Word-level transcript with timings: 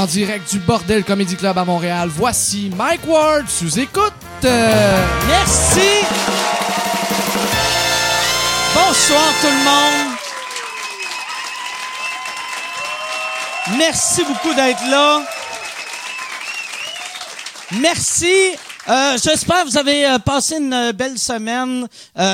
En 0.00 0.06
direct 0.06 0.50
du 0.50 0.60
Bordel 0.60 1.04
Comedy 1.04 1.36
Club 1.36 1.58
à 1.58 1.64
Montréal, 1.66 2.08
voici 2.10 2.72
Mike 2.74 3.06
Ward 3.06 3.46
sous 3.50 3.78
écoute. 3.78 4.14
Euh, 4.46 5.06
Merci. 5.28 6.06
Bonsoir 8.74 9.34
tout 9.42 9.46
le 9.46 9.62
monde. 9.62 10.16
Merci 13.76 14.24
beaucoup 14.24 14.54
d'être 14.54 14.88
là. 14.90 15.20
Merci. 17.78 18.52
Euh, 18.88 19.18
J'espère 19.22 19.64
que 19.64 19.68
vous 19.68 19.76
avez 19.76 20.06
euh, 20.06 20.18
passé 20.18 20.56
une 20.56 20.92
belle 20.92 21.18
semaine. 21.18 21.86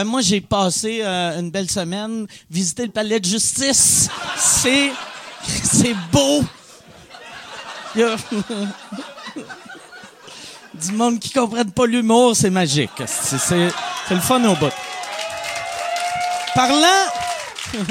Moi, 0.04 0.20
j'ai 0.20 0.40
passé 0.40 1.02
une 1.02 1.50
belle 1.50 1.68
semaine. 1.68 2.28
Visiter 2.48 2.84
le 2.84 2.92
palais 2.92 3.18
de 3.18 3.24
justice, 3.24 4.08
c'est 4.36 4.92
beau. 6.12 6.44
Y 7.96 8.02
a- 8.02 8.16
du 10.74 10.92
monde 10.92 11.18
qui 11.18 11.30
comprenne 11.30 11.70
pas 11.70 11.86
l'humour, 11.86 12.36
c'est 12.36 12.50
magique. 12.50 12.90
C'est 13.06 13.70
le 14.10 14.20
fun 14.20 14.44
au 14.44 14.54
bout. 14.56 14.68
Parlant. 16.54 17.06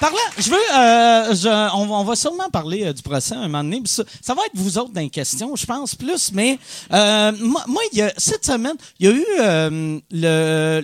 Parlant, 0.00 0.16
je 0.38 0.48
veux, 0.48 0.56
euh, 0.78 1.34
on, 1.74 2.04
va- 2.04 2.16
sûrement 2.16 2.48
parler 2.48 2.86
euh, 2.86 2.94
du 2.94 3.02
procès 3.02 3.34
un 3.34 3.42
moment 3.48 3.62
donné. 3.62 3.82
Ça, 3.84 4.02
ça 4.22 4.32
va 4.32 4.40
être 4.46 4.52
vous 4.54 4.78
autres 4.78 4.92
dans 4.94 5.00
les 5.02 5.10
questions, 5.10 5.54
je 5.56 5.66
pense 5.66 5.94
plus. 5.94 6.32
Mais 6.32 6.58
euh, 6.90 7.32
moi, 7.38 7.82
il 7.92 7.98
y 7.98 8.02
a, 8.02 8.10
cette 8.16 8.46
semaine, 8.46 8.76
il 8.98 9.06
y 9.06 9.10
a 9.10 9.12
eu 9.12 9.26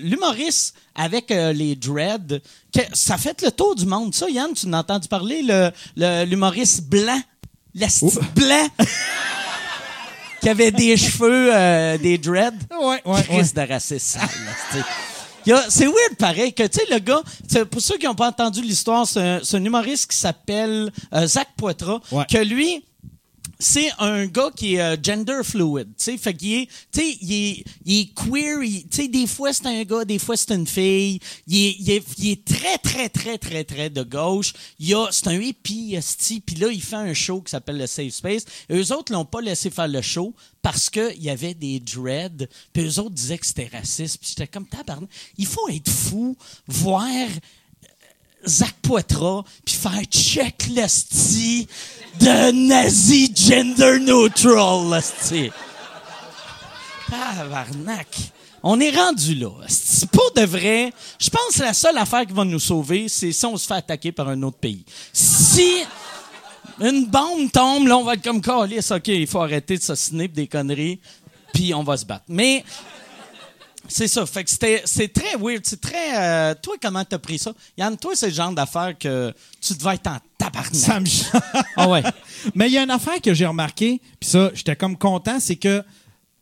l'humoriste 0.02 0.74
avec 0.94 1.30
les 1.30 1.76
dreads. 1.76 2.42
ça 2.92 3.16
fait 3.16 3.40
le 3.42 3.50
tour 3.52 3.74
du 3.74 3.86
monde. 3.86 4.14
Ça, 4.14 4.28
Yann, 4.28 4.52
tu 4.52 4.66
en 4.66 4.74
as 4.74 4.80
entendu 4.80 5.08
parler 5.08 5.40
le 5.42 5.70
le- 5.96 6.24
l'humoriste 6.26 6.84
blanc, 7.76 7.86
l'esti 7.86 8.18
blanc, 8.34 8.68
qui 10.40 10.48
avait 10.48 10.70
des 10.70 10.96
cheveux, 10.96 11.50
euh, 11.54 11.98
des 11.98 12.18
dreads. 12.18 12.52
Ouais, 12.80 13.00
ouais, 13.04 13.22
Crise 13.22 13.54
de 13.54 13.60
raciste 13.62 14.06
sale, 14.06 14.28
c'est- 14.72 14.78
weird 15.86 16.16
pareil 16.18 16.52
que, 16.52 16.64
tu 16.64 16.78
sais, 16.80 16.86
le 16.90 16.98
gars, 16.98 17.22
c'est- 17.48 17.64
pour 17.64 17.80
ceux 17.80 17.96
qui 17.98 18.06
n'ont 18.06 18.14
pas 18.14 18.28
entendu 18.28 18.62
l'histoire, 18.62 19.06
c'est 19.06 19.20
un, 19.20 19.64
humoriste 19.64 20.10
qui 20.10 20.16
s'appelle 20.16 20.90
euh, 21.14 21.26
Zach 21.26 21.48
Poitras, 21.56 22.00
Ouais. 22.10 22.24
que 22.30 22.38
lui, 22.38 22.84
c'est 23.58 23.90
un 23.98 24.26
gars 24.26 24.50
qui 24.54 24.74
est 24.74 24.80
euh, 24.80 24.96
gender 25.02 25.40
fluid, 25.42 25.88
tu 25.96 26.04
sais, 26.04 26.18
fait 26.18 26.34
qu'il 26.34 26.54
est, 26.54 26.66
tu 26.92 27.00
sais, 27.00 27.18
il 27.20 27.32
est, 27.32 27.64
il 27.84 28.00
est 28.00 28.14
queer, 28.14 28.60
tu 28.60 28.84
sais, 28.90 29.08
des 29.08 29.26
fois 29.26 29.52
c'est 29.52 29.66
un 29.66 29.82
gars, 29.84 30.04
des 30.04 30.18
fois 30.18 30.36
c'est 30.36 30.52
une 30.52 30.66
fille, 30.66 31.18
il 31.46 31.56
est, 31.56 31.76
il 31.78 31.90
est, 31.90 32.04
il 32.18 32.30
est 32.30 32.44
très, 32.44 32.78
très, 32.78 33.08
très, 33.08 33.38
très, 33.38 33.64
très 33.64 33.90
de 33.90 34.02
gauche, 34.02 34.52
il 34.78 34.94
a, 34.94 35.08
c'est 35.10 35.28
un 35.28 35.40
hippie, 35.40 35.98
puis 36.44 36.56
là, 36.56 36.68
il 36.68 36.82
fait 36.82 36.96
un 36.96 37.14
show 37.14 37.40
qui 37.40 37.50
s'appelle 37.50 37.78
le 37.78 37.86
Safe 37.86 38.12
Space, 38.12 38.44
et 38.68 38.76
eux 38.76 38.92
autres 38.92 39.12
l'ont 39.12 39.24
pas 39.24 39.40
laissé 39.40 39.70
faire 39.70 39.88
le 39.88 40.02
show 40.02 40.34
parce 40.62 40.90
qu'il 40.90 41.22
y 41.22 41.30
avait 41.30 41.54
des 41.54 41.78
dreads, 41.78 42.48
puis 42.72 42.82
eux 42.84 42.98
autres 42.98 43.14
disaient 43.14 43.38
que 43.38 43.46
c'était 43.46 43.70
raciste, 43.72 44.18
puis 44.18 44.30
j'étais 44.30 44.48
comme, 44.48 44.66
tabarnak, 44.66 45.08
il 45.38 45.46
faut 45.46 45.68
être 45.68 45.88
fou, 45.88 46.36
voir 46.66 47.28
Zach 48.46 48.74
Poitras, 48.82 49.42
puis 49.64 49.74
faire 49.74 50.04
check 50.10 50.68
l'esti 50.70 51.66
de 52.20 52.52
nazi 52.52 53.32
gender 53.34 53.98
neutral, 54.00 54.90
l'esti. 54.90 55.50
Tabarnak. 57.10 58.08
On 58.62 58.80
est 58.80 58.90
rendu 58.90 59.34
là. 59.34 59.50
esti. 59.66 60.06
Pour 60.06 60.32
de 60.34 60.42
vrai, 60.42 60.92
je 61.18 61.30
pense 61.30 61.56
que 61.56 61.62
la 61.62 61.74
seule 61.74 61.98
affaire 61.98 62.26
qui 62.26 62.32
va 62.32 62.44
nous 62.44 62.58
sauver, 62.58 63.08
c'est 63.08 63.32
si 63.32 63.46
on 63.46 63.56
se 63.56 63.66
fait 63.66 63.74
attaquer 63.74 64.12
par 64.12 64.28
un 64.28 64.42
autre 64.42 64.58
pays. 64.58 64.84
Si 65.12 65.70
une 66.80 67.06
bombe 67.06 67.50
tombe, 67.52 67.86
là, 67.86 67.96
on 67.96 68.04
va 68.04 68.14
être 68.14 68.24
comme 68.24 68.40
Calis, 68.40 68.86
OK, 68.90 69.08
il 69.08 69.26
faut 69.26 69.40
arrêter 69.40 69.78
de 69.78 69.82
s'assiner 69.82 70.28
des 70.28 70.46
conneries, 70.46 71.00
puis 71.52 71.72
on 71.74 71.82
va 71.82 71.96
se 71.96 72.04
battre. 72.04 72.24
Mais 72.28 72.64
c'est 73.88 74.08
ça. 74.08 74.24
Fait 74.26 74.44
que 74.44 74.50
c'était, 74.50 74.82
c'est 74.84 75.12
très 75.12 75.36
weird. 75.38 75.62
C'est 75.64 75.80
très. 75.80 76.16
euh, 76.16 76.54
toi, 76.60 76.74
comment 76.80 77.04
t'as 77.04 77.18
pris 77.18 77.38
ça? 77.38 77.52
Yann, 77.76 77.96
toi, 77.96 78.12
c'est 78.14 78.28
le 78.28 78.34
genre 78.34 78.52
d'affaire 78.52 78.94
que 78.98 79.32
tu 79.60 79.74
devais 79.74 79.94
être 79.94 80.06
en 80.08 80.18
tabarnak. 80.38 80.74
Ça 80.74 81.00
me 81.00 81.06
Ah 81.76 81.88
ouais. 81.88 82.02
Mais 82.54 82.66
il 82.68 82.72
y 82.72 82.78
a 82.78 82.82
une 82.82 82.90
affaire 82.90 83.20
que 83.20 83.34
j'ai 83.34 83.46
remarqué, 83.46 84.00
puis 84.20 84.28
ça, 84.30 84.50
j'étais 84.54 84.76
comme 84.76 84.96
content, 84.96 85.38
c'est 85.40 85.56
que 85.56 85.82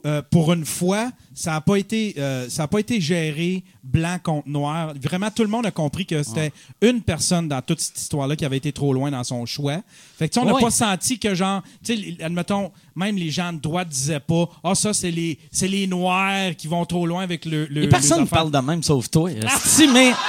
euh, 0.07 0.21
pour 0.31 0.53
une 0.53 0.67
fois, 0.67 1.11
ça 1.35 1.53
n'a 1.53 1.61
pas 1.61 1.77
été, 1.77 2.15
euh, 2.19 2.49
ça 2.51 2.65
a 2.65 2.69
pas 2.69 2.79
été 2.79 3.01
géré 3.01 3.65
blanc 3.83 4.19
contre 4.23 4.49
noir. 4.49 4.93
Vraiment, 5.01 5.31
tout 5.31 5.43
le 5.43 5.49
monde 5.49 5.65
a 5.65 5.71
compris 5.71 6.05
que 6.05 6.23
c'était 6.23 6.53
une 6.83 7.01
personne 7.01 7.49
dans 7.49 7.63
toute 7.63 7.81
cette 7.81 7.99
histoire-là 7.99 8.37
qui 8.37 8.45
avait 8.45 8.59
été 8.59 8.71
trop 8.73 8.93
loin 8.93 9.11
dans 9.11 9.25
son 9.25 9.47
choix. 9.47 9.79
Fait 10.19 10.29
que 10.29 10.39
on 10.39 10.45
n'a 10.45 10.53
Ouais. 10.55 10.61
pas 10.61 10.71
senti 10.71 11.19
que 11.19 11.35
genre, 11.35 11.63
tu 11.83 11.97
sais, 11.97 12.23
admettons, 12.23 12.71
même 12.95 13.17
les 13.17 13.31
gens 13.31 13.53
de 13.53 13.59
droite 13.61 13.89
disaient 13.89 14.21
pas, 14.21 14.49
ah 14.63 14.75
ça 14.75 14.93
c'est 14.93 15.11
les, 15.11 15.39
c'est 15.51 15.69
les 15.69 15.87
noirs 15.87 16.55
qui 16.57 16.69
vont 16.69 16.85
trop 16.85 17.07
loin 17.07 17.23
avec 17.23 17.45
le. 17.47 17.67
le 17.67 17.85
Et 17.85 17.89
personne 17.89 18.21
ne 18.23 18.27
parle 18.27 18.51
de 18.51 18.59
même 18.59 18.83
sauf 18.83 19.11
toi. 19.11 19.31
esti, 19.33 19.89
mais. 19.89 20.13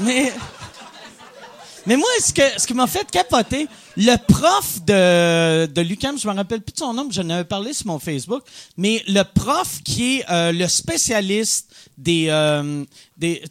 Mais. 0.00 0.32
Mais 1.86 1.96
moi, 1.96 2.06
ce, 2.20 2.32
que, 2.32 2.42
ce 2.56 2.66
qui 2.66 2.74
m'a 2.74 2.86
fait 2.86 3.08
capoter, 3.10 3.68
le 3.96 4.16
prof 4.16 4.84
de, 4.84 5.66
de 5.66 5.80
l'UQAM, 5.80 6.18
je 6.18 6.28
me 6.28 6.34
rappelle 6.34 6.60
plus 6.60 6.72
de 6.72 6.78
son 6.78 6.92
nom, 6.94 7.08
j'en 7.10 7.28
avais 7.30 7.44
parlé 7.44 7.72
sur 7.72 7.86
mon 7.86 7.98
Facebook, 7.98 8.42
mais 8.76 9.02
le 9.06 9.22
prof 9.22 9.80
qui 9.84 10.16
est 10.16 10.30
euh, 10.30 10.52
le 10.52 10.66
spécialiste 10.66 11.73
des... 11.96 12.26
euh, 12.28 12.84
des 13.16 13.42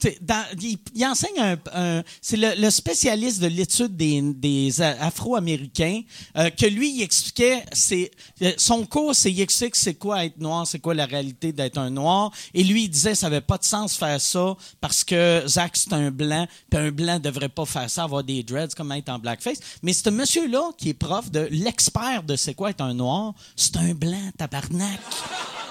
il, 0.95 1.05
enseigne 1.05 1.57
un... 1.73 2.03
c'est 2.21 2.37
le, 2.37 2.69
spécialiste 2.69 3.41
de 3.41 3.47
l'étude 3.47 3.95
des, 3.95 4.21
des 4.21 4.81
Afro-Américains, 4.81 6.01
euh, 6.37 6.49
que 6.49 6.65
lui, 6.65 6.97
il 6.97 7.01
expliquait... 7.01 7.63
C'est, 7.71 8.11
euh, 8.41 8.51
son 8.57 8.85
cours, 8.85 9.15
c'est 9.15 9.31
il 9.31 9.41
explique 9.41 9.75
c'est 9.75 9.95
quoi 9.95 10.25
être 10.25 10.37
noir, 10.39 10.67
c'est 10.67 10.79
quoi 10.79 10.93
la 10.93 11.05
réalité 11.05 11.51
d'être 11.51 11.77
un 11.77 11.89
noir, 11.89 12.31
et 12.53 12.63
lui, 12.63 12.83
il 12.83 12.89
disait 12.89 13.15
ça 13.15 13.27
avait 13.27 13.41
pas 13.41 13.57
de 13.57 13.63
sens 13.63 13.95
faire 13.95 14.19
ça 14.19 14.55
parce 14.81 15.03
que 15.03 15.43
Zach, 15.47 15.75
c'est 15.75 15.93
un 15.93 16.11
blanc, 16.11 16.47
puis 16.69 16.79
un 16.79 16.91
blanc 16.91 17.19
devrait 17.19 17.49
pas 17.49 17.65
faire 17.65 17.89
ça, 17.89 18.03
avoir 18.03 18.23
des 18.23 18.43
dreads 18.43 18.75
comme 18.75 18.91
être 18.91 19.09
en 19.09 19.19
blackface. 19.19 19.59
Mais 19.81 19.93
ce 19.93 20.09
monsieur-là, 20.09 20.71
qui 20.77 20.89
est 20.89 20.93
prof 20.93 21.31
de 21.31 21.47
l'expert 21.51 22.23
de 22.23 22.35
c'est 22.35 22.53
quoi 22.53 22.69
être 22.69 22.81
un 22.81 22.93
noir, 22.93 23.33
c'est 23.55 23.77
un 23.77 23.93
blanc, 23.93 24.31
tabarnak. 24.37 24.99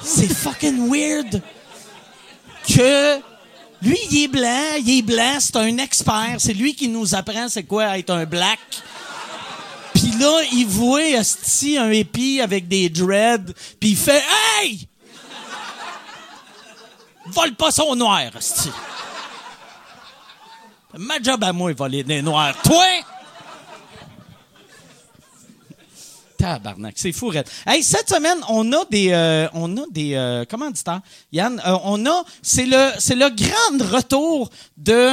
C'est 0.02 0.32
fucking 0.32 0.90
weird 0.90 1.42
que 2.66 3.20
lui, 3.82 3.98
il 4.10 4.24
est 4.24 4.28
blanc, 4.28 4.76
il 4.78 4.98
est 4.98 5.02
blanc, 5.02 5.38
c'est 5.40 5.56
un 5.56 5.78
expert, 5.78 6.36
c'est 6.38 6.54
lui 6.54 6.74
qui 6.74 6.88
nous 6.88 7.14
apprend 7.14 7.48
c'est 7.48 7.64
quoi 7.64 7.98
être 7.98 8.10
un 8.10 8.24
black. 8.24 8.60
Puis 9.94 10.12
là, 10.18 10.42
il 10.52 10.66
voit 10.66 11.02
esti 11.02 11.76
un 11.76 11.90
épi 11.90 12.40
avec 12.40 12.68
des 12.68 12.88
dreads, 12.88 13.52
puis 13.80 13.90
il 13.90 13.96
fait 13.96 14.22
Hey! 14.60 14.88
Vole 17.26 17.54
pas 17.54 17.70
son 17.70 17.94
noir, 17.96 18.20
esti. 18.36 18.70
Ma 20.96 21.20
job 21.22 21.42
à 21.42 21.52
moi, 21.52 21.72
voler 21.72 22.04
des 22.04 22.20
noirs. 22.22 22.54
Toi! 22.62 22.84
Tabarnak, 26.47 26.94
c'est 26.97 27.12
fou, 27.12 27.28
Red. 27.28 27.44
Hey, 27.64 27.84
cette 27.84 28.08
semaine, 28.08 28.38
on 28.48 28.72
a 28.72 28.84
des, 28.91 29.10
euh, 29.12 29.47
on 29.54 29.76
a 29.76 29.82
des, 29.92 30.14
euh, 30.14 30.44
commanditaires. 30.44 31.00
Yann, 31.30 31.62
euh, 31.64 31.76
on 31.84 32.04
a, 32.04 32.25
c'est 32.42 32.66
le, 32.66 32.91
c'est 32.98 33.14
le 33.14 33.28
grand 33.30 33.92
retour 33.94 34.50
de 34.76 35.10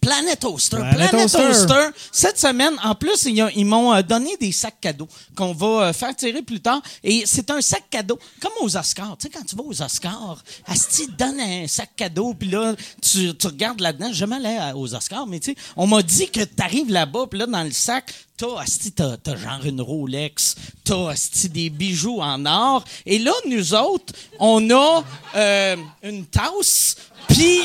Planet 0.00 0.44
Oster. 0.44 0.76
Planet 0.76 1.10
Planet, 1.10 1.24
Oster. 1.24 1.48
Oster. 1.48 1.88
Cette 2.12 2.38
semaine, 2.38 2.74
en 2.84 2.94
plus, 2.94 3.24
ils, 3.24 3.42
ont- 3.42 3.50
ils 3.56 3.64
m'ont 3.66 3.92
euh, 3.92 4.00
donné 4.02 4.36
des 4.36 4.52
sacs 4.52 4.80
cadeaux 4.80 5.08
qu'on 5.34 5.52
va 5.52 5.92
faire 5.92 6.14
tirer 6.14 6.40
plus 6.42 6.60
tard. 6.60 6.80
Et 7.02 7.24
c'est 7.26 7.50
un 7.50 7.60
sac 7.60 7.82
cadeau, 7.90 8.16
comme 8.40 8.52
aux 8.60 8.76
Oscars. 8.76 9.16
Tu 9.18 9.24
sais, 9.26 9.30
quand 9.30 9.44
tu 9.44 9.56
vas 9.56 9.64
aux 9.64 9.82
Oscars, 9.82 10.44
Asti 10.68 11.08
te 11.08 11.12
donne 11.12 11.40
un 11.40 11.66
sac 11.66 11.90
cadeau, 11.96 12.32
puis 12.32 12.48
là, 12.48 12.76
tu, 13.02 13.34
tu 13.36 13.46
regardes 13.48 13.80
là-dedans. 13.80 14.12
Allé 14.36 14.56
à- 14.56 14.76
aux 14.76 14.94
Oscars, 14.94 15.26
mais 15.26 15.40
tu 15.40 15.50
sais, 15.50 15.56
on 15.76 15.88
m'a 15.88 16.00
dit 16.00 16.30
que 16.30 16.44
tu 16.44 16.62
arrives 16.62 16.92
là-bas, 16.92 17.26
puis 17.28 17.40
là, 17.40 17.46
dans 17.46 17.64
le 17.64 17.72
sac, 17.72 18.14
t'as, 18.38 18.64
t'as, 18.94 19.16
t'as 19.16 19.36
genre 19.36 19.64
une 19.64 19.80
Rolex, 19.80 20.54
t'as, 20.84 21.14
des 21.52 21.68
bijoux 21.70 22.20
en 22.20 22.46
or. 22.46 22.84
Et 23.04 23.18
là, 23.18 23.32
nous 23.48 23.74
autres, 23.74 24.14
on 24.38 24.70
a 24.70 25.04
euh, 25.34 25.76
une 26.02 26.24
tasse, 26.26 26.96
puis... 27.28 27.60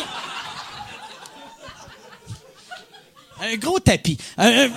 Un 3.41 3.57
gros 3.57 3.79
tapis. 3.79 4.17
Un, 4.37 4.69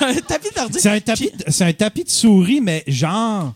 un 0.00 0.14
tapis 0.14 0.50
d'ordi. 0.54 0.78
C'est 0.80 0.90
un, 0.90 1.00
tapis, 1.00 1.32
c'est 1.48 1.64
un 1.64 1.72
tapis 1.72 2.04
de 2.04 2.10
souris, 2.10 2.60
mais 2.60 2.84
genre. 2.86 3.54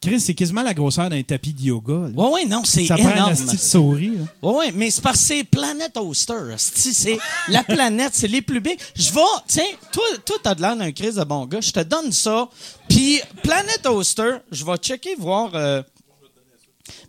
Chris, 0.00 0.20
c'est 0.20 0.34
quasiment 0.34 0.62
la 0.62 0.74
grosseur 0.74 1.10
d'un 1.10 1.22
tapis 1.24 1.52
de 1.52 1.60
yoga. 1.62 1.92
là. 1.92 2.08
Ouais, 2.14 2.30
ouais, 2.30 2.44
non, 2.44 2.62
c'est 2.64 2.86
Ça 2.86 2.96
prend 2.96 3.08
un 3.08 3.12
énorme. 3.16 3.34
de 3.34 3.56
souris. 3.56 4.12
là. 4.16 4.24
Ouais, 4.48 4.54
ouais, 4.56 4.72
mais 4.72 4.90
c'est 4.92 5.02
parce 5.02 5.18
que 5.18 5.24
c'est 5.24 5.44
Planet 5.44 5.96
Oster. 5.96 6.34
C'est 6.56 7.18
la 7.48 7.64
planète, 7.64 8.12
c'est 8.14 8.28
les 8.28 8.40
plus 8.40 8.60
big. 8.60 8.78
Je 8.94 9.12
vais, 9.12 9.20
tiens, 9.48 9.64
toi, 9.92 10.04
toi, 10.24 10.36
t'as 10.42 10.54
de 10.54 10.62
l'air 10.62 10.76
d'un 10.76 10.92
crise 10.92 11.16
de 11.16 11.24
bon 11.24 11.46
gars. 11.46 11.60
Je 11.60 11.72
te 11.72 11.80
donne 11.80 12.12
ça. 12.12 12.48
Puis 12.88 13.20
Planet 13.42 13.84
Oster, 13.86 14.36
je 14.52 14.64
vais 14.64 14.76
checker, 14.76 15.16
voir. 15.16 15.50
euh, 15.54 15.82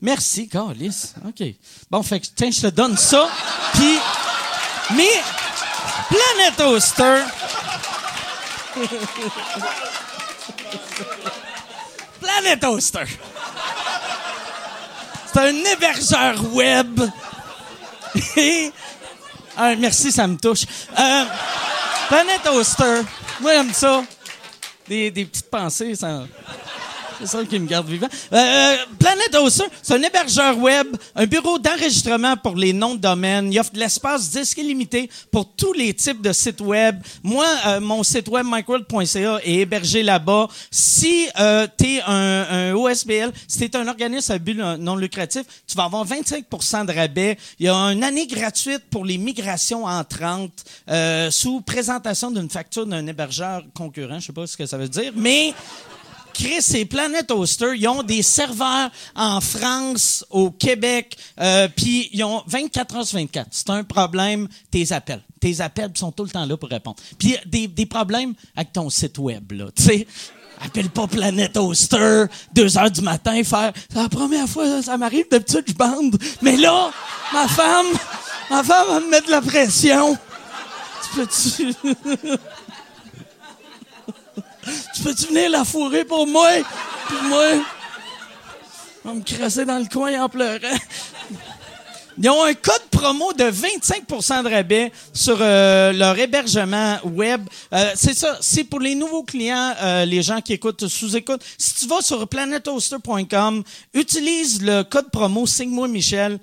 Merci, 0.02 0.48
Carlis. 0.50 1.14
OK. 1.28 1.44
Bon, 1.92 2.02
fait 2.04 2.20
que, 2.20 2.26
tiens, 2.36 2.50
je 2.52 2.62
te 2.62 2.68
donne 2.68 2.98
ça. 2.98 3.30
Puis, 3.74 3.98
mais 4.96 5.08
Planet 6.10 6.60
Oster. 6.62 7.22
Planet 12.40 12.64
Oster. 12.64 13.04
C'est 15.26 15.40
un 15.40 15.56
hébergeur 15.56 16.54
web. 16.54 17.02
Et... 18.38 18.72
Ah, 19.58 19.76
merci, 19.76 20.10
ça 20.10 20.26
me 20.26 20.38
touche. 20.38 20.64
Euh, 20.98 21.26
Planet 22.08 22.48
Oster. 22.48 23.02
Moi, 23.42 23.52
j'aime 23.52 23.74
ça. 23.74 24.04
Des, 24.88 25.12
des 25.12 25.26
petites 25.26 25.50
pensées, 25.50 25.96
ça... 25.96 26.24
C'est 27.20 27.28
ça 27.28 27.44
qui 27.44 27.60
me 27.60 27.68
garde 27.68 27.88
vivant. 27.88 28.08
Euh, 28.32 28.76
Planet 28.98 29.36
Hoster, 29.36 29.66
c'est 29.82 29.94
un 29.94 30.02
hébergeur 30.02 30.58
web, 30.58 30.88
un 31.16 31.26
bureau 31.26 31.60
d'enregistrement 31.60 32.38
pour 32.38 32.56
les 32.56 32.72
noms 32.72 32.96
de 32.96 33.02
domaine. 33.02 33.52
Il 33.52 33.60
offre 33.60 33.74
de 33.74 33.80
l'espace 33.80 34.30
disque 34.30 34.58
illimité 34.58 35.10
pour 35.32 35.54
tous 35.54 35.74
les 35.74 35.94
types 35.94 36.22
de 36.22 36.32
sites 36.32 36.62
web. 36.62 37.02
Moi, 37.24 37.46
euh, 37.68 37.80
mon 37.82 38.04
site 38.04 38.30
web 38.30 38.46
micworld.ca 38.50 39.40
est 39.44 39.54
hébergé 39.54 40.02
là-bas. 40.02 40.48
Si 40.72 41.28
euh, 41.40 41.68
tu 41.78 41.96
es 41.96 42.02
un, 42.08 42.48
un, 42.50 42.74
OSBL, 42.74 43.32
si 43.48 43.70
tu 43.70 43.78
un 43.78 43.88
organisme 43.88 44.32
à 44.32 44.38
but 44.38 44.56
non 44.56 44.96
lucratif, 44.96 45.44
tu 45.68 45.76
vas 45.76 45.84
avoir 45.84 46.06
25% 46.06 46.86
de 46.86 46.94
rabais. 46.94 47.38
Il 47.60 47.66
y 47.66 47.70
a 47.70 47.76
une 47.76 48.04
année 48.04 48.28
gratuite 48.28 48.84
pour 48.90 49.04
les 49.04 49.18
migrations 49.18 49.86
entrantes 49.86 50.64
euh, 50.90 51.30
sous 51.32 51.62
présentation 51.62 52.32
d'une 52.32 52.50
facture 52.50 52.86
d'un 52.86 53.06
hébergeur 53.08 53.64
concurrent. 53.74 54.20
Je 54.20 54.28
sais 54.28 54.34
pas 54.34 54.48
ce 54.48 54.56
que 54.56 54.66
ça 54.66 54.78
veut 54.78 54.90
dire, 54.90 55.12
mais 55.16 55.54
Chris 56.40 56.66
et 56.74 56.86
Planet 56.86 57.30
Hoster, 57.32 57.72
ils 57.76 57.86
ont 57.90 58.02
des 58.02 58.22
serveurs 58.22 58.90
en 59.14 59.42
France, 59.42 60.26
au 60.30 60.52
Québec, 60.52 61.18
euh, 61.38 61.68
puis 61.68 62.10
ils 62.14 62.24
ont 62.24 62.42
24 62.48 62.96
heures 62.96 63.06
sur 63.06 63.20
24. 63.20 63.48
C'est 63.52 63.70
un 63.72 63.84
problème, 63.84 64.48
tes 64.72 64.94
appels. 64.94 65.22
Tes 65.42 65.60
appels 65.60 65.92
sont 65.96 66.14
tout 66.14 66.24
le 66.24 66.30
temps 66.30 66.46
là 66.46 66.56
pour 66.56 66.70
répondre. 66.70 66.96
Puis 67.18 67.36
des, 67.46 67.68
des 67.68 67.86
problèmes 67.86 68.36
avec 68.56 68.72
ton 68.72 68.90
site 68.90 69.18
web, 69.18 69.52
là. 69.52 69.66
Tu 69.76 69.84
sais, 69.84 70.08
appelle 70.62 70.90
pas 70.90 71.08
Planet 71.08 71.58
Hoster, 71.58 72.28
2 72.54 72.78
heures 72.78 72.92
du 72.92 73.02
matin, 73.02 73.44
faire. 73.44 73.74
La 73.94 74.08
première 74.08 74.48
fois, 74.48 74.82
ça 74.82 74.96
m'arrive, 74.96 75.26
d'habitude, 75.30 75.66
je 75.68 75.74
bande. 75.74 76.18
Mais 76.42 76.56
là, 76.56 76.90
ma 77.34 77.50
femme, 77.50 77.88
ma 78.50 78.64
femme 78.64 78.88
va 78.88 79.00
me 79.02 79.10
mettre 79.10 79.30
la 79.30 79.42
pression. 79.42 80.18
Tu 81.04 81.20
peux-tu? 81.20 81.74
Tu 84.96 85.02
peux-tu 85.04 85.28
venir 85.28 85.50
la 85.50 85.64
fourrer 85.64 86.06
pour 86.06 86.28
moi? 86.28 86.50
Puis 87.08 87.18
moi, 87.28 87.46
on 89.06 89.16
me 89.16 89.22
crasser 89.22 89.66
dans 89.66 89.80
le 89.80 89.86
coin 89.86 90.22
en 90.22 90.30
pleurant. 90.30 90.78
Ils 92.22 92.30
ont 92.30 92.44
un 92.44 92.54
code 92.54 92.84
promo 92.92 93.32
de 93.32 93.46
25% 93.46 94.44
de 94.44 94.50
rabais 94.50 94.92
sur 95.14 95.38
euh, 95.40 95.94
leur 95.94 96.20
hébergement 96.20 96.98
web. 97.06 97.48
Euh, 97.74 97.92
c'est 97.96 98.14
ça, 98.14 98.38
c'est 98.42 98.66
pour 98.66 98.82
les 98.82 98.94
nouveaux 98.94 99.24
clients, 99.24 99.74
euh, 99.82 100.04
les 100.04 100.22
gens 100.22 100.42
qui 100.42 100.52
écoutent 100.52 100.90
sous-écoute. 100.90 101.42
Si 101.58 101.76
tu 101.76 101.88
vas 101.88 102.02
sur 102.02 102.28
planethoster.com, 102.28 103.64
utilise 103.94 104.62
le 104.62 104.84
code 104.84 105.10
promo 105.12 105.48
Signe-moi 105.48 105.88
Michel 105.88 106.40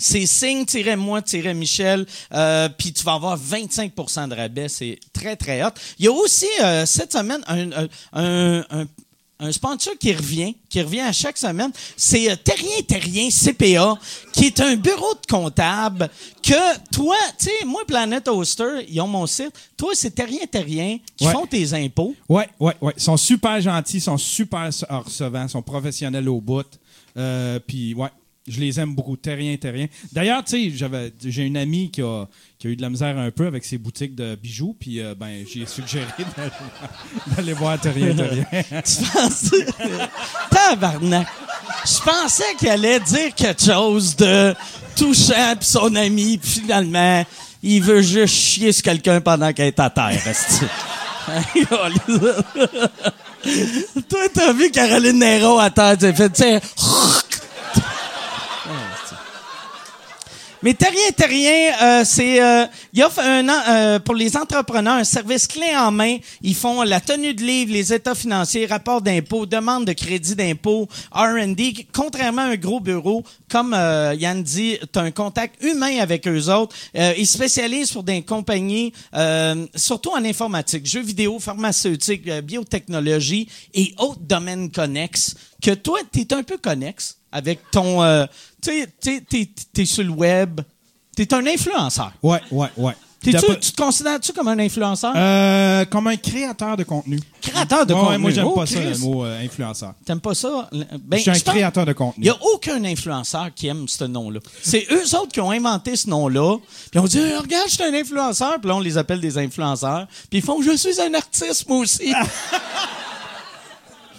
c'est 0.00 0.26
signe-moi-michel, 0.26 2.06
euh, 2.32 2.68
puis 2.76 2.92
tu 2.92 3.04
vas 3.04 3.14
avoir 3.14 3.38
25% 3.38 4.28
de 4.28 4.34
rabais. 4.34 4.68
C'est 4.68 4.98
très, 5.12 5.36
très 5.36 5.62
hot. 5.62 5.70
Il 5.98 6.06
y 6.06 6.08
a 6.08 6.12
aussi, 6.12 6.46
euh, 6.62 6.86
cette 6.86 7.12
semaine, 7.12 7.42
un, 7.46 7.70
un, 7.72 8.64
un, 8.70 8.86
un, 9.40 9.52
sponsor 9.52 9.94
qui 9.98 10.12
revient, 10.12 10.54
qui 10.68 10.80
revient 10.82 11.00
à 11.00 11.12
chaque 11.12 11.36
semaine. 11.38 11.70
C'est 11.96 12.30
euh, 12.30 12.36
Terrien 12.36 12.82
Terrien 12.86 13.28
CPA, 13.30 13.94
qui 14.32 14.46
est 14.46 14.60
un 14.60 14.76
bureau 14.76 15.14
de 15.14 15.26
comptable 15.28 16.08
que 16.42 16.78
toi, 16.92 17.16
tu 17.38 17.46
sais, 17.46 17.64
moi, 17.66 17.82
Planet 17.86 18.26
Hoster, 18.28 18.86
ils 18.88 19.00
ont 19.00 19.06
mon 19.06 19.26
site. 19.26 19.52
Toi, 19.76 19.92
c'est 19.94 20.10
Terrien 20.14 20.46
Terrien 20.50 20.98
qui 21.16 21.26
Ouais. 21.26 21.32
font 21.32 21.46
tes 21.46 21.72
impôts. 21.74 22.14
Ouais, 22.28 22.48
ouais, 22.58 22.74
ouais. 22.80 22.92
Ils 22.96 23.02
sont 23.02 23.16
super 23.16 23.60
gentils, 23.60 23.98
ils 23.98 24.02
sont 24.02 24.18
super 24.18 24.70
recevants, 24.88 25.42
ils 25.44 25.48
sont 25.50 25.62
professionnels 25.62 26.28
au 26.28 26.40
bout. 26.40 26.66
Euh, 27.16 27.58
Puis, 27.66 27.92
ouais, 27.94 28.08
je 28.50 28.60
les 28.60 28.80
aime 28.80 28.94
beaucoup. 28.94 29.16
Terrien, 29.16 29.56
terrien. 29.56 29.86
D'ailleurs, 30.12 30.44
tu 30.44 30.70
sais, 30.72 30.88
j'ai 31.24 31.44
une 31.44 31.56
amie 31.56 31.90
qui 31.90 32.02
a, 32.02 32.26
qui 32.58 32.66
a 32.66 32.70
eu 32.70 32.76
de 32.76 32.82
la 32.82 32.90
misère 32.90 33.16
un 33.16 33.30
peu 33.30 33.46
avec 33.46 33.64
ses 33.64 33.78
boutiques 33.78 34.14
de 34.14 34.34
bijoux, 34.34 34.76
puis 34.78 35.00
euh, 35.00 35.14
ben, 35.14 35.44
j'ai 35.50 35.64
suggéré 35.66 36.06
d'aller, 37.36 37.52
voir 37.52 37.80
Terrien, 37.80 38.14
terrien. 38.14 38.44
Tu 38.52 39.04
penses... 39.12 39.54
Tabarnak! 40.50 41.26
Je 41.84 42.02
pensais 42.02 42.54
qu'il 42.58 42.68
allait 42.68 43.00
dire 43.00 43.34
quelque 43.34 43.62
chose 43.62 44.16
de 44.16 44.54
touchant, 44.96 45.54
puis 45.56 45.68
son 45.68 45.94
ami, 45.94 46.38
puis 46.38 46.50
finalement, 46.50 47.24
il 47.62 47.82
veut 47.82 48.02
juste 48.02 48.34
chier 48.34 48.72
sur 48.72 48.82
quelqu'un 48.82 49.20
pendant 49.20 49.52
qu'elle 49.52 49.68
est 49.68 49.80
à 49.80 49.90
terre. 49.90 50.20
Toi, 54.08 54.20
t'as 54.34 54.52
vu 54.52 54.70
Caroline 54.70 55.18
Nero 55.18 55.58
à 55.58 55.70
terre, 55.70 55.96
t'as 55.96 56.12
fait, 56.12 56.30
tu 56.30 56.42
sais... 56.42 56.60
Mais 60.62 60.74
Terrien 60.74 61.10
Terrien, 61.16 61.72
euh, 61.82 62.02
c'est 62.04 62.42
euh, 62.42 62.66
ils 62.92 63.02
offrent 63.02 63.20
un 63.20 63.48
euh, 63.48 63.98
pour 63.98 64.14
les 64.14 64.36
entrepreneurs 64.36 64.96
un 64.96 65.04
service 65.04 65.46
clé 65.46 65.74
en 65.74 65.90
main. 65.90 66.18
Ils 66.42 66.54
font 66.54 66.82
la 66.82 67.00
tenue 67.00 67.32
de 67.32 67.42
livre, 67.42 67.72
les 67.72 67.94
états 67.94 68.14
financiers, 68.14 68.66
rapports 68.66 69.00
d'impôts, 69.00 69.46
demande 69.46 69.86
de 69.86 69.94
crédit 69.94 70.36
d'impôt, 70.36 70.86
R&D. 71.12 71.86
Contrairement 71.94 72.42
à 72.42 72.46
un 72.46 72.56
gros 72.56 72.78
bureau, 72.78 73.24
comme 73.50 73.72
euh, 73.72 74.14
Yann 74.18 74.42
dit, 74.42 74.78
tu 74.92 74.98
as 74.98 75.02
un 75.02 75.10
contact 75.10 75.64
humain 75.64 75.98
avec 75.98 76.28
eux 76.28 76.50
autres. 76.50 76.76
Euh, 76.94 77.14
ils 77.16 77.26
spécialisent 77.26 77.92
pour 77.92 78.02
des 78.02 78.20
compagnies, 78.20 78.92
euh, 79.14 79.66
surtout 79.74 80.10
en 80.10 80.22
informatique, 80.24 80.84
jeux 80.84 81.00
vidéo, 81.00 81.38
pharmaceutique, 81.38 82.30
biotechnologie 82.42 83.48
et 83.72 83.94
autres 83.96 84.20
domaines 84.20 84.70
connexes. 84.70 85.36
Que 85.62 85.72
toi, 85.72 86.00
tu 86.12 86.20
es 86.20 86.34
un 86.34 86.42
peu 86.42 86.58
connexe 86.58 87.19
avec 87.32 87.60
ton... 87.70 88.02
euh, 88.02 88.26
tu 88.62 88.70
sais, 88.70 88.88
t'es- 89.00 89.20
t'es 89.28 89.48
t'es 89.72 89.84
sur 89.84 90.04
le 90.04 90.10
web. 90.10 90.60
T'es 91.16 91.32
un 91.34 91.46
influenceur. 91.46 92.12
Ouais, 92.22 92.40
ouais, 92.50 92.68
ouais. 92.76 92.92
T'es-tu- 93.22 93.58
tu 93.60 93.72
te 93.72 93.76
considères-tu 93.82 94.32
comme 94.32 94.48
un 94.48 94.58
influenceur? 94.58 95.12
Euh, 95.14 95.84
comme 95.84 96.06
un 96.06 96.16
créateur 96.16 96.74
de 96.78 96.84
contenu. 96.84 97.20
créateur 97.42 97.84
de 97.84 97.92
Ouais, 97.92 98.00
contenu. 98.00 98.12
ouais, 98.12 98.18
moi, 98.18 98.30
j'aime 98.30 98.46
Oh, 98.46 98.54
pas 98.54 98.64
ça, 98.64 98.80
le 98.80 98.96
mot 98.96 99.26
euh, 99.26 99.44
influenceur. 99.44 99.92
T'aimes 100.06 100.20
pas 100.22 100.34
ça? 100.34 100.70
Ben, 100.72 101.18
je 101.18 101.22
suis 101.24 101.30
un 101.30 101.34
créateur 101.52 101.84
de 101.84 101.92
contenu. 101.92 102.24
Il 102.24 102.30
n'y 102.30 102.30
a 102.30 102.38
aucun 102.54 102.82
influenceur 102.82 103.50
qui 103.54 103.66
aime 103.66 103.86
ce 103.88 104.04
nom-là. 104.04 104.40
C'est 104.62 104.86
eux 104.90 105.04
autres 105.18 105.32
qui 105.32 105.40
ont 105.42 105.50
inventé 105.50 105.96
ce 105.96 106.08
nom-là. 106.08 106.56
Puis 106.90 106.98
on 106.98 107.04
dit, 107.04 107.18
Eh, 107.18 107.36
regarde, 107.36 107.68
je 107.68 107.74
suis 107.74 107.82
un 107.84 107.92
influenceur. 107.92 108.58
Puis 108.58 108.68
là, 108.68 108.76
on 108.76 108.80
les 108.80 108.96
appelle 108.96 109.20
des 109.20 109.36
influenceurs. 109.36 110.06
Puis 110.30 110.38
ils 110.38 110.42
font, 110.42 110.62
je 110.62 110.74
suis 110.74 110.98
un 111.02 111.12
artiste, 111.12 111.68
moi 111.68 111.80
aussi. 111.80 112.14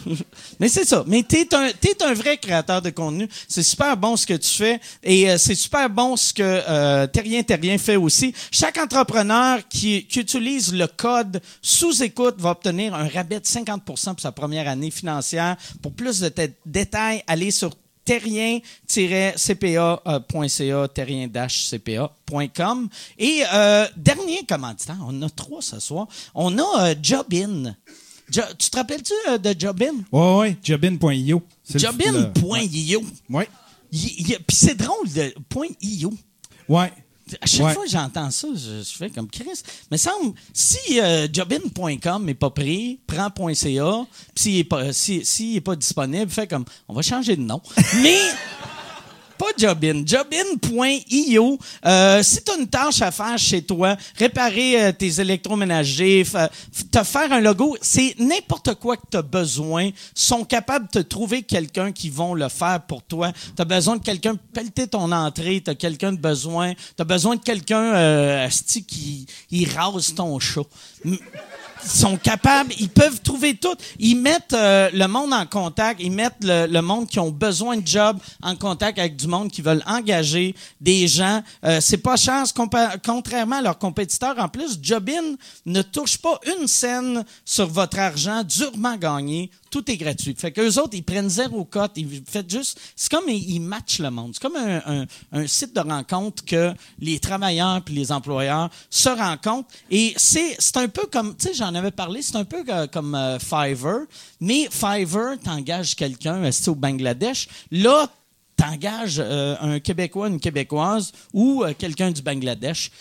Mais 0.60 0.70
c'est 0.70 0.86
ça. 0.86 1.04
Mais 1.08 1.24
t'es 1.24 1.54
un, 1.54 1.70
t'es 1.80 2.02
un 2.04 2.14
vrai 2.14 2.38
créateur 2.38 2.82
de 2.82 2.90
contenu. 2.90 3.28
C'est 3.48 3.64
super 3.64 3.98
bon 3.98 4.16
ce 4.16 4.26
que 4.26 4.34
tu 4.34 4.50
fais. 4.50 4.80
Et 5.04 5.30
euh, 5.30 5.38
c'est 5.38 5.56
super 5.56 5.90
bon 5.90 6.16
ce 6.16 6.34
que 6.34 6.44
euh, 6.44 7.08
Terrien 7.08 7.44
Terrien 7.44 7.78
fait 7.78 7.96
aussi. 7.96 8.34
Chaque 8.52 8.78
entrepreneur 8.78 9.60
qui, 9.68 10.08
utilise 10.16 10.74
le 10.74 10.88
code 10.88 11.42
sous-écoute 11.62 12.36
va 12.38 12.52
obtenir 12.52 12.94
un 12.94 13.08
rabais 13.08 13.40
de 13.40 13.46
50 13.46 13.84
pour 13.84 13.98
sa 13.98 14.32
première 14.32 14.68
année 14.68 14.92
financière. 14.92 15.58
Pour 15.82 15.94
plus 15.94 16.20
de 16.20 16.32
détails, 16.66 17.24
allez 17.28 17.52
sur 17.52 17.72
terrien-cpa.ca, 18.06 20.88
terrien-cpa.com. 20.94 22.90
Et 23.18 23.44
euh, 23.54 23.88
dernier 23.96 24.46
commanditaire, 24.46 24.98
on 25.06 25.22
a 25.22 25.30
trois 25.30 25.62
ce 25.62 25.80
soir. 25.80 26.08
On 26.34 26.58
a 26.58 26.90
euh, 26.90 26.96
Jobin. 27.02 27.76
Jo- 28.32 28.42
tu 28.58 28.70
te 28.70 28.78
rappelles-tu 28.78 29.14
euh, 29.30 29.38
de 29.38 29.54
Jobin? 29.60 29.94
Ouais, 30.12 30.36
ouais, 30.38 30.58
jobin.io. 30.64 31.42
Le- 31.74 31.80
Jobin.io. 31.80 33.04
le- 33.30 33.46
il- 33.92 34.38
Puis 34.48 34.56
c'est 34.58 34.76
drôle, 34.76 35.12
de 35.12 35.34
.io. 35.82 36.14
Ouais. 36.70 36.92
À 37.40 37.46
chaque 37.46 37.66
Ouais. 37.68 37.74
fois 37.74 37.84
que 37.86 37.90
j'entends 37.92 38.30
ça, 38.30 38.48
je, 38.54 38.84
je 38.84 38.98
fais 38.98 39.10
comme 39.10 39.30
Chris. 39.30 39.46
Mais 39.90 39.98
semble, 39.98 40.34
si 40.54 41.00
euh, 41.00 41.28
jobin.com 41.32 42.26
n'est 42.26 42.34
pas 42.34 42.50
pris, 42.50 43.00
prends 43.08 43.30
.ca, 43.54 44.06
puis 44.34 44.44
s'il 44.44 44.56
n'est 44.56 44.64
pas, 44.66 44.92
si, 44.92 45.56
est 45.56 45.62
pas 45.62 45.76
disponible, 45.78 46.30
fais 46.30 46.48
comme, 46.48 46.66
on 46.90 46.94
va 46.94 47.02
changer 47.02 47.36
de 47.38 47.42
nom. 47.42 47.62
Mais 48.02 48.18
pas 49.42 49.54
Jobin. 49.58 50.04
Jobin.io. 50.06 51.58
Euh, 51.84 52.22
si 52.22 52.44
tu 52.44 52.52
as 52.52 52.58
une 52.58 52.68
tâche 52.68 53.02
à 53.02 53.10
faire 53.10 53.40
chez 53.40 53.64
toi, 53.64 53.98
réparer 54.16 54.84
euh, 54.84 54.92
tes 54.92 55.20
électroménagers, 55.20 56.22
f- 56.24 56.50
te 56.92 57.04
faire 57.04 57.32
un 57.32 57.40
logo, 57.42 57.76
c'est 57.82 58.16
n'importe 58.20 58.76
quoi 58.76 58.98
que 58.98 59.06
tu 59.10 59.18
as 59.18 59.24
besoin, 59.24 59.90
sont 60.14 60.44
capables 60.46 60.88
de 60.94 61.02
trouver 61.02 61.42
quelqu'un 61.42 61.92
qui 61.92 62.12
vont 62.12 62.36
le 62.36 62.50
faire 62.50 62.82
pour 62.88 63.02
toi. 63.02 63.32
Tu 63.58 63.66
besoin 63.66 63.98
de 63.98 64.04
quelqu'un 64.04 64.36
pour 64.36 64.48
pelleter 64.54 64.88
ton 64.88 65.12
entrée, 65.12 65.62
tu 65.66 65.72
as 65.72 65.76
quelqu'un 65.76 66.12
de 66.12 66.20
besoin, 66.20 66.74
tu 66.74 67.02
as 67.02 67.06
besoin 67.06 67.36
de 67.36 67.42
quelqu'un 67.42 67.96
euh, 67.96 68.48
qui 69.50 69.66
rase 69.66 70.14
ton 70.14 70.40
chat. 70.40 70.62
Sont 71.84 72.18
capables, 72.18 72.74
ils 72.80 72.90
peuvent 72.90 73.22
trouver 73.22 73.56
tout. 73.56 73.76
Ils 74.00 74.16
mettent 74.16 74.54
euh, 74.54 74.90
le 74.94 75.08
monde 75.08 75.34
en 75.34 75.46
contact, 75.46 76.00
ils 76.02 76.12
mettent 76.12 76.44
le, 76.44 76.68
le, 76.68 76.82
monde 76.82 77.08
qui 77.08 77.20
ont 77.20 77.32
besoin 77.32 77.78
de 77.78 77.88
job 77.88 78.20
en 78.42 78.56
contact 78.56 79.00
avec 79.00 79.16
du 79.16 79.28
monde 79.28 79.52
qui 79.52 79.62
veulent 79.62 79.84
engager 79.88 80.56
des 80.80 81.08
gens. 81.08 81.42
Euh, 81.66 81.80
c'est 81.82 81.98
pas 81.98 82.16
cher, 82.16 82.44
contrairement 83.06 83.58
à 83.58 83.62
leurs 83.62 83.78
compétiteurs. 83.78 84.36
En 84.38 84.50
plus, 84.50 84.78
Jobin 84.82 85.36
ne 85.66 85.82
touche 85.82 86.18
pas 86.18 86.40
une 86.58 86.68
scène 86.68 87.26
sur 87.46 87.68
votre 87.68 88.00
argent 88.00 88.44
durement 88.44 88.96
gagné 88.96 89.50
tout 89.72 89.90
est 89.90 89.98
gratuit. 89.98 90.36
Fait 90.38 90.52
qu'eux 90.52 90.78
autres, 90.78 90.92
ils 90.94 91.04
prennent 91.04 91.30
zéro 91.30 91.64
cote, 91.64 91.94
ils 91.96 92.22
font 92.30 92.44
juste. 92.48 92.80
C'est 92.96 93.10
comme 93.10 93.28
ils, 93.30 93.62
matchent 93.62 94.00
le 94.00 94.12
monde. 94.12 94.34
C'est 94.34 94.42
comme 94.42 94.58
un, 94.58 95.48
site 95.48 95.74
de 95.74 95.80
rencontre 95.80 96.44
que 96.46 96.74
les 97.00 97.20
travailleurs 97.20 97.82
puis 97.82 97.96
les 97.96 98.12
employeurs 98.12 98.70
se 98.90 99.10
rencontrent. 99.10 99.70
Et 99.90 100.14
c'est, 100.18 100.58
un 100.76 100.90
peu 100.90 101.08
comme, 101.08 101.36
tu 101.36 101.48
sais, 101.48 101.54
j'en 101.54 101.74
avais 101.74 101.92
parlé, 101.92 102.22
c'est 102.22 102.36
un 102.36 102.44
peu 102.44 102.64
comme 102.92 103.16
euh, 103.16 103.40
Fiverr, 103.40 104.02
mais 104.42 104.68
Fiverr 104.70 105.40
t'engage 105.42 105.96
quelqu'un, 105.96 106.52
c'est 106.52 106.68
au 106.68 106.76
Bangladesh? 106.76 107.48
Là, 107.72 108.08
t'engages 108.58 109.20
euh, 109.20 109.56
un 109.62 109.80
Québécois, 109.80 110.28
une 110.28 110.40
Québécoise 110.40 111.14
ou 111.34 111.64
euh, 111.64 111.74
quelqu'un 111.78 112.12
du 112.12 112.22
Bangladesh 112.22 112.92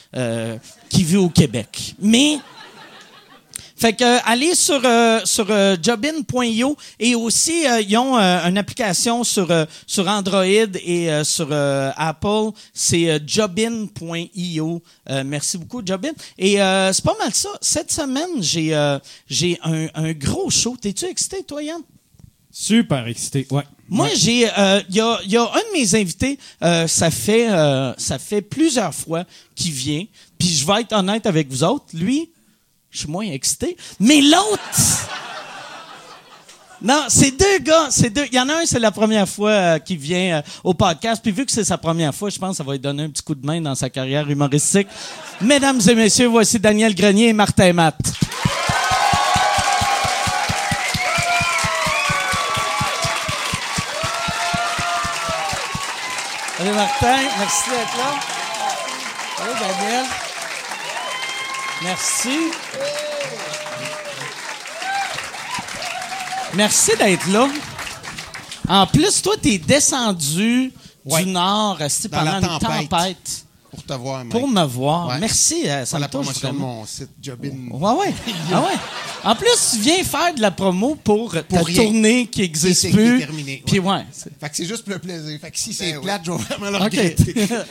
qui 0.88 1.02
vit 1.02 1.16
au 1.16 1.28
Québec. 1.28 1.96
Mais 1.98 2.38
fait 3.80 3.94
que 3.94 4.04
euh, 4.04 4.18
allez 4.26 4.54
sur 4.54 4.82
euh, 4.84 5.20
sur 5.24 5.46
euh, 5.48 5.74
jobin.io 5.82 6.76
et 6.98 7.14
aussi 7.14 7.64
ils 7.88 7.96
ont 7.96 8.14
une 8.18 8.58
application 8.58 9.24
sur 9.24 9.48
sur 9.86 10.06
Android 10.06 10.44
et 10.44 11.08
sur 11.24 11.50
Apple, 11.50 12.50
c'est 12.74 13.22
jobin.io. 13.26 14.82
merci 15.24 15.56
beaucoup 15.56 15.80
Jobin. 15.84 16.10
Et 16.36 16.56
c'est 16.56 17.04
pas 17.04 17.16
mal 17.18 17.32
ça. 17.32 17.48
Cette 17.62 17.90
semaine, 17.90 18.40
j'ai 18.40 18.98
j'ai 19.26 19.58
un, 19.62 19.86
un 19.94 20.12
gros 20.12 20.50
show. 20.50 20.76
T'es-tu 20.78 21.06
excité 21.06 21.42
toi 21.42 21.62
Yann? 21.62 21.80
Super 22.52 23.06
excité, 23.06 23.46
ouais. 23.50 23.62
Moi, 23.88 24.08
j'ai, 24.14 24.42
il 24.42 24.94
y, 24.94 25.00
a, 25.00 25.20
y, 25.24 25.36
a, 25.36 25.42
un 25.42 25.72
de 25.72 25.72
mes 25.72 25.94
invités, 25.94 26.38
ça 26.60 27.10
fait, 27.10 27.48
ça 27.96 28.18
fait 28.18 28.42
plusieurs 28.42 28.94
fois 28.94 29.24
qu'il 29.54 29.72
vient. 29.72 30.04
Puis 30.38 30.48
je 30.48 30.66
vais 30.66 30.82
être 30.82 30.92
honnête 30.92 31.26
avec 31.26 31.48
vous 31.48 31.64
autres, 31.64 31.86
lui, 31.94 32.30
je 32.90 32.98
suis 32.98 33.08
moins 33.08 33.24
excité. 33.24 33.76
Mais 33.98 34.20
l'autre... 34.20 35.08
Non, 36.82 37.04
c'est 37.08 37.32
deux 37.32 37.58
gars, 37.58 37.88
c'est 37.90 38.08
deux. 38.08 38.24
Il 38.32 38.34
y 38.34 38.40
en 38.40 38.48
a 38.48 38.54
un, 38.54 38.64
c'est 38.64 38.78
la 38.78 38.90
première 38.90 39.28
fois 39.28 39.50
euh, 39.50 39.78
qu'il 39.78 39.98
vient 39.98 40.38
euh, 40.38 40.42
au 40.64 40.72
podcast. 40.72 41.20
Puis 41.22 41.30
vu 41.30 41.44
que 41.44 41.52
c'est 41.52 41.64
sa 41.64 41.76
première 41.76 42.14
fois, 42.14 42.30
je 42.30 42.38
pense 42.38 42.52
que 42.52 42.56
ça 42.56 42.64
va 42.64 42.72
lui 42.72 42.78
donner 42.78 43.02
un 43.02 43.10
petit 43.10 43.22
coup 43.22 43.34
de 43.34 43.44
main 43.44 43.60
dans 43.60 43.74
sa 43.74 43.90
carrière 43.90 44.30
humoristique. 44.30 44.88
Mesdames 45.42 45.78
et 45.86 45.94
messieurs, 45.94 46.28
voici 46.28 46.58
Daniel 46.58 46.94
Grenier 46.94 47.28
et 47.28 47.32
Martin 47.34 47.74
Matt. 47.74 47.98
Salut 56.56 56.72
Martin, 56.72 57.16
merci 57.38 57.70
d'être 57.70 57.96
là. 57.98 58.20
Salut 59.36 59.58
Daniel. 59.60 60.06
Merci. 61.82 62.50
Merci 66.54 66.92
d'être 66.98 67.26
là. 67.28 67.48
En 68.68 68.86
plus, 68.86 69.22
toi, 69.22 69.34
t'es 69.40 69.58
descendu 69.58 70.72
du 71.04 71.26
nord 71.26 71.78
pendant 72.10 72.40
une 72.40 72.58
tempête. 72.58 73.44
Pour 73.70 73.84
te 73.84 73.92
voir, 73.92 74.24
Pour 74.26 74.48
me 74.48 74.64
voir. 74.64 75.18
Merci, 75.20 75.68
euh, 75.68 75.84
ça 75.84 75.98
la 75.98 76.08
promotion 76.08 76.52
de 76.52 76.58
mon 76.58 76.84
site 76.86 77.10
Jobin. 77.22 77.50
Ouais, 77.70 77.92
ouais. 77.92 78.14
ah 78.52 78.60
ouais. 78.62 78.66
En 79.22 79.34
plus, 79.34 79.72
tu 79.72 79.78
viens 79.80 80.02
faire 80.02 80.34
de 80.34 80.40
la 80.40 80.50
promo 80.50 80.94
pour, 80.94 81.32
ta 81.32 81.42
tournée 81.42 82.26
qui 82.26 82.40
n'existe 82.40 82.90
plus. 82.90 83.26
Puis 83.66 83.78
ouais. 83.78 84.04
Fait 84.40 84.48
que 84.48 84.56
c'est 84.56 84.64
juste 84.64 84.84
pour 84.84 84.94
le 84.94 84.98
plaisir. 84.98 85.38
Fait 85.40 85.50
que 85.50 85.58
si 85.58 85.74
c'est 85.74 85.92
ben 85.92 86.00
plate, 86.00 86.22
je 86.24 86.32
vais 86.32 86.38
vraiment 86.38 86.78
le 86.78 86.84
okay. 86.86 87.16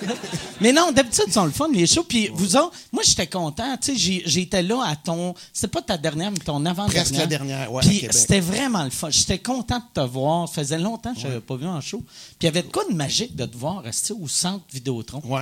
Mais 0.61 0.71
non, 0.71 0.91
d'habitude, 0.91 1.25
ils 1.27 1.33
sont 1.33 1.45
le 1.45 1.51
fun, 1.51 1.67
les 1.73 1.87
shows. 1.87 2.03
Puis 2.03 2.29
vous 2.33 2.55
autres, 2.55 2.73
moi, 2.91 3.03
j'étais 3.05 3.27
content. 3.27 3.75
Tu 3.77 3.97
sais, 3.97 4.21
j'étais 4.25 4.61
là 4.61 4.83
à 4.85 4.95
ton... 4.95 5.33
C'était 5.51 5.67
pas 5.67 5.81
ta 5.81 5.97
dernière, 5.97 6.31
mais 6.31 6.37
ton 6.37 6.65
avant-dernière. 6.65 7.03
Presque 7.03 7.17
la 7.17 7.25
dernière, 7.25 7.71
ouais, 7.71 7.81
Puis 7.81 8.07
c'était 8.11 8.39
vraiment 8.39 8.83
le 8.83 8.91
fun. 8.91 9.09
J'étais 9.09 9.39
content 9.39 9.79
de 9.79 10.01
te 10.01 10.05
voir. 10.05 10.47
Ça 10.47 10.61
faisait 10.61 10.77
longtemps 10.77 11.13
que 11.13 11.19
je 11.19 11.27
n'avais 11.27 11.41
pas 11.41 11.55
vu 11.55 11.65
en 11.65 11.81
show. 11.81 11.99
Puis 11.99 12.37
il 12.41 12.45
y 12.45 12.49
avait 12.49 12.63
de 12.63 12.71
quoi 12.71 12.83
de 12.89 12.93
magique 12.93 13.35
de 13.35 13.45
te 13.45 13.57
voir 13.57 13.81
rester 13.81 14.13
au 14.13 14.27
centre 14.27 14.63
Vidéotron? 14.71 15.21
Ouais 15.25 15.41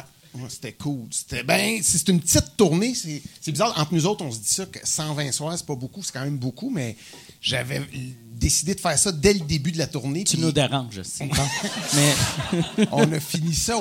c'était 0.49 0.73
cool. 0.73 1.07
C'était 1.11 1.43
ben, 1.43 1.79
c'est 1.81 2.07
une 2.09 2.19
petite 2.19 2.57
tournée. 2.57 2.93
C'est 2.95 3.51
bizarre. 3.51 3.73
Entre 3.77 3.93
nous 3.93 4.05
autres, 4.05 4.23
on 4.23 4.31
se 4.31 4.39
dit 4.39 4.49
ça 4.49 4.65
que 4.65 4.79
120 4.83 5.31
soirs, 5.31 5.57
c'est 5.57 5.65
pas 5.65 5.75
beaucoup, 5.75 6.03
c'est 6.03 6.13
quand 6.13 6.23
même 6.23 6.37
beaucoup, 6.37 6.69
mais 6.69 6.95
j'avais 7.41 7.81
décidé 8.33 8.75
de 8.75 8.79
faire 8.79 8.97
ça 8.97 9.11
dès 9.11 9.33
le 9.33 9.41
début 9.41 9.71
de 9.71 9.77
la 9.77 9.87
tournée. 9.87 10.23
Tu 10.23 10.37
nous 10.37 10.51
déranges, 10.51 10.99
aussi. 10.99 11.23
mais 11.95 12.87
on 12.91 13.11
a 13.11 13.19
fini 13.19 13.53
ça 13.53 13.77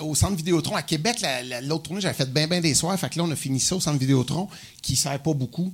au 0.00 0.14
centre 0.14 0.36
Vidéotron 0.36 0.76
à 0.76 0.82
Québec. 0.82 1.24
L'autre 1.62 1.84
tournée, 1.84 2.00
j'avais 2.00 2.14
fait 2.14 2.32
bien, 2.32 2.46
bien 2.46 2.60
des 2.60 2.74
soirs. 2.74 2.98
Fait 2.98 3.08
que 3.08 3.18
là, 3.18 3.24
on 3.24 3.30
a 3.30 3.36
fini 3.36 3.60
ça 3.60 3.76
au 3.76 3.80
centre 3.80 3.98
Vidéotron, 3.98 4.48
qui 4.82 4.96
sert 4.96 5.20
pas 5.22 5.34
beaucoup 5.34 5.72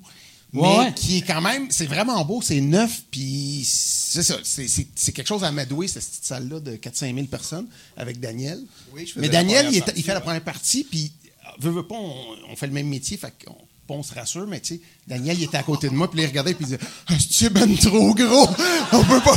mais 0.55 0.93
qui 0.95 1.19
est 1.19 1.23
quand 1.23 1.41
même, 1.41 1.67
c'est 1.71 1.87
vraiment 1.87 2.25
beau, 2.25 2.41
c'est 2.41 2.61
neuf, 2.61 3.03
puis 3.11 3.63
c'est 3.67 4.23
ça, 4.23 4.37
c'est 4.45 5.13
quelque 5.13 5.27
chose 5.27 5.45
à 5.45 5.49
amadouer, 5.49 5.89
cette 5.89 6.05
petite 6.05 6.25
salle-là 6.25 6.61
de 6.61 6.77
4-5 6.77 7.15
000 7.15 7.27
personnes 7.27 7.67
avec 7.97 8.21
Daniel. 8.21 8.61
Oui, 8.93 9.07
je 9.07 9.19
Mais 9.21 9.29
Daniel, 9.29 9.69
il, 9.73 9.83
il, 9.97 10.03
fait 10.03 10.15
la 10.15 10.21
première 10.21 10.45
partie, 10.45 10.85
puis 10.85 11.13
veut, 11.59 11.71
veut 11.71 11.87
pas, 11.87 11.97
on, 11.97 12.57
fait 12.57 12.67
le 12.67 12.73
même 12.73 12.89
métier, 12.89 13.17
fait 13.17 13.33
qu'on 13.45 13.57
on 13.89 14.03
se 14.03 14.15
rassure, 14.15 14.47
mais 14.47 14.61
tu 14.61 14.77
sais, 14.77 14.81
Daniel, 15.07 15.39
il 15.39 15.45
était 15.45 15.57
à 15.57 15.63
côté 15.63 15.89
de 15.89 15.95
moi, 15.95 16.11
puis 16.11 16.21
il 16.23 16.27
regardait, 16.27 16.55
puis 16.55 16.65
il 16.65 16.77
disait 16.77 16.89
ah, 17.09 17.15
C'est 17.19 17.51
ben 17.51 17.77
trop 17.77 18.15
gros, 18.15 18.49
on 18.93 19.05
peut 19.05 19.21
pas. 19.21 19.37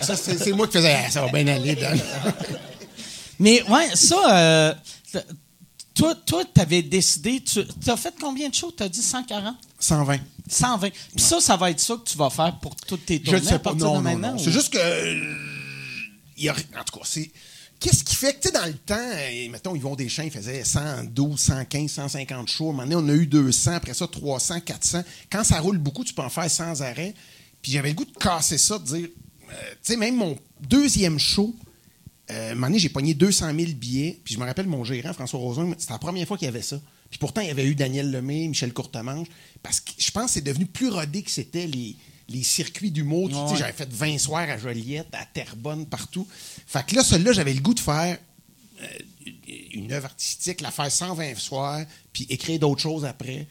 ça, 0.00 0.16
c'est 0.16 0.52
moi 0.52 0.66
qui 0.66 0.74
faisais 0.74 0.94
ah, 1.06 1.10
Ça 1.10 1.24
va 1.24 1.32
bien 1.32 1.46
aller, 1.48 1.74
Dan. 1.74 2.00
mais 3.38 3.62
ouais, 3.68 3.88
ça, 3.94 4.34
euh, 4.34 4.74
toi, 5.94 6.14
toi, 6.14 6.44
tu 6.44 6.60
avais 6.60 6.82
décidé, 6.82 7.42
tu 7.42 7.60
as 7.86 7.96
fait 7.96 8.14
combien 8.20 8.48
de 8.48 8.54
shows? 8.54 8.72
Tu 8.76 8.82
as 8.82 8.88
dit 8.88 9.02
140? 9.02 9.56
120. 9.78 10.18
120. 10.48 10.90
Puis 10.90 11.00
ça, 11.16 11.40
ça 11.40 11.56
va 11.56 11.70
être 11.70 11.80
ça 11.80 11.96
que 11.96 12.08
tu 12.08 12.16
vas 12.16 12.30
faire 12.30 12.58
pour 12.60 12.74
toutes 12.76 13.06
tes 13.06 13.20
tournées 13.20 13.38
Je 13.38 13.44
ne 13.44 13.48
sais 13.48 13.58
pas. 13.58 13.74
Non, 13.74 14.00
non, 14.00 14.18
non. 14.18 14.38
C'est 14.38 14.52
juste 14.52 14.72
que. 14.72 14.78
Euh, 14.78 15.34
il 16.36 16.44
y 16.44 16.48
a, 16.48 16.52
en 16.52 16.84
tout 16.84 16.98
cas, 16.98 17.04
c'est. 17.04 17.30
Qu'est-ce 17.78 18.04
qui 18.04 18.14
fait 18.14 18.34
que, 18.34 18.42
tu 18.42 18.48
sais, 18.48 18.54
dans 18.54 18.64
le 18.64 18.74
temps, 18.74 19.10
et, 19.28 19.48
mettons, 19.48 19.74
Yvon 19.74 19.96
Deschamps, 19.96 20.22
il 20.22 20.30
faisait 20.30 20.62
112, 20.62 21.38
115, 21.38 21.90
150 21.90 22.48
shows. 22.48 22.66
À 22.66 22.68
un 22.68 22.72
moment 22.72 22.82
donné, 22.84 22.94
on 22.94 23.08
a 23.08 23.16
eu 23.20 23.26
200, 23.26 23.72
après 23.72 23.92
ça, 23.92 24.06
300, 24.06 24.60
400. 24.60 25.02
Quand 25.30 25.42
ça 25.42 25.58
roule 25.58 25.78
beaucoup, 25.78 26.04
tu 26.04 26.14
peux 26.14 26.22
en 26.22 26.30
faire 26.30 26.48
sans 26.48 26.80
arrêt. 26.80 27.12
Puis 27.60 27.72
j'avais 27.72 27.88
le 27.88 27.94
goût 27.96 28.04
de 28.04 28.16
casser 28.16 28.56
ça, 28.56 28.78
de 28.78 28.84
dire, 28.84 29.08
euh, 29.08 29.70
tu 29.72 29.76
sais, 29.82 29.96
même 29.96 30.14
mon 30.14 30.38
deuxième 30.60 31.18
show, 31.18 31.56
euh, 32.32 32.52
un 32.52 32.54
moment 32.54 32.68
donné, 32.68 32.78
j'ai 32.78 32.88
pogné 32.88 33.14
200 33.14 33.46
000 33.54 33.72
billets. 33.72 34.18
Puis 34.24 34.34
je 34.34 34.40
me 34.40 34.44
rappelle, 34.44 34.66
mon 34.66 34.84
gérant, 34.84 35.12
François 35.12 35.38
Rosin, 35.38 35.72
c'était 35.78 35.92
la 35.92 35.98
première 35.98 36.26
fois 36.26 36.36
qu'il 36.36 36.46
y 36.46 36.48
avait 36.48 36.62
ça. 36.62 36.80
Puis 37.10 37.18
pourtant, 37.18 37.40
il 37.42 37.48
y 37.48 37.50
avait 37.50 37.66
eu 37.66 37.74
Daniel 37.74 38.10
Lemay, 38.10 38.48
Michel 38.48 38.72
Courtemanche. 38.72 39.28
Parce 39.62 39.80
que 39.80 39.92
je 39.98 40.10
pense 40.10 40.26
que 40.26 40.30
c'est 40.32 40.40
devenu 40.40 40.66
plus 40.66 40.88
rodé 40.88 41.22
que 41.22 41.30
c'était 41.30 41.66
les, 41.66 41.94
les 42.28 42.42
circuits 42.42 42.90
d'humour. 42.90 43.30
sais, 43.50 43.56
J'avais 43.56 43.72
fait 43.72 43.92
20 43.92 44.18
soirs 44.18 44.48
à 44.48 44.56
Joliette, 44.58 45.08
à 45.12 45.26
Terrebonne, 45.26 45.86
partout. 45.86 46.26
Fait 46.66 46.84
que 46.86 46.94
là, 46.96 47.04
celui-là, 47.04 47.32
j'avais 47.32 47.54
le 47.54 47.60
goût 47.60 47.74
de 47.74 47.80
faire 47.80 48.16
euh, 48.82 48.86
une 49.72 49.92
œuvre 49.92 50.06
artistique, 50.06 50.60
la 50.60 50.70
faire 50.70 50.90
120 50.90 51.36
soirs, 51.36 51.84
puis 52.12 52.26
écrire 52.30 52.58
d'autres 52.58 52.80
choses 52.80 53.04
après 53.04 53.46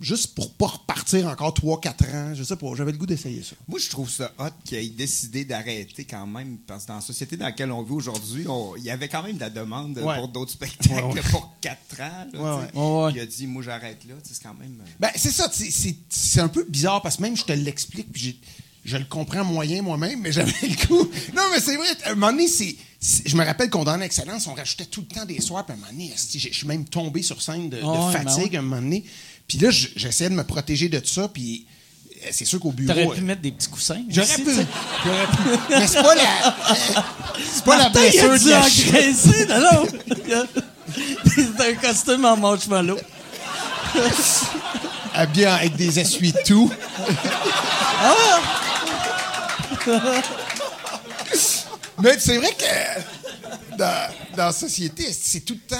juste 0.00 0.34
pour 0.34 0.52
pas 0.54 0.66
repartir 0.66 1.26
encore 1.26 1.52
3-4 1.52 2.14
ans. 2.14 2.34
Je 2.34 2.42
sais 2.42 2.56
pas, 2.56 2.66
j'avais 2.76 2.92
le 2.92 2.98
goût 2.98 3.06
d'essayer 3.06 3.42
ça. 3.42 3.56
Moi, 3.66 3.78
je 3.78 3.88
trouve 3.88 4.08
ça 4.08 4.32
hot 4.38 4.50
qu'il 4.64 4.78
ait 4.78 4.88
décidé 4.88 5.44
d'arrêter 5.44 6.04
quand 6.04 6.26
même, 6.26 6.58
parce 6.66 6.84
que 6.84 6.88
dans 6.88 6.96
la 6.96 7.00
société 7.00 7.36
dans 7.36 7.46
laquelle 7.46 7.72
on 7.72 7.82
vit 7.82 7.92
aujourd'hui, 7.92 8.46
il 8.76 8.84
y 8.84 8.90
avait 8.90 9.08
quand 9.08 9.22
même 9.22 9.36
de 9.36 9.40
la 9.40 9.50
demande 9.50 9.98
pour 10.00 10.28
d'autres 10.28 10.52
spectacles 10.52 11.20
pour 11.30 11.52
4 11.60 12.00
ans. 12.00 13.10
il 13.14 13.20
a 13.20 13.26
dit, 13.26 13.46
moi, 13.46 13.62
j'arrête 13.62 14.04
là. 14.08 14.14
C'est 14.22 14.42
quand 14.42 14.54
même. 14.54 14.80
Euh, 14.80 14.90
ben, 15.00 15.10
c'est 15.16 15.30
ça. 15.30 15.50
C'est 16.08 16.40
un 16.40 16.48
peu 16.48 16.64
bizarre 16.68 17.02
parce 17.02 17.16
que 17.16 17.22
même 17.22 17.36
je 17.36 17.44
te 17.44 17.52
l'explique, 17.52 18.12
puis 18.12 18.40
je 18.84 18.96
le 18.96 19.04
comprends 19.04 19.44
moyen 19.44 19.82
moi-même, 19.82 20.20
mais 20.20 20.32
j'avais 20.32 20.52
le 20.62 20.86
goût. 20.86 21.10
Non, 21.34 21.42
mais 21.52 21.60
c'est 21.60 21.76
vrai, 21.76 21.88
à 22.04 22.10
un 22.10 22.14
moment 22.14 22.32
donné, 22.32 22.48
c'est. 22.48 22.76
Je 23.00 23.36
me 23.36 23.44
rappelle 23.44 23.70
qu'on 23.70 23.84
dans 23.84 23.96
l'excellence, 23.96 24.48
on 24.48 24.54
rajoutait 24.54 24.86
tout 24.86 25.04
le 25.08 25.14
temps 25.14 25.24
des 25.24 25.40
soirs, 25.40 25.64
puis 25.64 25.72
à 25.72 25.76
un 25.76 25.78
moment 25.78 25.92
donné, 25.92 26.12
je 26.16 26.38
suis 26.38 26.66
même 26.66 26.84
tombé 26.84 27.22
sur 27.22 27.40
scène 27.40 27.70
de, 27.70 27.80
ben 27.80 28.10
fatigue 28.10 28.56
à 28.56 28.58
un 28.58 28.62
moment 28.62 28.82
donné. 28.82 29.04
Puis 29.48 29.58
là, 29.58 29.70
j'essayais 29.70 30.28
de 30.30 30.34
me 30.34 30.44
protéger 30.44 30.88
de 30.90 31.00
ça, 31.04 31.26
puis 31.28 31.66
euh, 32.22 32.28
c'est 32.30 32.44
sûr 32.44 32.60
qu'au 32.60 32.70
bureau. 32.70 32.92
T'aurais 32.92 33.16
pu 33.16 33.22
mettre 33.22 33.40
des 33.40 33.50
petits 33.50 33.68
coussins. 33.68 34.02
J'aurais 34.08 34.36
pu. 34.36 34.44
J'aurais 34.44 35.26
pu. 35.26 35.58
Mais 35.70 35.86
c'est 35.86 36.02
pas 36.02 36.14
la. 36.14 36.56
C'est 37.52 37.64
pas 37.64 37.78
la 37.78 37.88
blessure 37.88 38.38
de 38.38 38.50
la 38.50 38.58
engraissé, 38.58 39.46
non, 39.46 39.60
non. 39.60 40.46
C'est 41.34 41.70
un 41.70 41.74
costume 41.74 42.24
en 42.26 42.36
marshmallow. 42.36 42.98
Habillé 45.14 45.46
avec 45.46 45.76
des 45.76 45.98
essuie-tout. 45.98 46.70
ah! 48.02 48.40
Mais 52.00 52.18
c'est 52.18 52.36
vrai 52.36 52.52
que 52.56 52.64
la 53.78 54.52
société, 54.52 55.04
c'est 55.12 55.40
tout 55.40 55.54
le 55.54 55.60
temps. 55.60 55.76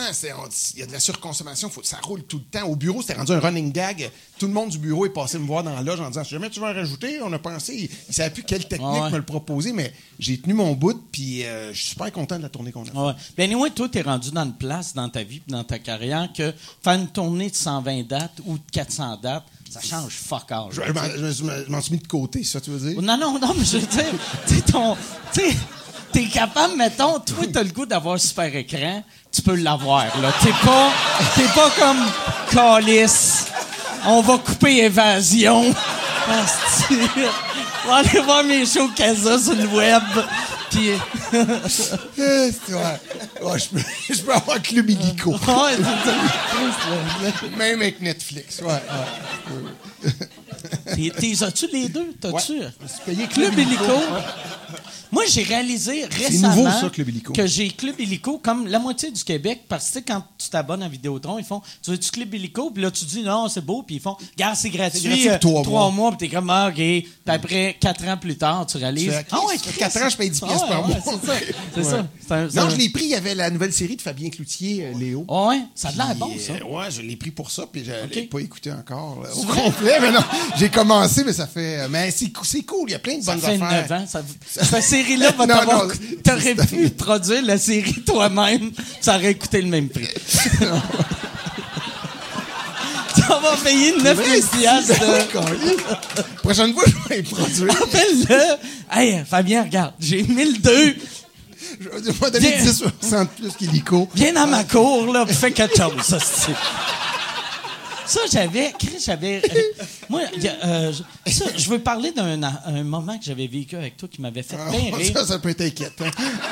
Il 0.74 0.80
y 0.80 0.82
a 0.82 0.86
de 0.86 0.92
la 0.92 1.00
surconsommation, 1.00 1.68
faut, 1.68 1.82
ça 1.82 1.98
roule 2.02 2.22
tout 2.24 2.38
le 2.38 2.44
temps. 2.44 2.66
Au 2.66 2.76
bureau, 2.76 3.02
c'était 3.02 3.14
rendu 3.14 3.32
un 3.32 3.40
running 3.40 3.72
gag. 3.72 4.10
Tout 4.38 4.46
le 4.46 4.52
monde 4.52 4.70
du 4.70 4.78
bureau 4.78 5.06
est 5.06 5.12
passé 5.12 5.38
me 5.38 5.46
voir 5.46 5.62
dans 5.62 5.74
la 5.74 5.82
loge 5.82 6.00
en 6.00 6.08
disant 6.08 6.24
Si 6.24 6.30
jamais 6.30 6.50
tu 6.50 6.60
veux 6.60 6.66
en 6.66 6.74
rajouter, 6.74 7.20
on 7.22 7.32
a 7.32 7.38
pensé. 7.38 7.74
Il 7.74 7.90
ne 8.08 8.12
savait 8.14 8.30
plus 8.30 8.42
quelle 8.42 8.66
technique 8.66 9.12
me 9.12 9.16
le 9.16 9.24
proposer, 9.24 9.72
mais 9.72 9.92
j'ai 10.18 10.38
tenu 10.38 10.54
mon 10.54 10.72
bout, 10.72 11.00
puis 11.10 11.44
euh, 11.44 11.72
je 11.72 11.78
suis 11.78 11.88
super 11.90 12.12
content 12.12 12.36
de 12.38 12.42
la 12.42 12.48
tournée 12.48 12.72
qu'on 12.72 12.82
a 12.82 12.86
faite. 12.86 12.94
Ouais. 12.94 13.12
Ben, 13.36 13.50
anyway, 13.50 13.70
toi, 13.70 13.88
tu 13.88 13.98
es 13.98 14.02
rendu 14.02 14.30
dans 14.30 14.44
une 14.44 14.54
place 14.54 14.94
dans 14.94 15.08
ta 15.08 15.22
vie 15.22 15.42
dans 15.48 15.64
ta 15.64 15.78
carrière 15.78 16.28
que 16.36 16.52
faire 16.82 16.94
une 16.94 17.08
tournée 17.08 17.50
de 17.50 17.56
120 17.56 18.06
dates 18.06 18.40
ou 18.46 18.58
de 18.58 18.62
400 18.72 19.18
dates, 19.22 19.44
ça 19.70 19.80
change 19.80 20.12
fuck 20.12 20.50
all. 20.50 20.68
Je, 20.70 21.70
m'en 21.70 21.80
suis 21.80 21.92
mis 21.92 21.98
de 21.98 22.06
côté, 22.06 22.42
ça, 22.44 22.60
tu 22.60 22.70
veux 22.70 22.90
dire? 22.90 23.02
Non, 23.02 23.18
non, 23.18 23.38
non, 23.38 23.54
mais 23.56 23.64
je 23.64 23.78
veux 23.78 23.86
dire, 23.86 24.14
tu 24.46 24.62
ton. 24.62 24.96
T'es 26.12 26.26
capable, 26.26 26.76
mettons, 26.76 27.18
toi, 27.20 27.44
t'as 27.52 27.62
le 27.62 27.70
goût 27.70 27.86
d'avoir 27.86 28.14
un 28.14 28.18
super 28.18 28.54
écran, 28.54 29.02
tu 29.30 29.42
peux 29.42 29.56
l'avoir, 29.56 30.04
là. 30.20 30.32
T'es 30.42 30.52
pas, 30.64 30.90
t'es 31.34 31.48
pas 31.54 31.70
comme 31.78 32.04
Calis. 32.50 33.44
On 34.06 34.20
va 34.22 34.38
couper 34.38 34.84
évasion. 34.84 35.74
On 37.84 37.88
va 37.88 37.96
aller 37.96 38.20
voir 38.20 38.44
mes 38.44 38.64
shows 38.66 38.88
Casa 38.94 39.38
sur 39.38 39.54
le 39.54 39.66
web. 39.66 40.02
Puis. 40.70 40.90
Ouais, 43.40 43.58
je, 43.58 43.68
peux, 43.68 43.80
je 44.10 44.20
peux 44.22 44.34
avoir 44.34 44.60
Club 44.60 44.90
Illico. 44.90 45.32
Même 47.56 47.80
avec 47.80 48.00
Netflix. 48.00 48.60
Ouais, 48.60 48.72
ouais. 50.96 51.10
T'es, 51.12 51.44
as-tu 51.44 51.68
les 51.72 51.88
deux? 51.88 52.12
T'as-tu? 52.20 52.58
Ouais, 52.58 53.26
Club 53.32 53.58
Illico. 53.58 54.02
Moi, 55.10 55.24
j'ai 55.28 55.42
réalisé 55.42 56.04
récemment 56.04 56.54
nouveau, 56.54 56.70
ça, 56.70 56.90
Club 56.90 57.08
que 57.34 57.46
j'ai 57.46 57.70
Club 57.70 57.98
Illico 57.98 58.38
comme 58.38 58.66
la 58.66 58.78
moitié 58.78 59.10
du 59.10 59.22
Québec 59.24 59.62
parce 59.68 59.90
que 59.90 60.00
quand 60.00 60.22
tu 60.36 60.48
t'abonnes 60.48 60.82
à 60.82 60.88
Vidéotron, 60.88 61.38
ils 61.38 61.44
font 61.44 61.62
Tu 61.82 61.90
veux-tu 61.90 62.10
Club 62.10 62.34
Illico 62.34 62.70
Puis 62.70 62.82
là, 62.82 62.90
tu 62.90 63.04
dis 63.04 63.22
Non, 63.22 63.48
c'est 63.48 63.64
beau. 63.64 63.82
Puis 63.82 63.96
ils 63.96 64.00
font 64.00 64.16
Garde, 64.36 64.56
c'est 64.56 64.70
gratuit. 64.70 65.02
gratuit 65.02 65.28
euh, 65.28 65.38
trois, 65.38 65.62
mois. 65.64 65.90
mois. 65.90 66.10
Puis 66.10 66.28
t'es 66.28 66.34
comme 66.34 66.50
ah, 66.50 66.68
OK. 66.68 66.74
Puis 66.74 67.06
après, 67.26 67.76
quatre 67.80 68.06
ans 68.06 68.16
plus 68.16 68.36
tard, 68.36 68.66
tu 68.66 68.76
réalises 68.76 69.12
Ah 69.30 69.38
ouais, 69.46 69.56
quatre 69.78 69.96
ans, 70.02 70.08
je 70.08 70.16
paye 70.16 70.30
10 70.30 70.40
pièces 70.40 70.62
par 70.62 70.86
mois. 70.86 70.96
c'est 71.74 71.84
ça. 71.84 72.06
Non, 72.30 72.68
je 72.68 72.76
l'ai 72.76 72.90
pris. 72.90 73.04
Il 73.04 73.10
y 73.10 73.14
avait 73.14 73.34
la 73.34 73.48
nouvelle 73.48 73.72
série 73.72 73.96
de 73.96 74.02
Fabien 74.02 74.28
Cloutier, 74.28 74.84
euh, 74.84 74.98
Léo. 74.98 75.24
Oh, 75.28 75.48
ouais, 75.48 75.62
ça 75.74 75.88
a 75.88 75.92
l'air 75.92 76.14
bon, 76.16 76.30
ça. 76.38 76.52
Euh, 76.52 76.64
ouais, 76.64 76.90
je 76.90 77.00
l'ai 77.00 77.16
pris 77.16 77.30
pour 77.30 77.50
ça. 77.50 77.64
Puis 77.70 77.84
je 77.84 77.92
l'ai 78.14 78.22
pas 78.26 78.40
écouté 78.40 78.70
encore 78.70 79.24
au 79.34 79.42
complet. 79.44 79.98
Mais 80.00 80.12
non, 80.12 80.20
j'ai 80.56 80.68
commencé, 80.68 81.24
mais 81.24 81.32
ça 81.32 81.46
fait. 81.46 81.88
Mais 81.88 82.10
c'est 82.10 82.30
cool. 82.62 82.88
Il 82.88 82.92
y 82.92 82.94
a 82.94 82.98
plein 82.98 83.18
de 83.18 83.24
bonnes 83.24 83.44
affaires. 83.44 84.04
Ça 84.06 84.80
fait 84.82 84.97
9 85.16 85.40
ans. 85.40 85.46
Cette 85.46 85.46
série-là 85.46 85.64
va 85.64 85.88
T'aurais 86.24 86.54
pu 86.54 86.90
produire 86.90 87.42
la 87.42 87.58
série 87.58 88.02
toi-même, 88.04 88.70
ça 89.00 89.16
aurait 89.16 89.34
coûté 89.34 89.62
le 89.62 89.68
même 89.68 89.88
prix. 89.88 90.08
Ça 93.28 93.40
va 93.40 93.56
payer 93.62 93.92
9 94.02 94.50
piastres. 94.58 94.94
Prochaine 96.42 96.72
fois, 96.72 96.84
je 96.86 97.14
vais 97.14 97.22
produire. 97.22 97.72
Appelle-le. 97.72 98.40
Hey, 98.90 99.22
Fabien, 99.28 99.64
regarde, 99.64 99.92
j'ai 100.00 100.22
1002. 100.22 100.96
Je 101.80 102.10
vais 102.10 102.30
donner 102.30 102.56
10 102.58 102.84
plus 103.38 103.52
qu'Illico. 103.58 104.08
Viens 104.14 104.32
dans 104.32 104.46
ma 104.46 104.64
cour, 104.64 105.12
là, 105.12 105.26
fais 105.26 105.50
quelque 105.52 105.76
chose, 105.76 105.92
ça, 106.02 106.18
ça, 108.08 108.20
j'avais. 108.32 108.72
j'avais. 109.04 109.42
Euh, 109.44 109.84
moi, 110.08 110.22
euh, 110.64 110.92
ça, 111.26 111.44
je 111.56 111.68
veux 111.68 111.78
parler 111.78 112.10
d'un 112.12 112.82
moment 112.82 113.18
que 113.18 113.24
j'avais 113.24 113.46
vécu 113.46 113.76
avec 113.76 113.98
toi 113.98 114.08
qui 114.10 114.22
m'avait 114.22 114.42
fait 114.42 114.56
ah, 114.58 114.70
bien 114.70 114.96
rire. 114.96 115.10
Ça, 115.14 115.26
ça 115.26 115.38
peut 115.38 115.50
être 115.50 115.60
inquiétant. 115.60 116.06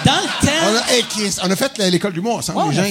Dans 0.04 0.12
le 0.12 0.46
temps. 0.46 1.42
On 1.42 1.50
a, 1.50 1.56
fait 1.56 1.78
l'école 1.78 2.12
du 2.12 2.20
mois 2.20 2.34
ensemble, 2.34 2.70
les, 2.70 2.76
gens, 2.76 2.82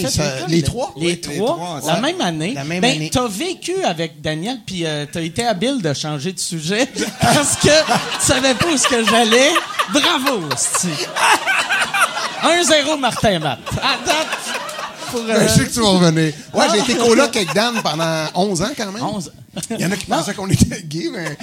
les, 0.48 0.64
trois? 0.64 0.94
Les, 0.98 1.22
trois. 1.22 1.80
La 1.86 2.02
même 2.02 2.20
année. 2.22 2.54
La 2.54 2.64
même 2.64 2.82
ben, 2.82 3.08
T'as 3.10 3.28
vécu 3.28 3.84
avec 3.84 4.22
Daniel, 4.22 4.58
puis 4.66 4.86
euh, 4.86 5.06
t'as 5.12 5.22
été 5.22 5.46
habile 5.46 5.82
de 5.82 5.94
changer 5.94 6.34
de 6.34 6.40
sujet 6.40 6.88
parce 7.22 7.58
que 7.58 7.68
tu 7.68 8.26
savais 8.26 8.56
pas 8.56 8.66
où 8.68 8.78
ce 8.78 8.88
que 8.88 9.06
j'allais. 9.06 9.52
Bravo, 9.94 10.50
1-0 12.44 13.00
Martin 13.00 13.40
Matt. 13.40 13.60
Ben, 15.28 15.48
je 15.48 15.54
sais 15.54 15.66
que 15.66 15.74
tu 15.74 15.80
vas 15.80 15.90
revenir. 15.90 16.34
Ouais, 16.54 16.66
j'ai 16.74 16.80
été 16.80 16.96
coloc 16.96 17.36
avec 17.36 17.54
Dan 17.54 17.82
pendant 17.82 18.26
11 18.34 18.62
ans 18.62 18.72
quand 18.76 18.92
même. 18.92 19.04
11 19.04 19.32
Il 19.72 19.80
y 19.82 19.86
en 19.86 19.92
a 19.92 19.96
qui 19.96 20.06
pensaient 20.06 20.34
qu'on 20.34 20.50
était 20.50 20.82
gay, 20.84 21.10
mais 21.12 21.38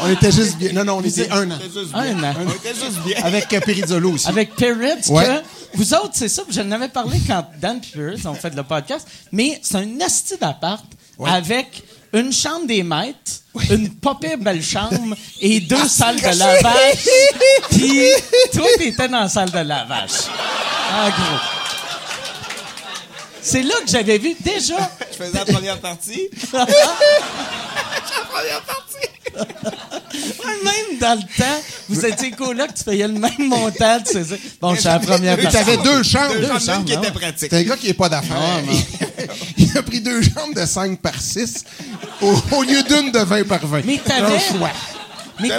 on 0.00 0.10
était 0.10 0.32
juste 0.32 0.56
bien. 0.56 0.72
Non, 0.72 0.84
non, 0.84 0.98
on 0.98 1.02
était 1.02 1.30
un 1.30 1.50
an. 1.50 1.58
Un 1.94 2.24
an. 2.24 2.34
On 2.46 2.50
était 2.50 2.74
juste 2.74 3.00
bien. 3.04 3.16
Avec 3.22 3.52
euh, 3.52 3.60
Perizzolo 3.60 4.12
aussi. 4.12 4.28
Avec 4.28 4.54
Peritz, 4.54 5.08
que 5.08 5.42
vous 5.74 5.94
autres, 5.94 6.12
c'est 6.14 6.28
ça, 6.28 6.42
je 6.50 6.60
n'avais 6.60 6.88
parlé 6.88 7.18
quand 7.26 7.44
Dan 7.60 7.78
et 7.78 7.96
Peritz 7.96 8.26
ont 8.26 8.34
fait 8.34 8.54
le 8.54 8.62
podcast, 8.62 9.06
mais 9.32 9.58
c'est 9.62 9.76
un 9.76 10.00
asti 10.04 10.34
d'appart 10.40 10.84
avec 11.26 11.82
une 12.12 12.32
chambre 12.32 12.66
des 12.66 12.82
maîtres, 12.82 13.42
une 13.70 13.90
popée 13.94 14.36
belle 14.36 14.62
chambre 14.62 15.16
et 15.40 15.60
deux 15.60 15.86
salles 15.88 16.16
de 16.20 16.38
lavage. 16.38 17.08
Puis 17.70 18.00
toi, 18.52 18.66
t'étais 18.78 19.08
dans 19.08 19.20
la 19.20 19.28
salle 19.28 19.50
de 19.50 19.58
lavage. 19.58 20.10
En 20.92 21.08
gros. 21.08 21.59
C'est 23.42 23.62
là 23.62 23.74
que 23.84 23.90
j'avais 23.90 24.18
vu 24.18 24.34
déjà. 24.40 24.90
Je 25.12 25.16
faisais 25.16 25.38
la 25.38 25.44
première 25.44 25.80
partie. 25.80 26.28
la 26.52 26.66
première 28.28 28.62
partie. 28.62 29.06
même 30.64 30.98
dans 31.00 31.14
le 31.14 31.38
temps, 31.38 31.62
vous 31.88 32.04
étiez 32.06 32.30
coloc, 32.32 32.74
tu 32.74 32.84
payais 32.84 33.08
le 33.08 33.14
même 33.14 33.32
montant, 33.38 34.00
tu 34.00 34.12
sais. 34.12 34.38
Bon, 34.60 34.74
je 34.74 34.80
suis 34.80 34.88
la 34.88 34.98
première 34.98 35.36
partie. 35.36 35.50
Tu 35.50 35.56
avais 35.56 35.76
deux 35.78 36.02
chambres. 36.02 36.34
Deux, 36.34 36.58
chambres 36.58 36.84
qui 36.84 36.92
étaient 36.92 37.10
pratiques. 37.10 37.50
C'est 37.50 37.54
un 37.54 37.62
gars 37.62 37.76
qui 37.76 37.88
n'est 37.88 37.94
pas 37.94 38.08
d'affaires. 38.08 38.62
il 39.56 39.76
a 39.76 39.82
pris 39.82 40.00
deux 40.00 40.22
chambres 40.22 40.54
de 40.54 40.66
5 40.66 41.00
par 41.00 41.20
6 41.20 41.64
au, 42.20 42.62
lieu 42.62 42.82
d'une 42.82 43.12
de 43.12 43.20
20 43.20 43.46
par 43.46 43.66
20. 43.66 43.82
Mais 43.84 43.98
t'avais... 43.98 44.38
Mais 45.40 45.50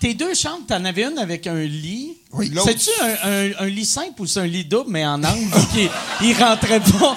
tes 0.00 0.14
deux 0.14 0.34
chambres, 0.34 0.64
t'en 0.66 0.84
avais 0.84 1.04
une 1.04 1.18
avec 1.18 1.46
un 1.46 1.62
lit. 1.62 2.16
Oui. 2.32 2.50
C'est-tu 2.64 2.90
un, 3.58 3.66
lit 3.66 3.84
simple 3.84 4.22
ou 4.22 4.26
c'est 4.26 4.40
un 4.40 4.46
lit 4.46 4.64
double, 4.64 4.90
mais 4.90 5.04
en 5.04 5.22
angle, 5.22 5.50
qui 5.72 5.88
il 6.22 6.34
rentrait 6.34 6.80
pas? 6.80 7.16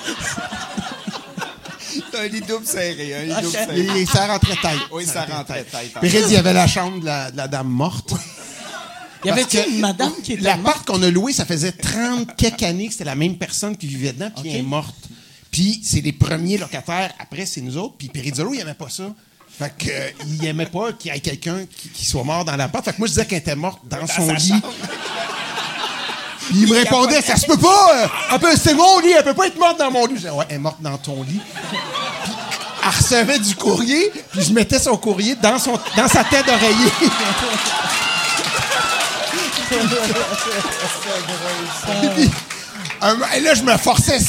C'est 2.11 2.19
un 2.19 2.27
lit 2.27 2.41
double 2.41 2.65
serré. 2.65 3.15
Un 3.15 3.23
lit 3.23 3.33
double 3.41 3.51
serré. 3.51 4.01
Et, 4.01 4.05
ça 4.05 4.27
rentrait 4.27 4.57
tête. 4.61 4.81
Oui, 4.91 5.05
ça 5.05 5.25
rentrait 5.25 5.63
tête. 5.63 5.93
Puis 6.01 6.09
il 6.09 6.31
y 6.33 6.35
avait 6.35 6.53
la 6.53 6.67
chambre 6.67 6.99
de 6.99 7.05
la, 7.05 7.47
dame 7.47 7.69
morte. 7.69 8.13
Il 9.23 9.29
y 9.29 9.31
avait 9.31 9.43
une 9.43 9.79
madame 9.79 10.13
qui 10.21 10.33
était 10.33 10.43
L'appart 10.43 10.85
qu'on 10.85 11.01
a 11.01 11.09
loué, 11.09 11.33
ça 11.33 11.45
faisait 11.45 11.71
30 11.71 12.35
quelques 12.35 12.61
années 12.63 12.87
que 12.87 12.91
c'était 12.91 13.05
la 13.05 13.15
même 13.15 13.37
personne 13.37 13.75
qui 13.75 13.87
vivait 13.87 14.13
dedans, 14.13 14.29
puis 14.35 14.49
elle 14.49 14.57
est 14.57 14.61
morte. 14.61 14.95
Puis 15.49 15.79
c'est 15.83 16.01
les 16.01 16.11
premiers 16.11 16.57
locataires, 16.57 17.13
après 17.17 17.45
c'est 17.45 17.61
nous 17.61 17.77
autres, 17.77 17.95
puis 17.97 18.09
Perizzolo, 18.09 18.53
il 18.53 18.59
aimait 18.59 18.73
pas 18.73 18.89
ça. 18.89 19.15
Fait 19.57 19.73
que, 19.77 19.89
euh, 19.89 20.09
il 20.27 20.45
aimait 20.45 20.65
pas 20.65 20.91
qu'il 20.93 21.13
y 21.13 21.15
ait 21.15 21.19
quelqu'un 21.19 21.59
qui, 21.93 22.05
soit 22.05 22.23
mort 22.23 22.43
dans 22.43 22.57
la 22.57 22.67
porte. 22.67 22.85
Fait 22.85 22.91
que 22.91 22.97
moi, 22.97 23.07
je 23.07 23.13
disais 23.13 23.25
qu'elle 23.25 23.39
était 23.39 23.55
morte 23.55 23.79
dans, 23.85 24.05
son 24.05 24.33
lit. 24.33 24.53
Puis 26.47 26.61
il 26.61 26.67
me 26.67 26.75
répondait, 26.75 27.21
ça 27.21 27.37
se 27.37 27.45
peut 27.45 27.57
pas! 27.57 28.09
Euh, 28.33 28.55
c'est 28.57 28.73
mon 28.73 28.99
lit, 28.99 29.13
elle 29.17 29.23
peut 29.23 29.33
pas 29.33 29.47
être 29.47 29.57
morte 29.57 29.79
dans 29.79 29.91
mon 29.91 30.05
lit. 30.05 30.15
Je 30.15 30.19
disais, 30.19 30.31
ouais, 30.31 30.45
elle 30.49 30.57
est 30.57 30.59
morte 30.59 30.81
dans 30.81 30.97
ton 30.97 31.23
lit. 31.23 31.39
Puis, 31.69 31.79
elle 32.83 32.89
recevait 32.89 33.39
du 33.39 33.55
courrier, 33.55 34.11
puis 34.31 34.43
je 34.43 34.53
mettais 34.53 34.79
son 34.79 34.97
courrier 34.97 35.35
dans, 35.35 35.57
son, 35.57 35.79
dans 35.95 36.07
sa 36.07 36.23
tête 36.25 36.45
d'oreiller. 36.45 36.91
et 43.35 43.39
là, 43.39 43.53
je 43.53 43.63
me 43.63 43.77
forçais, 43.77 44.19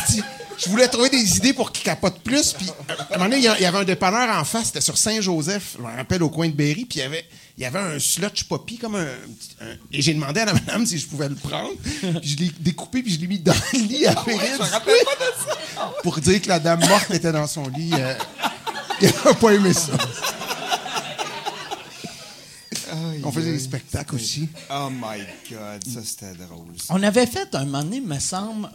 je 0.58 0.68
voulais 0.68 0.88
trouver 0.88 1.10
des 1.10 1.36
idées 1.36 1.52
pour 1.52 1.72
qu'il 1.72 1.84
capote 1.84 2.18
plus. 2.20 2.52
Puis, 2.52 2.66
à 2.88 3.14
un 3.14 3.18
moment 3.18 3.30
donné, 3.30 3.38
il 3.38 3.62
y 3.62 3.66
avait 3.66 3.78
un 3.78 3.84
dépanneur 3.84 4.28
en 4.36 4.44
face, 4.44 4.66
c'était 4.66 4.80
sur 4.80 4.96
Saint-Joseph, 4.96 5.76
je 5.76 5.82
me 5.82 5.96
rappelle, 5.96 6.22
au 6.22 6.30
coin 6.30 6.48
de 6.48 6.54
Berry, 6.54 6.84
puis 6.84 6.98
il 6.98 7.02
y 7.02 7.02
avait, 7.02 7.24
il 7.58 7.62
y 7.62 7.66
avait 7.66 7.78
un 7.78 7.98
slotch 7.98 8.44
poppy, 8.44 8.78
comme 8.78 8.96
un, 8.96 9.06
Et 9.92 10.02
j'ai 10.02 10.14
demandé 10.14 10.40
à 10.40 10.46
la 10.46 10.54
madame 10.54 10.86
si 10.86 10.98
je 10.98 11.06
pouvais 11.06 11.28
le 11.28 11.34
prendre. 11.34 11.74
Puis 12.20 12.30
je 12.30 12.36
l'ai 12.36 12.52
découpé, 12.60 13.02
puis 13.02 13.12
je 13.12 13.20
l'ai 13.20 13.26
mis 13.26 13.38
dans 13.38 13.54
le 13.72 13.78
lit 13.78 14.06
à 14.06 14.14
ah 14.16 14.24
ouais, 14.26 14.38
Je 14.38 14.62
me 14.62 14.70
rappelle 14.70 14.94
pas 15.04 15.24
de 15.24 15.30
ça. 15.46 15.92
Pour 16.02 16.18
dire 16.18 16.40
que 16.40 16.48
la 16.48 16.58
dame 16.58 16.80
morte 16.88 17.10
était 17.10 17.32
dans 17.32 17.46
son 17.46 17.68
lit. 17.68 17.90
Euh, 17.94 18.14
il 19.00 19.08
n'a 19.08 19.34
pas 19.34 19.52
aimé 19.52 19.72
ça. 19.72 19.92
On 23.26 23.32
faisait 23.32 23.52
des 23.52 23.58
spectacles 23.58 24.14
aussi. 24.14 24.48
Oh 24.70 24.88
my 24.90 25.18
God, 25.50 25.84
ça 25.86 26.00
c'était 26.04 26.34
drôle. 26.34 26.74
On 26.90 27.02
avait 27.02 27.26
fait 27.26 27.54
un 27.54 27.64
moment 27.64 27.82
donné, 27.82 28.00
me 28.00 28.18
semble, 28.18 28.68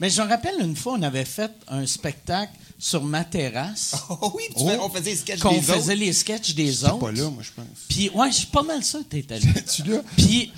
mais 0.00 0.10
je 0.10 0.22
me 0.22 0.28
rappelle 0.28 0.54
une 0.60 0.76
fois, 0.76 0.94
on 0.98 1.02
avait 1.02 1.24
fait 1.24 1.52
un 1.68 1.86
spectacle 1.86 2.52
sur 2.78 3.02
ma 3.02 3.24
terrasse. 3.24 3.94
Oh 4.20 4.32
oui, 4.34 4.44
tu 4.56 4.62
on 4.62 4.88
faisait 4.88 5.10
les 5.10 5.16
sketchs 5.16 5.40
des 5.40 5.46
autres. 5.46 5.58
On 5.58 5.62
faisait 5.62 5.94
les 5.94 6.12
sketchs 6.12 6.54
des 6.54 6.84
autres. 6.84 6.98
pas 6.98 7.12
là, 7.12 7.30
moi, 7.30 7.42
je 7.42 7.50
pense. 7.54 7.66
Puis, 7.88 8.10
ouais, 8.10 8.30
je 8.30 8.36
suis 8.36 8.46
pas 8.46 8.62
mal 8.62 8.82
sûr 8.82 9.00
que 9.00 9.04
t'étais 9.04 9.38
là. 9.38 9.46
tu 9.74 9.82
là? 9.84 9.98
Puis, 10.16 10.52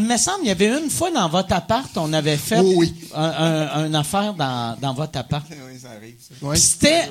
me 0.00 0.16
semble, 0.16 0.40
il 0.42 0.48
y 0.48 0.50
avait 0.50 0.68
une 0.68 0.90
fois 0.90 1.10
dans 1.10 1.28
votre 1.28 1.52
appart, 1.52 1.90
on 1.96 2.12
avait 2.12 2.36
fait 2.36 2.58
oh 2.60 2.72
oui. 2.76 2.92
un, 3.14 3.86
une 3.86 3.94
affaire 3.94 4.34
dans, 4.34 4.76
dans 4.80 4.94
votre 4.94 5.18
appart. 5.18 5.44
oui, 5.50 5.78
ça 5.80 5.90
arrive. 5.90 6.16
Ça. 6.18 6.54
C'était. 6.56 7.10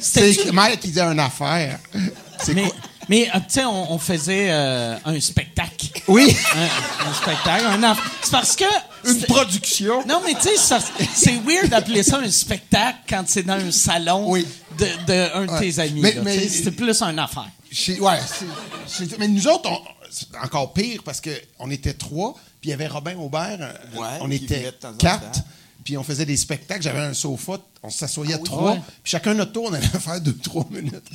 C'était 0.00 0.52
Mike 0.52 0.80
qui 0.80 0.88
disait 0.88 1.02
une 1.02 1.18
affaire. 1.18 1.80
C'est 2.42 2.54
quoi? 2.54 2.74
Mais, 3.08 3.28
euh, 3.34 3.38
tu 3.38 3.54
sais, 3.54 3.64
on, 3.64 3.98
faisait 3.98 4.50
euh, 4.50 4.96
un 5.04 5.20
spectacle. 5.20 5.88
Oui. 6.06 6.36
Un, 6.54 7.12
spectacle. 7.14 7.64
Un 7.66 7.96
C'est 8.22 8.30
parce 8.30 8.56
que 8.56 8.64
une 9.04 9.22
production. 9.22 10.06
Non, 10.06 10.20
mais 10.24 10.34
tu 10.34 10.48
sais, 10.56 10.76
c'est 11.14 11.40
weird 11.44 11.68
d'appeler 11.68 12.02
ça 12.02 12.18
un 12.18 12.30
spectacle 12.30 12.98
quand 13.08 13.24
c'est 13.26 13.42
dans 13.42 13.54
un 13.54 13.70
salon 13.70 14.32
de, 14.34 14.42
de, 15.06 15.34
un 15.34 15.46
de 15.46 15.58
tes 15.58 15.78
amis. 15.78 16.02
Mais, 16.22 16.48
c'est 16.48 16.70
plus 16.72 17.02
une 17.02 17.18
affaire. 17.18 17.48
ouais, 18.00 18.18
mais 19.18 19.28
nous 19.28 19.48
autres, 19.48 19.70
c'est 20.10 20.26
encore 20.42 20.72
pire 20.72 21.02
parce 21.04 21.20
qu'on 21.20 21.70
était 21.70 21.94
trois, 21.94 22.34
puis 22.60 22.68
il 22.68 22.70
y 22.70 22.72
avait 22.72 22.88
Robin 22.88 23.16
Aubert, 23.16 23.58
euh, 23.60 24.18
on 24.20 24.30
était 24.30 24.72
quatre, 24.98 25.40
puis 25.84 25.96
on 25.96 26.02
faisait 26.02 26.26
des 26.26 26.36
spectacles. 26.36 26.82
J'avais 26.82 27.00
un 27.00 27.14
sofa, 27.14 27.58
on 27.82 27.90
s'assoyait 27.90 28.34
ah 28.34 28.44
trois, 28.44 28.74
puis 28.74 28.82
chacun 29.04 29.34
notre 29.34 29.52
tour, 29.52 29.66
on 29.70 29.72
allait 29.72 29.86
faire 30.00 30.20
deux, 30.20 30.36
trois 30.36 30.66
minutes. 30.70 31.08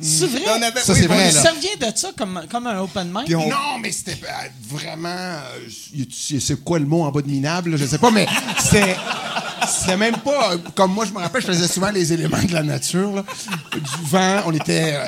C'est 0.00 0.26
vrai? 0.26 0.42
ça, 0.76 0.94
c'est 0.94 1.06
vrai. 1.06 1.30
Ça 1.30 1.52
vient 1.52 1.88
de 1.88 1.96
ça 1.96 2.08
comme, 2.16 2.42
comme 2.50 2.66
un 2.66 2.80
open 2.80 3.12
mic? 3.12 3.28
Non, 3.28 3.78
mais 3.80 3.92
c'était 3.92 4.18
euh, 4.24 4.48
vraiment. 4.68 5.08
Euh, 5.08 6.04
c'est 6.10 6.64
quoi 6.64 6.78
le 6.78 6.86
mot 6.86 7.02
en 7.02 7.10
bas 7.10 7.22
de 7.22 7.28
minable? 7.28 7.76
Je 7.76 7.84
sais 7.84 7.98
pas, 7.98 8.10
mais. 8.10 8.26
C'était 9.68 9.96
même 9.96 10.16
pas. 10.16 10.52
Comme 10.74 10.94
moi, 10.94 11.04
je 11.04 11.12
me 11.12 11.18
rappelle, 11.18 11.42
je 11.42 11.46
faisais 11.46 11.68
souvent 11.68 11.90
les 11.90 12.12
éléments 12.12 12.42
de 12.42 12.52
la 12.52 12.62
nature. 12.62 13.24
Du 13.72 14.06
vent, 14.06 14.42
on 14.46 14.52
était. 14.52 14.98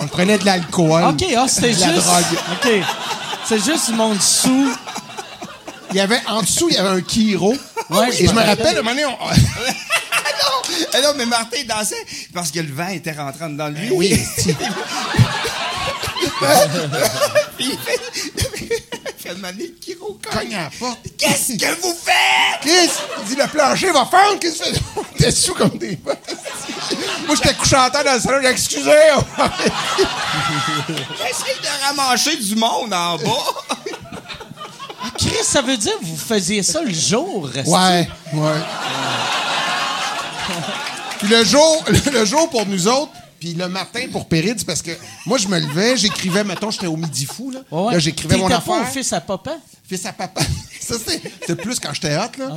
on 0.00 0.06
prenait 0.06 0.38
de 0.38 0.44
l'alcool. 0.44 1.04
OK, 1.04 1.24
ah, 1.36 1.46
c'était 1.48 1.72
juste. 1.72 1.86
La 1.86 1.92
drogue. 1.92 2.24
OK. 2.52 2.68
C'est 3.46 3.64
juste 3.64 3.90
du 3.90 3.96
monde 3.96 4.20
sous. 4.20 4.72
Il 5.90 5.96
y 5.96 6.00
avait, 6.00 6.20
en 6.28 6.42
dessous, 6.42 6.68
il 6.68 6.74
y 6.74 6.78
avait 6.78 6.98
un 6.98 7.00
Kiro. 7.00 7.54
Ouais, 7.90 8.08
et 8.20 8.26
je 8.26 8.32
me 8.32 8.42
rappelle, 8.42 8.78
un 8.78 8.82
moment 8.82 8.90
donné, 8.90 9.06
on... 9.06 9.16
ah 10.38 10.44
non! 10.44 10.86
Ah 10.92 11.00
non, 11.02 11.12
mais 11.16 11.26
Martin 11.26 11.58
dansait 11.66 12.04
parce 12.32 12.50
que 12.50 12.60
le 12.60 12.72
vent 12.72 12.88
était 12.88 13.12
rentrant 13.12 13.48
dans 13.48 13.68
lui. 13.68 13.90
Oui. 13.90 14.20
il 17.58 17.78
fait 19.18 19.34
maner 19.36 19.72
Kiro 19.80 20.18
cogne 20.30 20.54
à 20.54 20.64
la 20.64 20.70
porte. 20.78 20.98
Qu'est-ce 21.18 21.54
que 21.54 21.80
vous 21.80 21.94
faites? 21.94 22.60
Qu'est-ce? 22.62 23.00
Il 23.20 23.24
dit, 23.28 23.36
le 23.36 23.46
plancher 23.48 23.90
va 23.90 24.04
fendre. 24.04 24.38
Qu'est-ce 24.40 24.58
que 24.58 24.68
tu 24.68 24.74
fais? 24.74 25.02
T'es 25.18 25.30
sous 25.30 25.54
comme 25.54 25.78
des 25.78 25.98
Moi, 27.26 27.34
j'étais 27.36 27.54
couché 27.54 27.76
en 27.76 27.90
terre 27.90 28.04
dans 28.04 28.14
le 28.14 28.20
salon. 28.20 28.38
J'ai 28.42 28.48
excusé. 28.48 28.90
J'essaie 30.88 31.56
de 31.62 31.84
ramancher 31.86 32.36
du 32.36 32.54
monde 32.56 32.92
en 32.92 33.16
bas. 33.16 33.44
Chris, 35.18 35.42
ça 35.44 35.62
veut 35.62 35.76
dire 35.76 35.98
que 35.98 36.04
vous 36.04 36.16
faisiez 36.16 36.62
ça 36.62 36.82
le 36.82 36.92
jour, 36.92 37.48
Ouais, 37.54 38.08
ouais. 38.34 38.60
Puis 41.18 41.28
le 41.28 41.44
jour, 41.44 41.84
le 42.12 42.24
jour 42.24 42.48
pour 42.50 42.66
nous 42.66 42.88
autres, 42.88 43.12
puis 43.38 43.54
le 43.54 43.68
matin 43.68 44.00
pour 44.10 44.26
Péride, 44.28 44.64
parce 44.64 44.82
que 44.82 44.92
moi, 45.26 45.38
je 45.38 45.48
me 45.48 45.58
levais, 45.58 45.96
j'écrivais, 45.96 46.44
mettons, 46.44 46.70
j'étais 46.70 46.86
au 46.86 46.96
midi 46.96 47.26
fou, 47.26 47.50
là. 47.50 47.60
Là, 47.92 47.98
j'écrivais 47.98 48.36
mon 48.36 48.46
affaire. 48.46 48.78
pas 48.78 48.86
fils 48.86 49.12
à 49.12 49.20
papa? 49.20 49.58
Fils 49.84 50.06
à 50.06 50.12
papa. 50.12 50.40
Ça, 50.80 50.94
c'était 50.98 51.56
plus 51.56 51.80
quand 51.80 51.92
j'étais 51.92 52.16
hot, 52.16 52.38
là. 52.38 52.56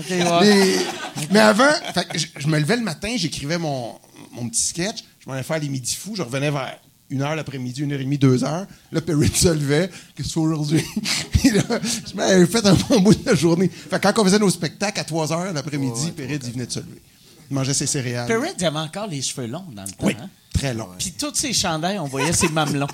mais, 1.32 1.40
avant, 1.40 1.72
je, 2.14 2.48
me 2.48 2.60
levais 2.60 2.78
le 2.78 2.84
matin, 2.84 3.10
j'écrivais 3.18 3.58
mon, 3.58 3.96
mon 4.32 4.48
petit 4.48 4.62
sketch, 4.62 5.04
je 5.20 5.28
m'en 5.28 5.34
allais 5.34 5.44
faire 5.44 5.60
les 5.60 5.68
midis 5.70 5.96
fous, 5.96 6.16
je 6.16 6.22
revenais 6.22 6.52
vers 6.52 6.78
une 7.10 7.24
heure 7.24 7.36
l'après-midi, 7.36 7.82
une 7.82 7.92
heure 7.92 8.00
et 8.00 8.04
demie, 8.04 8.20
deux 8.20 8.44
heures. 8.44 8.68
Là, 8.92 9.02
Perry 9.02 9.32
se 9.34 9.48
levait. 9.48 9.90
Qu'est-ce 10.16 10.36
que 10.36 10.40
aujourd'hui? 10.40 10.86
je 11.44 12.16
m'avais 12.16 12.46
fait 12.46 12.66
un 12.66 12.76
bon 12.88 13.00
bout 13.00 13.16
de 13.16 13.26
la 13.26 13.36
journée. 13.36 13.68
Fait 13.68 14.00
quand 14.00 14.14
on 14.20 14.24
faisait 14.24 14.40
nos 14.40 14.50
spectacles 14.50 15.00
à 15.00 15.04
trois 15.04 15.34
heures 15.34 15.52
l'après-midi, 15.52 16.12
Perry, 16.12 16.40
il 16.42 16.52
venait 16.52 16.68
de 16.68 16.72
se 16.72 16.80
lever. 16.80 17.02
Il 17.50 17.56
mangeait 17.56 17.74
ses 17.74 17.88
céréales. 17.88 18.28
Perry 18.28 18.50
avait 18.64 18.78
encore 18.78 19.08
les 19.08 19.22
cheveux 19.22 19.48
longs 19.48 19.66
dans 19.72 19.84
le 19.84 19.90
temps. 19.90 19.96
Oui, 20.02 20.16
hein? 20.20 20.30
très 20.54 20.74
longs. 20.74 20.90
Puis 20.98 21.14
tous 21.14 21.34
ses 21.34 21.54
chandails, 21.54 22.00
on 22.00 22.06
voyait 22.06 22.34
ses 22.34 22.50
mamelons. 22.50 22.88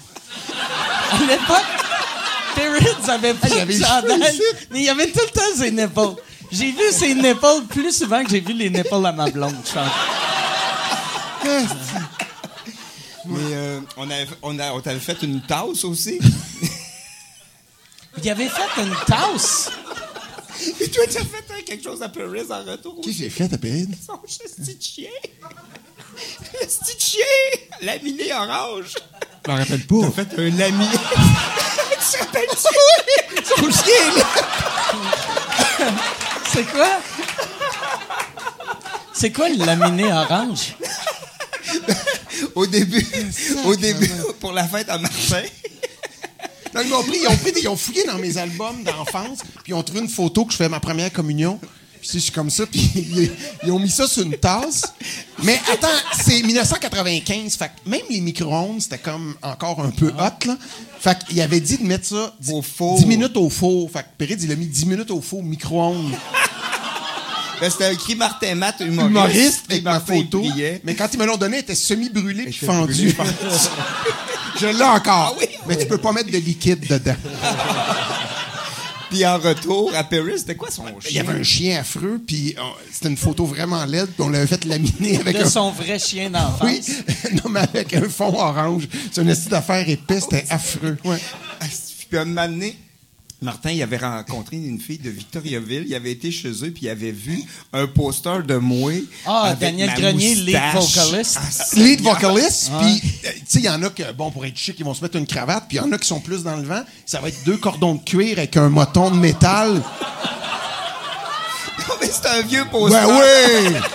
à 1.12 1.20
l'époque, 1.20 1.66
Perry 2.56 2.86
avait 3.08 3.34
pas 3.34 3.48
de 3.50 3.72
chandails, 3.72 4.42
mais 4.72 4.84
il 4.84 4.90
avait 4.90 5.12
tout 5.12 5.20
le 5.20 5.32
temps 5.32 5.56
ses 5.58 5.72
nipples. 5.72 6.22
J'ai 6.52 6.72
vu 6.72 6.92
ses 6.92 7.16
nipples 7.16 7.64
plus 7.70 7.92
souvent 7.92 8.24
que 8.24 8.30
j'ai 8.30 8.40
vu 8.40 8.54
les 8.54 8.70
nipples 8.70 9.06
à 9.06 9.12
ma 9.12 9.30
blonde, 9.30 9.56
je 9.66 9.80
mais 13.28 13.54
euh, 13.54 13.80
on, 13.98 14.10
avait, 14.10 14.28
on, 14.42 14.58
a, 14.58 14.72
on 14.72 14.82
t'avait 14.82 15.00
fait 15.00 15.22
une 15.22 15.42
tasse 15.42 15.84
aussi? 15.84 16.20
Il 18.24 18.30
avait 18.30 18.50
fait 18.50 18.82
une 18.82 18.96
tasse? 19.06 19.70
Et 20.80 20.90
toi, 20.90 21.06
tu 21.08 21.18
as 21.18 21.22
fait 21.22 21.44
hein, 21.52 21.62
quelque 21.66 21.84
chose 21.84 22.02
à 22.02 22.10
Paris 22.10 22.44
en 22.50 22.64
retour. 22.64 23.02
Qu'est-ce 23.04 23.18
que 23.18 23.24
j'ai 23.24 23.30
fait 23.30 23.54
à 23.54 23.58
Paris? 23.58 23.88
Son 24.06 24.18
petit 24.18 24.78
chien. 24.80 25.10
Le 26.54 26.66
petit 26.66 27.00
chien! 27.00 27.26
Laminé 27.82 28.34
orange. 28.34 28.94
Je 29.46 29.52
m'en 29.52 29.58
rappelle 29.58 29.86
pas. 29.86 29.96
T'as 30.02 30.26
fait 30.26 30.40
un 30.40 30.50
laminé. 30.58 30.88
tu 30.92 32.12
te 32.12 32.18
rappelles-tu? 32.18 32.56
Son 33.44 33.72
chien, 33.72 34.12
C'est 36.54 36.64
quoi? 36.72 37.00
C'est 39.14 39.32
quoi 39.32 39.50
le 39.50 39.66
laminé 39.66 40.12
orange? 40.12 40.76
au 42.56 42.66
début, 42.66 43.06
au 43.66 43.76
début, 43.76 44.12
pour 44.40 44.52
la 44.52 44.68
fête 44.68 44.90
à 44.90 44.98
Ils 46.84 46.90
m'ont 46.90 47.04
pris, 47.04 47.20
ils 47.22 47.28
ont, 47.28 47.38
pris 47.38 47.54
ils 47.62 47.68
ont 47.68 47.76
fouillé 47.76 48.04
dans 48.06 48.18
mes 48.18 48.38
albums 48.38 48.84
d'enfance, 48.84 49.40
puis 49.64 49.72
ils 49.72 49.74
ont 49.74 49.84
trouvé 49.84 50.02
une 50.02 50.10
photo 50.10 50.46
que 50.46 50.52
je 50.52 50.58
fais 50.58 50.70
ma 50.70 50.80
première 50.80 51.12
communion. 51.12 51.60
Puis 52.02 52.12
je 52.14 52.20
suis 52.20 52.32
comme 52.32 52.52
ça, 52.52 52.66
puis 52.68 53.32
ils, 53.64 53.72
ont 53.72 53.80
mis 53.80 53.90
ça 53.90 54.08
sur 54.08 54.24
une 54.24 54.38
tasse. 54.38 54.84
Mais 55.42 55.60
attends, 55.72 55.88
c'est 56.24 56.44
1995, 56.44 57.56
fait 57.56 57.72
même 57.86 58.02
les 58.10 58.22
micro-ondes, 58.22 58.82
c'était 58.82 59.00
comme 59.00 59.36
encore 59.42 59.82
un 59.82 59.90
peu 59.90 60.10
hot, 60.10 60.48
là. 60.48 60.58
Fait 61.00 61.18
qu'il 61.26 61.42
avait 61.42 61.60
dit 61.60 61.78
de 61.78 61.84
mettre 61.84 62.06
ça 62.06 62.36
au 62.50 62.62
four. 62.62 63.00
10 63.00 63.06
minutes 63.06 63.38
au 63.38 63.50
four. 63.50 63.90
Fait 63.90 64.04
que 64.04 64.08
Pérez, 64.18 64.38
il 64.42 64.52
a 64.52 64.56
mis 64.56 64.68
10 64.68 64.86
minutes 64.86 65.12
au 65.12 65.22
four 65.22 65.42
micro-ondes. 65.44 66.14
Ben, 67.60 67.70
c'était 67.70 67.94
écrit 67.94 68.16
Martin 68.16 68.56
Matt, 68.56 68.82
humoriste. 68.82 69.10
Humoriste 69.10 69.64
avec 69.70 69.84
ma 69.84 70.00
photo. 70.00 70.44
Mais 70.84 70.94
quand 70.96 71.08
ils 71.14 71.20
me 71.20 71.26
l'ont 71.26 71.38
donné, 71.38 71.58
elle 71.58 71.64
était 71.64 71.76
semi-brûlée 71.76 72.46
et 72.48 72.52
fendue. 72.52 73.16
Je 74.60 74.68
l'ai 74.68 74.84
encore. 74.84 75.36
Ah 75.40 75.55
mais 75.68 75.78
tu 75.78 75.86
peux 75.86 75.98
pas 75.98 76.12
mettre 76.12 76.32
de 76.32 76.38
liquide 76.38 76.88
dedans. 76.88 77.16
Puis 79.10 79.26
en 79.26 79.38
retour, 79.38 79.94
à 79.96 80.04
Paris, 80.04 80.34
c'était 80.38 80.56
quoi 80.56 80.70
son 80.72 80.88
chien? 80.88 81.10
Il 81.10 81.16
y 81.16 81.20
avait 81.20 81.40
un 81.40 81.44
chien 81.44 81.80
affreux, 81.80 82.20
puis 82.26 82.56
c'était 82.92 83.10
une 83.10 83.18
photo 83.18 83.46
vraiment 83.46 83.86
laide, 83.86 84.08
puis 84.08 84.24
on 84.24 84.30
l'avait 84.30 84.48
fait 84.48 84.66
laminer 84.66 85.20
avec 85.20 85.38
de 85.38 85.46
son 85.46 85.72
vrai 85.72 86.00
chien 86.00 86.30
d'enfance? 86.32 86.62
Oui, 86.64 86.82
non, 87.34 87.50
mais 87.50 87.62
avec 87.62 87.94
un 87.94 88.10
fond 88.10 88.34
orange. 88.34 88.88
C'est 89.12 89.22
une 89.22 89.30
estime 89.30 89.52
d'affaires 89.52 89.88
épais, 89.88 90.20
c'était 90.20 90.46
affreux. 90.50 90.98
Ouais. 91.06 91.20
Puis 92.10 92.18
un 92.18 92.26
moment 92.26 92.48
donné, 92.48 92.78
Martin, 93.42 93.72
il 93.72 93.84
avait 93.84 93.98
rencontré 93.98 94.56
une 94.56 94.80
fille 94.80 94.98
de 94.98 95.10
Victoriaville. 95.10 95.84
Il 95.88 95.94
avait 95.94 96.12
été 96.12 96.32
chez 96.32 96.50
eux, 96.50 96.72
puis 96.72 96.84
il 96.84 96.90
avait 96.90 97.12
vu 97.12 97.44
un 97.74 97.86
poster 97.86 98.44
de 98.44 98.56
moi. 98.56 98.94
Ah, 99.26 99.56
Daniel 99.60 99.94
Grenier, 99.94 100.36
lead 100.36 100.60
vocalist. 100.74 101.38
Ah, 101.40 101.76
lead 101.76 102.02
vocalist. 102.02 102.72
Puis, 102.80 103.02
euh, 103.26 103.30
tu 103.32 103.44
sais, 103.46 103.60
il 103.60 103.66
y 103.66 103.70
en 103.70 103.84
a 103.84 103.90
que, 103.90 104.12
bon, 104.14 104.32
pour 104.32 104.46
être 104.46 104.58
chic, 104.58 104.80
ils 104.80 104.86
vont 104.86 104.94
se 104.94 105.04
mettre 105.04 105.18
une 105.18 105.28
cravate. 105.28 105.66
Puis 105.68 105.78
il 105.78 105.82
y 105.82 105.84
en 105.84 105.92
a 105.92 105.98
qui 105.98 106.08
sont 106.08 106.22
plus 106.22 106.44
dans 106.44 106.56
le 106.56 106.64
vent. 106.64 106.84
Ça 107.06 107.20
va 107.20 107.28
être 107.28 107.44
deux 107.46 107.58
cordons 107.58 107.96
de 107.96 108.04
cuir 108.04 108.38
avec 108.38 108.56
un 108.58 108.70
moton 108.70 109.12
de 109.12 109.18
métal. 109.18 109.74
non, 109.74 109.82
mais 112.00 112.10
c'est 112.10 112.28
un 112.28 112.42
vieux 112.42 112.66
poster. 112.72 113.00
Ben 113.00 113.20
oui! 113.20 113.76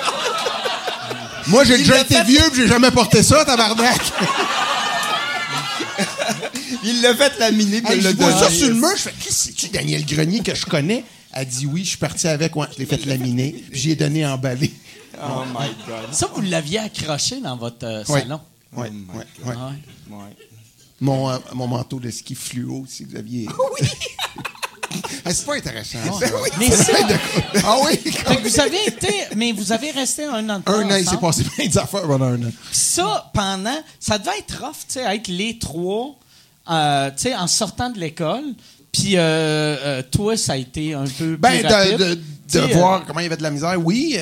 Moi, 1.47 1.65
j'ai 1.65 1.79
déjà 1.79 1.99
été 2.01 2.23
vieux, 2.23 2.45
puis 2.53 2.63
j'ai 2.63 2.69
jamais 2.69 2.91
porté 2.91 3.23
ça, 3.23 3.45
tabarnak. 3.45 4.01
il 6.85 7.03
l'a 7.03 7.15
fait 7.15 7.39
laminer, 7.39 7.83
puis 7.83 7.97
il 7.97 8.03
l'a 8.03 8.13
donné. 8.13 8.33
ça 8.33 8.51
sur 8.51 8.69
le 8.69 8.75
mur, 8.75 8.91
je 8.97 9.03
fais, 9.03 9.13
qu'est-ce 9.13 9.49
que 9.49 9.61
c'est 9.61 9.73
Daniel 9.73 10.05
Grenier 10.05 10.41
que 10.41 10.55
je 10.55 10.67
connais? 10.67 11.05
Elle 11.33 11.47
dit 11.47 11.67
oui, 11.67 11.85
je 11.85 11.91
suis 11.91 11.99
parti 11.99 12.27
avec, 12.27 12.57
ouais, 12.57 12.67
je 12.73 12.79
l'ai 12.79 12.87
fait 12.87 13.05
laminer, 13.07 13.53
puis 13.71 13.81
j'y 13.81 13.91
ai 13.93 13.97
donné 13.97 14.27
emballé. 14.27 14.73
Oh 15.23 15.45
my 15.47 15.69
God. 15.87 16.13
Ça, 16.13 16.31
vous 16.35 16.41
l'aviez 16.41 16.79
accroché 16.79 17.41
dans 17.41 17.57
votre 17.57 17.87
euh, 17.87 18.05
salon? 18.05 18.41
Oui, 18.75 18.89
oui, 19.15 19.55
oui. 20.09 20.17
Mon, 21.01 21.31
euh, 21.31 21.39
mon 21.55 21.67
manteau 21.67 21.99
de 21.99 22.11
ski 22.11 22.35
fluo, 22.35 22.85
si 22.89 23.05
vous 23.05 23.17
aviez. 23.17 23.47
Oui! 23.49 23.89
Ah, 25.25 25.33
c'est 25.33 25.47
pas 25.47 25.55
intéressant. 25.55 25.99
Ça. 26.19 26.27
Mais 26.59 26.71
ça, 26.71 26.93
ah 27.65 27.77
oui. 27.85 28.13
vous 28.43 28.61
avez 28.61 28.87
été, 28.87 29.13
mais 29.37 29.53
vous 29.53 29.71
avez 29.71 29.91
resté 29.91 30.25
un 30.25 30.49
an. 30.49 30.59
De 30.59 30.71
un 30.71 30.91
an, 30.91 30.97
il 30.97 31.09
s'est 31.09 31.17
passé 31.17 31.45
plein 31.45 31.67
d'affaires 31.69 32.03
pendant 32.03 32.27
un 32.27 32.43
an. 32.43 32.53
Ça, 32.73 33.31
pendant, 33.33 33.79
ça 34.01 34.19
devait 34.19 34.39
être 34.39 34.65
rough, 34.65 34.73
tu 34.89 34.95
sais, 34.95 35.03
être 35.03 35.29
les 35.29 35.59
trois 35.59 36.17
euh, 36.71 37.11
en 37.39 37.47
sortant 37.47 37.91
de 37.91 37.99
l'école. 37.99 38.45
Puis 38.93 39.17
euh, 39.17 39.21
euh, 39.21 40.03
toi, 40.11 40.37
ça 40.37 40.53
a 40.53 40.57
été 40.57 40.95
un 40.95 41.05
peu 41.05 41.37
ben, 41.37 41.63
de, 41.63 42.19
de, 42.53 42.61
voir 42.73 43.05
comment 43.07 43.21
il 43.21 43.25
y 43.25 43.27
avait 43.27 43.37
de 43.37 43.43
la 43.43 43.51
misère. 43.51 43.77
Oui, 43.79 44.19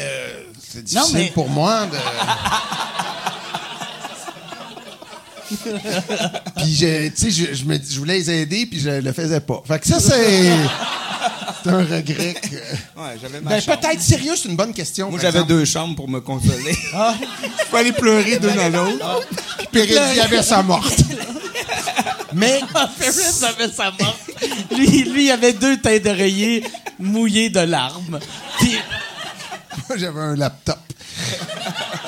c'est 0.58 0.84
difficile 0.84 1.32
pour 1.32 1.48
moi 1.48 1.86
de. 1.86 1.96
puis 6.56 6.74
je, 6.74 7.10
je, 7.16 7.54
je, 7.54 7.64
me, 7.64 7.78
je 7.78 7.98
voulais 7.98 8.18
les 8.18 8.30
aider, 8.30 8.66
puis 8.66 8.78
je 8.80 8.90
le 8.90 9.12
faisais 9.12 9.40
pas. 9.40 9.62
Fait 9.66 9.78
que 9.78 9.86
ça, 9.86 9.98
c'est. 9.98 10.52
C'est 11.62 11.70
un 11.70 11.78
regret. 11.78 12.34
Que... 12.34 12.56
Ouais, 13.00 13.16
j'avais 13.20 13.40
ma 13.40 13.50
ben, 13.50 13.62
peut-être 13.62 14.00
sérieux, 14.00 14.34
c'est 14.36 14.48
une 14.48 14.56
bonne 14.56 14.72
question. 14.72 15.10
Moi, 15.10 15.18
j'avais 15.20 15.44
deux 15.44 15.64
chambres 15.64 15.96
pour 15.96 16.08
me 16.08 16.20
consoler. 16.20 16.76
ah, 16.94 17.14
il 17.20 17.66
fallait 17.70 17.92
pleurer 17.92 18.38
d'une 18.38 18.58
à 18.58 18.68
l'autre. 18.68 19.26
Puis 19.72 19.86
Pérez 19.86 20.20
avait 20.20 20.42
sa 20.42 20.62
morte. 20.62 21.00
Mais. 22.32 22.60
Ferris 22.98 23.44
avait 23.44 23.72
sa 23.72 23.90
mort. 23.92 24.18
Lui, 24.70 25.04
lui, 25.04 25.24
il 25.26 25.30
avait 25.30 25.52
deux 25.52 25.78
têtes 25.78 26.04
d'oreiller, 26.04 26.64
mouillé 26.98 27.50
de 27.50 27.60
larmes. 27.60 28.20
Puis 28.58 28.76
Moi, 29.88 29.98
j'avais 29.98 30.20
un 30.20 30.36
laptop. 30.36 30.78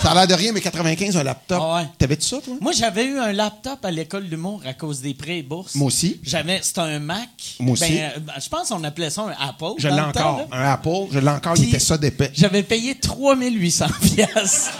Ça 0.00 0.12
a 0.12 0.14
l'air 0.14 0.26
de 0.26 0.34
rien, 0.34 0.52
mais 0.52 0.60
95, 0.60 1.16
un 1.16 1.22
laptop. 1.22 1.60
Ah 1.62 1.76
ouais. 1.76 1.88
T'avais-tu 1.98 2.26
ça, 2.26 2.38
toi? 2.42 2.54
moi, 2.60 2.72
j'avais 2.72 3.04
eu 3.04 3.18
un 3.18 3.32
laptop 3.32 3.84
à 3.84 3.90
l'école 3.90 4.28
d'humour 4.28 4.62
à 4.66 4.72
cause 4.72 5.00
des 5.00 5.12
prêts 5.14 5.38
et 5.38 5.42
bourses. 5.42 5.74
Moi 5.74 5.88
aussi. 5.88 6.20
J'avais, 6.22 6.60
c'était 6.62 6.80
un 6.80 6.98
Mac. 7.00 7.28
Moi 7.58 7.72
aussi. 7.72 7.92
Ben, 7.92 8.12
euh, 8.16 8.40
je 8.42 8.48
pense 8.48 8.68
qu'on 8.68 8.82
appelait 8.84 9.10
ça 9.10 9.22
un 9.22 9.48
Apple. 9.48 9.74
Je 9.78 9.88
l'ai 9.88 9.96
temps, 9.96 10.08
encore. 10.08 10.48
Un 10.52 10.72
Apple, 10.72 11.12
je 11.12 11.18
l'ai 11.18 11.28
encore, 11.28 11.54
il 11.58 11.68
était 11.68 11.78
ça 11.78 11.98
d'épais. 11.98 12.30
J'avais 12.34 12.62
payé 12.62 12.94
3800 12.94 13.86
pièces. 14.00 14.70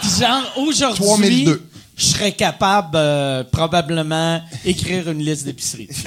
Puis 0.00 0.10
genre, 0.20 0.52
aujourd'hui, 0.56 1.44
3002. 1.44 1.68
Je 1.96 2.04
serais 2.04 2.32
capable, 2.32 2.96
euh, 2.96 3.44
probablement, 3.44 4.42
écrire 4.64 5.10
une 5.10 5.20
liste 5.20 5.44
d'épicerie. 5.44 5.88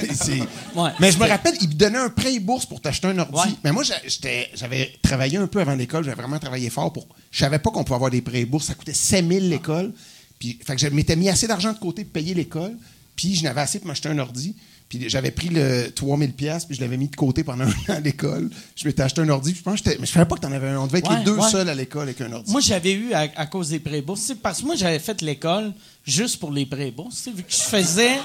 Ouais. 0.74 0.90
Mais 1.00 1.10
je 1.10 1.18
me 1.18 1.26
rappelle, 1.26 1.54
il 1.60 1.68
me 1.68 1.74
donnait 1.74 1.98
un 1.98 2.10
prêt 2.10 2.34
et 2.34 2.40
bourse 2.40 2.66
pour 2.66 2.80
t'acheter 2.80 3.08
un 3.08 3.18
ordi. 3.18 3.34
Ouais. 3.34 3.54
Mais 3.64 3.72
moi, 3.72 3.82
j'avais 3.82 4.92
travaillé 5.02 5.38
un 5.38 5.46
peu 5.46 5.60
avant 5.60 5.74
l'école, 5.74 6.04
j'avais 6.04 6.16
vraiment 6.16 6.38
travaillé 6.38 6.70
fort 6.70 6.92
pour. 6.92 7.08
Je 7.30 7.38
savais 7.38 7.58
pas 7.58 7.70
qu'on 7.70 7.84
pouvait 7.84 7.96
avoir 7.96 8.10
des 8.10 8.22
prêts 8.22 8.40
et 8.40 8.44
bourses. 8.44 8.66
Ça 8.66 8.74
coûtait 8.74 8.92
7000 8.92 9.48
l'école. 9.48 9.92
Puis, 10.38 10.58
fait 10.64 10.76
que 10.76 10.80
je 10.80 10.88
m'étais 10.88 11.16
mis 11.16 11.28
assez 11.28 11.46
d'argent 11.46 11.72
de 11.72 11.78
côté 11.78 12.04
pour 12.04 12.12
payer 12.12 12.34
l'école. 12.34 12.76
Puis, 13.16 13.34
je 13.34 13.42
n'avais 13.42 13.62
assez 13.62 13.78
pour 13.78 13.88
m'acheter 13.88 14.08
un 14.08 14.18
ordi. 14.18 14.54
Puis, 14.88 15.08
j'avais 15.10 15.30
pris 15.30 15.48
le 15.50 15.90
3000 15.94 16.32
pièces 16.32 16.64
puis 16.64 16.74
je 16.74 16.80
l'avais 16.80 16.96
mis 16.96 17.08
de 17.08 17.16
côté 17.16 17.44
pendant 17.44 17.64
un 17.64 17.68
an 17.68 17.72
à 17.96 18.00
l'école. 18.00 18.48
Je 18.74 18.86
m'étais 18.86 19.02
acheté 19.02 19.20
un 19.20 19.28
ordi. 19.28 19.50
Puis, 19.52 19.58
je 19.60 19.64
pense 19.64 19.82
que 19.82 19.90
Mais 19.90 20.06
je 20.06 20.12
savais 20.12 20.24
pas 20.26 20.36
que 20.36 20.40
t'en 20.40 20.52
avais 20.52 20.68
un. 20.68 20.78
On 20.78 20.86
devait 20.86 20.98
être 21.00 21.10
Ouais, 21.10 21.18
les 21.18 21.24
deux 21.24 21.36
ouais. 21.36 21.50
seuls 21.50 21.68
à 21.68 21.74
l'école 21.74 22.04
avec 22.04 22.20
un 22.22 22.32
ordi. 22.32 22.50
Moi, 22.50 22.60
j'avais 22.62 22.92
eu 22.92 23.12
à, 23.12 23.28
à 23.36 23.46
cause 23.46 23.68
des 23.68 23.80
prêts 23.80 24.00
bourses. 24.00 24.22
C'est 24.22 24.36
Parce 24.40 24.60
que 24.60 24.66
moi, 24.66 24.76
j'avais 24.76 24.98
fait 24.98 25.20
l'école 25.20 25.72
juste 26.06 26.38
pour 26.40 26.50
les 26.52 26.64
prêts 26.64 26.90
bourses. 26.90 27.16
tu 27.16 27.22
sais, 27.24 27.36
Vu 27.36 27.42
que 27.42 27.52
je 27.52 27.56
faisais, 27.58 28.16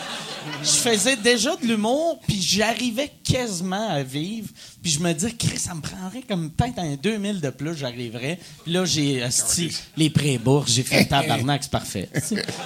je 0.62 0.68
faisais 0.70 1.18
déjà 1.18 1.54
de 1.58 1.66
l'humour, 1.68 2.20
puis 2.26 2.42
j'arrivais 2.42 3.12
quasiment 3.26 3.90
à 3.90 4.02
vivre. 4.04 4.48
Puis 4.82 4.92
je 4.92 5.00
me 5.02 5.12
disais, 5.14 5.32
Chris, 5.38 5.60
ça 5.60 5.74
me 5.76 5.82
prendrait 5.82 6.22
comme 6.28 6.50
peut-être 6.50 6.80
un 6.80 6.96
2000 6.96 7.42
de 7.42 7.50
plus, 7.50 7.76
j'arriverais. 7.76 8.40
Puis 8.64 8.72
là, 8.72 8.86
j'ai 8.86 9.22
asti, 9.22 9.76
les 9.98 10.10
prêts 10.10 10.38
bourses. 10.38 10.72
J'ai 10.72 10.84
fait 10.84 11.04
tabarnak, 11.10 11.64
c'est 11.64 11.72
parfait. 11.72 12.10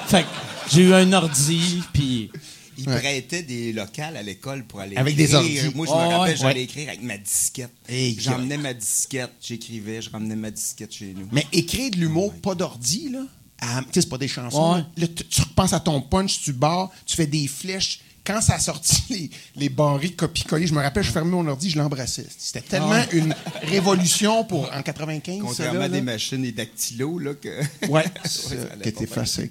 Fait 0.07 0.21
que 0.21 0.27
j'ai 0.71 0.83
eu 0.83 0.93
un 0.93 1.11
ordi, 1.13 1.81
puis... 1.93 2.29
Il 2.77 2.85
prêtait 2.85 3.43
des 3.43 3.73
locales 3.73 4.15
à 4.17 4.21
l'école 4.23 4.65
pour 4.65 4.79
aller 4.79 4.95
Avec 4.97 5.15
des 5.15 5.23
écrire. 5.23 5.37
ordis. 5.65 5.75
Moi, 5.75 5.85
je 5.87 5.91
me 5.91 5.97
Ouais, 5.97 6.13
rappelle, 6.15 6.31
ouais. 6.33 6.37
j'allais 6.37 6.63
écrire 6.63 6.89
avec 6.89 7.01
ma 7.03 7.17
disquette. 7.17 7.71
Hey, 7.89 8.17
J'emmenais 8.19 8.57
ma 8.57 8.73
disquette, 8.73 9.31
j'écrivais, 9.41 10.01
je 10.01 10.09
ramenais 10.09 10.35
ma 10.35 10.51
disquette 10.51 10.93
chez 10.93 11.13
nous. 11.17 11.27
Mais 11.31 11.45
écrire 11.51 11.91
de 11.91 11.97
l'humour, 11.97 12.33
pas 12.35 12.55
d'ordi, 12.55 13.09
là? 13.09 13.23
à- 13.59 13.81
Tu 13.81 13.87
sais, 13.93 14.01
c'est 14.01 14.09
pas 14.09 14.17
des 14.19 14.27
chansons. 14.27 14.75
Ouais. 14.75 14.83
là. 14.97 15.07
Tu, 15.07 15.23
tu 15.25 15.41
repenses 15.41 15.73
à 15.73 15.79
ton 15.79 15.99
punch, 16.01 16.41
tu 16.41 16.53
barres, 16.53 16.91
tu 17.05 17.15
fais 17.15 17.25
des 17.27 17.47
flèches. 17.47 18.01
Quand 18.23 18.41
ça 18.41 18.55
a 18.55 18.59
sorti 18.59 19.03
les, 19.09 19.29
les 19.55 19.69
barrés 19.69 20.09
copie-coller, 20.11 20.67
je 20.67 20.73
me 20.73 20.81
rappelle, 20.81 21.01
je 21.03 21.11
fermais 21.11 21.31
mon 21.31 21.47
ordi, 21.47 21.69
je 21.69 21.77
l'embrassais. 21.77 22.25
C'était 22.37 22.59
tellement 22.59 23.01
une 23.13 23.33
révolution 23.63 24.43
pour 24.43 24.69
en 24.73 24.81
95. 24.83 25.37
ça, 25.37 25.41
Contrairement 25.47 25.79
là, 25.79 25.85
à 25.85 25.89
des 25.89 25.95
là. 25.97 26.01
machines 26.03 26.43
et 26.43 26.51
dactylos, 26.51 27.19
là, 27.19 27.33
que. 27.35 27.61
Ouais, 27.87 28.03
ça, 28.25 28.53
était 28.83 29.07
pas 29.07 29.13
facile. 29.15 29.49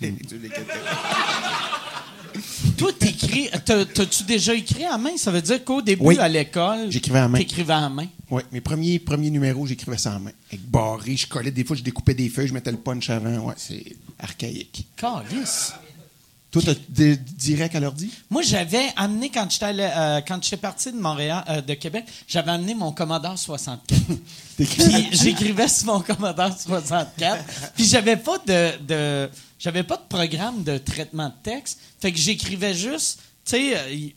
bien. 0.00 0.14
Tu 0.28 0.38
les 0.38 0.48
captais. 0.48 0.72
Toi, 2.76 2.92
t'écris... 2.98 3.48
t'as- 3.64 3.84
T'as-tu 3.84 4.24
déjà 4.24 4.54
écrit 4.54 4.84
à 4.84 4.98
main? 4.98 5.16
Ça 5.16 5.30
veut 5.30 5.42
dire 5.42 5.64
qu'au 5.64 5.82
début, 5.82 6.02
Oui. 6.04 6.18
à 6.18 6.28
l'école... 6.28 6.90
J'écrivais 6.90 7.18
à 7.20 7.28
main. 7.28 7.38
T'écrivais 7.38 7.72
à 7.72 7.88
main. 7.88 8.06
Ouais, 8.30 8.44
mes 8.52 8.60
premiers, 8.60 8.98
premiers 8.98 9.30
numéros, 9.30 9.66
j'écrivais 9.66 9.98
ça 9.98 10.14
en 10.16 10.20
main. 10.20 10.32
Avec 10.50 10.62
barré, 10.68 11.16
je 11.16 11.26
collais. 11.26 11.50
Des 11.50 11.64
fois, 11.64 11.76
je 11.76 11.82
découpais 11.82 12.14
des 12.14 12.28
feuilles, 12.28 12.48
je 12.48 12.54
mettais 12.54 12.70
le 12.72 12.76
punch 12.78 13.08
avant. 13.10 13.38
Ouais, 13.48 13.54
c'est 13.56 13.84
archaïque. 14.18 14.86
Calice. 14.96 15.72
Toi, 16.50 16.62
t'as 16.64 16.74
direct 17.36 17.74
à 17.74 17.80
l'ordi? 17.80 18.10
Moi, 18.30 18.40
j'avais 18.42 18.86
amené, 18.96 19.30
quand 19.30 19.50
j'étais 19.50 19.66
euh, 19.78 20.20
quand 20.26 20.42
j'étais 20.42 20.56
parti 20.56 20.90
de 20.90 20.96
Montréal, 20.96 21.44
euh, 21.50 21.60
de 21.60 21.74
Québec, 21.74 22.04
j'avais 22.26 22.50
amené 22.52 22.74
mon 22.74 22.92
Commodore 22.92 23.36
64. 23.38 23.94
Puis 24.56 24.66
j'écrivais 25.12 25.68
sur 25.68 25.86
mon 25.86 26.00
Commodore 26.00 26.56
64. 26.58 27.44
Puis 27.74 27.84
j'avais 27.84 28.16
pas 28.16 28.38
de, 28.46 28.70
de- 28.86 29.30
j'avais 29.58 29.82
pas 29.82 29.96
de 29.96 30.02
programme 30.08 30.62
de 30.62 30.78
traitement 30.78 31.28
de 31.28 31.34
texte. 31.42 31.78
Fait 32.00 32.12
que 32.12 32.18
j'écrivais 32.18 32.74
juste, 32.74 33.20
tu 33.44 33.52
sais, 33.52 33.76
euh, 33.76 34.08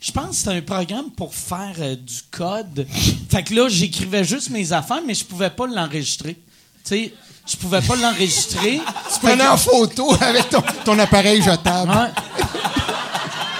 je 0.00 0.12
pense 0.12 0.30
que 0.30 0.34
c'était 0.36 0.50
un 0.50 0.62
programme 0.62 1.10
pour 1.10 1.34
faire 1.34 1.74
euh, 1.80 1.96
du 1.96 2.22
code. 2.30 2.86
Fait 3.30 3.42
que 3.42 3.54
là, 3.54 3.68
j'écrivais 3.68 4.24
juste 4.24 4.50
mes 4.50 4.72
affaires, 4.72 5.02
mais 5.06 5.14
je 5.14 5.24
pouvais 5.24 5.50
pas 5.50 5.66
l'enregistrer. 5.66 6.34
Tu 6.34 6.40
sais, 6.84 7.14
je 7.46 7.56
pouvais 7.56 7.80
pas 7.82 7.96
l'enregistrer. 7.96 8.80
Tu 9.12 9.20
prenais 9.20 9.46
en 9.46 9.56
photo 9.56 10.14
avec 10.20 10.48
ton, 10.50 10.62
ton 10.84 10.98
appareil 10.98 11.42
jetable. 11.42 11.90
Ouais. 11.90 12.10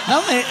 Non, 0.09 0.21
mais 0.31 0.45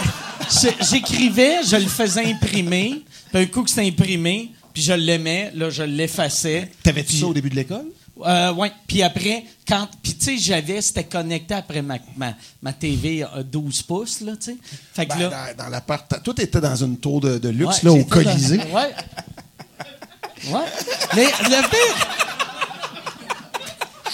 j'écrivais, 0.81 1.63
je 1.63 1.77
le 1.77 1.87
faisais 1.87 2.25
imprimer. 2.25 3.03
Puis 3.31 3.41
un 3.43 3.45
coup 3.45 3.63
que 3.63 3.69
c'était 3.69 3.87
imprimé, 3.87 4.51
puis 4.73 4.81
je 4.81 4.93
l'aimais, 4.93 5.51
là, 5.55 5.69
je 5.69 5.83
l'effaçais. 5.83 6.71
T'avais-tu 6.83 7.17
ça 7.17 7.27
au 7.27 7.33
début 7.33 7.49
de 7.49 7.55
l'école? 7.55 7.85
Euh, 8.25 8.53
ouais. 8.53 8.71
Puis 8.88 9.03
après, 9.03 9.45
quand. 9.67 9.88
Puis 10.01 10.15
tu 10.15 10.25
sais, 10.25 10.38
j'avais. 10.38 10.82
C'était 10.82 11.03
connecté 11.03 11.53
après 11.53 11.82
ma, 11.82 11.97
ma, 12.15 12.34
ma 12.62 12.73
TV 12.73 13.23
à 13.23 13.43
12 13.43 13.82
pouces, 13.84 14.21
là, 14.21 14.34
tu 14.36 14.51
sais. 14.51 14.58
Fait 14.93 15.06
que 15.06 15.13
Ben, 15.13 15.30
là. 15.30 15.53
dans, 15.58 15.63
dans 15.65 15.69
l'appart. 15.69 16.23
Tout 16.23 16.41
était 16.41 16.62
dans 16.62 16.75
une 16.75 16.97
tour 16.97 17.21
de, 17.21 17.38
de 17.38 17.49
luxe, 17.49 17.84
ouais, 17.84 17.89
là, 17.89 17.91
au 17.91 17.97
j'étais 17.97 18.10
dans- 18.10 18.23
Colisée. 18.32 18.60
Ouais. 18.73 18.93
Ouais. 20.53 20.65
Mais 21.15 21.25
le 21.25 21.69
pire. 21.69 22.08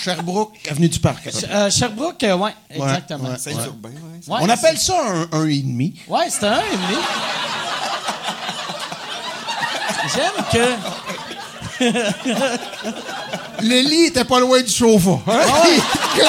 Sherbrooke, 0.02 0.58
avenue 0.70 0.90
du 0.90 1.00
Parc. 1.00 1.28
euh, 1.50 1.70
Sherbrooke, 1.70 2.24
euh, 2.24 2.36
ouais, 2.36 2.52
exactement. 2.70 3.30
ouais. 3.30 3.38
Saint-Urbain, 3.38 3.90
ouais. 3.90 3.96
Ouais, 4.34 4.40
On 4.42 4.50
appelle 4.50 4.78
ça 4.78 4.96
un, 5.02 5.30
un 5.32 5.46
et 5.48 5.60
demi. 5.60 5.98
Ouais, 6.10 6.30
c'était 6.30 6.48
un 6.48 6.60
et 6.60 6.76
demi. 6.76 7.02
J'aime 10.14 10.46
que. 10.52 10.76
Le 13.64 13.80
lit 13.90 14.06
était 14.08 14.26
pas 14.26 14.40
loin 14.40 14.62
du 14.62 14.70
sofa. 14.72 15.20
hein? 15.28 15.40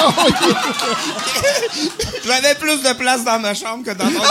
J'avais 2.25 2.55
plus 2.55 2.81
de 2.81 2.93
place 2.93 3.23
dans 3.23 3.39
ma 3.39 3.53
chambre 3.53 3.83
que 3.85 3.91
dans 3.91 4.05
mon. 4.05 4.21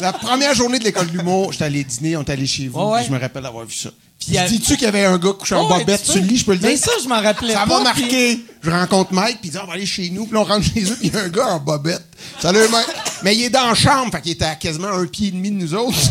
La 0.00 0.12
première 0.12 0.54
journée 0.54 0.78
de 0.78 0.84
l'école 0.84 1.06
d'humour, 1.06 1.52
j'étais 1.52 1.64
allé 1.64 1.84
dîner, 1.84 2.16
on 2.16 2.22
est 2.22 2.30
allé 2.30 2.46
chez 2.46 2.68
vous. 2.68 2.80
Ouais, 2.80 2.86
ouais. 2.92 2.98
puis 3.00 3.08
Je 3.08 3.12
me 3.12 3.20
rappelle 3.20 3.42
d'avoir 3.42 3.64
vu 3.64 3.74
ça. 3.74 3.90
Puis, 4.18 4.38
euh, 4.38 4.46
Dis-tu 4.48 4.74
qu'il 4.76 4.84
y 4.84 4.86
avait 4.86 5.04
un 5.04 5.18
gars 5.18 5.32
couché 5.38 5.54
en 5.54 5.66
Oh, 5.66 5.72
ouais, 5.72 5.80
bobette 5.80 6.02
tu 6.02 6.06
sur 6.12 6.14
le 6.16 6.20
peux. 6.22 6.26
lit, 6.28 6.36
je 6.38 6.44
peux 6.44 6.52
le 6.52 6.58
dire? 6.58 6.68
Mais 6.70 6.76
ça, 6.76 6.90
je 7.02 7.08
m'en 7.08 7.20
rappelais 7.20 7.52
Ça 7.52 7.60
pas. 7.66 7.80
m'a 7.82 7.92
puis- 7.92 8.02
marqué. 8.02 8.40
Je 8.64 8.70
rencontre 8.70 9.12
Mike, 9.12 9.40
puis 9.40 9.48
il 9.48 9.52
dit 9.52 9.58
on 9.62 9.66
va 9.66 9.74
aller 9.74 9.84
chez 9.86 10.08
nous. 10.10 10.24
Puis 10.24 10.34
là, 10.34 10.40
on 10.40 10.44
rentre 10.44 10.64
chez 10.74 10.82
eux, 10.84 10.96
puis 10.98 11.08
il 11.08 11.14
y 11.14 11.16
a 11.16 11.20
un 11.22 11.28
gars 11.28 11.48
en 11.48 11.58
bobette. 11.60 12.02
Salut, 12.40 12.66
Mike. 12.70 12.86
Mais 13.22 13.36
il 13.36 13.44
est 13.44 13.50
dans 13.50 13.66
la 13.66 13.74
chambre, 13.74 14.10
fait 14.12 14.22
qu'il 14.22 14.32
était 14.32 14.44
à 14.46 14.54
quasiment 14.54 14.88
un 14.88 15.06
pied 15.06 15.28
et 15.28 15.30
demi 15.32 15.50
de 15.50 15.56
nous 15.56 15.74
autres. 15.74 15.96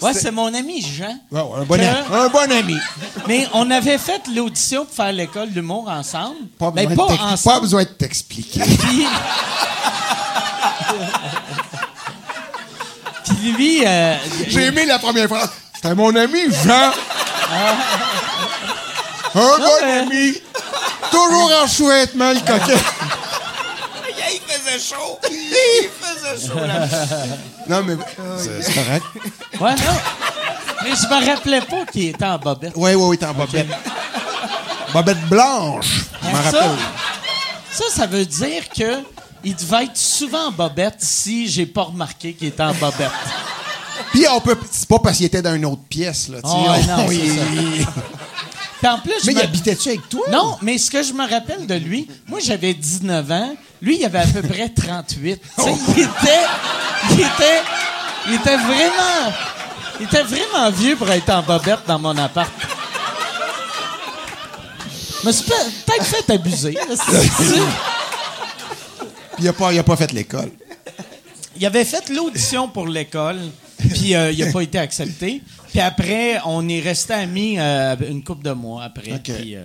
Ouais, 0.00 0.14
c'est 0.14 0.30
mon 0.30 0.54
ami 0.54 0.80
Jean. 0.80 1.18
Ouais, 1.32 1.40
ouais, 1.40 1.58
un, 1.60 1.64
bon 1.64 1.74
Que- 1.76 1.80
ami. 1.80 2.06
un 2.12 2.28
bon 2.28 2.52
ami. 2.52 2.76
Mais 3.26 3.48
on 3.52 3.68
avait 3.68 3.98
fait 3.98 4.22
l'audition 4.32 4.84
pour 4.84 4.94
faire 4.94 5.10
l'école 5.10 5.50
d'humour 5.50 5.88
ensemble. 5.88 6.36
Pas 6.56 6.70
mais 6.72 6.86
besoin, 6.86 7.06
pas 7.08 7.12
de 7.12 7.16
t'ex- 7.18 7.24
pas 7.26 7.32
ensemble. 7.32 7.60
besoin 7.62 7.82
de 7.82 7.88
t'expliquer. 7.88 8.60
Puis... 8.78 9.06
Puis 13.24 13.52
lui, 13.52 13.82
euh, 13.84 14.14
J'ai 14.46 14.66
aimé 14.66 14.86
la 14.86 15.00
première 15.00 15.26
phrase. 15.26 15.50
C'était 15.74 15.94
mon 15.96 16.14
ami 16.14 16.42
Jean. 16.64 16.92
Un 19.34 19.58
bon 19.58 19.66
mais- 19.82 19.98
ami? 20.00 20.34
Toujours 21.10 21.52
en 21.62 21.66
sous-vêtements, 21.66 22.32
le 22.32 22.40
coquet. 22.40 22.78
Il 24.30 24.40
faisait 24.52 24.78
chaud. 24.94 25.18
Il 25.30 25.88
faisait 26.00 26.46
chaud, 26.48 26.58
là. 26.66 26.86
Non, 27.68 27.82
mais 27.82 27.96
c'est 28.38 28.62
c'est 28.62 28.74
correct. 28.74 29.04
ouais, 29.60 29.74
non. 29.74 29.98
Mais 30.84 30.90
je 30.90 31.06
me 31.08 31.26
rappelais 31.30 31.60
pas 31.62 31.84
qu'il 31.90 32.08
était 32.08 32.24
en 32.24 32.38
bobette. 32.38 32.72
Oui, 32.76 32.94
oui, 32.94 33.04
oui, 33.08 33.18
t'es 33.18 33.26
en 33.26 33.34
bobette. 33.34 33.66
Bobette 34.92 35.20
blanche. 35.28 36.04
Je 36.22 36.28
m'en 36.28 36.34
Ça, 36.34 36.42
rappelle. 36.42 36.70
ça, 37.72 37.84
ça 37.94 38.06
veut 38.06 38.24
dire 38.26 38.68
que 38.68 39.02
il 39.44 39.54
devait 39.56 39.84
être 39.84 39.96
souvent 39.96 40.48
en 40.48 40.50
bobette 40.52 40.96
si 40.98 41.48
j'ai 41.48 41.66
pas 41.66 41.82
remarqué 41.82 42.34
qu'il 42.34 42.48
était 42.48 42.62
en 42.62 42.74
bobette. 42.74 43.10
Puis 44.12 44.24
on 44.30 44.40
peut. 44.40 44.56
C'est 44.70 44.88
pas 44.88 44.98
parce 44.98 45.16
qu'il 45.18 45.26
était 45.26 45.42
dans 45.42 45.54
une 45.54 45.64
autre 45.66 45.82
pièce, 45.88 46.28
là. 46.28 46.38
Oh, 46.42 46.48
non, 46.48 47.04
On- 47.06 47.10
il- 47.10 47.86
Puis 48.80 48.88
en 48.88 48.98
plus, 49.00 49.24
Mais 49.26 49.32
il 49.32 49.40
habitait-tu 49.40 49.88
avec 49.88 50.08
toi? 50.08 50.24
Non, 50.30 50.56
mais 50.62 50.78
ce 50.78 50.90
que 50.90 51.02
je 51.02 51.12
me 51.12 51.28
rappelle 51.28 51.66
de 51.66 51.74
lui, 51.74 52.06
moi 52.28 52.38
j'avais 52.40 52.74
19 52.74 53.28
ans, 53.32 53.54
lui 53.82 53.98
il 53.98 54.04
avait 54.04 54.20
à 54.20 54.26
peu 54.26 54.40
près 54.42 54.68
38. 54.68 55.40
Tu 55.56 55.62
sais, 55.64 55.74
il 55.96 56.02
était 56.02 56.44
il 57.10 57.20
était 57.20 57.62
il 58.28 58.34
était 58.34 58.56
vraiment 58.56 59.32
il 59.98 60.06
était 60.06 60.22
vraiment 60.22 60.70
vieux 60.70 60.94
pour 60.94 61.10
être 61.10 61.28
en 61.30 61.42
bobette 61.42 61.80
dans 61.88 61.98
mon 61.98 62.16
appart. 62.18 62.50
Je 65.22 65.26
me 65.26 65.32
suis 65.32 65.44
peut- 65.44 65.54
peut-être 65.86 66.04
fait 66.06 66.30
abuser. 66.32 66.78
il 69.40 69.48
a 69.48 69.52
pas, 69.52 69.72
il 69.72 69.78
a 69.78 69.82
pas 69.82 69.96
fait 69.96 70.12
l'école. 70.12 70.50
Il 71.56 71.66
avait 71.66 71.84
fait 71.84 72.08
l'audition 72.10 72.68
pour 72.68 72.86
l'école, 72.86 73.40
puis 73.94 74.14
euh, 74.14 74.32
il 74.32 74.42
a 74.42 74.52
pas 74.52 74.62
été 74.62 74.78
accepté. 74.78 75.42
Puis 75.68 75.80
après, 75.80 76.40
on 76.44 76.68
est 76.68 76.80
resté 76.80 77.12
amis 77.12 77.58
euh, 77.58 77.96
une 78.08 78.24
couple 78.24 78.44
de 78.44 78.52
mois 78.52 78.84
après. 78.84 79.18
Puis, 79.18 79.54
euh, 79.54 79.64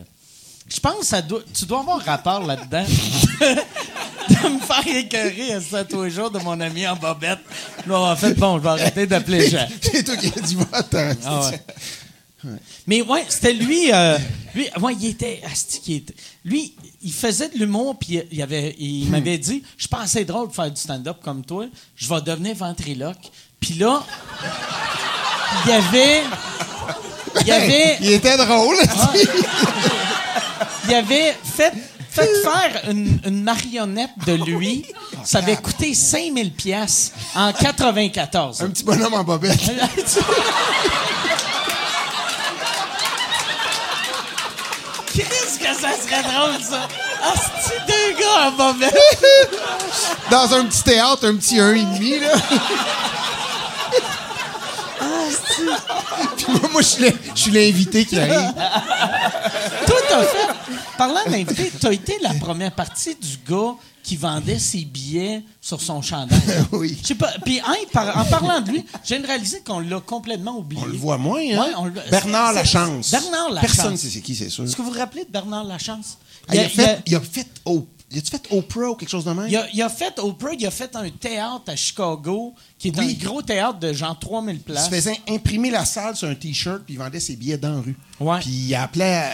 Je 0.68 0.80
pense 0.80 1.10
que 1.10 1.44
tu 1.54 1.66
dois 1.66 1.80
avoir 1.80 2.00
rapport 2.00 2.46
là-dedans. 2.46 2.86
de 4.30 4.50
me 4.50 4.60
faire 4.60 4.88
écœurer 4.88 5.54
à 5.54 5.84
tous 5.84 6.04
les 6.04 6.10
jours 6.10 6.32
de 6.32 6.40
mon 6.40 6.60
ami 6.60 6.88
en 6.88 6.96
bobette. 6.96 7.40
Là, 7.88 8.00
en 8.00 8.16
fait, 8.16 8.34
bon, 8.36 8.58
je 8.58 8.64
vais 8.64 8.70
arrêter 8.70 9.08
d'appeler 9.08 9.50
Jean. 9.50 9.68
C'est 9.82 10.04
toi 10.04 10.16
qui 10.16 10.28
as 10.28 10.42
dit 10.42 10.56
vote. 10.56 10.94
Hein, 10.94 11.16
ah 11.26 11.52
Mais 12.88 13.02
ouais, 13.02 13.26
c'était 13.28 13.54
lui. 13.54 13.92
Euh, 13.94 14.18
lui, 14.56 14.68
ouais, 14.82 14.94
il 15.00 15.08
était, 15.08 15.42
Lui, 16.46 16.74
il 17.02 17.14
faisait 17.14 17.50
de 17.50 17.58
l'humour, 17.58 17.98
puis 17.98 18.22
il, 18.32 18.42
avait, 18.42 18.76
il 18.78 19.08
hmm. 19.08 19.12
m'avait 19.12 19.38
dit 19.38 19.64
Je 19.78 19.88
pense 19.88 20.02
assez 20.02 20.26
drôle 20.26 20.50
de 20.50 20.54
faire 20.54 20.72
du 20.72 20.80
stand-up 20.80 21.18
comme 21.24 21.44
toi. 21.44 21.66
Je 21.96 22.08
vais 22.08 22.22
devenir 22.22 22.56
ventriloque. 22.56 23.32
Puis 23.64 23.76
là, 23.76 24.04
il 25.64 25.72
y 25.72 25.74
avait. 25.74 26.24
Il 27.40 27.48
y 27.48 27.52
avait. 27.52 27.98
il 28.02 28.12
était 28.12 28.36
drôle. 28.36 28.76
il 30.90 30.94
avait 30.94 31.34
fait 31.44 31.72
fait 32.10 32.30
faire 32.44 32.82
une, 32.90 33.42
marionnette 33.42 34.12
de 34.28 34.34
lui, 34.34 34.86
ça 35.24 35.38
avait 35.40 35.56
coûté 35.56 35.94
5000 35.96 36.52
pièces 36.52 37.14
en 37.34 37.54
94. 37.54 38.62
Un 38.62 38.70
petit 38.70 38.84
bonhomme 38.84 39.14
en 39.14 39.24
bobette. 39.24 39.58
Qu'est-ce 45.16 45.58
que 45.58 45.74
ça 45.74 45.92
serait 45.94 46.22
drôle, 46.24 46.62
ça? 46.62 46.88
Ah, 47.24 47.34
c'est 47.62 47.82
deux 47.88 48.20
gars 48.20 48.50
en 48.50 48.52
bobette. 48.52 48.98
Dans 50.30 50.54
un 50.54 50.66
petit 50.66 50.84
théâtre, 50.84 51.26
un 51.28 51.36
petit 51.36 51.58
1,5, 51.58 52.20
là. 52.20 52.34
Puis 56.38 56.46
moi, 56.48 56.70
moi 56.72 56.82
je 56.82 57.12
suis 57.36 57.52
l'invité 57.52 58.06
qui 58.06 58.20
arrive. 58.20 58.54
Toi, 59.86 59.98
t'as 60.10 60.24
fait. 60.24 60.54
Parlant 60.98 61.26
d'invité, 61.26 61.72
t'as 61.80 61.92
été 61.92 62.18
la 62.22 62.34
première 62.36 62.72
partie 62.72 63.16
du 63.16 63.38
gars 63.50 63.76
qui 64.04 64.18
vendait 64.18 64.60
ses 64.60 64.84
billets 64.84 65.44
sur 65.62 65.82
son 65.82 66.02
chandail. 66.02 66.40
oui. 66.72 66.98
Je 67.02 67.08
sais 67.08 67.16
pas. 67.16 67.32
Puis 67.46 67.62
en 67.62 68.26
parlant 68.26 68.60
de 68.62 68.72
lui, 68.72 68.86
j'ai 69.04 69.18
réalisé 69.18 69.62
qu'on 69.66 69.80
l'a 69.80 70.02
complètement 70.02 70.58
oublié. 70.58 70.82
On 70.84 70.88
le 70.88 70.98
voit 70.98 71.18
moins, 71.18 71.42
hein? 71.42 71.92
Bernard 72.12 72.54
Lachance. 72.54 73.12
Bernard 73.12 73.52
Lachance. 73.52 73.76
Personne 73.76 73.92
ne 73.94 73.98
sait 73.98 74.10
c'est 74.10 74.22
qui, 74.22 74.36
c'est 74.36 74.50
sûr. 74.50 74.66
Est-ce 74.66 74.76
que 74.76 74.82
vous 74.82 74.92
vous 74.92 75.00
rappelez 75.00 75.24
de 75.24 75.32
Bernard 75.32 75.64
Lachance? 75.64 76.18
Ah, 76.50 76.56
il, 76.56 76.60
a, 76.60 76.70
fait, 76.70 77.02
il 77.06 77.16
a 77.16 77.22
fait 77.22 77.48
il 78.14 78.20
a-tu 78.20 78.30
fait 78.30 78.48
Oprah 78.52 78.92
ou 78.92 78.96
quelque 78.96 79.10
chose 79.10 79.26
de 79.26 79.32
même? 79.32 79.48
Il 79.50 79.82
a, 79.82 79.90
fait 79.90 80.20
Oprah, 80.20 80.54
il 80.54 80.66
a 80.66 80.72
fait 80.72 80.96
un 80.96 81.10
théâtre 81.10 81.64
à 81.68 81.76
Chicago, 81.76 82.54
qui 82.78 82.90
est 82.90 83.00
un 83.00 83.12
gros 83.14 83.42
théâtre 83.42 83.80
de 83.80 83.92
genre 83.92 84.18
3000 84.18 84.60
places. 84.60 84.88
Il 84.88 84.90
se 84.90 84.96
faisait 84.96 85.22
imprimer 85.28 85.72
la 85.72 85.84
salle 85.84 86.16
sur 86.16 86.28
un 86.28 86.36
T-shirt, 86.36 86.84
puis 86.86 86.94
il 86.94 86.98
vendait 86.98 87.20
ses 87.20 87.36
billets 87.36 87.58
dans 87.58 87.76
la 87.76 87.82
rue. 87.82 87.98
Ouais. 88.20 88.40
Puis 88.40 88.52
il 88.52 88.76
appelait. 88.76 89.30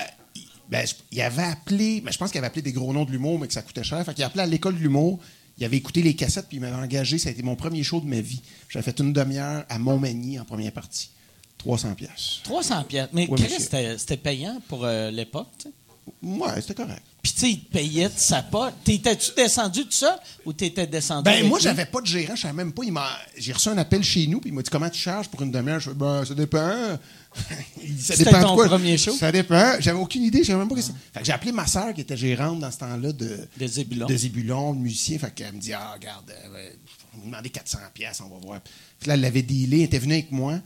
Ben, 0.69 0.85
il 1.11 1.21
avait 1.21 1.43
appelé. 1.43 1.99
Ben, 2.01 2.11
je 2.11 2.17
pense 2.17 2.31
qu'il 2.31 2.37
avait 2.37 2.47
appelé 2.47 2.61
des 2.61 2.71
gros 2.71 2.93
noms 2.93 3.05
de 3.05 3.11
l'humour, 3.11 3.39
mais 3.39 3.47
que 3.47 3.53
ça 3.53 3.61
coûtait 3.61 3.83
cher. 3.83 4.03
Fait 4.05 4.13
qu'il 4.13 4.23
appelait 4.23 4.43
à 4.43 4.47
l'école 4.47 4.75
de 4.75 4.79
l'humour. 4.79 5.19
Il 5.57 5.65
avait 5.65 5.77
écouté 5.77 6.01
les 6.01 6.15
cassettes, 6.15 6.47
puis 6.47 6.57
il 6.57 6.61
m'avait 6.61 6.81
engagé. 6.81 7.17
Ça 7.17 7.29
a 7.29 7.31
été 7.33 7.43
mon 7.43 7.57
premier 7.57 7.83
show 7.83 7.99
de 7.99 8.05
ma 8.05 8.21
vie. 8.21 8.41
J'avais 8.69 8.83
fait 8.83 8.97
une 8.99 9.11
demi-heure 9.11 9.65
à 9.67 9.77
Montmagny 9.77 10.39
en 10.39 10.45
première 10.45 10.71
partie. 10.71 11.09
300 11.57 11.95
pièces. 11.95 12.39
300 12.43 12.83
pièces. 12.85 13.09
Mais 13.11 13.27
c'était 13.97 14.15
payant 14.15 14.61
pour 14.69 14.85
euh, 14.85 15.11
l'époque, 15.11 15.49
tu 15.57 15.67
sais? 15.67 15.73
Ouais, 16.23 16.61
c'était 16.61 16.75
correct. 16.75 17.03
Puis, 17.21 17.33
tu 17.33 17.39
sais, 17.39 17.49
il 17.51 17.59
te 17.59 17.71
payait 17.73 18.07
de 18.07 18.17
sa 18.17 18.41
pote. 18.41 18.73
T'étais-tu 18.83 19.31
descendu 19.35 19.83
de 19.83 19.91
ça 19.91 20.19
ou 20.45 20.53
t'étais 20.53 20.87
descendu? 20.87 21.23
Ben, 21.23 21.45
moi, 21.45 21.59
j'avais 21.59 21.85
pas 21.85 21.99
de 21.99 22.05
gérant, 22.05 22.35
je 22.35 22.41
savais 22.43 22.53
même 22.53 22.71
pas. 22.71 22.83
J'ai 23.37 23.51
reçu 23.51 23.67
un 23.69 23.77
appel 23.77 24.03
chez 24.03 24.25
nous, 24.27 24.39
puis 24.39 24.49
il 24.49 24.53
m'a 24.53 24.61
dit 24.61 24.69
Comment 24.69 24.89
tu 24.89 24.99
charges 24.99 25.27
pour 25.27 25.41
une 25.41 25.51
demi-heure? 25.51 25.79
Je 25.79 25.91
Ben, 25.91 26.23
ça 26.23 26.33
dépend. 26.33 26.97
ça 27.99 28.15
dépend 28.15 28.41
ton 28.41 28.55
premier 28.55 28.97
show? 28.97 29.11
Ça 29.11 29.31
dépend. 29.31 29.73
J'avais 29.79 29.99
aucune 29.99 30.23
idée, 30.23 30.43
j'avais 30.43 30.59
même 30.59 30.69
pas 30.69 30.81
ça. 30.81 30.93
Fait 31.13 31.19
que 31.19 31.25
j'ai 31.25 31.33
appelé 31.33 31.51
ma 31.51 31.67
sœur 31.67 31.93
qui 31.93 32.01
était 32.01 32.17
gérante 32.17 32.59
dans 32.59 32.71
ce 32.71 32.77
temps-là 32.77 33.11
de. 33.11 33.47
De 33.57 33.67
Zébulon. 33.67 34.07
De 34.07 34.15
Zébulon, 34.15 34.73
de 34.73 34.79
musicien. 34.79 35.19
Fait 35.19 35.33
qu'elle 35.33 35.53
me 35.53 35.59
dit 35.59 35.73
Ah, 35.73 35.93
regarde, 35.93 36.31
euh, 36.31 36.69
on 37.15 37.17
va 37.19 37.25
demander 37.25 37.49
400$, 37.49 38.21
on 38.23 38.35
va 38.35 38.39
voir. 38.41 38.61
Puis 38.99 39.07
là, 39.07 39.15
elle 39.15 39.21
l'avait 39.21 39.43
dealé, 39.43 39.79
elle 39.79 39.83
était 39.83 39.99
venue 39.99 40.13
avec 40.13 40.31
moi. 40.31 40.59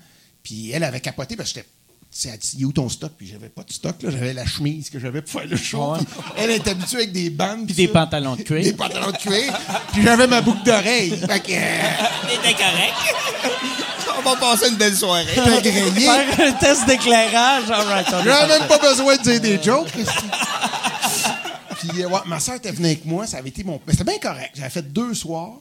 Puis 0.44 0.72
elle 0.72 0.84
avait 0.84 1.00
capoté 1.00 1.36
parce 1.36 1.52
que 1.52 1.60
j'étais 1.60 1.70
c'est 2.16 2.56
dit, 2.56 2.64
où 2.64 2.72
ton 2.72 2.88
stock? 2.90 3.12
Puis 3.18 3.28
j'avais 3.28 3.50
pas 3.50 3.64
de 3.64 3.74
stock, 3.74 3.96
là. 4.04 4.12
J'avais 4.12 4.34
la 4.34 4.46
chemise 4.46 4.92
que 4.92 5.00
j'avais 5.00 5.24
pour 5.24 5.42
faire 5.42 5.50
le 5.50 5.58
show. 5.58 5.96
Elle 6.38 6.52
est 6.52 6.68
habituée 6.68 6.98
avec 6.98 7.12
des 7.12 7.32
bandes. 7.32 7.66
Puis 7.66 7.76
des 7.76 7.88
pantalons 7.88 8.36
de 8.36 8.44
cuir. 8.44 8.64
Des 8.64 8.74
pantalons 8.74 9.12
de 9.12 9.18
cuir. 9.18 9.60
puis 9.92 10.04
j'avais 10.04 10.28
ma 10.28 10.42
boucle 10.42 10.64
d'oreille. 10.64 11.10
Fait 11.10 11.40
que. 11.40 11.48
T'étais 11.48 12.54
correct. 12.54 12.94
On 14.20 14.22
va 14.22 14.36
passer 14.36 14.70
une 14.70 14.76
belle 14.76 14.96
soirée. 14.96 15.26
Faire 15.26 16.40
un 16.40 16.52
test 16.54 16.86
d'éclairage. 16.86 17.70
Right, 17.70 18.08
j'avais 18.24 18.60
même 18.60 18.68
pas 18.68 18.78
besoin 18.78 19.18
de 19.18 19.22
dire 19.24 19.42
des 19.42 19.62
jokes. 19.62 19.92
puis, 21.80 22.06
ouais, 22.06 22.20
ma 22.28 22.40
soeur 22.40 22.56
était 22.56 22.72
venue 22.72 22.88
avec 22.88 23.06
moi. 23.06 23.26
Ça 23.26 23.38
avait 23.38 23.50
été 23.50 23.64
mon. 23.64 23.82
Mais 23.88 23.94
c'était 23.94 24.06
bien 24.06 24.20
correct. 24.20 24.52
J'avais 24.54 24.70
fait 24.70 24.94
deux 24.94 25.16
soirs. 25.16 25.56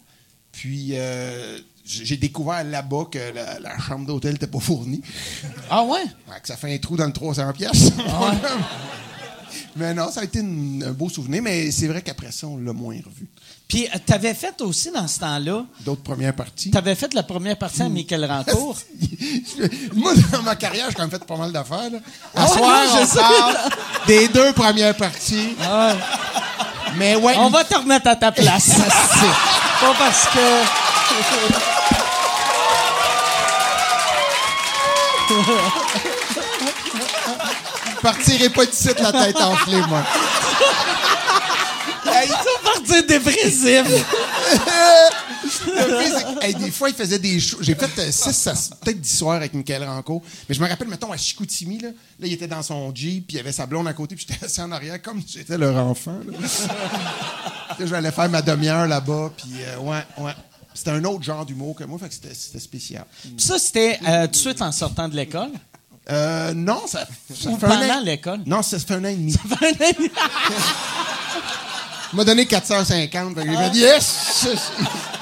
Puis, 0.52 0.90
euh, 0.92 1.58
j'ai 1.84 2.16
découvert 2.16 2.64
là-bas 2.64 3.06
que 3.10 3.18
la, 3.60 3.78
chambre 3.78 4.06
d'hôtel 4.06 4.32
n'était 4.32 4.46
pas 4.46 4.60
fournie. 4.60 5.02
Ah 5.70 5.82
ouais? 5.84 6.04
que 6.40 6.48
ça 6.48 6.56
fait 6.56 6.74
un 6.74 6.78
trou 6.78 6.96
dans 6.96 7.06
le 7.06 7.12
300 7.12 7.52
pièces. 7.52 7.92
Ah 8.08 8.34
mais 9.76 9.94
non, 9.94 10.10
ça 10.10 10.20
a 10.20 10.24
été 10.24 10.40
un 10.40 10.92
beau 10.92 11.08
souvenir, 11.08 11.42
mais 11.42 11.70
c'est 11.70 11.88
vrai 11.88 12.02
qu'après 12.02 12.30
ça, 12.30 12.46
on 12.46 12.56
l'a 12.56 12.72
moins 12.72 12.96
revu. 12.96 13.26
Puis, 13.68 13.86
euh, 13.86 13.98
tu 14.04 14.12
avais 14.12 14.34
fait 14.34 14.60
aussi 14.60 14.90
dans 14.90 15.08
ce 15.08 15.20
temps-là? 15.20 15.64
D'autres 15.80 16.02
premières 16.02 16.34
parties. 16.34 16.70
Tu 16.70 16.76
avais 16.76 16.94
fait 16.94 17.12
la 17.14 17.22
première 17.22 17.56
partie 17.56 17.82
à 17.82 17.88
hmm. 17.88 17.92
Michael 17.92 18.24
Rancourt? 18.30 18.78
Moi, 19.94 20.12
dans 20.30 20.42
ma 20.42 20.56
carrière, 20.56 20.86
j'ai 20.88 20.94
quand 20.94 21.02
même 21.02 21.10
fait 21.10 21.24
pas 21.24 21.36
mal 21.36 21.52
d'affaires. 21.52 21.90
À 22.34 22.46
soir, 22.46 22.82
je 22.86 23.16
parle 23.16 23.56
des 24.06 24.28
deux 24.28 24.52
premières 24.52 24.96
parties. 24.96 25.54
Ah 25.62 25.94
mais 26.96 27.16
ouais. 27.16 27.34
On 27.38 27.50
va 27.50 27.64
te 27.64 27.74
remettre 27.74 28.08
à 28.08 28.16
ta 28.16 28.32
place. 28.32 28.68
pas 29.80 29.94
parce 29.98 30.26
que. 30.26 30.91
Je 37.92 38.00
partirai 38.02 38.48
pas 38.50 38.66
d'ici 38.66 38.88
la 38.98 39.12
tête 39.12 39.36
enflée, 39.36 39.80
moi. 39.88 40.04
Hey, 42.04 42.28
tu 42.28 42.64
partir 42.64 43.06
dépressif. 43.06 43.84
hey, 46.42 46.54
des 46.54 46.70
fois, 46.70 46.90
il 46.90 46.94
faisait 46.94 47.18
des 47.18 47.40
shows. 47.40 47.58
J'ai 47.60 47.74
fait 47.74 48.12
6 48.12 48.46
euh, 48.48 48.52
peut-être 48.80 49.00
10 49.00 49.18
soirs 49.18 49.36
avec 49.36 49.54
Michael 49.54 49.84
Ranco. 49.84 50.22
Mais 50.48 50.54
je 50.54 50.60
me 50.60 50.68
rappelle, 50.68 50.88
mettons, 50.88 51.12
à 51.12 51.16
Chicoutimi, 51.16 51.78
là, 51.78 51.88
là 51.88 52.26
il 52.26 52.32
était 52.32 52.48
dans 52.48 52.62
son 52.62 52.92
Jeep, 52.94 53.26
puis 53.28 53.36
il 53.36 53.40
avait 53.40 53.52
sa 53.52 53.66
blonde 53.66 53.88
à 53.88 53.92
côté, 53.92 54.14
puis 54.14 54.26
j'étais 54.28 54.44
assis 54.44 54.60
en 54.60 54.72
arrière 54.72 55.00
comme 55.00 55.22
si 55.22 55.38
j'étais 55.38 55.56
leur 55.56 55.76
enfant. 55.76 56.18
Là. 56.26 57.86
j'allais 57.86 58.12
faire 58.12 58.28
ma 58.28 58.42
demi-heure 58.42 58.86
là-bas, 58.86 59.32
puis 59.36 59.52
euh, 59.62 59.78
ouais, 59.78 60.04
ouais. 60.18 60.34
C'était 60.74 60.90
un 60.90 61.04
autre 61.04 61.22
genre 61.22 61.44
d'humour 61.44 61.74
que 61.74 61.84
moi, 61.84 61.98
fait 61.98 62.08
que 62.08 62.14
c'était 62.14 62.58
spécial. 62.60 63.04
ça, 63.36 63.58
c'était 63.58 63.98
euh, 64.06 64.26
tout 64.26 64.32
de 64.32 64.36
suite 64.36 64.62
en 64.62 64.72
sortant 64.72 65.08
de 65.08 65.16
l'école? 65.16 65.50
Euh, 66.10 66.52
non, 66.54 66.86
ça, 66.86 67.06
ça 67.32 67.50
Ou 67.50 67.56
fait 67.56 67.66
pendant 67.66 68.00
l'école? 68.00 68.40
Non, 68.46 68.62
ça, 68.62 68.78
fait 68.78 68.94
un 68.94 69.04
an 69.04 69.08
et 69.08 69.14
demi. 69.16 69.32
Ça 69.32 69.40
fait 69.56 69.66
un 69.66 69.70
an 69.70 69.88
et 69.88 69.92
demi. 69.92 70.10
Il 72.12 72.16
m'a 72.16 72.24
donné 72.24 72.44
450. 72.46 73.34
Fait 73.34 73.46
que 73.46 73.56
j'ai 73.56 73.70
dit 73.70 73.80
yes! 73.80 74.46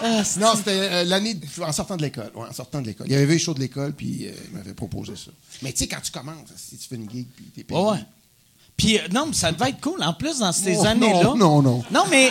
Ah, 0.03 0.23
non, 0.39 0.55
c'était 0.57 0.71
euh, 0.71 1.05
l'année 1.05 1.39
en 1.61 1.73
sortant 1.73 1.97
de 1.97 2.03
l'école. 2.03 2.31
Ouais, 2.35 2.49
en 2.49 2.53
sortant 2.53 2.81
de 2.81 2.87
l'école. 2.87 3.07
Il 3.09 3.15
avait 3.15 3.27
vu 3.27 3.35
les 3.35 3.39
shows 3.39 3.55
de 3.55 3.61
l'école, 3.61 3.93
puis 3.93 4.27
euh, 4.27 4.33
il 4.51 4.57
m'avait 4.57 4.75
proposé 4.75 5.15
ça. 5.15 5.31
Mais 5.63 5.73
tu 5.73 5.81
sais, 5.81 5.87
quand 5.89 6.01
tu 6.03 6.11
commences, 6.11 6.49
si 6.57 6.77
tu 6.79 6.89
fais 6.89 6.97
une 6.97 7.09
gig, 7.09 7.27
puis 7.37 7.45
t'es 7.55 7.65
payé. 7.65 7.79
ouais. 7.81 7.99
Puis, 8.81 8.99
euh, 8.99 9.09
non, 9.13 9.27
mais 9.27 9.35
ça 9.35 9.53
devait 9.53 9.69
être 9.69 9.81
cool. 9.83 10.03
En 10.03 10.15
plus, 10.15 10.39
dans 10.39 10.53
ces 10.53 10.87
années-là. 10.87 11.23
Non, 11.23 11.37
non, 11.37 11.61
non. 11.61 11.85
Non, 11.91 12.05
mais 12.11 12.31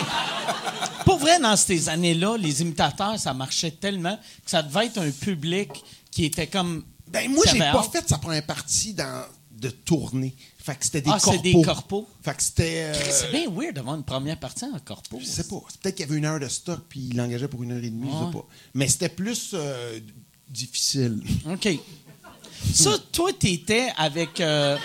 pour 1.04 1.18
vrai, 1.18 1.38
dans 1.38 1.56
ces 1.56 1.88
années-là, 1.88 2.36
les 2.36 2.60
imitateurs, 2.60 3.20
ça 3.20 3.32
marchait 3.32 3.70
tellement 3.70 4.16
que 4.16 4.50
ça 4.50 4.60
devait 4.60 4.86
être 4.86 4.98
un 4.98 5.10
public 5.12 5.70
qui 6.10 6.24
était 6.24 6.48
comme. 6.48 6.82
Ben, 7.06 7.30
moi, 7.30 7.44
j'ai 7.48 7.58
pas 7.60 7.84
fait 7.84 8.08
sa 8.08 8.18
première 8.18 8.44
partie 8.44 8.94
dans, 8.94 9.22
de 9.52 9.70
tournée. 9.70 10.34
Fait 10.58 10.74
que 10.74 10.84
c'était 10.84 11.02
des 11.02 11.10
ah, 11.12 11.20
corpos. 11.20 11.32
c'est 11.36 11.52
des 11.52 11.62
corpos. 11.62 12.08
Fait 12.20 12.34
que 12.36 12.42
c'était. 12.42 12.84
Euh, 12.86 13.10
c'est 13.10 13.30
bien 13.30 13.48
weird 13.48 13.76
d'avoir 13.76 13.94
une 13.94 14.02
première 14.02 14.38
partie 14.40 14.64
en 14.64 14.78
corpo. 14.80 15.18
Je 15.20 15.26
sais 15.26 15.44
pas. 15.44 15.60
Peut-être 15.80 15.94
qu'il 15.94 16.06
y 16.06 16.08
avait 16.08 16.18
une 16.18 16.24
heure 16.24 16.40
de 16.40 16.48
stock 16.48 16.80
puis 16.88 17.10
il 17.12 17.16
l'engageait 17.16 17.46
pour 17.46 17.62
une 17.62 17.70
heure 17.70 17.84
et 17.84 17.90
demie, 17.90 18.10
je 18.10 18.26
sais 18.26 18.32
pas. 18.32 18.46
Mais 18.74 18.88
c'était 18.88 19.08
plus 19.08 19.52
euh, 19.54 20.00
difficile. 20.48 21.22
OK. 21.48 21.68
Ça, 22.74 22.98
toi, 23.12 23.30
t'étais 23.38 23.92
avec. 23.96 24.40
Euh, 24.40 24.76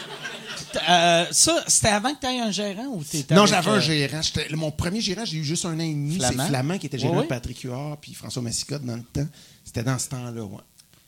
ça, 0.79 1.63
c'était 1.67 1.87
avant 1.87 2.13
que 2.13 2.19
tu 2.19 2.27
aies 2.27 2.39
un 2.39 2.51
gérant 2.51 2.87
ou 2.87 3.03
t'étais 3.03 3.35
Non, 3.35 3.45
j'avais 3.45 3.69
un 3.69 3.75
euh, 3.75 3.79
gérant. 3.79 4.21
Mon 4.51 4.71
premier 4.71 5.01
gérant, 5.01 5.25
j'ai 5.25 5.37
eu 5.37 5.43
juste 5.43 5.65
un 5.65 5.75
an 5.75 5.79
et 5.79 5.93
demi. 5.93 6.19
C'est 6.19 6.33
Flamand? 6.33 6.77
Qui 6.77 6.87
était 6.87 6.99
gérant 6.99 7.21
de 7.21 7.27
Patrick 7.27 7.61
Huard 7.61 7.97
puis 7.99 8.13
François 8.13 8.41
Massicotte 8.41 8.83
dans 8.83 8.95
le 8.95 9.03
temps. 9.03 9.27
C'était 9.63 9.83
dans 9.83 9.99
ce 9.99 10.09
temps-là, 10.09 10.43
ouais. 10.43 10.61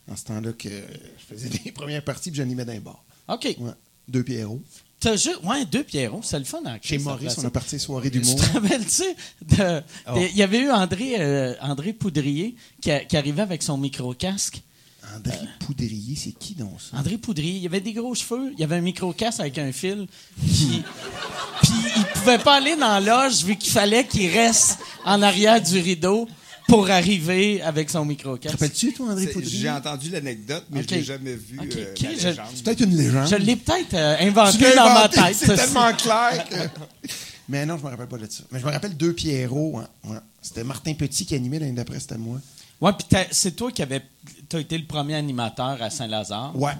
Dans 0.07 0.15
ce 0.15 0.25
temps-là 0.25 0.53
que 0.53 0.69
je 0.69 1.35
faisais 1.35 1.49
les 1.65 1.71
premières 1.71 2.03
parties 2.03 2.31
puis 2.31 2.37
j'animais 2.37 2.65
d'un 2.65 2.79
bar. 2.79 3.03
OK. 3.27 3.55
Ouais. 3.59 3.71
Deux 4.07 4.23
Pierrot. 4.23 4.61
T'as 4.99 5.15
juste, 5.15 5.39
ouais, 5.43 5.63
deux 5.65 5.83
Pierrot, 5.83 6.21
c'est 6.23 6.39
le 6.39 6.45
fun. 6.45 6.61
Hein, 6.65 6.77
Chez 6.81 6.97
Maurice, 6.97 7.37
on 7.37 7.45
a 7.45 7.51
parti 7.51 7.79
soirée 7.79 8.09
d'humour. 8.09 8.35
Tu 8.35 8.47
te 8.47 8.53
rappelles-tu? 8.53 9.03
Oh. 10.07 10.13
Il 10.15 10.35
y 10.35 10.41
avait 10.41 10.59
eu 10.59 10.71
André, 10.71 11.15
euh, 11.19 11.53
André 11.61 11.93
Poudrier 11.93 12.55
qui, 12.81 12.89
qui, 13.07 13.17
arrivait 13.17 13.43
avec 13.43 13.61
son 13.61 13.77
micro-casque. 13.77 14.61
André 15.15 15.37
Poudrier, 15.59 16.15
c'est 16.15 16.31
qui 16.31 16.53
donc 16.53 16.79
ça? 16.79 16.97
André 16.97 17.17
Poudrier, 17.17 17.59
il 17.59 17.65
avait 17.65 17.81
des 17.81 17.93
gros 17.93 18.13
cheveux, 18.13 18.53
il 18.57 18.63
avait 18.63 18.75
un 18.75 18.81
micro-casse 18.81 19.39
avec 19.39 19.57
un 19.57 19.71
fil, 19.71 20.07
puis, 20.37 20.83
puis 21.61 21.71
il 21.97 22.05
pouvait 22.13 22.39
pas 22.39 22.55
aller 22.55 22.75
dans 22.75 23.03
l'âge 23.03 23.43
vu 23.43 23.55
qu'il 23.55 23.71
fallait 23.71 24.05
qu'il 24.05 24.29
reste 24.31 24.79
en 25.05 25.21
arrière 25.21 25.61
du 25.61 25.79
rideau 25.79 26.27
pour 26.67 26.89
arriver 26.89 27.61
avec 27.61 27.89
son 27.89 28.03
micro-casse. 28.05 28.51
Rappelles-tu, 28.51 28.93
toi, 28.93 29.11
André 29.11 29.27
Poudrier? 29.27 29.59
J'ai 29.59 29.69
entendu 29.69 30.09
l'anecdote, 30.09 30.65
mais 30.69 30.83
je 30.83 30.89
je 30.89 30.95
l'ai 30.95 31.03
jamais 31.03 31.35
vu. 31.35 31.59
Okay. 31.59 32.07
Euh, 32.25 32.33
c'est 32.53 32.63
peut-être 32.63 32.81
une 32.81 32.95
légende. 32.95 33.27
Je 33.27 33.35
l'ai 33.35 33.55
peut-être 33.55 33.93
euh, 33.93 34.17
inventé 34.19 34.75
dans 34.75 34.93
ma 34.93 35.07
tête. 35.07 35.35
C'est 35.35 35.55
tellement 35.55 35.93
clair 35.93 36.45
que... 36.49 37.09
Mais 37.49 37.65
non, 37.65 37.77
je 37.77 37.83
me 37.83 37.89
rappelle 37.89 38.07
pas 38.07 38.17
de 38.17 38.29
ça. 38.29 38.43
Mais 38.51 38.59
je 38.59 38.65
me 38.65 38.71
rappelle 38.71 38.97
deux 38.97 39.13
Pierrot. 39.13 39.79
Hein. 39.79 39.87
Ouais. 40.03 40.17
C'était 40.41 40.65
Martin 40.65 40.93
Petit 40.93 41.25
qui 41.25 41.33
animait 41.33 41.59
l'année 41.59 41.71
d'après, 41.71 41.99
c'était 41.99 42.17
moi. 42.17 42.39
Ouais, 42.81 42.91
puis 42.93 43.17
c'est 43.31 43.55
toi 43.55 43.71
qui 43.71 43.81
avais. 43.81 44.01
As 44.55 44.59
été 44.59 44.77
le 44.77 44.85
premier 44.85 45.15
animateur 45.15 45.81
à 45.81 45.89
Saint-Lazare. 45.89 46.55
Ouais. 46.55 46.73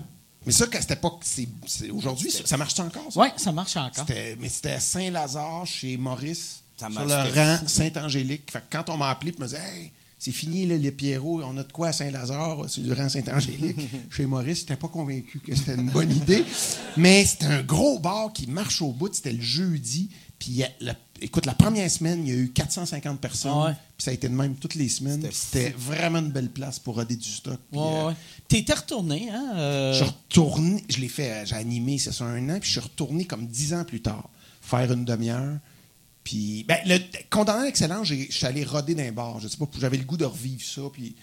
Mais 0.45 0.53
ça, 0.53 0.65
époque, 0.89 1.20
c'est, 1.24 1.49
aujourd'hui, 1.91 2.32
ça, 2.32 2.55
marche 2.55 2.80
encore? 2.80 3.09
Oui, 3.15 3.28
ça 3.36 3.51
marche 3.51 3.76
encore. 3.76 4.05
mais 4.39 4.47
c'était 4.47 4.72
à 4.72 4.80
Saint-Lazare, 4.80 5.65
chez 5.65 5.97
Maurice, 5.97 6.63
ça 6.78 6.89
sur 6.89 7.05
le 7.05 7.13
rang 7.13 7.68
Saint-Angélique. 7.68 8.51
Fait 8.51 8.63
quand 8.72 8.89
on 8.89 8.97
m'a 8.97 9.09
appelé, 9.09 9.34
et 9.38 9.41
me 9.41 9.45
disait 9.45 9.57
Hey, 9.57 9.91
c'est 10.18 10.32
fini, 10.32 10.65
les 10.65 10.91
Pierrot, 10.91 11.41
on 11.43 11.57
a 11.57 11.63
de 11.63 11.72
quoi 11.72 11.89
à 11.89 11.91
Saint-Lazare, 11.91 12.65
c'est 12.70 12.82
du 12.82 12.93
rang 12.93 13.09
Saint-Angélique. 13.09 13.89
chez 14.09 14.26
Maurice, 14.26 14.59
j'étais 14.59 14.78
pas 14.78 14.88
convaincu 14.88 15.39
que 15.39 15.53
c'était 15.53 15.76
une 15.76 15.89
bonne 15.89 16.11
idée. 16.11 16.45
Mais 16.95 17.26
c'était 17.26 17.47
un 17.47 17.63
gros 17.63 17.99
bar 17.99 18.32
qui 18.32 18.47
marche 18.47 18.82
au 18.82 18.93
bout. 18.93 19.13
C'était 19.13 19.34
le 19.34 19.41
jeudi. 19.41 20.09
Puis 20.39 20.63
écoute, 21.22 21.45
la 21.45 21.53
première 21.53 21.89
semaine, 21.89 22.26
il 22.26 22.34
y 22.34 22.36
a 22.36 22.39
eu 22.39 22.49
450 22.49 23.20
personnes. 23.20 23.51
Ah 23.53 23.76
puis 23.97 24.03
ça 24.03 24.11
a 24.11 24.13
été 24.13 24.30
de 24.30 24.34
même 24.34 24.55
toutes 24.55 24.76
les 24.76 24.89
semaines. 24.89 25.28
C'était 25.32 25.72
vraiment 25.78 26.20
une 26.20 26.32
belle 26.32 26.49
place 26.49 26.80
pour 26.80 26.95
roder 26.95 27.15
du 27.15 27.30
stock. 27.30 27.59
Ouais, 27.72 27.82
euh, 27.82 28.11
T'étais 28.47 28.74
retourné, 28.74 29.30
hein? 29.32 29.53
Euh? 29.55 29.93
Je 29.93 30.03
suis 30.03 30.05
retourné, 30.05 30.84
je 30.88 30.97
l'ai 30.99 31.07
fait, 31.07 31.45
j'ai 31.45 31.55
animé, 31.55 31.97
c'est 31.97 32.11
ça, 32.11 32.26
un 32.26 32.49
an, 32.49 32.59
puis 32.59 32.68
je 32.68 32.80
suis 32.80 32.80
retourné 32.80 33.26
comme 33.26 33.47
dix 33.47 33.74
ans 33.74 33.84
plus 33.84 34.01
tard, 34.01 34.30
faire 34.61 34.91
une 34.91 35.05
demi-heure. 35.05 35.57
Puis, 36.24 36.65
ben, 36.68 36.78
le 36.86 36.99
condamné 37.30 37.61
à 37.61 37.65
l'excellence, 37.65 38.07
je 38.07 38.30
suis 38.30 38.45
allé 38.45 38.65
roder 38.65 38.93
d'un 38.93 39.11
bar. 39.13 39.39
Je 39.39 39.47
sais 39.47 39.57
pas, 39.57 39.65
j'avais 39.80 39.97
le 39.97 40.03
goût 40.03 40.18
de 40.18 40.26
revivre 40.26 40.61
ça. 40.61 40.82
Puis, 40.91 41.15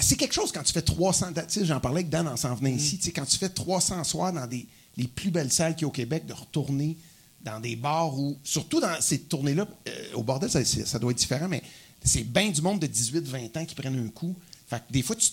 c'est 0.00 0.16
quelque 0.16 0.32
chose 0.32 0.50
quand 0.52 0.62
tu 0.62 0.72
fais 0.72 0.82
300. 0.82 1.34
Tu 1.34 1.42
sais, 1.48 1.64
j'en 1.66 1.80
parlais 1.80 1.98
avec 1.98 2.08
Dan 2.08 2.26
en 2.26 2.36
s'en 2.36 2.54
venant 2.54 2.70
mm. 2.70 2.76
ici. 2.76 2.96
Tu 2.96 3.04
sais, 3.04 3.12
quand 3.12 3.26
tu 3.26 3.36
fais 3.36 3.50
300 3.50 4.02
soirs 4.04 4.32
dans 4.32 4.46
des, 4.46 4.66
les 4.96 5.06
plus 5.06 5.30
belles 5.30 5.52
salles 5.52 5.74
qu'il 5.74 5.82
y 5.82 5.84
a 5.84 5.88
au 5.88 5.92
Québec, 5.92 6.24
de 6.26 6.32
retourner 6.32 6.96
dans 7.42 7.60
des 7.60 7.76
bars 7.76 8.16
où, 8.18 8.38
surtout 8.44 8.80
dans 8.80 9.00
ces 9.00 9.20
tournées-là, 9.20 9.66
euh, 9.88 10.14
au 10.14 10.22
bordel, 10.22 10.50
ça, 10.50 10.98
doit 10.98 11.12
être 11.12 11.18
différent, 11.18 11.48
mais 11.48 11.62
c'est 12.02 12.24
bien 12.24 12.50
du 12.50 12.60
monde 12.60 12.80
de 12.80 12.86
18-20 12.86 13.58
ans 13.58 13.64
qui 13.64 13.74
prennent 13.74 13.98
un 13.98 14.08
coup. 14.08 14.34
Fait 14.68 14.78
que 14.78 14.92
des 14.92 15.02
fois, 15.02 15.16
tu, 15.16 15.28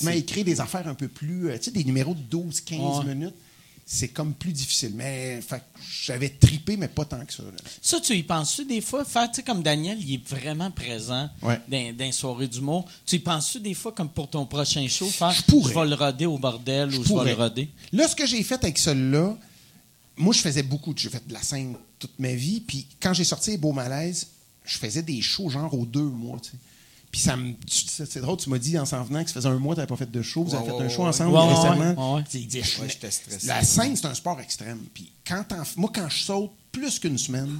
tu 0.00 0.08
à 0.08 0.14
écrire 0.14 0.44
des 0.44 0.60
affaires 0.60 0.86
un 0.86 0.94
peu 0.94 1.08
plus, 1.08 1.48
euh, 1.48 1.56
tu 1.58 1.64
sais, 1.64 1.70
des 1.70 1.84
numéros 1.84 2.14
de 2.14 2.36
12-15 2.36 3.06
minutes. 3.06 3.34
C'est 3.88 4.08
comme 4.08 4.34
plus 4.34 4.52
difficile. 4.52 4.92
Mais 4.96 5.40
j'avais 6.02 6.28
tripé, 6.28 6.76
mais 6.76 6.88
pas 6.88 7.04
tant 7.04 7.24
que 7.24 7.32
ça. 7.32 7.44
Ça, 7.80 8.00
tu 8.00 8.14
y 8.14 8.22
penses-tu 8.24 8.64
des 8.64 8.80
fois? 8.80 9.04
Faire, 9.04 9.30
tu 9.30 9.36
sais, 9.36 9.42
comme 9.44 9.62
Daniel, 9.62 9.96
il 10.00 10.14
est 10.14 10.28
vraiment 10.28 10.72
présent 10.72 11.30
dans, 11.40 11.96
dans 11.96 12.12
soirée 12.12 12.48
d'humour. 12.48 12.84
Tu 13.04 13.16
y 13.16 13.18
penses-tu 13.20 13.60
des 13.60 13.74
fois, 13.74 13.92
comme 13.92 14.08
pour 14.08 14.28
ton 14.28 14.44
prochain 14.44 14.86
show, 14.88 15.06
faire 15.06 15.30
je, 15.30 15.42
je 15.48 15.72
vais 15.72 15.86
le 15.86 15.94
roder 15.94 16.26
au 16.26 16.36
bordel 16.36 16.88
ou 16.96 17.04
je 17.04 17.14
vais 17.14 17.30
le 17.30 17.40
roder? 17.40 17.68
Là, 17.92 18.08
ce 18.08 18.16
que 18.16 18.26
j'ai 18.26 18.42
fait 18.42 18.62
avec 18.64 18.76
celui-là, 18.76 19.36
moi, 20.16 20.32
je 20.34 20.40
faisais 20.40 20.62
beaucoup. 20.62 20.94
J'ai 20.96 21.10
fait 21.10 21.26
de 21.26 21.32
la 21.32 21.42
scène 21.42 21.76
toute 21.98 22.18
ma 22.18 22.32
vie. 22.32 22.60
Puis 22.60 22.86
quand 23.00 23.12
j'ai 23.12 23.24
sorti 23.24 23.50
les 23.50 23.58
Beaux 23.58 23.72
Malaises, 23.72 24.28
je 24.64 24.78
faisais 24.78 25.02
des 25.02 25.20
shows 25.20 25.50
genre 25.50 25.72
aux 25.74 25.86
deux 25.86 26.00
mois. 26.00 26.38
Puis 27.10 27.20
ça 27.20 27.36
me. 27.36 27.54
C'est 27.68 28.20
drôle, 28.20 28.36
tu 28.36 28.50
m'as 28.50 28.58
dit 28.58 28.78
en 28.78 28.84
s'en 28.84 29.02
venant 29.04 29.22
que 29.22 29.30
ça 29.30 29.34
faisait 29.34 29.48
un 29.48 29.58
mois 29.58 29.74
que 29.74 29.80
tu 29.80 29.82
n'avais 29.82 29.88
pas 29.88 29.96
fait 29.96 30.10
de 30.10 30.22
show. 30.22 30.44
Vous 30.44 30.54
avez 30.54 30.64
fait 30.64 30.82
un 30.82 30.88
show 30.88 31.06
ensemble 31.06 31.36
récemment. 31.36 32.22
J'étais 32.30 33.10
stressé. 33.10 33.46
La 33.46 33.62
scène, 33.62 33.96
c'est 33.96 34.06
un 34.06 34.14
sport 34.14 34.40
extrême. 34.40 34.80
Puis 34.92 35.10
quand 35.26 35.44
moi, 35.76 35.90
quand 35.94 36.08
je 36.08 36.18
saute 36.24 36.50
plus 36.72 36.98
qu'une 36.98 37.18
semaine, 37.18 37.58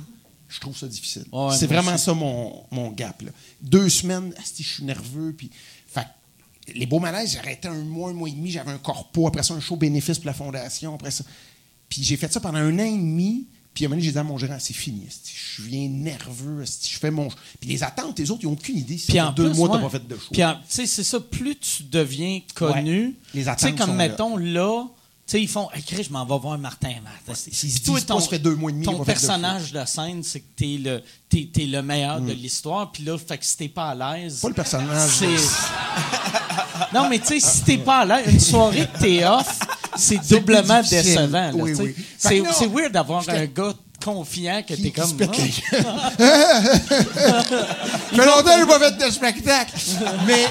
je 0.48 0.61
trouve 0.61 0.76
ça 0.76 0.86
difficile. 0.86 1.24
c'est 1.59 1.66
vraiment 1.66 1.96
ça 1.96 2.14
mon, 2.14 2.64
mon 2.70 2.90
gap. 2.90 3.22
Deux 3.61 3.88
semaines, 3.88 4.32
je 4.57 4.62
suis 4.62 4.84
nerveux. 4.84 5.34
Puis, 5.36 5.50
les 6.74 6.86
beaux 6.86 6.98
malaises, 6.98 7.32
j'arrêtais 7.32 7.68
un 7.68 7.84
mois, 7.84 8.11
un 8.11 8.12
mois 8.12 8.28
et 8.28 8.32
demi, 8.32 8.50
j'avais 8.50 8.72
un 8.72 8.78
corpo. 8.78 9.28
Après 9.28 9.42
ça, 9.42 9.54
un 9.54 9.61
show 9.61 9.76
bénéfice 9.76 10.18
pour 10.18 10.26
la 10.26 10.34
fondation. 10.34 10.94
Après 10.94 11.11
ça, 11.11 11.24
puis 11.89 12.03
j'ai 12.03 12.16
fait 12.16 12.32
ça 12.32 12.41
pendant 12.41 12.59
un 12.59 12.74
an 12.74 12.84
et 12.84 12.97
demi. 12.97 13.47
Puis 13.76 13.84
à 13.84 13.89
un 13.89 13.91
moment 13.91 14.01
j'ai 14.01 14.12
dit 14.12 14.18
à 14.18 14.24
mon 14.24 14.39
gérant, 14.39 14.57
c'est 14.59 14.74
fini. 14.74 15.07
Je 15.57 15.62
viens 15.62 15.87
nerveux. 15.87 16.64
Je 16.64 16.99
fais 16.99 17.11
mon. 17.11 17.28
Puis 17.61 17.68
les 17.68 17.82
attentes, 17.82 18.18
les 18.18 18.30
autres, 18.30 18.41
ils 18.43 18.47
n'ont 18.47 18.55
aucune 18.55 18.78
idée. 18.78 18.97
Si 18.97 19.09
puis 19.09 19.20
en 19.20 19.32
deux 19.32 19.53
mois, 19.53 19.68
tu 19.68 19.74
n'as 19.74 19.82
pas 19.82 19.91
fait 19.91 20.09
de 20.09 20.14
show. 20.14 20.28
Puis 20.32 20.41
tu 20.41 20.47
sais, 20.68 20.87
c'est 20.87 21.05
ça. 21.05 21.20
Plus 21.20 21.57
tu 21.57 21.82
deviens 21.82 22.41
connu. 22.55 23.16
Les 23.34 23.49
attentes. 23.49 23.70
Tu 23.70 23.76
sais, 23.76 23.84
comme 23.84 23.95
mettons 23.95 24.39
là. 24.39 24.84
tu 24.84 24.93
sais, 25.26 25.43
ils 25.43 25.49
font, 25.49 25.68
écrit, 25.74 26.03
je 26.03 26.11
m'en 26.11 26.24
vais 26.24 26.39
voir 26.39 26.57
Martin 26.57 26.95
Matt. 27.05 27.37
Si 27.37 27.82
toi, 27.82 28.01
ton, 28.01 28.18
ça 28.18 28.28
fait 28.28 28.39
deux 28.39 28.55
mois 28.55 28.70
et 28.70 28.74
demi, 28.74 28.87
ton 28.87 29.05
personnage 29.05 29.72
de, 29.72 29.84
scène, 29.84 30.22
c'est 30.22 30.41
que 30.41 30.57
t'es 30.57 30.78
le, 30.82 31.03
es, 31.34 31.62
es 31.62 31.66
le 31.66 31.82
meilleur 31.82 32.22
de 32.22 32.32
mm. 32.32 32.37
l'histoire. 32.37 32.93
Puis 32.93 33.05
là, 33.05 33.18
fait 33.18 33.37
que 33.37 33.45
si 33.45 33.59
t'es 33.59 33.68
pas 33.68 33.91
à 33.91 34.16
l'aise. 34.16 34.41
Pas 34.41 34.49
le 34.49 34.55
personnage. 34.55 35.20
non, 36.95 37.11
mais 37.11 37.18
tu 37.18 37.26
sais, 37.26 37.41
si 37.41 37.62
t'es 37.62 37.76
pas 37.78 37.99
à 37.99 38.05
l'aise, 38.07 38.32
une 38.32 38.41
soirée 38.41 38.89
que 38.91 38.99
t'es 39.01 39.22
off, 39.26 39.59
c'est 39.97 40.28
doublement 40.28 40.82
décevant. 40.82 41.51
Oui, 41.55 41.72
oui. 41.74 41.94
C'est 42.18 42.66
weird 42.68 42.92
d'avoir 42.92 43.28
un 43.28 43.47
gars 43.47 43.74
confiant 44.03 44.62
que 44.62 44.74
t'es 44.74 44.90
comme. 44.90 45.09
Ça 45.09 45.16
fait 48.11 48.16
longtemps 48.26 48.42
que 48.42 48.59
j'ai 48.59 48.66
pas 48.66 48.78
fait 48.78 49.07
de 49.07 49.11
spectacle. 49.11 49.74
Mais. 50.26 50.47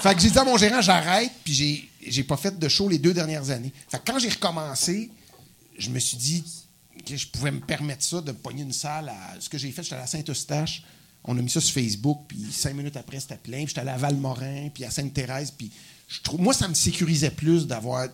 Fait 0.00 0.14
que 0.14 0.20
j'ai 0.20 0.30
dit 0.30 0.38
à 0.38 0.44
mon 0.44 0.56
gérant, 0.56 0.80
j'arrête, 0.80 1.32
puis 1.42 1.52
j'ai, 1.52 1.90
j'ai 2.06 2.22
pas 2.22 2.36
fait 2.36 2.56
de 2.56 2.68
show 2.68 2.88
les 2.88 2.98
deux 2.98 3.12
dernières 3.12 3.50
années. 3.50 3.72
Fait 3.88 3.98
que 3.98 4.12
quand 4.12 4.20
j'ai 4.20 4.28
recommencé, 4.28 5.10
je 5.76 5.90
me 5.90 5.98
suis 5.98 6.16
dit 6.16 6.44
que 7.04 7.16
je 7.16 7.26
pouvais 7.26 7.50
me 7.50 7.58
permettre 7.58 8.04
ça, 8.04 8.20
de 8.20 8.30
me 8.30 8.36
pogner 8.36 8.62
une 8.62 8.72
salle 8.72 9.08
à. 9.08 9.40
Ce 9.40 9.48
que 9.48 9.58
j'ai 9.58 9.72
fait, 9.72 9.82
j'étais 9.82 9.96
à 9.96 10.00
la 10.00 10.06
Saint-Eustache. 10.06 10.84
On 11.24 11.36
a 11.36 11.42
mis 11.42 11.50
ça 11.50 11.60
sur 11.60 11.74
Facebook, 11.74 12.20
puis 12.28 12.46
cinq 12.52 12.74
minutes 12.74 12.96
après, 12.96 13.18
c'était 13.18 13.36
plein. 13.36 13.58
Puis 13.58 13.68
j'étais 13.68 13.80
à 13.80 13.84
la 13.84 13.96
Val-Morin, 13.96 14.68
puis 14.72 14.84
à 14.84 14.90
Sainte-Thérèse, 14.90 15.50
puis 15.50 15.70
je 16.06 16.22
trouve, 16.22 16.40
moi, 16.40 16.54
ça 16.54 16.68
me 16.68 16.74
sécurisait 16.74 17.30
plus 17.30 17.66
d'avoir 17.66 18.08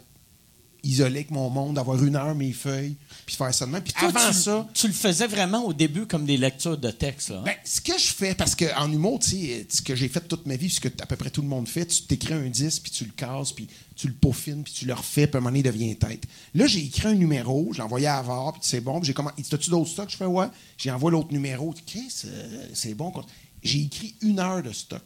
isolé 0.85 1.17
avec 1.17 1.31
mon 1.31 1.51
monde, 1.51 1.75
d'avoir 1.77 2.03
une 2.05 2.17
heure 2.17 2.35
mes 2.35 2.53
feuilles, 2.53 2.97
puis 3.27 3.37
faire 3.37 3.53
ça 3.55 3.67
de 3.67 3.71
même. 3.71 3.83
Puis 3.83 3.93
avant 4.05 4.33
ça. 4.33 4.69
Tu 4.75 4.87
le 4.87 4.93
faisais 4.93 5.27
vraiment 5.27 5.65
au 5.65 5.73
début 5.73 6.07
comme 6.07 6.27
des 6.27 6.37
lectures 6.37 6.79
de 6.79 6.91
texte, 6.91 7.31
là? 7.31 7.39
Hein? 7.39 7.43
Ben, 7.47 7.55
ce 7.65 7.81
que 7.81 7.99
je 7.99 8.07
fais, 8.07 8.35
parce 8.35 8.55
qu'en 8.55 8.93
humour, 8.93 9.19
tu 9.19 9.31
sais, 9.31 9.67
ce 9.69 9.83
que 9.83 9.95
j'ai 9.95 10.09
fait 10.09 10.21
toute 10.21 10.47
ma 10.47 10.57
vie, 10.57 10.71
ce 10.71 10.81
que 10.81 10.89
à 11.01 11.07
peu 11.07 11.17
près 11.17 11.31
tout 11.31 11.43
le 11.43 11.49
monde 11.49 11.67
fait, 11.67 11.87
tu 11.87 12.03
t'écris 12.03 12.35
un 12.35 12.49
disque, 12.49 12.83
puis 12.83 12.93
tu 12.93 13.05
le 13.05 13.13
casses, 13.13 13.53
puis 13.53 13.69
tu 13.97 14.09
le 14.09 14.15
peaufines, 14.15 14.63
puis 14.63 14.73
tu 14.73 14.87
le 14.87 14.95
refais, 14.95 15.27
puis 15.27 15.37
à 15.37 15.39
un 15.39 15.41
moment 15.41 15.51
donné, 15.51 15.61
il 15.61 15.63
devient 15.63 15.97
tête. 15.97 16.25
Là, 16.55 16.67
j'ai 16.67 16.85
écrit 16.85 17.09
un 17.09 17.15
numéro, 17.15 17.69
je 17.73 17.79
l'ai 17.79 17.85
envoyé 17.85 18.07
à 18.07 18.19
Avar, 18.19 18.53
puis 18.53 18.63
c'est 18.65 18.81
bon, 18.81 19.01
puis 19.01 19.07
j'ai 19.07 19.15
commencé. 19.15 19.43
T'as-tu 19.49 19.71
d'autres 19.71 19.91
stocks? 19.91 20.11
Je 20.11 20.17
fais, 20.17 20.27
ouais. 20.27 20.47
J'ai 20.77 20.91
envoyé 20.91 21.17
l'autre 21.17 21.33
numéro. 21.33 21.75
Chris, 21.87 22.13
c'est 22.73 22.95
bon. 22.95 23.13
J'ai 23.63 23.83
écrit 23.83 24.15
une 24.21 24.41
heure 24.41 24.63
de 24.63 24.73
stock, 24.73 25.03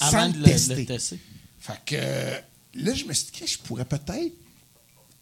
Avant 0.00 0.28
de 0.28 0.38
le 0.38 0.44
tester. 0.44 1.18
Fait 1.58 1.80
que 1.84 1.96
là, 2.74 2.94
je 2.94 3.04
me 3.04 3.12
suis 3.12 3.26
dit, 3.32 3.46
je 3.46 3.58
pourrais 3.58 3.84
peut-être 3.84 4.32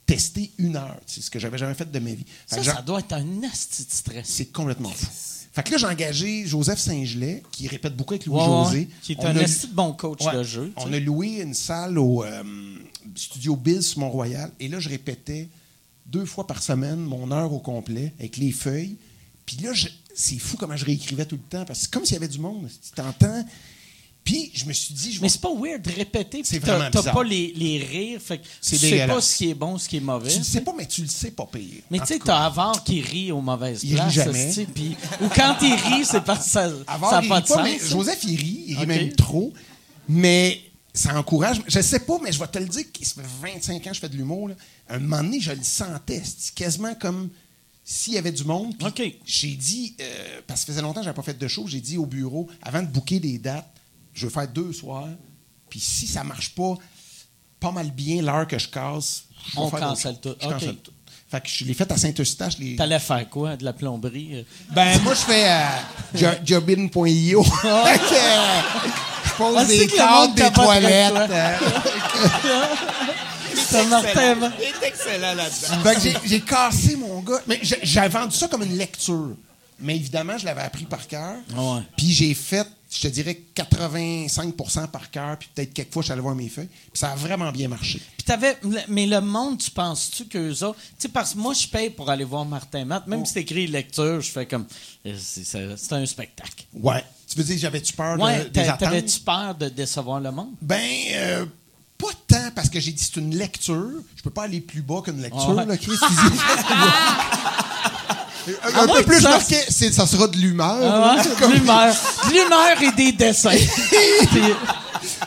tester 0.07 0.51
une 0.59 0.77
heure. 0.77 0.97
C'est 1.05 1.21
ce 1.21 1.31
que 1.31 1.39
j'avais 1.39 1.59
jamais 1.59 1.75
fait 1.75 1.91
de 1.91 1.99
ma 1.99 2.13
vie. 2.13 2.25
Ça, 2.47 2.63
ça 2.63 2.83
doit 2.83 3.01
être 3.01 3.13
un 3.13 3.43
asti 3.43 3.85
de 3.85 3.91
stress. 3.91 4.27
C'est 4.29 4.53
complètement 4.53 4.91
fou. 4.91 5.07
Fait 5.53 5.63
que 5.63 5.73
là, 5.73 5.79
j'ai 5.79 5.87
engagé 5.87 6.47
Joseph 6.47 6.79
Saint-Gelais, 6.79 7.43
qui 7.51 7.67
répète 7.67 7.97
beaucoup 7.97 8.13
avec 8.13 8.27
Louis-José. 8.27 8.89
qui 9.03 9.13
est 9.13 9.25
un 9.25 9.37
asti 9.37 9.69
de 9.69 9.73
bon 9.73 9.93
coach 9.93 10.23
de 10.25 10.43
jeu. 10.43 10.73
On 10.77 10.93
a 10.93 11.01
loué 11.01 11.41
une 11.41 11.55
salle 11.55 11.99
au 11.99 12.25
euh, 12.25 12.43
studio 13.15 13.57
Bills 13.57 13.83
sur 13.83 14.01
Mont-Royal. 14.01 14.51
Et 14.61 14.69
là, 14.69 14.79
je 14.81 14.89
répétais 14.89 15.49
deux 16.05 16.27
fois 16.27 16.47
par 16.47 16.63
semaine 16.63 16.99
mon 16.99 17.33
heure 17.33 17.53
au 17.53 17.59
complet 17.59 18.13
avec 18.19 18.37
les 18.37 18.53
feuilles. 18.53 18.97
Puis 19.47 19.57
là, 19.63 19.71
c'est 20.15 20.39
fou 20.39 20.57
comment 20.57 20.77
je 20.77 20.85
réécrivais 20.85 21.25
tout 21.25 21.37
le 21.37 21.49
temps. 21.49 21.65
Parce 21.65 21.81
que 21.81 21.85
c'est 21.87 21.91
comme 21.91 22.05
s'il 22.05 22.15
y 22.15 22.19
avait 22.19 22.29
du 22.29 22.39
monde. 22.39 22.69
Tu 22.69 22.91
t'entends 22.91 23.45
puis 24.27 24.51
je 24.53 24.65
me 24.65 24.73
suis 24.73 24.93
dit. 24.93 25.13
Je 25.13 25.23
mais 25.23 25.29
c'est 25.29 25.41
pas 25.41 25.55
weird 25.55 25.83
de 25.83 25.93
répéter. 25.93 26.43
C'est 26.43 26.59
vraiment 26.59 26.91
T'as 26.91 27.13
pas 27.13 27.23
les, 27.23 27.53
les 27.55 27.79
rires. 27.79 28.21
Fait 28.21 28.39
que 28.39 28.43
tu 28.43 28.77
sais 28.77 29.07
pas 29.07 29.21
ce 29.21 29.37
qui 29.37 29.51
est 29.51 29.55
bon, 29.55 29.79
ce 29.79 29.89
qui 29.89 29.99
est 29.99 30.01
mauvais. 30.01 30.33
Tu 30.33 30.39
le 30.39 30.45
sais 30.45 30.61
pas, 30.63 30.75
mais 30.77 30.87
tu 30.87 31.03
le 31.03 31.09
sais 31.09 31.31
pas 31.31 31.47
pire. 31.47 31.83
Mais 31.93 32.01
tu 32.01 32.07
sais, 32.07 32.19
t'as 32.19 32.45
Avard 32.45 32.83
qui 32.83 33.01
rit 33.01 33.31
aux 33.31 33.41
mauvaises 33.41 33.85
il 33.85 33.95
places. 33.95 34.09
Rit 34.09 34.13
jamais. 34.13 34.67
Pis, 34.75 34.97
ou 35.21 35.29
quand 35.29 35.57
il 35.63 35.75
rit, 35.75 36.05
c'est 36.05 36.25
parce 36.25 36.45
que 36.47 36.51
ça 36.51 36.69
n'a 36.69 37.23
pas 37.23 37.41
de 37.41 37.47
sens. 37.47 37.69
Joseph, 37.89 38.25
il 38.25 38.37
rit. 38.37 38.65
Il 38.67 38.79
rit 38.79 38.87
même 38.87 39.13
trop. 39.13 39.53
Mais 40.09 40.61
ça 40.93 41.17
encourage. 41.17 41.63
Je 41.69 41.81
sais 41.81 42.01
pas, 42.01 42.19
mais 42.21 42.33
je 42.33 42.41
vais 42.41 42.49
te 42.49 42.59
le 42.59 42.67
dire, 42.67 42.85
ça 43.03 43.23
fait 43.23 43.53
25 43.55 43.75
ans 43.75 43.91
que 43.91 43.95
je 43.95 44.01
fais 44.01 44.09
de 44.09 44.17
l'humour. 44.17 44.51
Un 44.89 44.99
moment 44.99 45.23
donné, 45.23 45.39
je 45.39 45.53
le 45.53 45.63
sentais. 45.63 46.23
C'était 46.25 46.65
quasiment 46.65 46.97
comme 46.97 47.31
s'il 47.85 48.15
y 48.15 48.19
avait 48.19 48.33
du 48.33 48.43
monde. 48.43 48.75
J'ai 49.25 49.55
dit, 49.55 49.95
euh, 50.01 50.41
parce 50.49 50.63
que 50.63 50.67
ça 50.67 50.73
faisait 50.73 50.83
longtemps 50.83 51.01
que 51.01 51.05
je 51.05 51.11
n'avais 51.11 51.17
pas 51.17 51.23
fait 51.23 51.39
de 51.39 51.49
show, 51.49 51.67
j'ai 51.69 51.81
dit 51.81 51.97
au 51.97 52.07
bureau, 52.07 52.49
avant 52.61 52.83
de 52.83 52.89
booker 52.89 53.21
des 53.21 53.39
dates, 53.39 53.71
je 54.17 54.27
veux 54.27 54.33
faire 54.33 54.49
deux 54.49 54.73
soirs. 54.73 55.09
Puis 55.71 55.79
si 55.81 56.07
ça 56.07 56.25
marche 56.25 56.51
pas 56.55 56.75
pas 57.61 57.71
mal 57.71 57.91
bien 57.91 58.23
l'heure 58.23 58.47
que 58.47 58.59
je 58.59 58.69
casse, 58.69 59.25
je 59.53 59.59
On 59.59 59.71
cancelle 59.71 60.19
tout. 60.21 60.35
Je 60.41 60.49
cancelle 60.49 60.77
tout. 60.77 60.93
Fait 61.29 61.41
que 61.41 61.49
je 61.49 61.65
l'ai 61.65 61.75
fait 61.75 61.91
à 61.91 61.97
Saint-Eustache. 61.97 62.59
Les... 62.59 62.77
T'allais 62.77 62.99
faire 63.01 63.29
quoi? 63.29 63.57
De 63.57 63.65
la 63.65 63.73
plomberie? 63.73 64.45
Ben, 64.73 65.01
moi, 65.03 65.15
je 65.15 65.21
fais 65.21 65.49
euh, 65.51 66.33
jobin.io. 66.45 67.43
pose 69.37 69.55
Ah, 69.59 69.65
des 69.65 69.79
c'est 69.79 69.87
que 69.87 69.93
le 69.93 69.97
cadres 69.99 70.27
monde 70.29 70.35
des 70.37 70.43
avec 70.43 70.55
toilettes. 70.55 71.13
toi. 71.15 71.27
euh. 71.31 71.57
Ça 73.57 73.85
Martin. 73.85 74.53
Il 74.59 74.65
est 74.65 74.87
excellent 74.87 75.35
là-dedans. 75.35 75.83
Fait 75.83 75.95
que 76.13 76.29
j'ai- 76.29 76.41
cassé 76.41 76.97
mon 76.97 77.21
gars. 77.21 77.41
Mais 77.47 77.59
j'ai- 77.63 77.81
j'avais 77.83 78.09
vendu 78.09 78.37
ça 78.37 78.49
comme 78.49 78.63
une 78.63 78.77
lecture. 78.77 79.31
Mais 79.81 79.97
évidemment, 79.97 80.39
je 80.39 80.45
l'avais 80.45 80.63
appris 80.63 80.85
par 80.85 81.07
cœur. 81.07 81.35
Ouais. 81.55 81.81
Puis 81.97 82.13
j'ai 82.13 82.33
fait, 82.35 82.67
je 82.91 83.01
te 83.01 83.09
dirais, 83.09 83.41
85 83.55 84.55
par 84.91 85.11
cœur. 85.11 85.37
Puis 85.39 85.49
peut-être 85.55 85.73
quelques 85.75 85.93
fois, 85.93 86.03
je 86.03 86.07
suis 86.07 86.13
allé 86.13 86.23
voir 86.23 86.35
mes 86.35 86.49
feuilles. 86.49 86.69
Puis 86.69 86.99
ça 87.01 87.13
a 87.13 87.17
vraiment 87.17 87.51
bien 87.53 87.69
marché. 87.69 88.01
Puis 88.17 88.25
t'avais, 88.25 88.57
mais 88.89 89.07
le 89.07 89.21
monde, 89.21 89.59
tu 89.59 89.71
penses-tu 89.71 90.27
qu'eux 90.27 90.53
autres. 90.65 90.79
Tu 90.79 90.85
sais, 90.99 91.09
parce 91.09 91.35
que 91.35 91.39
moi, 91.39 91.55
je 91.55 91.67
paye 91.67 91.91
pour 91.91 92.09
aller 92.11 92.25
voir 92.25 92.45
Martin 92.45 92.85
Matt. 92.85 93.07
Même 93.07 93.25
si 93.27 93.35
c'est 93.35 93.41
écrit 93.43 93.67
lecture, 93.67 94.21
je 94.21 94.31
fais 94.31 94.47
comme. 94.47 94.67
euh, 95.07 95.17
C'est 95.19 95.93
un 95.93 96.07
spectacle. 96.07 96.65
Ouais. 96.75 97.05
Tu 97.29 97.37
veux 97.39 97.45
dire, 97.45 97.59
j'avais-tu 97.59 97.93
peur 97.93 98.17
de- 98.17 98.23
Ouais, 98.23 98.45
des 98.45 98.51
t'a- 98.53 98.63
attentes? 98.63 98.79
t'avais-tu 98.79 99.21
peur 99.21 99.55
de 99.57 99.69
décevoir 99.69 100.21
le 100.21 100.31
monde? 100.31 100.53
Ben, 100.63 100.81
euh, 101.15 101.45
pas 101.99 102.07
tant, 102.29 102.51
parce 102.55 102.71
que 102.71 102.79
j'ai 102.79 102.93
dit 102.93 103.03
c'est 103.03 103.17
une 103.21 103.37
lecture. 103.37 103.91
Je 104.17 104.23
peux 104.23 104.31
pas 104.31 104.45
aller 104.45 104.61
plus 104.61 104.83
bas 104.83 105.03
qu'une 105.05 105.21
lecture, 105.21 105.49
Ouais. 105.49 105.67
là, 105.67 105.77
Chris. 105.77 105.97
un 108.49 108.71
Ah 108.75 108.87
peu 108.93 109.03
plus, 109.03 109.21
ça, 109.21 109.31
marquais, 109.31 109.65
c'est- 109.69 109.93
ça 109.93 110.07
sera 110.07 110.27
de 110.29 110.37
l'humeur. 110.37 110.79
Ah? 110.83 111.23
De 111.23 111.53
l'humeur. 111.53 111.95
De 112.29 112.33
l'humeur 112.33 112.83
et 112.83 112.93
des 112.93 113.13
dessins. 113.13 113.51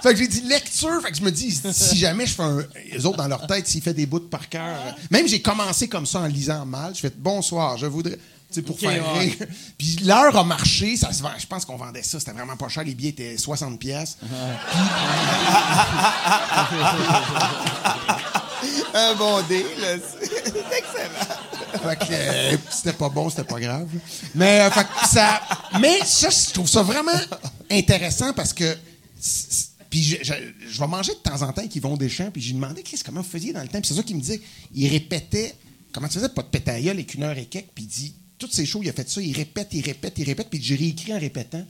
Fait 0.04 0.14
que 0.14 0.18
j'ai 0.18 0.28
dit 0.28 0.42
lecture. 0.42 1.02
Fait 1.02 1.12
que 1.12 1.18
je 1.18 1.22
me 1.24 1.32
dis, 1.32 1.52
si 1.72 1.98
jamais 1.98 2.26
je 2.26 2.34
fais 2.34 2.44
un. 2.44 2.60
Les 2.92 3.06
autres, 3.06 3.18
dans 3.18 3.28
leur 3.28 3.46
tête, 3.48 3.68
s'ils 3.68 3.82
font 3.82 3.92
des 3.92 4.06
bouts 4.06 4.20
par 4.22 4.48
cœur. 4.50 4.78
Même 5.12 5.28
j'ai 5.28 5.42
commencé 5.42 5.88
comme 5.88 6.06
ça 6.06 6.20
en 6.20 6.26
lisant 6.26 6.66
mal. 6.66 6.94
Je 6.96 7.00
fais 7.02 7.12
bonsoir, 7.16 7.78
je 7.78 7.86
voudrais. 7.86 8.18
Tu 8.52 8.56
sais, 8.56 8.62
pour 8.64 8.76
Ok, 8.76 8.82
faire 8.82 9.14
ouais. 9.14 9.20
rire. 9.20 9.36
Puis 9.78 9.98
l'heure 10.06 10.36
a 10.36 10.44
marché. 10.44 10.98
Ça 10.98 11.12
se 11.14 11.22
vend. 11.22 11.30
Je 11.38 11.46
pense 11.46 11.66
qu'on 11.66 11.76
vendait 11.78 12.02
ça. 12.04 12.20
C'était 12.20 12.32
vraiment 12.32 12.56
pas 12.58 12.68
cher. 12.68 12.84
Les 12.84 12.96
billets 12.96 13.12
étaient 13.12 13.38
60 13.38 13.78
pièces. 13.80 14.18
Un 18.94 19.16
bon 19.16 19.42
deal. 19.44 19.66
C'est 19.78 20.50
excellent. 20.78 21.36
Fait 21.72 21.96
que 22.00 22.12
euh, 22.12 22.58
c'était 22.70 22.94
pas 22.94 23.10
bon, 23.10 23.30
c'était 23.30 23.44
pas 23.44 23.60
grave. 23.60 23.88
Mais, 24.36 24.62
euh, 24.62 24.70
ça, 25.06 25.42
mais 25.80 26.00
ça, 26.06 26.30
je 26.30 26.54
trouve 26.54 26.68
ça 26.68 26.84
vraiment 26.84 27.20
intéressant 27.70 28.34
parce 28.34 28.54
que. 28.54 28.78
Puis 29.90 30.04
je, 30.04 30.34
je, 30.70 30.80
vais 30.80 30.88
manger 30.88 31.14
de 31.14 31.18
temps 31.18 31.42
en 31.42 31.52
temps 31.52 31.68
qu'ils 31.68 31.82
vont 31.82 31.98
des 31.98 32.10
champs, 32.10 32.30
puis 32.32 32.42
j'ai 32.42 32.54
demandé 32.54 32.84
Chris, 32.84 33.02
comment 33.04 33.22
vous 33.22 33.30
faisiez 33.30 33.54
dans 33.54 33.62
le 33.62 33.68
temps? 33.68 33.82
Puis 33.82 33.90
c'est 33.90 33.96
ça 33.96 34.04
qu'il 34.04 34.16
me 34.16 34.22
disait. 34.22 34.40
Il 34.74 34.88
répétait. 34.88 35.56
Comment 35.92 36.08
tu 36.08 36.14
faisais 36.14 36.30
pas 36.30 36.44
de 36.44 36.48
péter 36.48 36.72
à 36.72 36.80
gueule 36.80 36.98
avec 36.98 37.16
une 37.16 37.24
heure 37.24 37.38
et 37.38 37.46
quelques, 37.46 37.70
puis 37.74 37.86
il 37.86 37.88
dit 37.88 38.14
toutes 38.40 38.54
ces 38.54 38.66
shows, 38.66 38.82
il 38.82 38.90
a 38.90 38.94
fait 38.94 39.08
ça, 39.08 39.22
il 39.22 39.36
répète, 39.36 39.68
il 39.74 39.86
répète, 39.86 40.14
il 40.18 40.24
répète, 40.24 40.50
puis 40.50 40.62
j'ai 40.62 40.76
réécrit 40.76 41.14
en 41.14 41.20
répétant. 41.20 41.64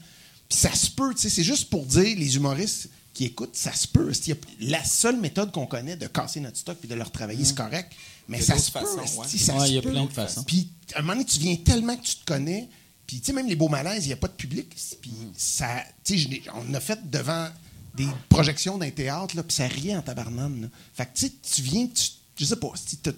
Puis 0.48 0.58
ça 0.58 0.72
se 0.74 0.90
peut, 0.90 1.12
tu 1.14 1.22
sais, 1.22 1.30
c'est 1.30 1.42
juste 1.42 1.68
pour 1.68 1.84
dire, 1.84 2.16
les 2.16 2.36
humoristes 2.36 2.88
qui 3.12 3.24
écoutent, 3.24 3.56
ça 3.56 3.72
se 3.72 3.86
peut. 3.86 4.12
La 4.60 4.82
seule 4.84 5.20
méthode 5.20 5.52
qu'on 5.52 5.66
connaît 5.66 5.96
de 5.96 6.06
casser 6.06 6.40
notre 6.40 6.56
stock 6.56 6.78
puis 6.78 6.88
de 6.88 6.94
le 6.94 7.02
retravailler, 7.02 7.44
c'est 7.44 7.56
correct? 7.56 7.92
Mais 8.30 8.40
ça 8.40 8.58
se 8.58 8.70
peut. 8.70 8.78
façons, 8.80 8.96
ouais. 9.18 9.24
esti, 9.26 9.38
ça 9.38 9.54
Ouais, 9.56 9.66
se 9.66 9.70
il 9.70 9.74
y 9.74 9.78
a 9.78 9.82
peut. 9.82 9.90
plein 9.90 10.04
de 10.04 10.12
façons. 10.12 10.42
Puis, 10.44 10.68
à 10.94 10.98
un 10.98 11.02
moment 11.02 11.14
donné, 11.14 11.24
tu 11.26 11.38
viens 11.38 11.56
tellement 11.56 11.96
que 11.96 12.02
tu 12.04 12.16
te 12.16 12.24
connais. 12.24 12.68
Puis, 13.06 13.18
tu 13.20 13.26
sais, 13.26 13.32
même 13.32 13.48
les 13.48 13.56
beaux 13.56 13.68
malaises, 13.68 14.04
il 14.04 14.08
n'y 14.08 14.12
a 14.12 14.16
pas 14.16 14.28
de 14.28 14.32
public. 14.34 14.68
Puis, 15.00 15.10
ça. 15.36 15.82
Tu 16.04 16.12
sais, 16.14 16.18
je 16.18 16.28
l'ai- 16.28 16.42
on 16.54 16.72
a 16.74 16.80
fait 16.80 16.98
devant 17.10 17.48
des 17.96 18.06
projections 18.28 18.78
d'un 18.78 18.90
théâtre, 18.90 19.34
là, 19.36 19.42
puis 19.42 19.54
ça 19.54 19.66
riait 19.66 19.96
en 19.96 20.02
tabarnane. 20.02 20.62
là. 20.62 20.68
Fait 20.94 21.06
que, 21.06 21.10
tu 21.18 21.26
sais, 21.26 21.32
tu 21.42 21.62
viens, 21.62 21.86
tu, 21.88 22.02
je 22.38 22.44
sais 22.44 22.56
pas, 22.56 22.70
si 22.76 22.96
t'as, 22.98 23.12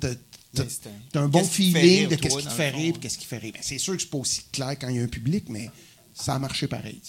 un 1.14 1.28
bon 1.28 1.44
feeling 1.44 2.08
de 2.08 2.16
toi, 2.16 2.28
qu'est-ce 2.30 2.38
qui 2.38 2.44
te 2.44 2.50
fait 2.50 2.70
rire 2.70 2.94
qu'est-ce 3.00 3.18
qui 3.18 3.24
fait 3.26 3.38
rire. 3.38 3.52
C'est 3.60 3.78
sûr 3.78 3.94
que 3.96 4.02
c'est 4.02 4.08
pas 4.10 4.18
aussi 4.18 4.42
clair 4.50 4.76
quand 4.78 4.88
il 4.88 4.96
y 4.96 4.98
a 4.98 5.02
un 5.02 5.06
public, 5.08 5.44
mais 5.48 5.70
ça 6.14 6.34
a 6.34 6.38
marché 6.38 6.66
pareil. 6.66 7.00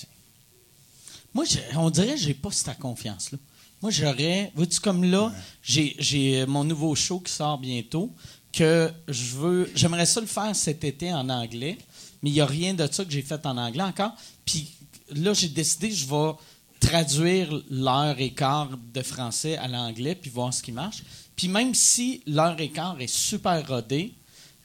Moi, 1.33 1.45
on 1.75 1.89
dirait 1.89 2.13
que 2.15 2.17
j'ai 2.19 2.33
pas 2.33 2.51
cette 2.51 2.77
confiance-là. 2.79 3.37
Moi, 3.83 3.91
j'aurais. 3.91 4.51
Vois-tu, 4.55 4.79
comme 4.79 5.03
là, 5.03 5.31
j'ai- 5.61 5.95
j'ai 5.99 6.45
mon 6.45 6.63
nouveau 6.63 6.95
show 6.95 7.19
qui 7.19 7.31
sort 7.31 7.57
bientôt, 7.59 8.09
que 8.53 8.89
je 9.09 9.25
veux. 9.35 9.69
J'aimerais 9.75 10.05
ça 10.05 10.21
le 10.21 10.25
faire 10.27 10.55
cet 10.55 10.85
été 10.85 11.13
en 11.13 11.27
anglais, 11.29 11.77
mais 12.21 12.29
il 12.29 12.33
n'y 12.33 12.39
a 12.41 12.45
rien 12.45 12.73
de 12.73 12.87
ça 12.89 13.03
que 13.03 13.11
j'ai 13.11 13.21
fait 13.21 13.45
en 13.45 13.57
anglais 13.57 13.83
encore. 13.83 14.13
Puis 14.45 14.71
là, 15.13 15.33
j'ai 15.33 15.49
décidé, 15.49 15.91
je 15.91 16.07
vais 16.07 16.31
traduire 16.79 17.61
l'heure 17.69 18.15
et 18.19 18.31
quart 18.31 18.69
de 18.93 19.01
français 19.01 19.57
à 19.57 19.67
l'anglais, 19.67 20.15
puis 20.15 20.29
voir 20.29 20.53
ce 20.53 20.63
qui 20.63 20.71
marche. 20.71 21.03
Puis 21.35 21.47
même 21.49 21.73
si 21.73 22.21
l'heure 22.25 22.59
et 22.61 22.69
quart 22.69 22.99
est 23.01 23.07
super 23.13 23.67
rodée, 23.67 24.13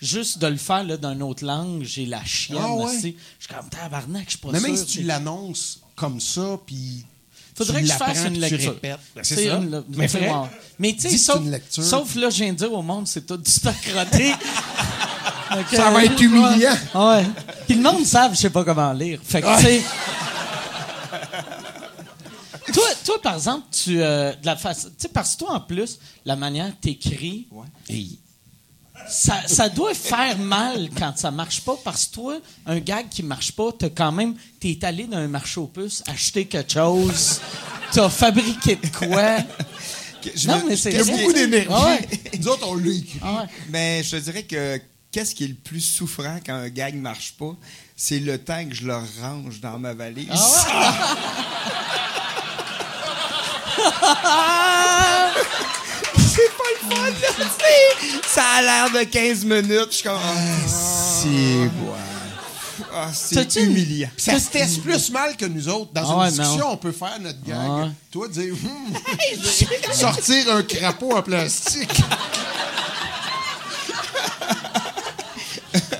juste 0.01 0.39
de 0.39 0.47
le 0.47 0.57
faire 0.59 0.85
là, 0.85 0.97
dans 0.97 1.13
une 1.13 1.23
autre 1.23 1.45
langue, 1.45 1.83
j'ai 1.83 2.07
la 2.07 2.25
chienne. 2.25 2.59
Ah 2.61 2.73
ouais? 2.75 2.85
aussi. 2.85 3.17
Je 3.41 3.47
suis 3.47 3.55
comme 3.55 3.69
tabarnak, 3.69 4.25
je 4.27 4.31
suis 4.31 4.39
pas 4.39 4.53
Mais 4.53 4.61
même 4.61 4.77
si 4.77 4.87
tu 4.87 5.03
l'annonces 5.03 5.81
comme 5.97 6.21
ça, 6.21 6.61
puis. 6.65 7.05
Faudrait 7.59 7.83
que 7.83 7.87
je 7.89 7.93
fasse 7.93 8.25
une 8.27 8.41
lecture. 8.41 8.77
Ben, 8.83 8.97
C'est 9.23 9.47
ça. 9.49 9.57
une- 9.57 9.85
Mais 9.97 10.09
ouais. 10.15 10.33
Tu 10.95 11.01
sais, 11.11 11.19
sauf, 11.19 11.43
sauf 11.85 12.15
là, 12.15 12.31
je 12.31 12.37
viens 12.45 12.53
de 12.53 12.59
dire 12.59 12.73
au 12.73 12.83
monde, 12.83 13.07
c'est 13.07 13.27
tout 13.27 13.37
du 13.37 13.51
stock 13.51 13.75
Ça 15.73 15.91
va 15.91 16.05
être 16.05 16.21
humiliant. 16.21 16.71
Ouais. 16.95 17.01
ouais. 17.01 17.27
Puis 17.67 17.77
le 17.77 17.83
monde 17.83 18.05
savent, 18.05 18.35
je 18.35 18.39
sais 18.41 18.51
pas 18.51 18.65
comment 18.65 18.93
lire. 18.93 19.19
Fait 19.25 19.41
que, 19.41 19.57
tu 19.59 19.63
sais. 19.65 19.83
toi, 22.73 22.85
toi, 23.05 23.23
par 23.23 23.35
exemple, 23.35 23.67
tu. 23.71 24.01
euh, 24.03 24.33
de 24.35 24.47
la 24.47 24.57
tu 24.57 24.91
sais, 24.99 25.09
parce 25.09 25.35
que 25.35 25.39
toi, 25.45 25.55
en 25.55 25.61
plus, 25.61 25.99
la 26.25 26.37
manière 26.37 26.69
que 26.69 26.81
t'écris, 26.83 27.47
Hey. 27.89 28.19
Ça, 29.07 29.43
ça 29.47 29.69
doit 29.69 29.95
faire 29.95 30.39
mal 30.39 30.89
quand 30.99 31.13
ça 31.17 31.31
marche 31.31 31.61
pas 31.63 31.77
parce 31.85 32.07
que 32.07 32.15
toi, 32.15 32.39
un 32.67 32.79
gag 32.79 33.09
qui 33.09 33.23
marche 33.23 33.53
pas, 33.53 33.71
t'as 33.79 33.89
quand 33.91 34.13
même, 34.13 34.35
t'es 34.61 34.79
allé 34.83 35.05
dans 35.07 35.19
un 35.19 35.29
marché 35.29 35.61
aux 35.61 35.67
puces, 35.67 36.03
acheter 36.07 36.47
quelque 36.47 36.73
chose, 36.73 37.41
t'as 37.93 38.09
fabriqué 38.09 38.77
de 38.77 38.87
quoi. 38.89 39.39
Je 40.35 40.49
Non, 40.49 40.59
me- 40.65 40.69
mais 40.71 40.77
c'est 40.77 40.91
Il 40.93 40.97
y 40.99 41.01
a 41.01 41.05
beaucoup 41.05 41.33
d'énergie. 41.33 41.69
Ah 41.71 41.87
ouais. 41.87 42.09
Nous 42.39 42.49
autres, 42.49 42.69
on 42.69 42.75
l'a 42.75 42.91
écrit. 42.91 43.19
Ah 43.23 43.33
ouais. 43.43 43.47
Mais 43.71 44.03
je 44.03 44.11
te 44.11 44.17
dirais 44.17 44.43
que 44.43 44.79
qu'est-ce 45.11 45.35
qui 45.35 45.45
est 45.45 45.49
le 45.49 45.55
plus 45.55 45.81
souffrant 45.81 46.39
quand 46.45 46.55
un 46.55 46.69
gag 46.69 46.95
marche 46.97 47.35
pas, 47.39 47.55
c'est 47.97 48.19
le 48.19 48.37
temps 48.39 48.63
que 48.69 48.75
je 48.75 48.85
le 48.87 48.95
range 49.23 49.61
dans 49.61 49.79
ma 49.79 49.95
valise. 49.95 50.29
Ah 50.31 50.95
c'est 56.19 56.51
pas 56.57 56.71
le 56.75 56.95
fun, 56.97 57.05
là, 57.11 57.13
tu 57.37 57.43
sais. 57.43 58.21
Ça 58.29 58.43
a 58.57 58.63
l'air 58.63 58.91
de 58.91 59.05
15 59.05 59.45
minutes. 59.45 59.89
Je 59.91 59.95
suis 59.97 60.03
comme. 60.05 60.19
C'est 60.67 61.71
Ah, 62.95 63.11
c'est 63.13 63.57
une- 63.57 63.71
humiliant. 63.71 64.09
Ça 64.17 64.39
se 64.41 64.51
teste 64.51 64.83
plus 64.83 65.11
mal 65.11 65.37
que 65.37 65.45
nous 65.47 65.69
autres. 65.69 65.93
Dans 65.93 66.21
Ah 66.21 66.25
une 66.25 66.31
discussion, 66.31 66.73
on 66.73 66.77
peut 66.77 66.93
faire 66.93 67.19
notre 67.21 67.43
gag. 67.45 67.57
Ah. 67.59 67.89
Toi, 68.11 68.29
dire 68.29 68.55
Hmm, 68.55 69.93
sortir 69.93 70.55
un 70.55 70.63
crapaud 70.63 71.13
en 71.17 71.23
plastique. 71.23 72.01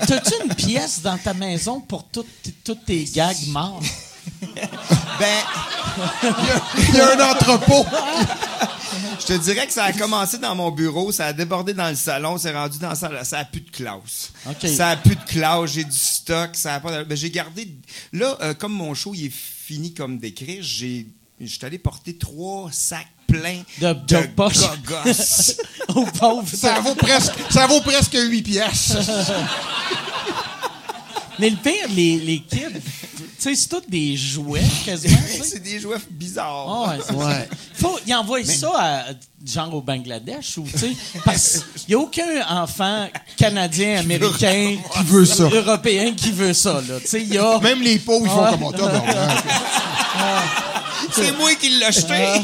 T'as-tu 0.07 0.33
une 0.45 0.55
pièce 0.55 1.01
dans 1.01 1.17
ta 1.17 1.33
maison 1.33 1.79
pour 1.81 2.05
toutes 2.05 2.27
toutes 2.63 2.85
tes 2.85 3.03
gags 3.05 3.47
morts? 3.47 3.81
Ben, 5.19 5.43
Il 6.89 6.95
y 6.95 6.99
a 6.99 7.15
un 7.17 7.31
entrepôt. 7.31 7.85
je 9.19 9.25
te 9.25 9.33
dirais 9.33 9.67
que 9.67 9.73
ça 9.73 9.85
a 9.85 9.93
commencé 9.93 10.37
dans 10.37 10.55
mon 10.55 10.71
bureau, 10.71 11.11
ça 11.11 11.27
a 11.27 11.33
débordé 11.33 11.73
dans 11.73 11.89
le 11.89 11.95
salon, 11.95 12.37
c'est 12.37 12.53
rendu 12.53 12.77
dans 12.79 12.89
la 12.89 12.95
salle, 12.95 13.19
ça 13.25 13.39
a 13.39 13.45
plus 13.45 13.61
de 13.61 13.69
classe. 13.69 14.31
Ça 14.69 14.89
a 14.89 14.95
plus 14.95 15.15
de 15.15 15.23
classe, 15.25 15.71
j'ai 15.71 15.83
du 15.83 15.97
stock, 15.97 16.51
ça 16.53 16.75
a 16.75 16.79
pas 16.79 16.99
de- 16.99 17.03
ben, 17.03 17.17
j'ai 17.17 17.29
gardé 17.29 17.67
là 18.13 18.37
euh, 18.41 18.53
comme 18.53 18.73
mon 18.73 18.93
show 18.93 19.13
il 19.13 19.25
est 19.25 19.33
fini 19.33 19.93
comme 19.93 20.17
d'écrire, 20.19 20.59
j'ai 20.63 21.07
je 21.41 21.45
suis 21.47 21.65
allé 21.65 21.77
porter 21.79 22.17
trois 22.17 22.69
sacs 22.71 23.07
pleins 23.27 23.61
De- 23.79 23.93
de. 23.93 24.15
Au 25.95 26.05
pauvre. 26.05 26.47
Ça 26.53 26.79
vaut 26.81 26.95
presque, 26.95 27.31
ça 27.49 27.65
vaut 27.67 27.79
presque 27.81 28.13
8 28.19 28.41
pièces. 28.41 28.93
Mais 31.39 31.49
le 31.49 31.55
pire, 31.55 31.87
les, 31.95 32.19
les 32.19 32.39
kids, 32.41 32.81
sais, 33.41 33.55
c'est 33.55 33.67
tous 33.69 33.81
des 33.87 34.17
jouets 34.17 34.61
quasiment. 34.85 35.17
c'est 35.43 35.61
des 35.63 35.79
jouets 35.79 35.97
bizarres. 36.09 36.65
Ah 36.67 36.89
ouais, 36.89 36.97
c'est 37.05 37.13
Ouais. 37.13 37.47
ça. 37.49 37.55
Faut, 37.75 37.99
ils 38.05 38.13
envoient 38.15 38.43
ça 38.43 38.71
à, 38.77 39.03
genre 39.45 39.73
au 39.75 39.81
Bangladesh 39.81 40.57
ou, 40.57 40.65
tu 40.71 40.77
sais, 40.77 40.91
parce 41.23 41.63
qu'il 41.75 41.95
n'y 41.95 41.95
a 41.95 41.99
aucun 42.03 42.25
enfant 42.49 43.07
canadien, 43.37 43.99
américain, 43.99 44.77
Qui 44.93 45.03
veut 45.03 45.25
ça? 45.25 45.43
européen 45.43 46.13
qui 46.13 46.31
veut 46.31 46.53
ça, 46.53 46.81
là. 46.87 46.99
Tu 47.01 47.07
sais, 47.07 47.21
il 47.21 47.33
y 47.33 47.37
a... 47.37 47.59
Même 47.59 47.81
les 47.81 47.99
pauvres, 47.99 48.25
ils 48.25 48.29
font 48.29 48.49
comme 48.51 48.63
on 48.63 48.71
t'a 48.71 48.87
donc, 48.87 49.03
hein. 49.07 49.27
C'est 51.13 51.37
moi 51.37 51.53
qui 51.55 51.69
l'ai 51.69 51.85
acheté. 51.85 52.13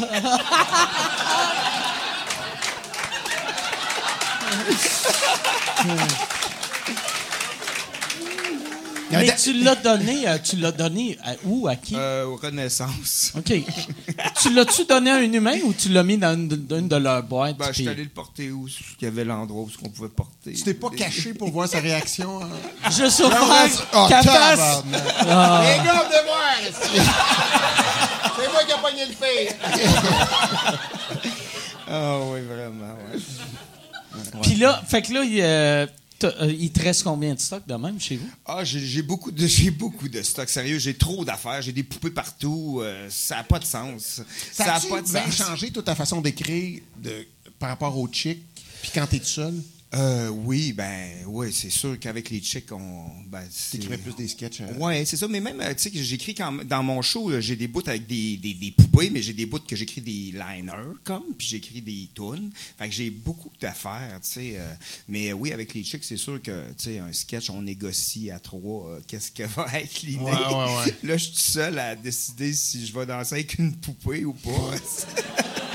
Mais 9.12 9.36
tu 9.36 9.54
l'as 9.54 9.76
donné, 9.76 10.28
euh, 10.28 10.38
tu 10.44 10.56
l'as 10.58 10.72
donné 10.72 11.18
à, 11.24 11.34
où, 11.46 11.68
à 11.68 11.76
qui? 11.76 11.96
Euh, 11.96 12.26
aux 12.26 12.36
Renaissance. 12.38 13.32
OK. 13.38 13.54
tu 14.42 14.54
l'as-tu 14.54 14.86
donné 14.86 15.12
à 15.12 15.16
un 15.16 15.32
humain 15.32 15.58
ou 15.64 15.74
tu 15.74 15.90
l'as 15.90 16.04
mis 16.04 16.18
dans 16.18 16.34
une, 16.34 16.48
de- 16.48 16.78
une 16.80 16.88
de 16.88 16.96
leurs 16.96 17.22
boîtes? 17.24 17.56
Ben, 17.58 17.68
je 17.68 17.74
suis 17.74 17.88
allé 17.88 18.04
le 18.04 18.10
porter 18.10 18.50
où? 18.52 18.68
Il 19.00 19.04
y 19.06 19.08
avait 19.08 19.24
l'endroit 19.24 19.64
où 19.64 19.70
on 19.84 19.90
pouvait 19.90 20.10
porter. 20.10 20.54
Tu 20.54 20.64
t'es 20.64 20.74
pas 20.74 20.90
caché 20.90 21.34
pour 21.34 21.52
voir 21.52 21.68
sa 21.68 21.80
réaction. 21.80 22.42
hein? 22.44 22.50
Je 22.90 23.06
suis 23.10 23.24
Oh. 23.26 23.30
Les 24.10 24.16
gars, 25.86 26.06
de 26.06 26.26
voir! 26.26 26.56
C'est 28.38 28.52
moi 28.52 28.64
qui 28.66 28.72
ai 28.72 28.82
pogné 28.82 29.06
le 29.06 29.14
fait. 29.14 29.56
Ah 31.88 32.18
oui, 32.32 32.40
vraiment, 32.42 32.96
ouais. 33.12 33.20
Puis 34.42 34.56
là, 34.56 34.82
fait 34.88 35.02
que 35.02 35.14
là, 35.14 35.24
il, 35.24 35.40
euh, 35.42 35.86
il 36.24 36.72
te 36.72 36.82
reste 36.82 37.04
combien 37.04 37.34
de 37.34 37.40
stocks 37.40 37.68
de 37.68 37.76
même 37.76 38.00
chez 38.00 38.18
vous? 38.18 38.30
Ah, 38.46 38.64
j'ai 38.64 39.02
beaucoup 39.02 39.32
de 39.32 39.46
j'ai 39.46 39.72
beaucoup 39.72 40.08
de 40.08 40.22
stock. 40.24 40.50
Sérieux, 40.50 40.80
j'ai 40.80 40.94
trop 40.96 41.26
d'affaires. 41.26 41.62
J'ai 41.62 41.72
des 41.72 41.84
poupées 41.84 42.10
partout. 42.12 42.80
euh, 42.82 43.08
ça 43.10 43.38
n'a 43.38 43.44
pas 43.44 43.60
de 43.60 43.66
sens. 43.66 44.22
Ça 44.52 44.66
n'a 44.66 44.80
pas 44.80 45.02
de 45.02 45.08
bien 45.10 45.26
sens. 45.32 45.48
changé 45.48 45.72
toute 45.72 45.86
ta 45.86 45.96
façon 45.96 46.22
d'écrire 46.22 46.82
de, 47.02 47.28
par 47.60 47.70
rapport 47.70 47.98
aux 47.98 48.08
chicks, 48.08 48.44
puis 48.82 48.92
quand 48.94 49.08
t'es 49.08 49.20
tout 49.20 49.26
seul? 49.26 49.54
Euh, 49.96 50.28
oui, 50.30 50.74
ben, 50.74 51.10
oui, 51.26 51.54
c'est 51.54 51.70
sûr 51.70 51.98
qu'avec 52.00 52.30
les 52.30 52.42
chicks, 52.42 52.70
on. 52.72 53.06
Ben, 53.28 53.42
c'est- 53.50 53.78
T'écrivais 53.78 53.98
plus 53.98 54.14
des 54.16 54.28
sketchs. 54.28 54.60
euh, 54.62 54.74
Ouais, 54.78 55.06
c'est 55.06 55.16
ça. 55.16 55.28
Mais 55.30 55.40
même, 55.40 55.62
euh, 55.62 55.74
tu 55.74 55.84
sais, 55.84 55.92
que 55.92 56.02
j'écris 56.02 56.36
quand 56.36 56.52
dans 56.66 56.84
mon 56.84 57.02
show, 57.02 57.32
j'ai 57.40 57.56
des 57.56 57.68
bouts 57.68 57.82
avec 57.88 58.06
des, 58.06 58.36
des, 58.38 58.54
des 58.54 58.72
poupées, 58.72 59.10
mais 59.10 59.22
j'ai 59.22 59.32
des 59.34 59.46
bouts 59.46 59.60
que 59.60 59.76
j'écris 59.76 60.02
des 60.02 60.34
liners, 60.34 60.96
comme, 61.06 61.24
puis 61.38 61.48
j'écris 61.48 61.82
des 61.82 62.10
tunes. 62.14 62.52
Fait 62.78 62.90
que 62.90 62.94
j'ai 62.94 63.10
beaucoup 63.10 63.52
d'affaires, 63.62 64.20
tu 64.22 64.30
sais. 64.30 64.54
euh, 64.58 64.74
mais 65.08 65.32
oui, 65.32 65.54
avec 65.54 65.74
les 65.74 65.84
chicks, 65.84 66.04
c'est 66.04 66.18
sûr 66.18 66.42
que, 66.42 66.68
tu 66.78 66.84
sais, 66.84 67.00
un 67.00 67.14
sketch, 67.14 67.50
on 67.50 67.62
négocie 67.62 68.32
à 68.32 68.40
trois 68.40 68.90
euh, 68.90 69.00
qu'est-ce 69.08 69.32
que 69.32 69.44
va 69.56 69.68
être 69.80 70.02
l'idée. 70.02 70.20
Ouais, 70.20 70.32
ouais, 70.32 70.76
ouais. 70.86 70.94
Là, 71.04 71.16
je 71.18 71.24
suis 71.24 71.32
tout 71.34 71.40
seul 71.40 71.80
à 71.80 71.96
décider 71.96 72.52
si 72.54 72.86
je 72.86 72.94
vais 72.94 73.06
danser 73.06 73.36
avec 73.36 73.58
une 73.60 73.74
poupée 73.74 74.26
ou 74.26 74.34
pas. 74.34 74.52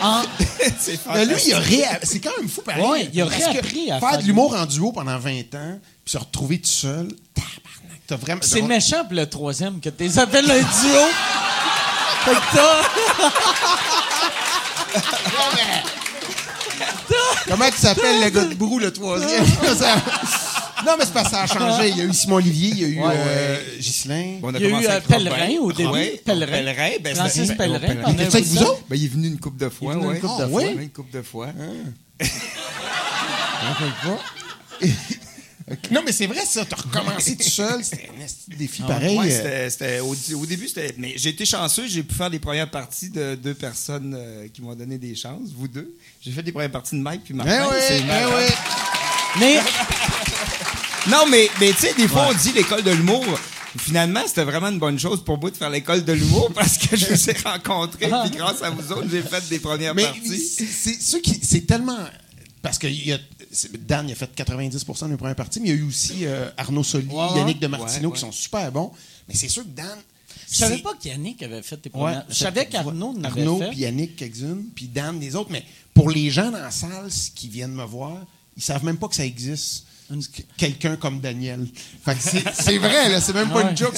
En- 0.03 0.23
c'est 0.79 0.99
Mais 1.09 1.27
lui, 1.27 1.35
il 1.47 1.53
a 1.53 1.61
fantastique. 1.61 1.79
réa- 1.79 1.99
C'est 2.05 2.21
quand 2.21 2.31
même 2.39 2.49
fou, 2.49 2.63
pareil. 2.63 2.83
Ouais, 2.83 3.11
il 3.13 3.21
a 3.21 3.27
réappris 3.27 3.91
à 3.91 4.01
faire 4.01 4.10
faire 4.11 4.19
de 4.21 4.25
l'humour 4.27 4.55
en 4.55 4.67
duo 4.67 4.93
pendant 4.93 5.19
20 5.19 5.55
ans, 5.55 5.79
puis 6.05 6.13
se 6.13 6.19
retrouver 6.19 6.59
tout 6.59 6.67
seul, 6.69 7.09
tabarnak, 7.35 8.01
t'as 8.07 8.17
vraiment... 8.17 8.41
c'est 8.43 8.63
méchant 8.63 9.05
pour 9.05 9.15
le 9.15 9.27
troisième 9.29 9.81
que 9.81 9.89
tu 9.91 10.05
les 10.05 10.19
appelles 10.19 10.51
un 10.51 10.59
duo. 10.59 11.07
fait 12.25 12.35
que 12.35 12.55
t'as. 12.55 12.83
Comment 17.49 17.71
tu 17.71 17.77
s'appelles, 17.79 18.21
le 18.23 18.29
gars 18.31 18.45
de 18.45 18.55
brou, 18.55 18.79
le 18.79 18.93
troisième? 18.93 19.45
Non, 20.87 20.93
mais 20.99 21.05
c'est 21.05 21.13
parce 21.13 21.29
que 21.29 21.35
ça 21.37 21.43
a 21.43 21.47
changé. 21.47 21.91
Il 21.91 21.99
y 21.99 22.01
a 22.01 22.05
eu 22.05 22.15
Simon 22.15 22.37
Olivier, 22.37 22.71
il 22.71 22.79
y 22.79 22.85
a 22.85 22.89
eu 22.89 22.99
Ouais, 23.01 23.13
euh, 23.15 23.59
Ghislain. 23.79 24.39
Bon, 24.41 24.49
on 24.49 24.55
Il 24.55 24.63
y 24.63 24.65
a 24.65 24.69
eu, 24.81 24.87
euh, 24.87 25.01
Pellerin 25.07 25.59
au 25.61 25.73
début. 25.73 25.91
Ouais, 25.91 26.23
Pellerin. 26.25 26.53
Pellerin, 26.53 26.91
ben, 27.03 27.15
Francis 27.17 27.53
Pellerin. 27.53 27.97
Il 28.09 28.15
était 28.15 28.23
avec 28.37 28.47
vous 28.47 28.63
autres? 28.63 28.81
Ben, 28.89 28.97
il 28.97 29.05
est 29.05 29.09
venu 29.09 29.27
une 29.29 29.39
couple 29.39 29.59
de 29.63 29.69
fois, 29.69 29.93
Il 29.93 29.99
est 29.99 30.01
venu 30.01 30.07
une 30.07 30.13
ouais. 30.15 30.21
couple 30.21 30.39
de 30.39 30.43
Ah, 30.43 30.49
fois. 30.49 30.57
ouais, 30.63 30.73
Une 30.73 30.89
couple 30.91 31.13
de 31.13 31.21
fois. 31.23 31.49
Non, 35.93 36.03
mais 36.05 36.11
c'est 36.11 36.27
vrai, 36.27 36.45
ça. 36.45 36.65
T'as 36.65 36.77
recommencé 36.77 37.37
tout 37.37 37.49
seul. 37.49 37.85
C'était 37.85 38.09
un 38.09 38.57
défi 38.57 38.83
pareil. 38.83 39.17
Ouais, 39.19 39.71
euh, 39.83 40.01
au, 40.03 40.17
au 40.35 40.47
début, 40.47 40.67
c'était. 40.67 40.95
Mais 40.99 41.15
j'ai 41.17 41.29
été 41.31 41.45
chanceux, 41.45 41.87
j'ai 41.87 42.03
pu 42.03 42.13
faire 42.13 42.29
les 42.29 42.41
premières 42.41 42.69
parties 42.71 43.09
de 43.09 43.37
deux 43.37 43.55
personnes 43.55 44.15
euh, 44.19 44.49
qui 44.53 44.63
m'ont 44.63 44.75
donné 44.75 44.99
des 44.99 45.15
chances, 45.15 45.51
vous 45.57 45.69
deux. 45.69 45.95
J'ai 46.21 46.33
fait 46.33 46.43
les 46.43 46.51
premières 46.51 46.73
parties 46.73 46.97
de 46.97 47.01
Mike 47.03 47.23
puis 47.25 47.35
Martin. 47.35 47.69
Ben 47.71 47.81
c'est 47.81 48.01
oui, 48.01 48.05
ben 48.09 48.27
oui. 48.37 48.45
Mais 49.39 49.61
Non, 51.09 51.27
mais, 51.31 51.49
mais 51.61 51.71
tu 51.73 51.79
sais, 51.87 51.95
des 51.95 52.09
fois, 52.09 52.27
on 52.31 52.35
dit 52.35 52.53
l'école 52.53 52.83
de 52.83 52.91
l'humour. 52.91 53.25
Finalement, 53.79 54.23
c'était 54.27 54.43
vraiment 54.43 54.69
une 54.71 54.81
bonne 54.81 54.99
chose 54.99 55.23
pour 55.25 55.39
moi 55.39 55.51
de 55.53 55.57
faire 55.57 55.71
l'école 55.71 56.05
de 56.05 56.13
l'humour 56.13 56.51
parce 56.55 56.79
que 56.79 56.97
je 56.97 57.07
vous 57.15 57.31
ai 57.31 57.37
rencontrés, 57.45 58.11
puis 58.25 58.37
grâce 58.37 58.61
à 58.63 58.71
vous 58.71 58.91
autres, 58.91 59.07
j'ai 59.09 59.23
fait 59.23 59.49
des 59.49 59.61
premières 59.61 59.95
Mais 59.95 60.03
parties. 60.03 60.67
c'est 61.43 61.67
tellement. 61.67 61.99
Parce 62.61 62.77
que 62.79 62.89
il 62.89 63.07
y 63.07 63.13
a- 63.13 63.19
Dan, 63.81 64.09
il 64.09 64.13
a 64.13 64.15
fait 64.15 64.31
90% 64.35 65.07
de 65.07 65.11
la 65.11 65.17
première 65.17 65.35
partie, 65.37 65.61
mais 65.61 65.69
il 65.71 65.75
y 65.75 65.79
a 65.79 65.81
eu 65.81 65.87
aussi 65.89 66.25
euh, 66.27 66.51
Arnaud 66.57 66.85
Soli, 66.85 67.07
Ouais. 67.09 67.27
Yannick 67.37 67.59
de 67.59 67.67
Martino 67.67 68.09
Ouais, 68.09 68.15
qui 68.15 68.21
sont 68.21 68.31
super 68.33 68.71
bons. 68.71 68.93
Mais 69.29 69.35
c'est 69.35 69.49
sûr 69.49 69.65
que 69.65 69.69
Dan. 69.69 69.99
je 70.51 70.57
savais 70.57 70.79
pas 70.79 70.95
qu'Yannick 70.95 71.43
avait 71.43 71.63
fait 71.63 71.77
tes 71.77 71.91
premières. 71.91 72.25
je 72.29 72.35
savais 72.35 72.67
qu'Arnaud 72.67 73.15
en 73.19 73.25
avait 73.25 73.41
Arnaud, 73.41 73.59
fait. 73.59 73.71
puis 73.71 73.79
Yannick 73.81 74.15
quelques-unes, 74.17 74.67
puis 74.75 74.87
Dan, 74.87 75.19
les 75.19 75.35
autres. 75.35 75.51
Mais 75.51 75.65
pour 75.95 76.11
les 76.11 76.31
gens 76.31 76.51
dans 76.51 76.61
la 76.61 76.71
salle 76.71 77.09
qui 77.35 77.49
viennent 77.49 77.75
me 77.75 77.85
voir, 77.85 78.25
ils 78.57 78.63
savent 78.63 78.85
même 78.85 78.99
pas 78.99 79.09
que 79.09 79.17
ça 79.17 79.25
existe. 79.27 79.85
Quelqu'un 80.57 80.97
comme 80.97 81.21
Daniel. 81.21 81.67
Fait 82.05 82.17
c'est- 82.21 82.79
vrai, 82.79 83.09
là. 83.11 83.21
C'est 83.21 83.33
même 83.33 83.51
pas 83.51 83.71
une 83.71 83.77
joke. 83.77 83.97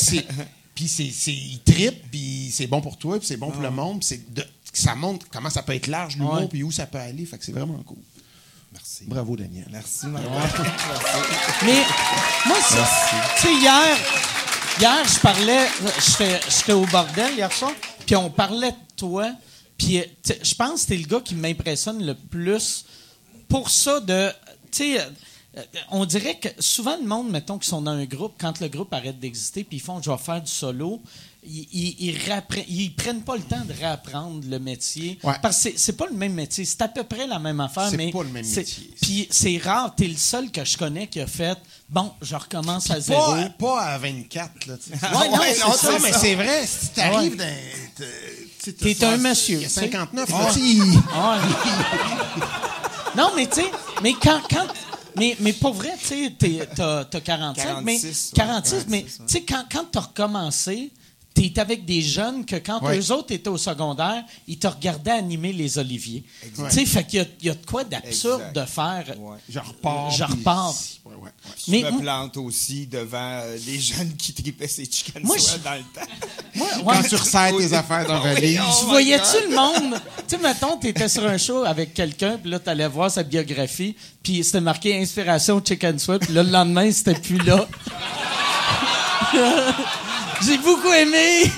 Puis 0.75 0.89
c'est, 0.89 1.05
il 1.33 1.61
trippe, 1.65 2.11
puis 2.11 2.49
c'est 2.51 2.67
bon 2.67 2.81
pour 2.81 2.97
toi, 2.97 3.19
puis 3.19 3.27
c'est 3.29 3.37
bon 3.37 3.51
pour 3.51 3.61
le 3.63 3.71
monde. 3.71 4.01
de- 4.31 4.45
ça 4.75 4.95
montre 4.95 5.27
comment 5.31 5.51
ça 5.51 5.63
peut 5.63 5.75
être 5.75 5.87
large, 5.89 6.17
l'humour, 6.17 6.49
puis 6.49 6.63
où 6.63 6.71
ça 6.73 6.87
peut 6.87 6.97
aller. 6.99 7.27
Fait 7.27 7.37
que 7.37 7.45
c'est 7.45 7.53
vraiment 7.53 7.83
cool. 7.85 7.99
Merci. 8.73 9.05
Bravo, 9.07 9.37
Daniel. 9.37 9.67
Merci, 9.71 10.07
Mike. 10.07 10.25
Mais 11.65 11.83
moi, 12.47 12.57
c'est- 12.61 13.41
tu 13.41 13.47
sais, 13.47 13.55
hier, 13.55 13.97
hier, 14.81 15.05
je 15.07 15.21
parlais, 15.21 15.67
j'étais 16.49 16.73
au 16.73 16.87
bordel 16.87 17.35
hier 17.35 17.53
soir, 17.53 17.73
puis 18.07 18.17
on 18.17 18.31
parlait 18.31 18.71
de 18.73 18.77
toi, 18.97 19.31
puis 19.77 19.99
euh, 20.01 20.05
je 20.43 20.55
pense 20.55 20.83
que 20.85 20.89
t'es 20.89 20.97
le 20.97 21.07
gars 21.07 21.21
qui 21.21 21.35
m'impressionne 21.35 22.05
le 22.05 22.15
plus 22.15 22.85
pour 23.49 23.69
ça 23.69 24.01
de, 24.01 24.31
tu 24.71 24.95
sais, 24.97 25.01
euh, 25.01 25.63
on 25.91 26.07
dirait 26.07 26.39
que 26.39 26.49
souvent 26.59 26.97
le 26.97 27.07
monde, 27.07 27.31
mettons, 27.31 27.59
qui 27.59 27.69
sont 27.69 27.83
dans 27.83 27.91
un 27.91 28.07
groupe, 28.07 28.35
quand 28.41 28.59
le 28.61 28.69
groupe 28.69 28.93
arrête 28.95 29.21
d'exister, 29.21 29.65
puis 29.65 29.77
ils 29.77 29.81
font, 29.81 30.01
je 30.01 30.11
vais 30.11 30.17
faire 30.17 30.41
du 30.41 30.51
solo, 30.51 31.03
ils, 31.45 31.67
ils, 31.73 32.11
ils 32.11 32.65
ils 32.69 32.95
prennent 32.95 33.23
pas 33.23 33.35
le 33.37 33.43
temps 33.43 33.65
de 33.67 33.73
réapprendre 33.73 34.41
le 34.49 34.59
métier. 34.59 35.19
Ouais. 35.25 35.35
Parce 35.43 35.57
que 35.57 35.63
c'est- 35.71 35.75
c'est 35.79 35.97
pas 35.97 36.07
le 36.07 36.15
même 36.15 36.35
métier. 36.35 36.65
C'est 36.65 36.81
à 36.83 36.89
peu 36.89 37.03
près 37.03 37.27
la 37.27 37.39
même 37.41 37.59
affaire, 37.61 37.89
C'est 37.91 37.97
mais. 37.97 38.13
pas 38.13 38.23
le 38.23 38.29
même 38.29 38.45
c'est- 38.45 38.61
métier. 38.61 38.91
Puis 39.01 39.29
c'est 39.31 39.59
rare, 39.59 39.93
t'es 39.97 40.07
le 40.07 40.17
seul 40.17 40.51
que 40.51 40.65
je 40.65 40.77
connais 40.79 41.09
qui 41.09 41.21
a 41.21 41.27
fait 41.27 41.59
bon, 41.89 42.13
je 42.23 42.37
recommence 42.37 42.91
à 42.91 43.01
zéro. 43.01 43.33
Pas, 43.33 43.49
pas 43.59 43.81
à 43.83 43.99
24, 43.99 44.67
là. 44.67 44.77
tu 44.77 44.91
sais. 44.91 45.07
Ouais, 45.17 45.29
non, 45.29 45.39
c'est 45.53 45.61
non, 45.65 45.73
ça. 45.75 45.99
mais 46.03 46.13
c'est 46.13 46.35
vrai. 46.37 46.67
Si 46.67 46.89
t'arrives 46.91 47.33
Ouais. 47.39 47.57
dans. 47.99 48.05
t'es- 48.79 49.05
un 49.05 49.17
monsieur, 49.17 49.57
Il 49.57 49.63
y 49.63 49.65
a 49.65 49.69
tu 49.69 49.75
sais. 49.75 49.81
59. 49.81 50.29
Ouais. 50.31 50.39
là, 50.39 50.51
tu 50.53 50.61
sais, 50.61 50.99
Ah 51.13 51.41
Ouais. 52.37 52.43
non, 53.17 53.31
mais 53.37 53.47
tu 53.49 53.57
sais, 53.57 53.71
mais 54.03 54.15
quand, 54.15 54.41
quand 54.49 54.67
mais, 55.17 55.37
mais 55.41 55.53
pour 55.53 55.75
vrai, 55.75 55.93
tu 56.01 56.07
sais, 56.07 56.33
t'as 56.75 57.05
t'as 57.05 57.21
45, 57.21 57.83
mais 57.83 57.99
46, 57.99 58.31
ouais, 58.33 58.37
46, 58.37 58.85
mais 58.89 59.03
46, 59.03 59.19
ouais. 59.21 59.27
tu 59.27 59.33
sais, 59.33 59.43
quand, 59.43 59.65
quand 59.71 59.85
t'as 59.93 60.01
recommencé, 60.01 60.91
t'es 61.35 61.59
avec 61.59 61.85
des 61.85 62.03
jeunes 62.03 62.45
que 62.45 62.57
quand 62.57 62.83
Ouais. 62.83 62.99
eux 62.99 63.11
autres 63.13 63.33
étaient 63.33 63.49
au 63.49 63.57
secondaire, 63.59 64.23
ils 64.47 64.59
te 64.59 64.67
regardaient 64.67 65.11
animer 65.13 65.53
les 65.53 65.79
oliviers. 65.79 66.23
Tu 66.43 66.63
sais, 66.71 66.85
fait 66.87 67.05
qu'il 67.05 67.19
y 67.21 67.23
a, 67.23 67.27
il 67.41 67.47
y 67.47 67.51
a 67.51 67.55
de 67.55 67.65
quoi 67.67 67.85
d'absurde 67.85 68.43
de 68.55 68.65
faire. 68.65 69.05
Ouais. 69.19 69.37
Je 69.49 69.59
repars. 69.59 70.11
Je 70.11 70.25
repars. 70.25 70.75
Ouais, 71.05 71.15
ouais. 71.17 71.31
Je 71.67 71.71
Mais 71.71 71.91
me 71.91 72.01
plante 72.01 72.37
aussi 72.37 72.87
devant 72.87 73.19
euh, 73.43 73.57
les 73.67 73.79
jeunes 73.81 74.13
qui 74.17 74.33
tripaient 74.33 74.69
ces 74.69 74.85
chicken 74.85 75.23
Moi, 75.25 75.37
je- 75.39 75.59
dans 75.65 75.75
le 75.75 75.81
temps. 75.95 76.07
Moi, 76.85 76.95
Quand 77.03 77.09
tu 77.09 77.17
resserres 77.17 77.57
tes 77.57 77.73
affaires 77.73 78.07
dans 78.07 78.23
la 78.23 78.35
valise. 78.35 78.61
Oh 78.63 78.73
Tu 78.79 78.85
my 78.85 78.91
voyais-tu 78.91 79.49
le 79.51 79.57
monde? 79.57 80.01
Tu 80.29 80.37
sais, 80.37 80.39
mettons, 80.39 80.77
t'étais 80.77 81.09
sur 81.09 81.27
un 81.27 81.39
show 81.39 81.65
avec 81.65 81.95
quelqu'un, 81.95 82.39
puis 82.39 82.51
là, 82.51 82.59
t'allais 82.59 82.87
voir 82.89 83.11
sa 83.11 83.23
biographie, 83.23 83.97
puis 84.23 84.45
c'était 84.45 84.61
marqué 84.61 85.01
Inspiration 85.01 85.63
Chicken 85.65 85.99
Sweat, 85.99 86.21
puis 86.27 86.35
là, 86.35 86.43
le 86.43 86.51
lendemain, 86.51 86.91
c'était 86.93 87.15
plus 87.15 87.39
là. 87.39 87.67
J'ai 90.45 90.59
beaucoup 90.59 90.93
aimé! 90.93 91.51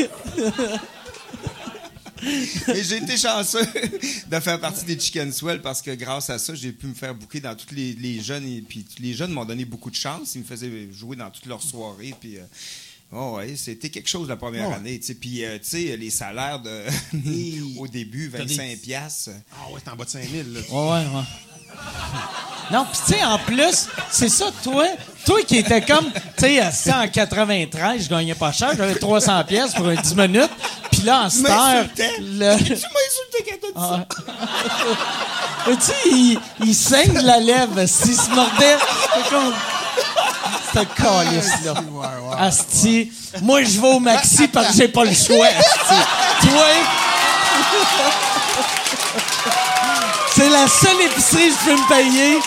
Et 2.69 2.83
j'ai 2.83 2.97
été 2.99 3.17
chanceux 3.19 3.67
de 4.31 4.41
faire 4.41 4.59
partie 4.59 4.85
des 4.87 4.99
Chicken 4.99 5.31
Swell 5.31 5.61
parce 5.61 5.83
que 5.83 5.91
grâce 5.95 6.31
à 6.31 6.39
ça, 6.39 6.55
j'ai 6.55 6.73
pu 6.73 6.87
me 6.87 6.95
faire 6.95 7.15
bouquer 7.15 7.41
dans 7.41 7.55
toutes 7.55 7.73
les, 7.73 7.93
les 7.93 8.23
jeunes. 8.23 8.47
Et 8.47 8.63
puis 8.63 8.85
les 9.01 9.13
jeunes 9.13 9.33
m'ont 9.33 9.45
donné 9.45 9.65
beaucoup 9.67 9.91
de 9.91 9.97
chance. 9.97 10.35
Ils 10.35 10.39
me 10.41 10.45
faisaient 10.45 10.89
jouer 10.91 11.17
dans 11.17 11.31
toutes 11.31 11.45
leurs 11.47 11.63
soirées. 11.63 12.15
Puis, 12.19 12.39
euh, 12.39 12.43
oh 13.13 13.35
ouais, 13.37 13.57
c'était 13.57 13.91
quelque 13.91 14.09
chose 14.09 14.27
la 14.29 14.37
première 14.37 14.69
Ouais. 14.71 14.75
année. 14.77 14.99
Puis, 15.21 15.45
euh, 15.45 15.59
tu 15.59 15.69
sais, 15.69 15.97
les 15.99 16.09
salaires 16.11 16.61
de, 16.63 16.85
au 17.79 17.87
début, 17.89 18.31
T'as 18.31 18.39
des- 18.45 18.55
25 18.55 18.79
piastres. 18.79 19.31
Ah 19.53 19.71
ouais, 19.73 19.81
t'es 19.85 19.91
en 19.91 19.97
bas 19.97 20.05
de 20.07 20.11
5000. 20.11 20.53
Là. 20.55 20.61
Ouais, 20.71 21.05
ouais, 21.05 21.15
ouais. 21.17 21.23
Non, 22.71 22.87
puis 22.91 23.01
tu 23.07 23.13
sais, 23.13 23.25
en 23.25 23.39
plus, 23.39 23.89
c'est 24.11 24.31
ça, 24.31 24.47
toi, 24.63 24.85
toi 25.27 25.39
qui 25.47 25.59
étais 25.59 25.83
comme, 25.83 26.07
tu 26.37 26.47
sais, 26.73 26.93
en 26.93 27.07
93, 27.07 28.05
je 28.05 28.09
gagnais 28.09 28.35
pas 28.35 28.53
cher, 28.53 28.71
j'avais 28.77 28.95
300 28.95 29.45
pièces 29.45 29.75
pour 29.75 29.87
un 29.89 29.95
10 29.95 30.15
minutes, 30.17 30.51
puis 30.91 31.03
là, 31.03 31.21
en 31.21 31.25
m'insultais. 31.25 32.15
le- 32.21 32.57
Tu 32.57 32.73
m'as 32.73 33.05
insulté 33.11 33.45
quand 33.47 33.57
t'as 33.61 33.69
dit 33.69 33.87
ça. 33.89 34.07
Ah. 35.67 35.67
Tu 35.67 35.73
sais, 35.81 35.93
il, 36.07 36.41
il 36.65 36.75
saigne 36.75 37.13
de 37.15 37.21
la 37.27 37.39
lèvre 37.39 37.87
s'il 37.87 38.17
se 38.17 38.31
mordait. 38.31 38.77
C'est 39.15 39.31
comme. 39.31 39.53
Ce 40.75 40.81
calice, 41.03 41.65
là. 41.65 41.73
Ouais, 41.75 42.07
ouais, 42.07 42.37
Asti. 42.41 43.13
Moi, 43.43 43.63
je 43.63 43.81
vais 43.81 43.87
au 43.89 44.01
maxi 44.01 44.49
parce 44.49 44.69
que 44.69 44.73
j'ai 44.75 44.89
pas 44.89 45.05
le 45.05 45.15
choix. 45.15 45.47
asti. 45.47 46.49
Toi. 46.49 46.67
C'est 50.35 50.49
la 50.49 50.67
seule 50.67 51.01
épicerie 51.03 51.49
que 51.49 51.55
je 51.55 51.65
peux 51.65 51.77
me 51.77 51.89
payer. 51.89 52.39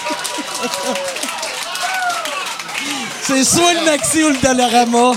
C'est 3.24 3.44
soit 3.44 3.74
le 3.74 3.86
maxi 3.86 4.24
ou 4.24 4.30
le 4.30 4.38
Dollarama. 4.38 5.14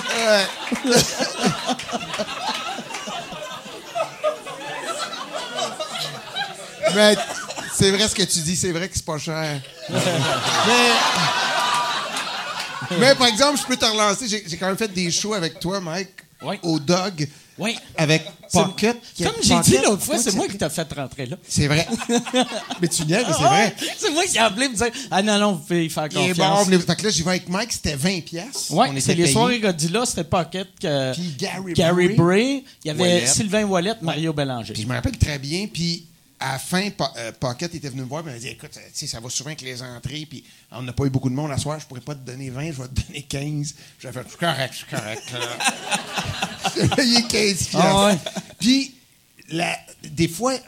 Mais 6.94 7.16
c'est 7.74 7.90
vrai 7.90 8.08
ce 8.08 8.14
que 8.14 8.22
tu 8.22 8.38
dis, 8.40 8.56
c'est 8.56 8.72
vrai 8.72 8.88
que 8.88 8.94
c'est 8.94 9.04
pas 9.04 9.18
cher. 9.18 9.60
mais, 9.88 9.98
mais 12.98 13.14
par 13.14 13.26
exemple, 13.28 13.58
je 13.60 13.66
peux 13.66 13.76
te 13.76 13.84
relancer. 13.84 14.26
J'ai 14.28 14.44
j'ai 14.46 14.56
quand 14.56 14.66
même 14.66 14.76
fait 14.76 14.88
des 14.92 15.10
shows 15.10 15.34
avec 15.34 15.60
toi, 15.60 15.80
Mike. 15.80 16.10
au 16.62 16.78
dog 16.78 17.28
Oui. 17.60 17.78
avec 17.96 18.24
Pocket. 18.52 18.96
Comme 19.22 19.32
j'ai 19.42 19.60
dit 19.60 19.78
l'autre 19.84 20.02
fois, 20.02 20.18
c'est 20.18 20.34
moi 20.34 20.48
qui 20.48 20.58
t'ai 20.58 20.68
fait 20.68 20.92
rentrer 20.92 21.26
là. 21.26 21.36
C'est 21.46 21.68
vrai. 21.68 21.86
mais 22.80 22.88
tu 22.88 23.04
niaises, 23.04 23.24
mais 23.28 23.32
c'est 23.32 23.44
vrai. 23.44 23.76
C'est 23.96 24.10
moi 24.10 24.24
qui 24.24 24.36
ai 24.36 24.40
appelé 24.40 24.68
pour 24.68 24.76
dire 24.76 24.90
Ah 25.10 25.22
non, 25.22 25.38
non, 25.38 25.52
vous 25.52 25.58
pouvez 25.60 25.84
y 25.84 25.90
faire 25.90 26.08
confiance. 26.08 26.68
bon. 26.68 26.80
Fait 26.80 26.96
que 26.96 27.04
là, 27.04 27.10
j'y 27.10 27.22
vais 27.22 27.30
avec 27.30 27.48
Mike, 27.48 27.72
c'était 27.72 27.94
20 27.94 28.20
pièces. 28.22 28.68
Oui, 28.70 28.88
c'est 29.00 29.14
les 29.14 29.30
soirées 29.30 29.60
Godzilla, 29.60 30.04
c'était 30.04 30.24
Pocket. 30.24 30.68
Que 30.80 31.12
Puis 31.12 31.34
Gary 31.38 31.72
Gary 31.74 32.08
Bray. 32.08 32.16
Bray. 32.16 32.64
Il 32.84 32.88
y 32.88 32.90
avait 32.90 33.00
Wallet. 33.00 33.26
Sylvain 33.26 33.64
Wallet, 33.64 33.94
Mario 34.02 34.32
Bélanger. 34.32 34.72
Puis 34.72 34.82
je 34.82 34.88
me 34.88 34.94
rappelle 34.94 35.18
très 35.18 35.38
bien. 35.38 35.66
Puis 35.72 36.06
à 36.40 36.52
la 36.52 36.58
fin, 36.58 36.88
euh, 37.16 37.32
Pocket 37.38 37.74
était 37.74 37.88
venu 37.90 38.00
me 38.02 38.06
voir 38.06 38.26
et 38.26 38.32
m'a 38.32 38.38
dit 38.38 38.48
Écoute, 38.48 38.70
ça 38.92 39.20
va 39.20 39.28
souvent 39.30 39.48
avec 39.50 39.60
les 39.60 39.82
entrées. 39.82 40.26
Puis 40.28 40.42
on 40.72 40.82
n'a 40.82 40.92
pas 40.92 41.04
eu 41.04 41.10
beaucoup 41.10 41.28
de 41.30 41.34
monde 41.34 41.50
à 41.52 41.58
soir. 41.58 41.78
Je 41.78 41.86
pourrais 41.86 42.00
pas 42.00 42.14
te 42.14 42.20
donner 42.26 42.50
20, 42.50 42.72
je 42.72 42.82
vais 42.82 42.88
te 42.88 43.00
donner 43.06 43.22
15. 43.22 43.74
J'ai 44.00 44.10
fait 44.12 44.22
Je 44.24 44.28
suis 44.28 44.38
correct, 44.38 44.72
je 44.72 44.76
suis 44.78 44.86
correct. 44.86 45.22
J'ai 46.76 46.88
payé 46.88 47.22
15 47.22 47.28
pièces. 47.28 47.68
Ah 47.74 48.06
ouais. 48.06 48.18
Puis 48.58 48.94
la- 49.50 49.78
des 50.02 50.28
fois, 50.28 50.54
euh, 50.54 50.58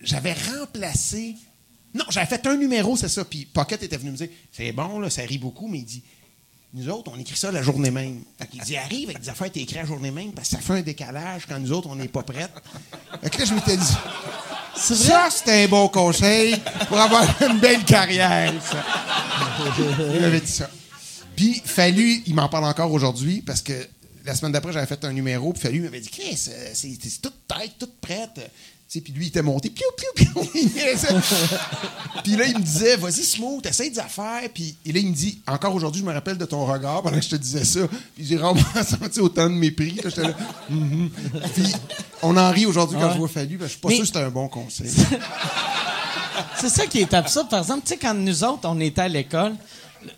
j'avais 0.00 0.32
remplacé. 0.58 1.36
Non, 1.94 2.04
j'avais 2.10 2.26
fait 2.26 2.44
un 2.46 2.56
numéro, 2.56 2.96
c'est 2.96 3.08
ça. 3.08 3.24
Puis 3.24 3.44
Pocket 3.46 3.82
était 3.82 3.96
venu 3.96 4.10
me 4.10 4.16
dire 4.16 4.28
C'est 4.52 4.72
bon, 4.72 4.98
là, 4.98 5.10
ça 5.10 5.22
rit 5.22 5.38
beaucoup, 5.38 5.68
mais 5.68 5.78
il 5.78 5.84
dit 5.84 6.02
nous 6.74 6.88
autres, 6.88 7.12
on 7.14 7.18
écrit 7.20 7.36
ça 7.36 7.52
la 7.52 7.62
journée 7.62 7.92
même. 7.92 8.22
Fait 8.36 8.48
qu'il 8.48 8.60
dit, 8.60 8.76
arrive 8.76 9.10
avec 9.10 9.20
des 9.20 9.28
affaires 9.28 9.50
qui 9.50 9.60
écrites 9.60 9.78
la 9.78 9.86
journée 9.86 10.10
même 10.10 10.32
parce 10.32 10.48
que 10.48 10.56
ça 10.56 10.60
fait 10.60 10.72
un 10.72 10.82
décalage 10.82 11.46
quand 11.48 11.58
nous 11.60 11.70
autres, 11.70 11.88
on 11.88 11.94
n'est 11.94 12.08
pas 12.08 12.24
prêtes. 12.24 12.50
Fait 13.22 13.30
que 13.30 13.38
là, 13.38 13.44
je 13.44 13.54
m'étais 13.54 13.76
dit, 13.76 13.92
ça, 14.76 15.28
c'était 15.30 15.64
un 15.64 15.68
bon 15.68 15.86
conseil 15.88 16.56
pour 16.88 16.98
avoir 16.98 17.24
une 17.48 17.60
belle 17.60 17.84
carrière, 17.84 18.52
ça. 18.60 18.84
Il 20.14 20.20
m'avait 20.20 20.40
dit 20.40 20.50
ça. 20.50 20.68
Puis, 21.36 21.62
Fallu, 21.64 22.22
il 22.26 22.34
m'en 22.34 22.48
parle 22.48 22.64
encore 22.64 22.92
aujourd'hui 22.92 23.40
parce 23.40 23.62
que 23.62 23.88
la 24.24 24.34
semaine 24.34 24.52
d'après, 24.52 24.72
j'avais 24.72 24.86
fait 24.86 25.04
un 25.04 25.12
numéro, 25.12 25.52
puis 25.52 25.62
Fallu 25.62 25.80
m'avait 25.80 26.00
dit, 26.00 26.08
Chris, 26.08 26.48
euh, 26.48 26.70
c'est 26.74 26.96
c'est 27.00 27.20
toute 27.20 27.46
tête, 27.46 27.72
toute 27.78 28.00
prête. 28.00 28.50
Puis 29.00 29.12
lui, 29.12 29.26
il 29.26 29.28
était 29.28 29.42
monté, 29.42 29.70
piou, 29.70 29.86
piou, 29.96 30.08
piou. 30.14 30.40
Puis 32.24 32.36
là, 32.36 32.46
il 32.46 32.58
me 32.58 32.62
disait, 32.62 32.96
vas-y, 32.96 33.22
Smooth, 33.24 33.64
essaye 33.66 33.90
des 33.90 33.98
affaires. 33.98 34.42
Puis 34.52 34.76
là, 34.86 34.98
il 34.98 35.08
me 35.08 35.14
dit, 35.14 35.40
encore 35.46 35.74
aujourd'hui, 35.74 36.00
je 36.00 36.06
me 36.06 36.12
rappelle 36.12 36.38
de 36.38 36.44
ton 36.44 36.64
regard 36.64 37.02
pendant 37.02 37.16
que 37.16 37.22
je 37.24 37.30
te 37.30 37.36
disais 37.36 37.64
ça. 37.64 37.80
Puis 38.14 38.24
j'ai 38.26 38.36
vraiment 38.36 38.60
senti 39.00 39.20
autant 39.20 39.48
de 39.50 39.54
mépris. 39.54 39.96
Là, 40.02 40.02
J'étais 40.10 40.22
là, 40.22 40.34
Mhm. 40.70 41.10
Puis 41.54 41.72
on 42.22 42.36
en 42.36 42.50
rit 42.50 42.66
aujourd'hui 42.66 42.96
quand 42.98 43.06
Ouais. 43.08 43.12
je 43.14 43.18
vois 43.18 43.28
Fallu, 43.28 43.58
parce 43.58 43.72
que 43.72 43.72
je 43.72 43.72
suis 43.72 43.80
pas 43.80 43.88
Mais- 43.88 43.94
sûr 43.96 44.02
que 44.02 44.06
c'était 44.06 44.20
un 44.20 44.30
bon 44.30 44.48
conseil. 44.48 44.90
C'est 46.60 46.68
ça 46.70 46.86
qui 46.86 47.00
est 47.00 47.12
absurde. 47.14 47.48
Par 47.48 47.60
exemple, 47.60 47.82
tu 47.84 47.90
sais, 47.90 47.96
quand 47.96 48.14
nous 48.14 48.42
autres, 48.44 48.60
on 48.64 48.80
était 48.80 49.02
à 49.02 49.08
l'école, 49.08 49.54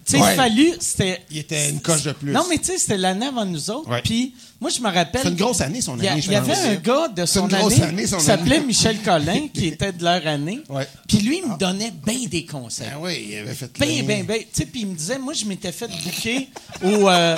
tu 0.04 0.12
sais, 0.12 0.18
Ouais. 0.18 0.34
Fallu, 0.34 0.72
c'était. 0.80 1.22
Il 1.30 1.38
était 1.38 1.70
une 1.70 1.80
coche 1.80 2.02
de 2.02 2.12
plus. 2.12 2.32
Non, 2.32 2.44
mais 2.48 2.58
tu 2.58 2.64
sais, 2.66 2.78
c'était 2.78 2.96
l'année 2.98 3.26
avant 3.26 3.44
nous 3.44 3.70
autres. 3.70 3.88
Ouais. 3.90 4.02
Puis, 4.02 4.34
moi, 4.60 4.70
je 4.70 4.80
me 4.80 4.90
rappelle. 4.92 5.20
C'est 5.22 5.28
une 5.28 5.36
grosse 5.36 5.60
année, 5.60 5.80
son 5.80 5.98
Il 5.98 6.06
année, 6.08 6.20
je 6.20 6.26
il 6.28 6.32
y 6.32 6.36
avait 6.36 6.52
pense. 6.54 6.64
un 6.64 6.74
gars 6.76 7.08
de 7.08 7.26
C'est 7.26 7.38
son 7.38 7.48
une 7.48 7.56
grosse 7.56 7.72
année, 7.74 7.82
année, 7.82 8.06
son 8.06 8.16
qui 8.18 8.24
s'appelait 8.24 8.56
année. 8.56 8.66
Michel 8.66 8.98
Collin, 9.02 9.48
qui 9.52 9.66
était 9.68 9.92
de 9.92 10.02
leur 10.04 10.26
année. 10.26 10.60
Ouais. 10.68 10.86
Puis 11.08 11.18
lui, 11.18 11.40
il 11.44 11.50
me 11.50 11.56
donnait 11.58 11.92
bien 12.04 12.26
des 12.28 12.44
conseils. 12.46 12.88
Ben 12.90 12.98
oui, 13.00 13.26
il 13.30 13.38
avait 13.38 13.54
fait 13.54 13.70
Ben, 13.78 13.88
le- 13.98 14.02
ben, 14.04 14.24
ben. 14.24 14.38
Tu 14.40 14.46
sais, 14.52 14.66
puis 14.66 14.80
il 14.82 14.86
me 14.88 14.94
disait, 14.94 15.18
moi, 15.18 15.32
je 15.34 15.44
m'étais 15.44 15.72
fait 15.72 15.88
booker 15.88 16.48
au, 16.84 17.08
euh, 17.08 17.36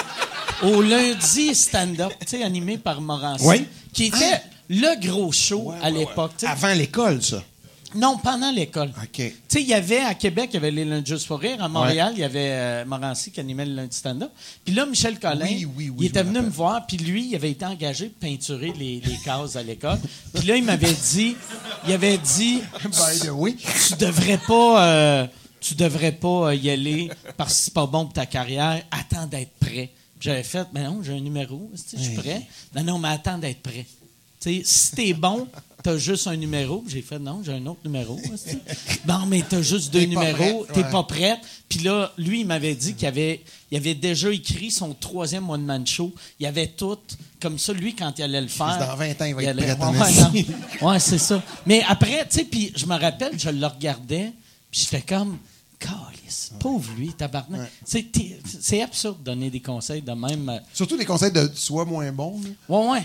au 0.62 0.82
lundi 0.82 1.54
stand-up, 1.54 2.12
tu 2.20 2.26
sais, 2.38 2.42
animé 2.42 2.78
par 2.78 3.00
Morancy, 3.00 3.44
Oui. 3.46 3.66
qui 3.92 4.04
était 4.06 4.40
le 4.68 5.00
gros 5.06 5.32
show 5.32 5.72
à 5.82 5.90
l'époque. 5.90 6.32
tu 6.38 6.46
sais. 6.46 6.52
Avant 6.52 6.72
l'école, 6.74 7.22
ça. 7.22 7.42
Non, 7.94 8.18
pendant 8.18 8.50
l'école. 8.50 8.88
OK. 9.02 9.12
Tu 9.14 9.32
sais, 9.48 9.62
il 9.62 9.68
y 9.68 9.74
avait 9.74 10.00
à 10.00 10.14
Québec, 10.14 10.50
il 10.52 10.54
y 10.54 10.56
avait 10.58 10.70
les 10.70 10.84
lundis 10.84 11.10
juste 11.10 11.26
pour 11.26 11.40
rire. 11.40 11.62
À 11.62 11.68
Montréal, 11.68 12.12
il 12.14 12.20
y 12.20 12.24
avait 12.24 12.50
euh, 12.50 12.84
Morancy 12.84 13.30
qui 13.30 13.40
animait 13.40 13.64
le 13.64 13.74
lundi 13.74 13.96
stand-up. 13.96 14.30
Puis 14.64 14.74
là, 14.74 14.84
Michel 14.84 15.18
Collin, 15.18 15.46
Oui, 15.46 15.64
oui, 15.64 15.88
oui, 15.90 15.96
il 16.00 16.06
était 16.06 16.22
me 16.22 16.28
venu 16.30 16.42
me 16.42 16.50
voir, 16.50 16.86
puis 16.86 16.98
lui, 16.98 17.28
il 17.28 17.34
avait 17.34 17.50
été 17.50 17.64
engagé 17.64 18.08
pour 18.08 18.28
peinturer 18.28 18.74
les, 18.78 19.00
les 19.00 19.16
cases 19.24 19.56
à 19.56 19.62
l'école. 19.62 19.98
Puis 20.34 20.46
là, 20.46 20.56
il 20.56 20.64
m'avait 20.64 20.92
dit, 20.92 21.34
il 21.86 21.92
avait 21.94 22.18
dit, 22.18 22.60
tu 23.88 23.94
devrais 23.96 24.38
pas, 24.38 24.86
euh, 24.86 25.26
tu 25.60 25.74
devrais 25.74 26.12
pas 26.12 26.48
euh, 26.48 26.54
y 26.54 26.68
aller 26.68 27.10
parce 27.38 27.54
que 27.54 27.60
c'est 27.64 27.74
pas 27.74 27.86
bon 27.86 28.04
pour 28.04 28.12
ta 28.12 28.26
carrière. 28.26 28.82
Attends 28.90 29.26
d'être 29.26 29.52
prêt. 29.58 29.90
J'avais 30.20 30.42
fait, 30.42 30.66
mais 30.74 30.82
non, 30.82 31.00
j'ai 31.02 31.12
un 31.14 31.20
numéro, 31.20 31.70
je 31.74 31.96
suis 31.96 32.14
prêt? 32.16 32.42
Non, 32.74 32.82
non, 32.82 32.98
mais 32.98 33.08
attends 33.08 33.38
d'être 33.38 33.62
prêt. 33.62 33.86
Tu 34.40 34.56
sais, 34.56 34.62
si 34.64 34.92
t'es 34.94 35.12
bon, 35.14 35.48
t'as 35.82 35.96
juste 35.96 36.26
un 36.26 36.36
numéro. 36.36 36.84
J'ai 36.88 37.02
fait, 37.02 37.18
non, 37.18 37.40
j'ai 37.44 37.52
un 37.52 37.66
autre 37.66 37.80
numéro. 37.84 38.18
Non, 39.06 39.26
mais 39.26 39.42
t'as 39.48 39.62
juste 39.62 39.92
deux 39.92 40.04
numéros, 40.04 40.66
t'es 40.72 40.82
ouais. 40.82 40.90
pas 40.90 41.02
prête. 41.04 41.38
Puis 41.68 41.80
là, 41.80 42.12
lui, 42.18 42.40
il 42.40 42.46
m'avait 42.46 42.74
dit 42.74 42.94
qu'il 42.94 43.06
avait, 43.08 43.42
il 43.70 43.76
avait 43.76 43.94
déjà 43.94 44.30
écrit 44.30 44.70
son 44.70 44.94
troisième 44.94 45.48
one-man 45.48 45.86
show. 45.86 46.12
Il 46.40 46.46
avait 46.46 46.66
tout, 46.68 46.98
comme 47.40 47.58
ça, 47.58 47.72
lui, 47.72 47.94
quand 47.94 48.12
il 48.18 48.22
allait 48.22 48.40
le 48.40 48.48
faire. 48.48 48.78
Dans 48.78 48.96
20 48.96 49.20
ans, 49.22 49.24
il 49.26 49.34
va 49.34 49.42
être 49.42 49.48
allait- 49.50 49.72
Ouais, 49.72 50.46
ouais, 50.88 50.98
c'est 51.00 51.18
ça. 51.18 51.42
Mais 51.66 51.82
après, 51.88 52.26
tu 52.28 52.38
sais, 52.38 52.44
puis 52.44 52.72
je 52.76 52.86
me 52.86 52.98
rappelle, 52.98 53.38
je 53.38 53.50
le 53.50 53.66
regardais, 53.66 54.32
puis 54.70 54.80
j'étais 54.90 55.02
comme, 55.02 55.38
Calice, 55.78 56.52
pauvre 56.58 56.90
lui, 56.96 57.12
tabarnak. 57.12 57.60
Ouais. 57.60 58.06
C'est 58.60 58.82
absurde 58.82 59.18
de 59.20 59.24
donner 59.26 59.48
des 59.48 59.60
conseils 59.60 60.02
de 60.02 60.10
même. 60.12 60.48
euh, 60.48 60.58
Surtout 60.74 60.96
des 60.96 61.04
conseils 61.04 61.30
de 61.30 61.48
sois 61.54 61.84
moins 61.84 62.10
bon. 62.10 62.40
là. 62.42 62.50
Ouais, 62.76 62.90
ouais. 62.92 63.02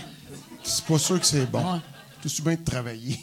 C'est 0.64 0.84
pas 0.84 0.98
sûr 0.98 1.20
que 1.20 1.26
c'est 1.26 1.46
bon. 1.48 1.60
Ouais. 1.60 1.78
Bien 2.42 2.54
de 2.54 2.64
travailler. 2.64 3.18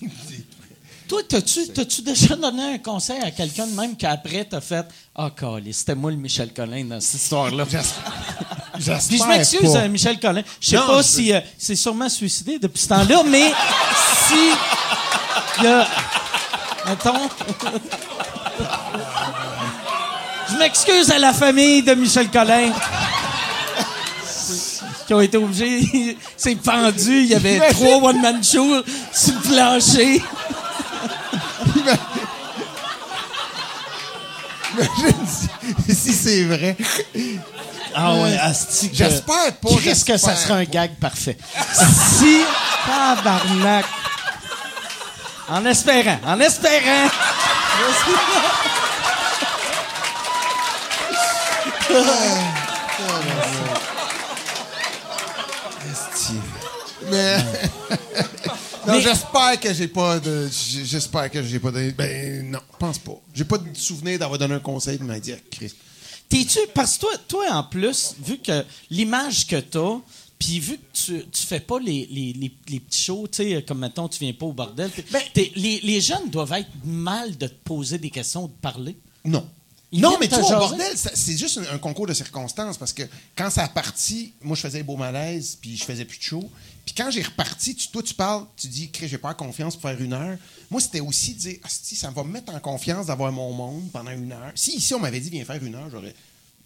Toi, 1.07 1.21
t'as-tu 1.27 1.67
t'as-tu 1.69 2.01
déjà 2.03 2.35
donné 2.35 2.75
un 2.75 2.77
conseil 2.77 3.19
à 3.21 3.31
quelqu'un 3.31 3.67
de 3.67 3.73
même 3.73 3.97
qu'après 3.97 4.45
t'as 4.45 4.61
fait 4.61 4.85
Ah, 5.15 5.29
Calice, 5.35 5.79
c'était 5.79 5.95
moi 5.95 6.11
le 6.11 6.17
Michel 6.17 6.53
Collin 6.53 6.85
dans 6.85 7.01
cette 7.01 7.21
histoire-là. 7.21 7.65
Puis 7.65 7.77
je 8.79 9.27
m'excuse, 9.27 9.75
euh, 9.75 9.87
Michel 9.89 10.19
Collin. 10.19 10.43
Je 10.59 10.69
sais 10.69 10.77
pas 10.77 11.03
si 11.03 11.33
euh, 11.33 11.41
c'est 11.57 11.75
sûrement 11.75 12.09
suicidé 12.09 12.59
depuis 12.59 12.79
ce 12.79 12.87
temps-là, 12.89 13.23
mais 13.27 13.51
si 14.27 14.51
y 15.63 15.67
a 15.67 15.87
mettons 16.87 17.29
Je 20.49 20.55
m'excuse 20.57 21.11
à 21.11 21.19
la 21.19 21.33
famille 21.33 21.81
de 21.83 21.93
Michel 21.93 22.29
Collin 22.29 22.71
qui 25.07 25.13
ont 25.13 25.21
été 25.21 25.37
obligés 25.37 26.17
c'est 26.37 26.55
pendu, 26.55 27.21
il 27.21 27.27
y 27.27 27.35
avait 27.35 27.59
trois 27.71 27.97
one 28.09 28.21
man 28.21 28.43
shows 28.43 28.83
sur 29.13 29.33
le 29.33 29.39
plancher. 29.53 30.21
Imagine 34.73 35.25
si, 35.87 35.95
si 35.95 36.13
c'est 36.13 36.43
vrai. 36.43 36.77
Ah 37.93 38.13
ouais, 38.13 38.37
asti 38.37 38.89
que- 38.89 38.95
J'espère 38.95 39.53
pas, 39.61 39.69
Qu'est-ce 39.83 40.05
que 40.05 40.17
ça 40.17 40.35
serait 40.35 40.53
un 40.61 40.63
gag 40.63 40.91
parfait. 40.99 41.37
si 42.19 42.41
tabarnak. 42.85 43.85
En 45.49 45.65
espérant, 45.65 46.17
en 46.25 46.39
espérant. 46.39 47.09
Mais. 57.11 57.37
non, 58.87 58.93
Mais- 58.95 59.01
j'espère 59.01 59.59
que 59.59 59.73
j'ai 59.73 59.87
pas 59.87 60.19
de. 60.19 60.49
J'espère 60.83 61.29
que 61.29 61.43
j'ai 61.43 61.59
pas 61.59 61.71
de. 61.71 61.91
Ben, 61.91 62.49
non, 62.49 62.59
pense 62.79 62.97
pas. 62.99 63.19
J'ai 63.33 63.45
pas 63.45 63.57
de 63.57 63.75
souvenir 63.75 64.17
d'avoir 64.19 64.39
donné 64.39 64.55
un 64.55 64.59
conseil 64.59 64.97
de 64.97 65.03
m'a 65.03 65.19
dit, 65.19 65.33
Christ. 65.51 65.75
T'es-tu. 66.29 66.59
Parce 66.73 66.95
que 66.95 67.01
toi, 67.01 67.11
toi, 67.27 67.45
en 67.51 67.63
plus, 67.63 68.15
vu 68.23 68.37
que 68.37 68.63
l'image 68.89 69.45
que 69.47 69.57
t'as, 69.59 69.97
puis 70.39 70.59
vu 70.59 70.77
que 70.77 70.83
tu, 70.93 71.25
tu 71.29 71.43
fais 71.45 71.59
pas 71.59 71.77
les, 71.79 72.07
les, 72.09 72.33
les, 72.33 72.51
les 72.69 72.79
petits 72.79 73.01
shows, 73.03 73.27
tu 73.31 73.43
sais, 73.43 73.63
comme 73.67 73.79
mettons, 73.79 74.07
tu 74.07 74.19
viens 74.19 74.33
pas 74.33 74.45
au 74.45 74.53
bordel, 74.53 74.89
Ben- 75.11 75.21
les, 75.55 75.79
les 75.83 76.01
jeunes 76.01 76.29
doivent 76.29 76.53
être 76.53 76.69
mal 76.85 77.37
de 77.37 77.47
te 77.47 77.53
poser 77.65 77.97
des 77.97 78.09
questions 78.09 78.45
ou 78.45 78.47
de 78.47 78.53
parler. 78.61 78.97
Non. 79.25 79.45
Ils 79.93 79.99
non, 79.99 80.15
mais 80.21 80.29
vois, 80.29 80.39
au 80.39 80.49
bordel, 80.49 80.93
c'est 80.95 81.37
juste 81.37 81.57
un, 81.57 81.75
un 81.75 81.77
concours 81.77 82.07
de 82.07 82.13
circonstances 82.13 82.77
parce 82.77 82.93
que 82.93 83.03
quand 83.35 83.49
ça 83.49 83.63
a 83.63 83.67
parti, 83.67 84.31
moi, 84.41 84.55
je 84.55 84.61
faisais 84.61 84.77
les 84.77 84.83
beaux 84.85 84.95
malaises, 84.95 85.57
puis 85.61 85.75
je 85.75 85.83
faisais 85.83 86.05
plus 86.05 86.17
de 86.17 86.23
show. 86.23 86.49
Puis 86.85 86.95
quand 86.95 87.11
j'ai 87.11 87.21
reparti, 87.21 87.75
tu, 87.75 87.87
toi, 87.89 88.01
tu 88.03 88.13
parles, 88.13 88.45
tu 88.57 88.67
dis, 88.67 88.89
Chris, 88.89 89.07
j'ai 89.07 89.17
pas 89.17 89.33
confiance 89.33 89.75
pour 89.75 89.89
faire 89.89 90.01
une 90.01 90.13
heure. 90.13 90.37
Moi, 90.69 90.81
c'était 90.81 90.99
aussi 90.99 91.33
de 91.35 91.39
dire, 91.39 91.57
Asti, 91.63 91.95
ça 91.95 92.09
va 92.09 92.23
me 92.23 92.31
mettre 92.31 92.53
en 92.53 92.59
confiance 92.59 93.05
d'avoir 93.07 93.31
mon 93.31 93.53
monde 93.53 93.89
pendant 93.91 94.11
une 94.11 94.31
heure. 94.31 94.51
Si 94.55 94.75
ici, 94.77 94.93
on 94.93 94.99
m'avait 94.99 95.19
dit, 95.19 95.29
viens 95.29 95.45
faire 95.45 95.63
une 95.63 95.75
heure, 95.75 95.89
j'aurais. 95.91 96.13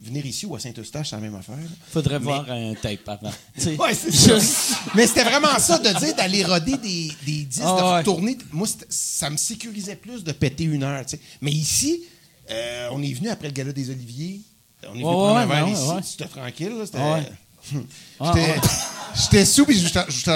Venir 0.01 0.25
ici 0.25 0.45
ou 0.45 0.53
à 0.55 0.59
Saint-Eustache, 0.59 1.09
c'est 1.09 1.15
la 1.15 1.21
même 1.21 1.35
affaire. 1.35 1.55
là. 1.55 1.63
Faudrait 1.89 2.19
Mais- 2.19 2.25
voir 2.25 2.49
un 2.51 2.73
tape 2.75 3.07
avant. 3.07 3.31
Ouais, 3.79 3.93
c'est 3.95 4.11
ça. 4.11 4.37
juste- 4.37 4.73
Mais 4.93 5.07
c'était 5.07 5.23
vraiment 5.23 5.57
ça, 5.57 5.79
de 5.79 5.87
dire 5.99 6.13
d'aller 6.15 6.43
roder 6.43 6.77
des, 6.77 7.11
des 7.25 7.43
disques, 7.45 7.61
Ah 7.65 7.77
de 7.77 7.81
ouais. 7.83 7.97
retourner. 7.99 8.37
Moi, 8.51 8.67
c'était- 8.67 8.87
ça 8.89 9.29
me 9.29 9.37
sécurisait 9.37 9.95
plus 9.95 10.21
de 10.23 10.33
péter 10.33 10.65
une 10.65 10.83
heure. 10.83 11.05
tu 11.05 11.11
sais. 11.15 11.21
Mais 11.39 11.51
ici, 11.51 12.03
euh, 12.51 12.89
on 12.91 13.01
est 13.01 13.13
venu 13.13 13.29
après 13.29 13.47
le 13.47 13.53
gala 13.53 13.71
des 13.71 13.89
Oliviers. 13.89 14.41
On 14.83 14.87
est 14.87 14.91
venu 14.95 15.05
Ouais, 15.05 15.11
prendre 15.11 15.37
un 15.37 15.47
ouais, 15.47 15.55
verre 15.55 15.65
ouais, 15.65 15.71
ici. 15.73 15.87
ouais. 15.87 16.01
C'était 16.03 16.27
tranquille. 16.27 16.73
là. 16.93 17.13
Ouais. 17.13 17.31
Ah, 18.19 18.33
J'étais 19.15 19.45
sous, 19.45 19.65
puis 19.65 19.79
je 19.79 19.87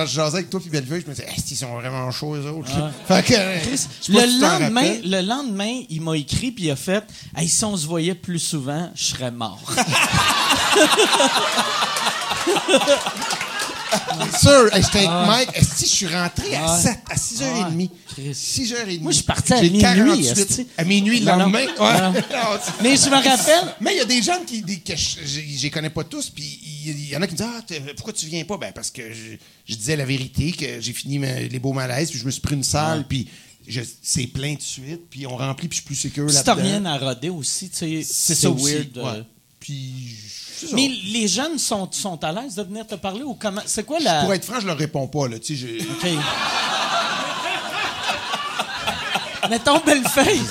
jasais 0.06 0.38
avec 0.38 0.50
toi, 0.50 0.62
puis 0.62 0.70
Bellevue. 0.70 1.02
Je 1.02 1.08
me 1.10 1.14
disais, 1.14 1.28
Est-ce 1.28 1.52
ils 1.52 1.58
sont 1.58 1.74
vraiment 1.74 2.10
chauds, 2.12 2.36
eux 2.36 2.50
autres. 2.50 2.74
Ouais. 2.74 2.90
Fait 3.08 3.26
que, 3.26 3.34
euh, 3.38 3.58
si 3.76 4.14
Le 4.14 4.40
lendemain, 4.40 4.94
le 5.04 5.22
lendemain, 5.22 5.82
il 5.90 6.00
m'a 6.02 6.16
écrit 6.16 6.52
puis 6.52 6.64
il 6.66 6.72
a 6.72 6.78
fait 6.78 7.04
hey, 7.36 7.50
si 7.50 7.66
on 7.66 7.76
se 7.76 7.86
voyait 7.86 8.16
plus 8.16 8.40
souvent, 8.40 8.90
je 8.96 9.04
serais 9.04 9.32
mort. 9.32 9.60
Sûr. 14.40 14.74
Hey, 14.74 14.84
J'étais 14.84 15.06
avec 15.08 15.28
Mike. 15.28 15.50
Si 15.76 15.86
je 15.86 15.90
suis 15.92 16.08
rentré 16.08 16.56
à 16.56 16.78
7, 16.78 16.98
à 17.10 17.16
6h30. 17.16 17.90
6h30. 18.34 19.02
Moi, 19.02 19.12
je 19.12 19.16
suis 19.18 19.26
parti 19.26 19.54
à 19.54 19.58
J'ai 19.58 19.70
minuit, 19.70 19.82
48. 19.82 20.28
esti. 20.38 20.68
À 20.78 20.84
minuit 20.84 21.20
le 21.20 21.26
Non, 21.26 21.32
non. 21.34 21.40
lendemain. 21.46 21.66
Non. 21.78 21.86
Ouais. 22.14 22.22
Non, 22.32 22.60
c'est- 22.64 22.84
Mais 22.84 22.96
je 22.96 23.06
me 23.10 23.16
rappelle, 23.16 23.76
Mais 23.82 23.94
il 23.94 23.98
y 23.98 24.02
a 24.02 24.06
des 24.06 24.22
gens 24.22 24.40
qui, 24.46 24.62
des- 24.62 24.80
que 24.80 24.96
je 24.96 25.18
je 25.26 25.64
les 25.64 25.70
connais 25.70 25.90
pas 25.90 26.04
tous, 26.04 26.30
puis 26.30 26.44
il 26.86 27.00
y, 27.00 27.10
y 27.12 27.16
en 27.18 27.22
a 27.22 27.28
qui 27.28 27.34
me 27.34 27.38
disent 27.38 27.48
Ah, 27.50 27.62
t'es- 27.66 27.80
pourquoi 27.96 28.14
tu 28.14 28.26
viens 28.28 28.44
pas 28.46 28.58
Ben, 28.58 28.72
parce 28.74 28.92
que 28.92 29.02
je, 29.14 29.36
je 29.68 29.76
disais 29.76 29.96
la 29.96 30.06
vérité, 30.06 30.52
que 30.52 30.80
j'ai 30.82 30.94
fini 30.94 31.20
ma- 31.20 31.40
les 31.40 31.60
beaux 31.60 31.74
malaises, 31.74 32.10
puis 32.10 32.20
je 32.20 32.26
me 32.26 32.32
suis 32.32 32.42
pris 32.42 32.56
une 32.56 32.64
salle, 32.64 33.06
puis 33.08 33.28
je- 33.68 33.82
c'est 34.02 34.28
plein 34.28 34.54
de 34.56 34.62
suite, 34.62 35.02
puis 35.10 35.26
on 35.28 35.36
remplit, 35.38 35.68
puis 35.68 35.78
je 35.78 35.82
suis 35.82 35.86
plus 35.88 35.96
sécure 35.96 36.30
si 36.30 36.36
là-dedans. 36.36 36.56
t'as 36.56 36.62
rien 36.62 36.86
à 36.86 36.98
roder 36.98 37.30
aussi, 37.30 37.70
tu 37.70 37.78
sais, 37.78 38.02
C'est 38.08 38.36
ça 38.36 38.50
aussi. 38.50 38.66
weird. 38.66 38.98
euh. 38.98 39.04
ouais. 39.20 39.24
Puis, 39.60 40.16
c'est 40.18 40.29
ça. 40.29 40.29
Mais 40.74 40.88
les 41.12 41.28
jeunes 41.28 41.58
sont, 41.58 41.88
sont 41.92 42.24
à 42.24 42.32
l'aise 42.32 42.56
de 42.56 42.64
venir 42.64 42.86
te 42.88 42.96
parler 42.96 43.24
ou 43.24 43.34
comment? 43.40 43.62
C'est 43.66 43.84
quoi 43.86 44.00
la. 44.00 44.22
Pour 44.24 44.34
être 44.34 44.46
franc, 44.46 44.60
je 44.60 44.68
leur 44.68 44.78
réponds 44.78 45.08
pas, 45.08 45.28
là. 45.28 45.40
Tu 45.40 45.56
sais, 45.58 45.68
je- 45.80 45.84
OK. 45.84 46.20
Mettons 49.50 49.80
Bellefeuille. 49.86 50.42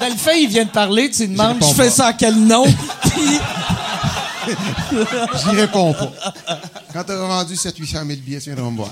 Bellefeuille, 0.00 0.42
il 0.44 0.48
vient 0.48 0.64
de 0.64 0.70
parler, 0.70 1.10
tu 1.10 1.22
lui 1.26 1.28
demandes, 1.36 1.58
je 1.62 1.74
fais 1.74 1.84
pas. 1.84 1.90
ça 1.90 2.06
à 2.06 2.12
quel 2.14 2.34
nom? 2.36 2.64
Puis, 3.02 3.38
J'y 5.42 5.50
réponds 5.56 5.94
pas. 5.94 6.12
Quand 6.92 7.04
t'as 7.04 7.16
vendu 7.16 7.54
700-800 7.54 7.90
000 7.92 8.06
billets, 8.24 8.40
tu 8.40 8.52
viendras 8.52 8.70
me 8.70 8.76
voir. 8.76 8.90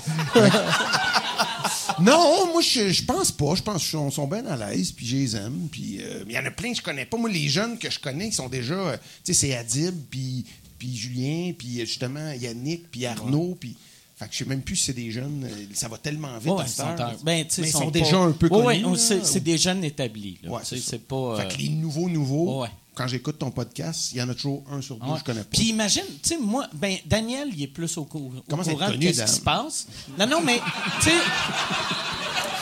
non, 1.99 2.47
moi, 2.51 2.61
je, 2.61 2.89
je 2.91 3.03
pense 3.03 3.31
pas. 3.31 3.55
Je 3.55 3.61
pense 3.63 3.87
qu'ils 3.87 4.11
sont, 4.11 4.27
bien 4.27 4.45
à 4.45 4.55
l'aise, 4.55 4.91
puis 4.91 5.05
je 5.05 5.15
les 5.15 5.35
aime. 5.35 5.67
Puis 5.71 5.97
euh, 6.01 6.23
il 6.27 6.33
y 6.33 6.37
en 6.37 6.45
a 6.45 6.51
plein 6.51 6.71
que 6.71 6.77
je 6.77 6.81
connais 6.81 7.05
pas. 7.05 7.17
Moi, 7.17 7.29
les 7.29 7.47
jeunes 7.49 7.77
que 7.77 7.89
je 7.89 7.99
connais, 7.99 8.29
qui 8.29 8.35
sont 8.35 8.49
déjà... 8.49 8.73
euh, 8.73 8.97
tu 9.23 9.33
sais, 9.33 9.47
c'est 9.47 9.55
Adib, 9.57 9.95
puis, 10.09 10.45
puis 10.79 10.95
Julien, 10.95 11.51
puis 11.57 11.81
euh, 11.81 11.85
justement 11.85 12.31
Yannick, 12.31 12.89
puis 12.91 13.05
Arnaud, 13.05 13.57
puis... 13.59 13.75
Fait 14.15 14.27
que 14.27 14.33
je 14.33 14.37
sais 14.37 14.45
même 14.45 14.61
plus 14.61 14.75
si 14.75 14.85
c'est 14.85 14.93
des 14.93 15.09
jeunes. 15.09 15.49
Ça 15.73 15.87
va 15.87 15.97
tellement 15.97 16.37
vite. 16.37 16.51
Ouais, 16.53 16.61
à 16.61 16.65
ils 16.67 16.81
heure. 16.81 16.87
en- 17.09 17.23
ben, 17.23 17.25
Mais 17.25 17.47
ils 17.57 17.67
sont 17.71 17.79
sont 17.79 17.85
pas- 17.85 17.99
déjà 17.99 18.17
un 18.19 18.31
peu 18.31 18.47
Ouais, 18.47 18.63
ouais, 18.63 18.73
connus, 18.81 18.85
on- 18.85 18.93
là. 19.15 19.23
c'est, 19.23 19.39
des 19.43 19.57
jeunes 19.57 19.83
établis. 19.83 20.37
Là. 20.43 20.51
Ouais, 20.51 20.61
c'est 20.63 21.01
pas. 21.07 21.37
Fait 21.41 21.47
que 21.55 21.59
les 21.59 21.69
nouveaux, 21.69 22.07
nouveaux, 22.07 22.61
Ouais. 22.61 22.69
Quand 22.95 23.07
j'écoute 23.07 23.39
ton 23.39 23.51
podcast, 23.51 24.11
il 24.13 24.19
y 24.19 24.21
en 24.21 24.29
a 24.29 24.33
toujours 24.35 24.63
un 24.71 24.81
sur 24.81 24.97
deux 24.97 25.05
Ouais. 25.07 25.13
que 25.13 25.19
je 25.19 25.23
connais 25.23 25.39
pas. 25.41 25.47
Puis 25.51 25.69
imagine, 25.69 26.03
tu 26.21 26.29
sais, 26.29 26.37
moi, 26.37 26.67
ben, 26.73 26.97
Daniel, 27.05 27.49
il 27.53 27.61
est 27.63 27.67
plus 27.67 27.97
au, 27.97 28.05
cou- 28.05 28.31
au 28.37 28.43
Comment 28.49 28.63
ça 28.63 28.71
courant 28.71 28.87
de 28.87 28.91
connu, 28.93 29.05
qu'est-ce 29.07 29.17
Dan? 29.19 29.27
qui 29.27 29.33
se 29.33 29.41
passe. 29.41 29.87
Non, 30.19 30.27
non, 30.27 30.41
mais, 30.41 30.59
tu 31.01 31.09
sais, 31.09 31.15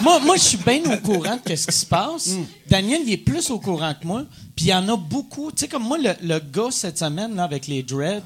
moi, 0.01 0.19
moi 0.19 0.35
je 0.37 0.41
suis 0.41 0.57
bien 0.57 0.81
au 0.93 0.97
courant 0.97 1.35
de 1.35 1.41
qu'est-ce 1.45 1.67
qui 1.67 1.75
se 1.77 1.85
passe. 1.85 2.27
Hmm. 2.27 2.45
Daniel, 2.71 3.01
il 3.05 3.11
est 3.11 3.17
plus 3.17 3.49
au 3.51 3.59
courant 3.59 3.93
que 3.99 4.07
moi. 4.07 4.23
Puis 4.55 4.65
il 4.65 4.69
y 4.69 4.73
en 4.73 4.87
a 4.87 4.95
beaucoup. 4.95 5.51
Tu 5.51 5.57
sais, 5.59 5.67
comme 5.67 5.83
moi, 5.83 5.97
le, 5.97 6.13
le 6.23 6.39
gars 6.39 6.69
cette 6.71 6.97
semaine, 6.97 7.35
là, 7.35 7.43
avec 7.43 7.67
les 7.67 7.83
dreads. 7.83 8.21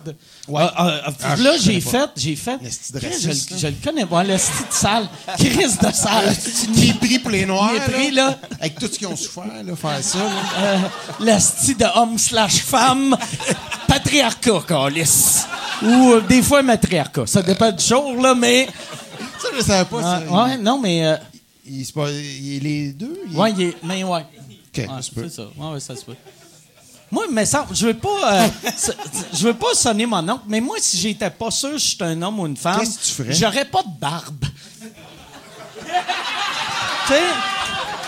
Ouais. 0.47 0.61
euh, 0.61 0.67
euh, 1.07 1.11
Ah, 1.23 1.35
là, 1.35 1.51
j'ai 1.59 1.81
fait, 1.81 2.09
j'ai 2.15 2.35
fait. 2.35 2.57
Chris, 2.59 3.15
je, 3.21 3.29
le- 3.29 3.57
je 3.59 3.67
le 3.67 3.73
connais 3.83 4.05
pas, 4.05 4.23
le 4.23 4.37
style 4.37 4.65
de 4.69 4.73
sale. 4.73 5.07
Chris 5.37 5.77
de 5.81 5.91
sale. 5.91 6.33
Mépris 6.77 7.19
pour 7.19 7.31
les 7.31 7.45
Noirs. 7.47 7.71
Mépris, 7.73 8.11
là. 8.11 8.37
Avec 8.59 8.75
tout 8.79 8.85
ce 8.85 8.97
qu'ils 8.99 9.07
ont 9.07 9.15
souffert, 9.15 9.45
là, 9.65 9.75
faire 9.75 10.03
ça. 10.03 10.19
Là. 10.19 10.29
Euh, 10.59 10.77
le 11.21 11.39
style 11.39 11.77
de 11.77 11.85
homme 11.95 12.17
slash 12.19 12.57
femme. 12.57 13.15
Patriarcat, 13.87 14.61
calice. 14.67 15.45
Ou 15.81 16.11
euh, 16.13 16.21
des 16.21 16.41
fois 16.43 16.61
matriarcat. 16.61 17.25
Ça 17.25 17.41
dépend 17.41 17.71
du 17.71 17.83
jour, 17.83 18.15
là, 18.21 18.35
mais. 18.35 18.67
Ça, 19.41 19.47
je 19.57 19.61
savais 19.63 19.85
pas. 19.85 20.01
Ça. 20.01 20.21
ouais, 20.31 20.57
non, 20.57 20.79
mais. 20.79 21.05
euh, 21.05 21.15
Il, 21.67 21.85
c'est 21.85 21.93
pas, 21.93 22.09
il 22.11 22.55
est 22.57 22.59
les 22.59 22.93
deux? 22.93 23.19
Il... 23.31 23.37
ouais, 23.37 23.51
il 23.51 23.61
est- 23.61 23.77
mais 23.83 24.03
ouais. 24.03 24.21
OK, 24.21 24.77
Ouais, 24.77 24.87
ça 24.87 25.01
se 25.01 25.11
peut. 25.11 25.23
c'est 25.29 25.35
ça. 25.35 25.47
Ouais, 25.57 25.71
ouais, 25.73 25.79
ça 25.79 25.95
se 25.95 26.03
peut. 26.05 26.15
Moi, 27.11 27.25
mais 27.31 27.45
ça, 27.45 27.65
je 27.71 27.87
veux 27.87 27.93
pas, 27.93 28.33
euh, 28.43 28.47
je 29.33 29.47
veux 29.47 29.53
pas 29.53 29.73
sonner 29.73 30.05
mon 30.05 30.27
oncle, 30.27 30.43
mais 30.47 30.59
moi, 30.59 30.75
si 30.79 30.97
j'étais 30.97 31.29
pas 31.29 31.51
sûr 31.51 31.71
que 31.71 31.77
je 31.77 31.83
suis 31.85 31.97
un 32.01 32.21
homme 32.21 32.39
ou 32.39 32.45
une 32.47 32.57
femme, 32.57 32.79
Qu'est-ce 32.79 32.97
que 32.99 33.03
tu 33.03 33.11
ferais? 33.11 33.33
j'aurais 33.33 33.65
pas 33.65 33.83
de 33.83 33.99
barbe. 33.99 34.43
tu 35.79 37.13
sais, 37.13 37.21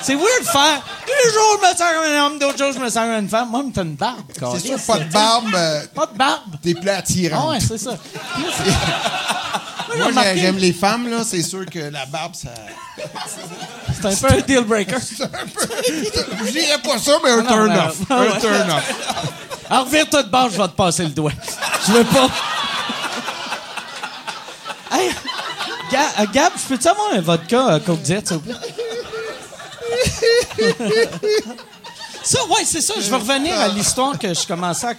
c'est 0.02 0.16
weird 0.16 0.42
de 0.42 0.46
faire. 0.48 0.82
Un 1.08 1.32
jour, 1.34 1.60
je 1.62 1.68
me 1.68 1.72
sens 1.78 1.88
comme 1.96 2.12
un 2.14 2.26
homme, 2.26 2.40
d'autres 2.40 2.58
jours, 2.58 2.74
je 2.74 2.80
me 2.80 2.90
sens 2.90 3.06
comme 3.06 3.20
une 3.24 3.30
femme. 3.30 3.50
Moi, 3.50 3.64
me 3.64 3.72
t'as 3.72 3.84
une 3.84 3.96
barbe. 3.96 4.24
C'est 4.34 4.68
sûr, 4.68 4.80
pas 4.86 5.00
de 5.00 5.12
barbe, 5.12 5.54
euh, 5.56 5.86
Pas 5.94 6.06
de 6.08 6.18
barbe. 6.18 6.56
t'es 6.62 6.74
plus 6.74 6.90
attirant. 6.90 7.46
Ah 7.48 7.50
ouais, 7.52 7.60
c'est 7.60 7.78
ça. 7.78 7.98
Moi, 9.96 10.24
j'aime 10.36 10.58
les 10.58 10.74
femmes, 10.74 11.10
là. 11.10 11.24
C'est 11.26 11.42
sûr 11.44 11.66
que 11.66 11.80
la 11.80 12.06
barbe, 12.06 12.34
ça. 12.36 12.50
C'est 14.02 14.06
un 14.06 14.16
peu 14.30 14.36
un 14.36 14.42
deal 14.42 14.62
breaker. 14.66 14.98
Je 15.00 16.52
dirais 16.52 16.78
pas 16.84 16.98
ça, 17.00 17.18
mais 17.24 17.32
un 17.32 17.42
non, 17.44 17.50
turn 17.50 17.68
mais- 17.74 17.80
off. 17.80 17.96
Ah 18.10 18.16
Un 18.16 18.22
ouais. 18.24 18.40
turn 18.40 18.70
off. 18.72 18.94
Alors, 19.70 19.86
revire-toi 19.88 20.24
de 20.24 20.30
bord, 20.30 20.50
je 20.52 20.58
vais 20.62 20.68
te 20.68 20.74
passer 20.74 21.04
le 21.04 21.10
doigt. 21.10 21.32
Je 21.88 21.92
veux 21.94 22.04
pas. 22.04 22.30
hey, 24.98 25.12
Ga- 25.92 26.00
euh, 26.22 26.26
Gab, 26.34 26.52
je 26.62 26.68
peux-tu 26.68 26.88
avoir 26.88 27.14
un 27.14 27.22
vodka 27.22 27.68
euh, 27.76 27.80
Coke 27.80 28.02
Diet, 28.02 28.28
s'il 28.28 28.38
vous 28.38 28.44
plaît? 28.44 28.56
Ça, 32.28 32.46
ouais, 32.48 32.66
c'est 32.66 32.82
ça. 32.82 32.94
Je 33.00 33.10
vais 33.10 33.16
revenir 33.16 33.54
à 33.58 33.68
l'histoire 33.70 34.20
que 34.20 34.34
je 34.34 34.46
commençais 34.46 34.88
à. 34.88 34.94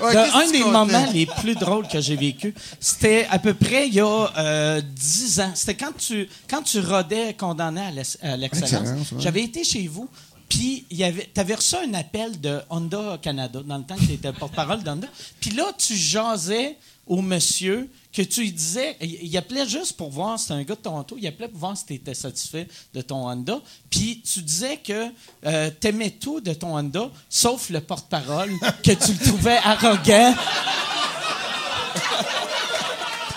Ouais, 0.00 0.14
De 0.14 0.30
que 0.30 0.36
un 0.36 0.46
tu 0.46 0.52
des 0.52 0.64
moments 0.64 1.06
les 1.12 1.26
plus 1.26 1.54
drôles 1.54 1.86
que 1.88 2.00
j'ai 2.00 2.16
vécu, 2.16 2.54
c'était 2.80 3.26
à 3.30 3.38
peu 3.38 3.52
près 3.54 3.86
il 3.88 3.94
y 3.94 4.00
a 4.00 4.30
euh, 4.38 4.80
10 4.80 5.40
ans. 5.40 5.52
C'était 5.54 5.74
quand 5.74 5.92
tu, 5.96 6.28
quand 6.48 6.62
tu 6.62 6.80
rodais 6.80 7.34
condamné 7.34 7.80
à 7.82 7.90
l'ex- 7.90 8.18
à 8.22 8.36
l'excellence. 8.36 8.88
Ouais. 9.12 9.18
J'avais 9.18 9.42
été 9.42 9.62
chez 9.64 9.86
vous, 9.88 10.08
puis 10.48 10.84
avait, 11.02 11.28
t'avais 11.34 11.54
reçu 11.54 11.74
un 11.76 11.92
appel 11.94 12.40
de 12.40 12.60
Honda 12.70 13.18
Canada, 13.20 13.60
dans 13.64 13.78
le 13.78 13.84
temps 13.84 13.96
que 13.96 14.04
tu 14.04 14.12
étais 14.12 14.32
porte-parole 14.32 14.82
d'Honda. 14.82 15.08
Puis 15.40 15.50
là, 15.50 15.64
tu 15.76 15.94
jasais 15.96 16.76
au 17.06 17.20
monsieur 17.20 17.90
que 18.14 18.22
tu 18.22 18.42
lui 18.42 18.52
disais, 18.52 18.96
il, 19.00 19.24
il 19.24 19.36
appelait 19.36 19.66
juste 19.68 19.96
pour 19.96 20.10
voir, 20.10 20.38
c'était 20.38 20.54
un 20.54 20.62
gars 20.62 20.76
de 20.76 20.80
Toronto, 20.80 21.16
il 21.18 21.26
appelait 21.26 21.48
pour 21.48 21.58
voir 21.58 21.76
si 21.76 21.84
tu 21.86 21.94
étais 21.94 22.14
satisfait 22.14 22.68
de 22.94 23.00
ton 23.00 23.28
Honda. 23.28 23.60
Puis 23.90 24.22
tu 24.22 24.40
disais 24.40 24.76
que 24.76 25.08
euh, 25.46 25.70
t'aimais 25.80 26.10
tout 26.10 26.40
de 26.40 26.52
ton 26.52 26.76
Honda, 26.78 27.10
sauf 27.28 27.70
le 27.70 27.80
porte-parole, 27.80 28.50
que 28.84 28.92
tu 28.92 29.12
le 29.12 29.18
trouvais 29.18 29.58
arrogant. 29.64 30.34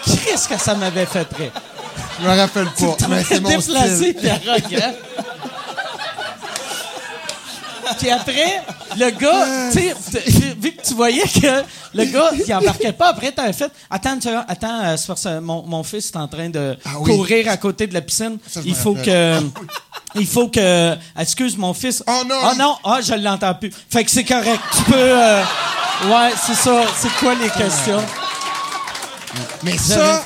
Qu'est-ce 0.06 0.48
que 0.48 0.58
ça 0.60 0.76
m'avait 0.76 1.06
fait 1.06 1.26
près? 1.28 1.52
Je 2.20 2.26
me 2.26 2.30
rappelle 2.36 2.66
pas, 2.66 3.08
mais 3.10 3.24
c'est 3.24 3.40
mon 3.40 3.60
style. 3.60 4.16
arrogant. 4.30 4.94
Puis 7.98 8.10
après, 8.10 8.62
le 8.98 9.10
gars, 9.12 9.46
tu 9.72 9.80
sais, 9.80 10.56
vu- 10.60 10.74
que 10.76 10.82
tu 10.82 10.94
voyais 10.94 11.24
que 11.24 11.64
le 11.94 12.06
gars, 12.06 12.32
il 12.46 12.54
embarquait 12.54 12.92
pas, 12.94 13.10
après, 13.10 13.32
t'avais 13.32 13.54
fait 13.54 13.72
Attends, 13.90 14.16
une 14.16 14.22
seconde, 14.22 14.44
attends, 14.48 14.84
euh, 14.84 14.98
c'est 14.98 15.08
parce 15.08 15.24
que 15.24 15.40
mon, 15.40 15.64
mon 15.64 15.84
fils 15.84 16.08
est 16.12 16.18
en 16.18 16.28
train 16.28 16.50
de 16.50 16.78
Ah 16.86 16.90
oui. 17.00 17.16
courir 17.16 17.50
à 17.50 17.58
côté 17.58 17.88
de 17.88 17.94
la 17.94 18.02
piscine. 18.02 18.38
Ça, 18.48 18.62
je 18.62 18.66
me 18.66 18.70
il 18.72 18.76
faut 18.76 18.94
que. 18.96 19.40
Il 20.16 20.28
faut 20.28 20.48
que. 20.48 20.96
Excuse 21.20 21.58
mon 21.58 21.74
fils. 21.74 22.04
Oh 22.08 22.24
non, 22.28 22.36
Ah 22.44 22.52
il- 22.54 22.58
non, 22.60 22.76
ah, 22.84 23.00
je 23.02 23.14
l'entends 23.14 23.54
plus. 23.56 23.72
Fait 23.90 24.04
que 24.04 24.12
c'est 24.12 24.24
correct. 24.24 24.60
Tu 24.76 24.84
peux. 24.84 24.94
euh, 24.96 25.42
Ouais, 26.06 26.32
c'est 26.46 26.54
ça. 26.54 26.84
C'est 26.96 27.12
quoi 27.20 27.34
les 27.34 27.50
questions? 27.50 28.04
Mais 29.64 29.78
ça, 29.78 30.24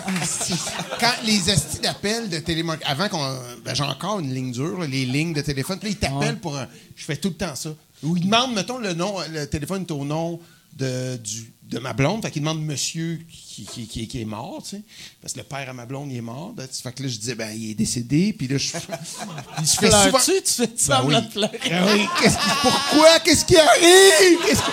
quand 1.00 1.14
les 1.26 1.50
estis 1.50 1.80
d'appel 1.80 2.30
de 2.30 2.40
télémarketing, 2.40 2.92
avant 2.92 3.10
qu'on. 3.10 3.38
Ben, 3.64 3.74
j'ai 3.74 3.84
encore 3.84 4.20
une 4.20 4.34
ligne 4.34 4.52
dure, 4.52 4.80
là, 4.80 4.88
les 4.88 5.06
lignes 5.06 5.34
de 5.34 5.42
téléphone. 5.42 5.80
Puis 5.80 5.90
là, 5.90 5.96
ils 5.96 6.00
t'appellent 6.10 6.40
pour. 6.40 6.58
un- 6.58 6.68
Je 6.96 7.04
fais 7.06 7.18
tout 7.18 7.30
le 7.30 7.36
temps 7.36 7.56
ça. 7.56 7.70
Ou 8.04 8.18
ils 8.18 8.24
demandent, 8.26 8.54
mettons, 8.54 8.78
le 8.80 8.94
nom, 8.94 9.16
le 9.32 9.46
téléphone 9.46 9.84
est 9.88 9.92
au 9.92 10.04
nom 10.06 10.40
de, 10.78 11.18
du, 11.18 11.52
de 11.64 11.78
ma 11.80 11.94
blonde. 11.94 12.22
Fait 12.24 12.32
qu'ils 12.32 12.42
demandent 12.42 12.64
monsieur 12.66 13.20
qui, 13.30 13.64
qui, 13.66 13.86
qui- 13.88 14.08
qui 14.08 14.22
est 14.22 14.26
mort, 14.26 14.62
tu 14.64 14.78
sais. 14.78 14.82
Parce 15.22 15.34
que 15.34 15.40
le 15.40 15.44
père 15.46 15.70
à 15.70 15.74
ma 15.74 15.86
blonde, 15.86 16.12
il 16.12 16.18
est 16.18 16.22
mort. 16.22 16.54
Ben, 16.54 16.68
Fait 16.68 16.92
que 16.94 17.04
là, 17.04 17.10
je 17.10 17.18
disais, 17.18 17.36
ben, 17.36 17.52
il 17.56 17.72
est 17.72 17.76
décédé. 17.76 18.34
Puis 18.34 18.48
là, 18.48 18.58
je, 18.58 18.68
je 18.68 18.70
fais 18.72 18.80
souvent. 19.66 20.10
Pleures-tu? 20.10 20.32
Tu 20.44 20.52
fais 20.54 20.68
Ben 20.68 20.74
semblant 20.78 21.20
oui. 21.20 21.26
de 21.28 21.32
pleurer. 21.32 21.60
Ben 21.70 21.86
oui, 21.94 22.06
qu'est-ce 22.20 22.36
qui- 22.38 22.50
pourquoi? 22.62 23.20
Qu'est-ce 23.20 23.46
qui 23.46 23.58
arrive? 23.58 24.40
Qu'est-ce 24.48 24.62
qui- 24.62 24.72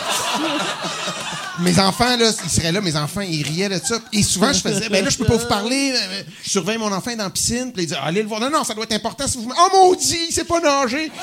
Mes 1.60 1.78
enfants, 1.80 2.16
là, 2.16 2.30
ils 2.44 2.50
seraient 2.50 2.70
là, 2.72 2.80
mes 2.80 2.94
enfants, 2.96 3.20
ils 3.20 3.42
riaient 3.42 3.68
de 3.68 3.78
ça. 3.84 3.98
Et 4.12 4.22
souvent, 4.22 4.52
je 4.52 4.60
faisais, 4.60 4.88
ben 4.88 5.04
là, 5.04 5.10
je 5.10 5.18
peux 5.18 5.24
pas 5.24 5.36
vous 5.36 5.46
parler. 5.48 5.92
euh, 5.94 6.22
Je 6.44 6.50
surveille 6.50 6.78
mon 6.78 6.92
enfant 6.92 7.14
dans 7.16 7.24
la 7.24 7.30
piscine. 7.30 7.72
Puis 7.72 7.82
ils 7.84 7.86
disaient, 7.86 7.98
allez 8.02 8.22
le 8.22 8.28
voir. 8.28 8.40
Non, 8.40 8.50
non, 8.50 8.62
ça 8.64 8.74
doit 8.74 8.84
être 8.84 8.92
important 8.92 9.26
si 9.26 9.38
vous. 9.38 9.52
Oh 9.58 9.68
maudit, 9.88 10.26
il 10.28 10.32
sait 10.32 10.44
pas 10.44 10.60
nager. 10.60 11.10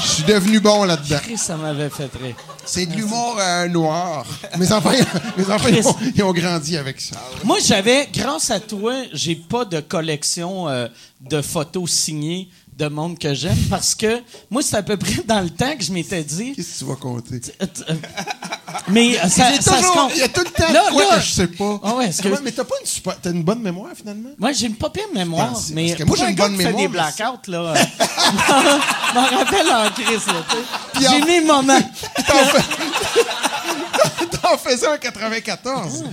Je 0.00 0.06
suis 0.06 0.22
devenu 0.24 0.60
bon 0.60 0.84
là-dedans. 0.84 1.18
Chris, 1.22 1.38
ça 1.38 1.56
m'avait 1.56 1.90
fait 1.90 2.10
rire. 2.22 2.36
C'est 2.64 2.86
de 2.86 2.94
l'humour 2.94 3.36
euh, 3.40 3.66
noir. 3.68 4.24
Mes 4.58 4.70
enfants, 4.72 4.90
mes 5.36 5.50
enfants 5.50 5.68
ils 5.68 5.86
ont, 5.86 5.96
ils 6.14 6.22
ont 6.22 6.32
grandi 6.32 6.76
avec 6.76 7.00
ça. 7.00 7.16
Moi, 7.44 7.58
j'avais, 7.64 8.08
grâce 8.12 8.50
à 8.50 8.60
toi, 8.60 8.92
j'ai 9.12 9.34
pas 9.36 9.64
de 9.64 9.80
collection 9.80 10.68
euh, 10.68 10.86
de 11.20 11.40
photos 11.42 11.90
signées 11.90 12.48
de 12.78 12.86
monde 12.88 13.18
que 13.18 13.34
j'aime 13.34 13.58
parce 13.68 13.94
que 13.94 14.22
moi, 14.50 14.62
c'est 14.62 14.76
à 14.76 14.82
peu 14.82 14.96
près 14.96 15.22
dans 15.26 15.40
le 15.40 15.50
temps 15.50 15.76
que 15.76 15.82
je 15.84 15.92
m'étais 15.92 16.22
dit. 16.22 16.54
Qu'est-ce 16.54 16.74
que 16.74 16.78
tu 16.78 16.84
vas 16.84 16.94
compter? 16.96 17.40
euh, 17.60 17.66
mais 18.88 19.18
euh, 19.18 19.22
ça, 19.28 19.52
ça 19.60 19.60
se 19.60 19.70
toujours- 19.78 19.92
compte. 19.94 20.12
Il 20.14 20.20
y 20.20 20.22
a 20.22 20.28
tout 20.28 20.40
le 20.44 20.50
temps 20.50 20.72
Là, 20.72 20.84
quoi 20.92 21.04
là- 21.04 21.16
que 21.16 21.22
je 21.22 21.30
sais 21.32 21.46
pas. 21.48 21.80
Ah 21.82 21.94
ouais, 21.96 22.06
Ouais, 22.06 22.38
mais 22.42 22.52
t'as 22.52 22.64
pas 22.64 22.76
une 22.80 22.86
super, 22.86 23.20
t'as 23.20 23.30
une 23.32 23.42
bonne 23.42 23.60
mémoire 23.60 23.90
finalement? 23.96 24.30
Moi, 24.38 24.52
j'ai 24.52 24.66
une 24.66 24.76
pas 24.76 24.90
pire 24.90 25.08
mémoire, 25.12 25.52
pense- 25.52 25.70
mais 25.70 25.86
parce 25.88 25.98
que 25.98 26.04
moi, 26.04 26.16
j'ai 26.16 26.24
un 26.24 26.28
une 26.28 26.36
bonne 26.36 26.56
qui 26.56 26.62
fait 26.62 26.72
des 26.72 26.88
mémoire, 26.88 27.12
blackouts, 27.16 27.50
là, 27.50 27.58
euh, 27.58 27.74
je 29.08 29.14
m'en 29.14 29.26
rappelle 29.38 29.70
en 29.72 29.90
crise, 29.90 30.26
là, 30.28 30.44
J'ai 31.00 31.20
mes 31.24 31.40
moments. 31.40 31.80
T'en 34.42 34.56
faisais 34.56 34.86
en 34.86 34.96
94. 34.98 36.04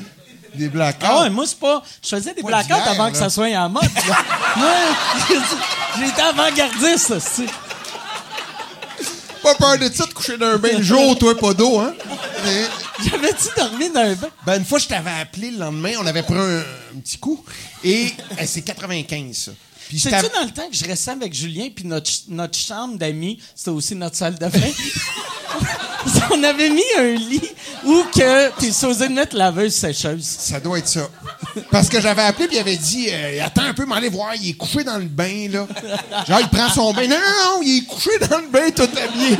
Des 0.57 0.69
blackouts. 0.69 1.05
Ah 1.07 1.21
ouais, 1.23 1.29
moi, 1.29 1.45
c'est 1.47 1.59
pas. 1.59 1.83
Je 2.03 2.09
faisais 2.15 2.33
des 2.33 2.43
blackouts 2.43 2.73
avant 2.73 3.11
que 3.11 3.17
ça 3.17 3.29
soit 3.29 3.47
en 3.57 3.69
mode. 3.69 3.83
moi, 4.57 4.71
j'étais 5.99 6.21
avant-gardiste, 6.21 7.19
c'est. 7.19 7.45
Pas 9.41 9.53
peur 9.55 9.77
de 9.77 9.89
ça 9.93 10.05
de 10.07 10.13
coucher 10.13 10.37
dans 10.37 10.47
un 10.47 10.57
bain 10.57 10.77
de 10.77 10.81
jour, 10.81 11.15
toi, 11.19 11.37
pas 11.37 11.53
d'eau, 11.53 11.79
hein? 11.79 11.93
Mais- 12.43 12.65
J'avais-tu 13.07 13.47
dormi 13.55 13.89
dans 13.89 13.99
un 14.01 14.15
bain? 14.15 14.29
Ben, 14.43 14.57
une 14.57 14.65
fois, 14.65 14.79
je 14.79 14.87
t'avais 14.87 15.11
appelé 15.21 15.51
le 15.51 15.59
lendemain, 15.59 15.91
on 15.99 16.05
avait 16.07 16.23
pris 16.23 16.33
un, 16.33 16.59
un 16.59 16.99
petit 17.03 17.19
coup. 17.19 17.43
Et 17.83 18.11
eh, 18.39 18.45
c'est 18.47 18.63
95, 18.63 19.35
ça. 19.37 19.51
C'est-tu 19.91 20.09
dans 20.33 20.45
le 20.45 20.51
temps 20.51 20.67
que 20.67 20.75
je 20.75 20.83
restais 20.85 21.11
avec 21.11 21.31
Julien, 21.33 21.67
puis 21.75 21.85
notre, 21.85 22.09
notre 22.29 22.57
chambre 22.57 22.97
d'amis, 22.97 23.39
c'était 23.53 23.69
aussi 23.69 23.93
notre 23.93 24.15
salle 24.15 24.33
de 24.35 24.47
bain? 24.47 24.59
On 26.31 26.43
avait 26.43 26.69
mis 26.69 26.83
un 26.97 27.13
lit 27.13 27.49
où 27.83 28.03
que 28.13 28.49
t'es 28.59 28.71
supposé 28.71 29.09
mettre 29.09 29.35
laveuse 29.35 29.73
sécheuse. 29.73 30.25
Ça 30.25 30.59
doit 30.59 30.79
être 30.79 30.87
ça. 30.87 31.07
Parce 31.71 31.89
que 31.89 31.99
j'avais 32.01 32.23
appelé 32.23 32.47
puis 32.47 32.57
il 32.57 32.59
avait 32.59 32.77
dit 32.77 33.07
euh, 33.11 33.45
Attends 33.45 33.63
un 33.63 33.73
peu, 33.73 33.85
m'en 33.85 33.95
aller 33.95 34.09
voir, 34.09 34.35
il 34.35 34.49
est 34.49 34.53
couché 34.53 34.83
dans 34.83 34.97
le 34.97 35.05
bain, 35.05 35.47
là. 35.49 35.67
Genre, 36.27 36.39
il 36.41 36.49
prend 36.49 36.69
son 36.69 36.93
bain. 36.93 37.07
Non, 37.07 37.17
non, 37.17 37.55
non, 37.55 37.61
il 37.63 37.79
est 37.79 37.85
couché 37.85 38.11
dans 38.29 38.39
le 38.39 38.47
bain, 38.47 38.69
tout 38.75 38.83
habillé. 38.83 39.37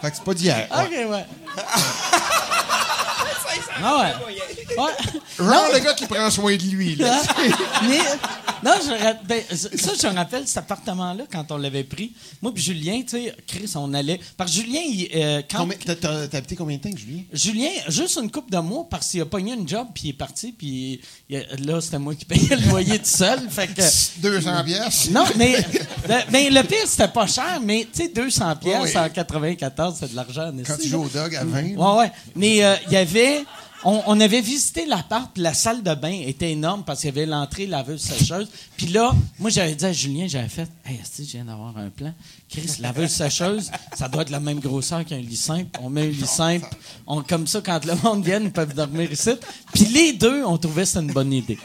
Fait 0.00 0.10
que 0.10 0.16
c'est 0.16 0.24
pas 0.24 0.34
d'hier. 0.34 0.68
ouais. 0.70 0.84
OK, 0.84 1.10
ouais. 1.10 1.26
ah 3.82 3.96
ouais. 3.98 4.36
Ouais. 4.78 4.90
Genre 5.38 5.64
le 5.72 5.78
gars 5.78 5.94
qui 5.94 6.06
prend 6.06 6.30
soin 6.30 6.56
de 6.56 6.62
lui, 6.62 6.96
là. 6.96 7.20
Mais, 7.88 8.00
non, 8.66 8.72
je, 8.82 9.26
ben, 9.28 9.42
ça, 9.50 9.90
je 10.00 10.06
me 10.08 10.14
rappelle 10.14 10.46
cet 10.46 10.58
appartement-là 10.58 11.24
quand 11.30 11.50
on 11.52 11.56
l'avait 11.56 11.84
pris. 11.84 12.12
Moi 12.42 12.52
puis 12.52 12.62
Julien, 12.62 13.00
tu 13.02 13.10
sais, 13.16 13.34
Chris, 13.46 13.70
on 13.76 13.94
allait. 13.94 14.20
Parce 14.36 14.50
que 14.50 14.56
Julien, 14.62 14.80
il, 14.84 15.08
euh, 15.14 15.42
quand. 15.50 15.68
T'as 16.00 16.36
habité 16.36 16.56
combien 16.56 16.76
de 16.76 16.82
temps, 16.82 16.88
avec 16.88 16.98
Julien? 16.98 17.22
Julien, 17.32 17.68
juste 17.88 18.18
une 18.22 18.30
coupe 18.30 18.50
de 18.50 18.58
mois 18.58 18.86
parce 18.90 19.08
qu'il 19.10 19.20
a 19.20 19.26
pogné 19.26 19.52
une 19.54 19.68
job 19.68 19.86
puis 19.94 20.04
il 20.06 20.10
est 20.10 20.12
parti 20.14 20.52
puis 20.52 21.00
il- 21.30 21.46
là 21.66 21.80
c'était 21.80 21.98
moi 21.98 22.14
qui 22.14 22.24
payais 22.24 22.56
le 22.56 22.68
loyer 22.68 22.98
tout 22.98 23.04
seul. 23.04 23.40
Fait 23.48 23.68
que 23.68 23.80
200 24.20 24.64
pièces. 24.64 25.10
non, 25.10 25.24
mais 25.36 25.56
le, 26.08 26.14
mais 26.32 26.50
le 26.50 26.62
pire 26.62 26.86
c'était 26.86 27.08
pas 27.08 27.26
cher, 27.26 27.60
mais 27.62 27.86
tu 27.92 28.02
sais 28.04 28.08
200 28.08 28.56
pièces 28.56 28.92
oui. 28.94 28.98
en 28.98 29.08
94 29.08 29.96
c'est 30.00 30.10
de 30.10 30.16
l'argent. 30.16 30.52
Quand 30.66 30.76
tu 30.80 30.88
joues 30.88 31.04
au 31.04 31.08
dog 31.08 31.34
à 31.34 31.44
20. 31.44 31.62
Ouais, 31.76 31.98
ouais. 31.98 32.12
Mais 32.34 32.64
euh, 32.64 32.74
il 32.88 32.92
y 32.92 32.96
avait. 32.96 33.44
On, 33.84 34.02
on 34.06 34.20
avait 34.20 34.40
visité 34.40 34.86
l'appart, 34.86 35.30
la 35.36 35.54
salle 35.54 35.82
de 35.82 35.94
bain 35.94 36.22
était 36.26 36.50
énorme 36.50 36.82
parce 36.84 37.00
qu'il 37.00 37.08
y 37.08 37.12
avait 37.12 37.26
l'entrée 37.26 37.66
laveuse 37.66 38.00
sécheuse. 38.00 38.48
Puis 38.76 38.86
là, 38.86 39.14
moi, 39.38 39.50
j'avais 39.50 39.74
dit 39.74 39.84
à 39.84 39.92
Julien, 39.92 40.26
j'avais 40.26 40.48
fait 40.48 40.68
Hey, 40.84 40.98
esti, 41.00 41.24
je 41.24 41.32
viens 41.32 41.44
d'avoir 41.44 41.76
un 41.76 41.90
plan. 41.90 42.12
Chris, 42.48 42.76
laveuse 42.80 43.10
sécheuse, 43.10 43.70
ça 43.94 44.08
doit 44.08 44.22
être 44.22 44.30
la 44.30 44.40
même 44.40 44.60
grosseur 44.60 45.04
qu'un 45.04 45.18
lit 45.18 45.36
simple. 45.36 45.78
On 45.82 45.90
met 45.90 46.02
un 46.02 46.10
lit 46.10 46.26
simple. 46.26 46.66
On, 47.06 47.22
comme 47.22 47.46
ça, 47.46 47.60
quand 47.60 47.84
le 47.84 47.94
monde 48.02 48.24
vient, 48.24 48.40
ils 48.40 48.50
peuvent 48.52 48.74
dormir 48.74 49.12
ici. 49.12 49.32
Puis 49.72 49.84
les 49.84 50.12
deux, 50.14 50.44
on 50.44 50.56
trouvait 50.58 50.82
que 50.82 50.88
c'était 50.88 51.00
une 51.00 51.12
bonne 51.12 51.32
idée. 51.32 51.58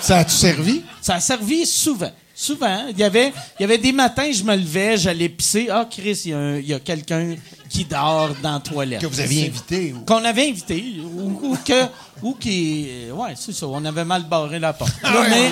Ça 0.00 0.18
a-tu 0.18 0.34
servi? 0.34 0.82
Ça 1.00 1.16
a 1.16 1.20
servi 1.20 1.66
souvent. 1.66 2.12
Souvent. 2.34 2.86
Il 2.90 2.98
y 2.98 3.04
avait, 3.04 3.32
il 3.58 3.62
y 3.62 3.64
avait 3.64 3.78
des 3.78 3.92
matins, 3.92 4.30
je 4.32 4.42
me 4.42 4.56
levais, 4.56 4.96
j'allais 4.96 5.28
pisser. 5.28 5.68
Ah, 5.70 5.86
Chris, 5.88 6.22
il 6.24 6.66
y 6.66 6.72
a, 6.72 6.76
a 6.76 6.80
quelqu'un 6.80 7.36
qui 7.70 7.84
dort 7.84 8.30
dans 8.42 8.54
la 8.54 8.60
toilette. 8.60 9.00
Que 9.00 9.06
vous 9.06 9.20
aviez 9.20 9.46
invité? 9.48 9.92
Ou... 9.92 10.00
Qu'on 10.04 10.24
avait 10.24 10.48
invité. 10.48 10.84
Ou, 11.02 11.50
ou 11.52 11.56
que. 11.64 11.84
Ou 12.22 12.34
qui. 12.34 12.88
Ouais, 13.12 13.34
c'est 13.36 13.52
ça. 13.52 13.66
On 13.68 13.84
avait 13.84 14.04
mal 14.04 14.24
barré 14.24 14.58
la 14.58 14.72
porte. 14.72 14.92
Ah 15.02 15.20
ouais, 15.20 15.30
mais. 15.30 15.50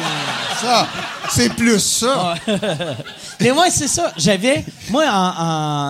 Ça, 0.61 0.89
c'est 1.31 1.55
plus 1.55 1.79
ça. 1.81 2.35
Mais 3.41 3.51
moi, 3.53 3.71
c'est 3.71 3.89
ça. 3.89 4.13
J'avais. 4.17 4.65
Moi, 4.91 5.05
en, 5.09 5.35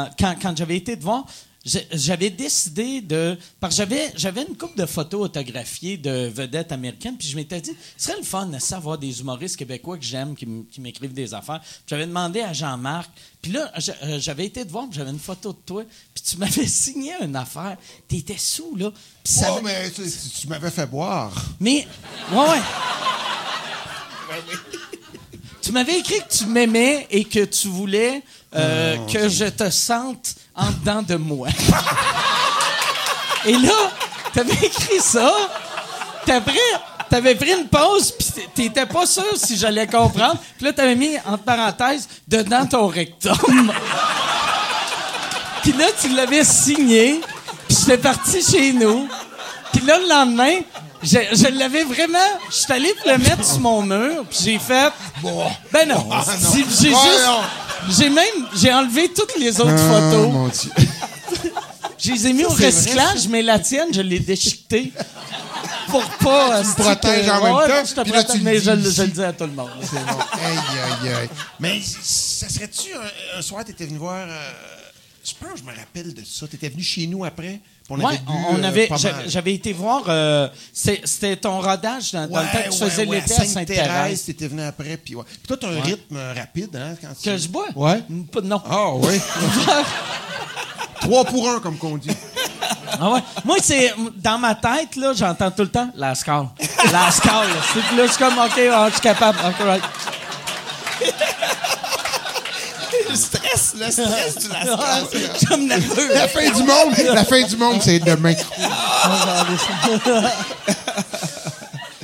en- 0.05 0.09
quand, 0.19 0.35
quand 0.41 0.57
j'avais 0.57 0.77
été 0.77 0.97
de 0.97 1.03
voir, 1.03 1.25
j'ai- 1.27 1.52
j'avais 1.65 2.31
décidé 2.31 3.01
de. 3.01 3.39
Parce 3.61 3.75
que 3.75 3.79
j'avais, 3.79 4.13
j'avais 4.17 4.43
une 4.43 4.57
couple 4.57 4.79
de 4.79 4.87
photos 4.87 5.23
autographiées 5.27 5.97
de 5.97 6.27
vedettes 6.35 6.73
américaines, 6.73 7.17
puis 7.17 7.29
je 7.29 7.37
m'étais 7.37 7.61
dit, 7.61 7.71
ce 7.97 8.07
serait 8.09 8.19
le 8.19 8.25
fun 8.25 8.47
de 8.47 8.59
savoir 8.59 8.99
des 8.99 9.21
humoristes 9.21 9.57
québécois 9.57 9.97
que 9.97 10.05
j'aime, 10.05 10.35
qui, 10.35 10.81
m'écrivent 10.81 11.13
des 11.13 11.35
affaires. 11.35 11.61
J'avais 11.87 12.07
demandé 12.07 12.41
à 12.41 12.53
Jean-Marc. 12.53 13.11
Puis 13.41 13.53
là, 13.53 13.73
euh, 14.05 14.19
j'avais 14.21 14.47
été 14.47 14.65
de 14.65 14.71
voir, 14.71 14.89
puis 14.89 14.99
j'avais 14.99 15.11
une 15.11 15.19
photo 15.21 15.53
de 15.53 15.59
toi, 15.65 15.85
puis 16.15 16.25
tu 16.25 16.37
m'avais 16.37 16.67
signé 16.67 17.13
une 17.23 17.37
affaire. 17.37 17.77
T'étais 18.09 18.39
sous, 18.39 18.75
là. 18.77 18.91
Puis 19.23 19.33
ça 19.35 19.55
Oh, 19.57 19.61
m'a- 19.63 19.71
mais 19.71 19.91
tu, 19.91 20.03
tu 20.41 20.49
m'avais 20.49 20.71
fait 20.71 20.87
boire. 20.87 21.33
mais, 21.61 21.87
ouais, 22.33 22.39
ouais. 22.39 22.61
tu 25.63 25.71
m'avais 25.73 25.99
écrit 26.01 26.19
que 26.29 26.37
tu 26.39 26.47
m'aimais 26.47 27.07
et 27.11 27.25
que 27.25 27.45
tu 27.45 27.69
voulais 27.69 28.23
euh, 28.55 28.97
que 29.07 29.29
je 29.29 29.45
te 29.45 29.71
sente 29.71 30.35
en 30.55 30.67
dedans 30.71 31.03
de 31.03 31.17
moi. 31.17 31.49
et 33.45 33.57
là, 33.57 33.73
t'avais 34.35 34.53
écrit 34.55 35.01
ça. 35.01 35.33
T'avais, 36.27 36.53
t'avais 37.11 37.35
pris 37.35 37.51
une 37.53 37.67
pause, 37.69 38.13
puis 38.13 38.29
t'étais 38.55 38.87
pas 38.87 39.07
sûr 39.07 39.25
si 39.37 39.57
j'allais 39.57 39.87
comprendre. 39.87 40.37
Puis 40.57 40.67
là, 40.67 40.73
t'avais 40.73 40.95
mis, 40.95 41.17
entre 41.27 41.43
parenthèses, 41.45 42.09
dedans 42.29 42.65
ton 42.67 42.87
rectum. 42.87 43.73
Puis 45.63 45.73
là, 45.73 45.87
tu 46.01 46.09
l'avais 46.15 46.45
signé, 46.45 47.21
puis 47.69 47.77
j'étais 47.81 47.99
parti 47.99 48.43
chez 48.43 48.73
nous. 48.73 49.09
Puis 49.73 49.85
là, 49.87 49.99
le 49.99 50.09
lendemain, 50.09 50.57
je, 51.03 51.19
je 51.33 51.49
l'avais 51.59 51.85
vraiment... 51.85 52.19
Je 52.51 52.55
suis 52.57 52.73
allé 52.73 52.93
le 53.07 53.19
mettre 53.19 53.45
sur 53.45 53.61
mon 53.61 53.83
mur, 53.83 54.25
puis 54.29 54.39
j'ai 54.45 54.59
fait... 54.59 54.93
Ben 55.73 55.89
non. 55.89 56.05
Si- 56.53 56.65
J'ai 56.81 56.89
juste... 56.91 57.27
non. 57.27 57.41
J'ai 57.91 58.09
même... 58.11 58.47
J'ai 58.57 58.73
enlevé 58.73 59.09
toutes 59.13 59.39
les 59.39 59.61
autres 59.61 59.73
Oh, 59.75 59.93
photos. 59.93 60.33
mon 60.33 60.49
Dieu. 60.49 60.71
Je 61.99 62.11
les 62.13 62.27
ai 62.27 62.33
mis 62.33 62.45
au 62.45 62.51
vrai, 62.51 62.67
recyclage, 62.67 63.29
mais 63.29 63.43
la 63.43 63.61
tienne, 63.61 63.89
je 63.95 64.01
l'ai 64.01 64.19
déchiquetée. 64.19 64.93
Pour 65.87 66.03
pas... 66.05 66.61
Tu 66.63 66.69
me 66.69 66.75
protèges 66.75 67.29
en 67.29 67.43
même 67.45 67.69
temps, 67.69 67.85
Je 67.87 67.95
te 67.95 68.11
là, 68.13 68.25
tu 68.25 68.41
mais 68.41 68.59
dis 68.59 68.65
je, 68.65 68.71
le- 68.73 68.81
ici. 68.81 68.95
je 68.97 69.03
le 69.03 69.09
dis 69.09 69.23
à 69.23 69.33
tout 69.33 69.45
le 69.45 69.53
monde. 69.53 69.71
C'est 69.83 70.05
bon. 70.05 70.19
Aïe, 70.33 70.59
aïe, 71.05 71.13
aïe. 71.15 71.29
Mais 71.61 71.81
ça 71.81 72.49
serait-tu 72.49 72.93
un, 72.95 73.39
un 73.39 73.43
soir, 73.43 73.65
t'étais 73.65 73.85
venu 73.87 73.99
voir. 73.99 74.27
euh, 74.29 74.51
je 75.25 75.31
pense 75.39 75.53
que 75.53 75.59
je 75.61 75.63
me 75.63 75.77
rappelle 75.77 76.13
de 76.13 76.23
ça. 76.29 76.49
T'étais 76.49 76.71
venu 76.71 76.83
chez 76.83 77.07
nous 77.07 77.25
après? 77.25 77.61
On 77.91 77.99
Ouais, 77.99 78.05
avait 78.07 78.17
bu, 78.19 78.25
on 78.29 78.63
euh, 78.63 78.69
avait, 78.69 78.89
mal. 78.89 79.01
j'avais 79.27 79.55
été 79.55 79.73
voir, 79.73 80.03
euh, 80.09 80.49
c'était 80.73 81.37
ton 81.37 81.61
rodage 81.61 82.13
dans, 82.13 82.27
dans 82.29 82.41
le 82.41 82.47
temps 82.47 82.59
que 82.65 82.71
tu 82.73 82.79
faisais 82.85 83.07
ouais, 83.07 83.17
l'été 83.21 83.35
à 83.35 83.45
Sainte-Thérèse. 83.45 84.25
T'étais 84.25 84.47
venu 84.49 84.63
après. 84.63 84.97
Puis, 84.97 85.15
ouais. 85.15 85.25
Puis 85.27 85.39
toi, 85.49 85.57
t'as 85.61 85.69
un 85.69 85.81
rythme 85.81 86.17
euh, 86.17 86.33
rapide, 86.35 86.75
hein? 86.77 86.95
Quand 87.01 87.09
tu... 87.21 87.29
Que 87.29 87.37
je 87.37 87.49
bois? 87.49 87.67
Ouais. 87.75 88.03
Non. 88.43 88.63
Ah, 88.69 88.95
oui. 88.95 89.21
Trois 91.01 91.25
pour 91.25 91.49
un, 91.51 91.59
comme 91.61 91.77
qu'on 91.77 91.97
dit. 91.99 92.11
Ah 93.01 93.11
ouais. 93.11 93.21
Moi, 93.45 93.57
c'est 93.61 93.93
dans 94.17 94.39
ma 94.39 94.55
tête, 94.55 94.97
là, 94.97 95.13
j'entends 95.15 95.51
tout 95.51 95.63
le 95.63 95.69
temps 95.71 95.91
la 95.97 96.15
score. 96.15 96.55
La 96.93 97.11
score. 97.11 97.43
là. 97.45 97.49
Je 97.75 98.09
suis 98.09 98.19
comme, 98.19 98.39
OK, 98.39 98.61
ah, 98.73 98.87
je 98.89 98.93
suis 98.93 99.01
capable. 99.03 99.39
OK, 99.47 99.67
right. 99.67 99.83
Le 103.53 103.59
stress, 103.59 103.75
le 103.77 103.91
stress 103.91 104.37
du 104.39 104.49
la 104.53 104.61
Ah, 104.79 105.01
Je 105.13 105.19
suis 105.47 105.57
nerveux. 105.67 106.15
La 106.15 106.29
fin 106.29 106.51
du 106.51 106.63
monde, 106.63 106.95
la 107.13 107.25
fin 107.25 107.43
du 107.43 107.57
monde, 107.57 107.83
c'est 107.83 107.99
demain. 107.99 108.35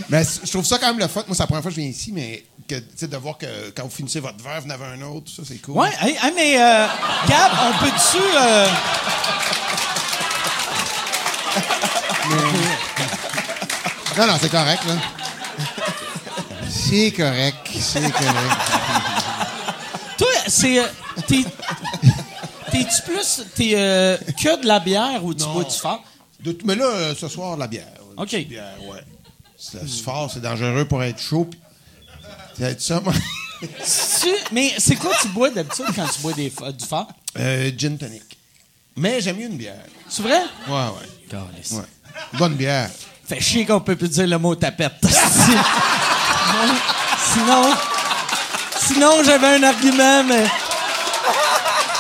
mais 0.09 0.23
je 0.45 0.51
trouve 0.51 0.65
ça 0.65 0.79
quand 0.79 0.89
même 0.89 0.99
le 0.99 1.09
fun. 1.09 1.23
Moi, 1.27 1.35
c'est 1.35 1.43
la 1.43 1.47
première 1.47 1.63
fois 1.63 1.71
que 1.71 1.77
je 1.77 1.81
viens 1.81 1.91
ici, 1.91 2.13
mais 2.13 2.45
que, 2.69 2.77
de 3.07 3.17
voir 3.17 3.39
que 3.39 3.71
quand 3.75 3.85
vous 3.85 3.91
finissez 3.91 4.21
votre 4.21 4.43
verre, 4.43 4.61
vous 4.61 4.67
en 4.67 4.71
avez 4.71 4.87
un 4.87 5.03
autre, 5.03 5.31
ça, 5.35 5.43
c'est 5.47 5.59
cool. 5.59 5.77
Ouais, 5.77 5.91
hey, 6.01 6.17
hey, 6.23 6.33
mais 6.35 6.61
euh, 6.61 6.87
Gab, 7.29 7.53
on 7.67 7.73
peut 7.85 7.91
dessus. 7.91 8.19
Euh... 8.37 8.69
Non, 14.19 14.27
non, 14.27 14.35
c'est 14.41 14.51
correct, 14.51 14.83
là. 14.85 14.95
C'est 16.69 17.13
correct, 17.13 17.57
c'est 17.81 18.11
correct. 18.11 18.35
C'est. 20.49 20.79
euh, 20.79 20.87
T'es. 21.27 21.45
T'es-tu 22.71 23.03
plus. 23.03 23.43
T'es 23.55 23.73
euh, 23.75 24.17
que 24.41 24.61
de 24.63 24.67
la 24.67 24.81
bière 24.81 25.25
ou 25.25 25.33
tu 25.35 25.43
Non. 25.45 25.53
bois 25.55 25.65
du 25.65 25.75
fort? 25.77 26.03
De 26.41 26.53
tout- 26.53 26.67
mais 26.67 26.75
là, 26.77 26.85
euh, 26.85 27.15
ce 27.19 27.29
soir, 27.29 27.57
la 27.57 27.67
bière. 27.67 27.87
Une 28.17 28.23
OK. 28.23 28.29
petite 28.31 28.49
bière, 28.49 28.75
ouais. 28.89 29.01
C'est 29.57 29.81
c'est 29.89 30.03
fort, 30.03 30.31
c'est 30.33 30.41
dangereux 30.41 30.85
pour 30.85 31.03
être 31.03 31.21
chaud. 31.21 31.49
C'est 32.57 32.81
ça, 32.81 33.01
moi. 33.01 33.13
Tu- 33.61 33.67
mais 34.53 34.73
c'est 34.79 34.95
quoi 34.97 35.13
tu 35.21 35.29
bois 35.29 35.51
d'habitude 35.51 35.87
quand 35.97 36.07
tu 36.07 36.21
bois 36.21 36.33
des, 36.33 36.51
du 36.51 36.87
fort? 36.87 37.09
Euh, 37.39 37.71
gin 37.77 37.97
tonic. 37.99 38.23
Mais 38.97 39.21
j'aime 39.21 39.37
mieux 39.37 39.47
une 39.47 39.57
bière. 39.57 39.83
C'est 40.09 40.23
vrai? 40.23 40.43
Ouais, 40.69 40.75
ouais. 40.75 41.83
Bonne 42.35 42.55
bière. 42.55 42.89
Fait 43.25 43.41
chier 43.41 43.67
qu'on 43.67 43.81
peut 43.81 43.97
plus 43.97 44.09
dire 44.09 44.27
le 44.27 44.39
mot 44.39 44.55
tapette. 44.55 44.95
sinon, 47.33 47.73
sinon 48.89 49.23
j'avais 49.25 49.59
un 49.59 49.63
argument, 49.63 50.25
mais 50.25 50.45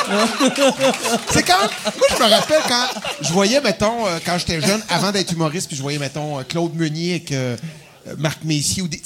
C'est 1.30 1.42
quand. 1.42 1.58
Moi, 1.58 2.08
je 2.10 2.22
me 2.22 2.30
rappelle 2.30 2.62
quand 2.66 2.86
je 3.20 3.32
voyais, 3.32 3.60
mettons, 3.60 4.06
euh, 4.06 4.18
quand 4.24 4.38
j'étais 4.38 4.60
jeune, 4.60 4.82
avant 4.88 5.12
d'être 5.12 5.32
humoriste, 5.32 5.68
puis 5.68 5.76
je 5.76 5.82
voyais, 5.82 5.98
mettons, 5.98 6.38
euh, 6.38 6.44
Claude 6.44 6.74
Meunier 6.74 7.16
avec, 7.16 7.32
euh, 7.32 7.56
Marc 8.16 8.42
Messier. 8.44 8.82
Ou 8.82 8.88
des, 8.88 9.02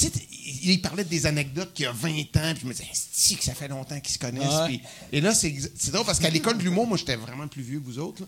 il 0.63 0.81
parlait 0.81 1.05
des 1.05 1.27
anecdotes 1.27 1.73
qu'il 1.75 1.85
y 1.85 1.89
a 1.89 1.93
20 1.93 2.09
ans, 2.11 2.53
puis 2.53 2.61
je 2.63 2.67
me 2.67 2.73
disais, 2.73 2.87
c'est 2.93 3.35
que 3.35 3.45
ça 3.45 3.55
fait 3.55 3.69
longtemps 3.69 3.99
qu'ils 4.01 4.15
se 4.15 4.19
connaissent. 4.19 4.81
et 5.13 5.21
là, 5.21 5.35
c'est 5.35 5.53
drôle 5.91 6.07
parce 6.07 6.19
qu'à 6.19 6.31
l'école 6.31 6.59
de 6.59 6.63
l'humour, 6.63 6.87
moi, 6.87 6.97
j'étais 6.97 7.17
vraiment 7.17 7.49
plus 7.49 7.63
vieux 7.63 7.81
que 7.81 7.85
vous 7.87 7.99
autres. 7.99 8.23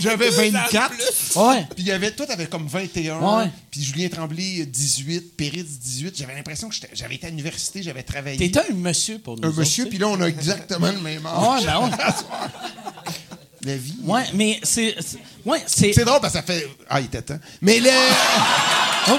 J'avais 0.00 0.30
24. 0.50 0.92
Ouais. 1.36 1.66
Puis 1.74 1.84
il 1.84 1.86
y 1.86 1.92
avait, 1.92 2.10
toi, 2.12 2.26
t'avais 2.26 2.46
comme 2.46 2.66
21. 2.66 3.50
Puis 3.70 3.82
Julien 3.82 4.08
Tremblay, 4.08 4.66
18. 4.66 5.36
Péritz, 5.36 5.78
18. 5.78 6.16
J'avais 6.18 6.34
l'impression 6.34 6.68
que 6.68 6.76
j'avais 6.92 7.14
été 7.16 7.26
à 7.26 7.30
l'université, 7.30 7.82
j'avais 7.82 8.02
travaillé. 8.02 8.36
T'étais 8.38 8.70
un 8.70 8.74
monsieur 8.74 9.18
pour 9.18 9.38
nous. 9.38 9.48
Un 9.48 9.52
monsieur, 9.52 9.86
puis 9.86 9.98
là, 9.98 10.08
on 10.08 10.20
a 10.20 10.26
exactement 10.26 10.90
le 10.90 11.00
même 11.00 11.26
âge. 11.26 11.68
Oh, 11.80 11.88
La 13.64 13.76
vie. 13.76 13.96
Ouais, 14.04 14.22
mais 14.34 14.60
c'est. 14.62 14.94
Ouais, 15.44 15.62
c'est. 15.66 15.92
C'est 15.92 16.04
drôle 16.04 16.20
parce 16.20 16.32
que 16.32 16.38
ça 16.38 16.44
fait. 16.44 16.66
Ah, 16.88 17.00
il 17.00 17.06
était 17.06 17.22
temps. 17.22 17.40
Mais 17.60 17.80
le. 17.80 17.90
oh, 19.10 19.16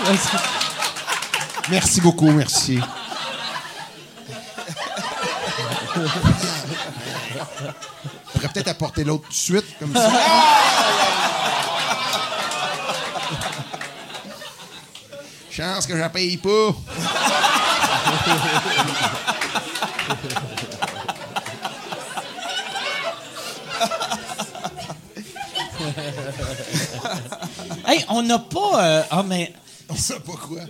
Merci 1.72 2.02
beaucoup, 2.02 2.32
merci. 2.32 2.80
Je 5.96 6.02
pourrais 8.34 8.48
peut-être 8.54 8.70
apporter 8.70 9.04
l'autre 9.04 9.24
tout 9.26 9.30
de 9.30 9.36
suite, 9.36 9.66
comme 9.80 9.94
ça. 9.94 10.10
Chance 15.52 15.86
que 15.86 15.94
je 15.94 16.00
la 16.00 16.10
paye 16.10 16.38
pas. 16.38 16.50
hey, 27.88 28.06
on 28.10 28.22
n'a 28.24 28.40
pas. 28.40 28.84
Euh, 28.84 29.04
ah, 29.12 29.24
mais. 29.24 29.54
On 29.90 29.96
sait 29.96 30.20
pas 30.20 30.34
quoi. 30.34 30.62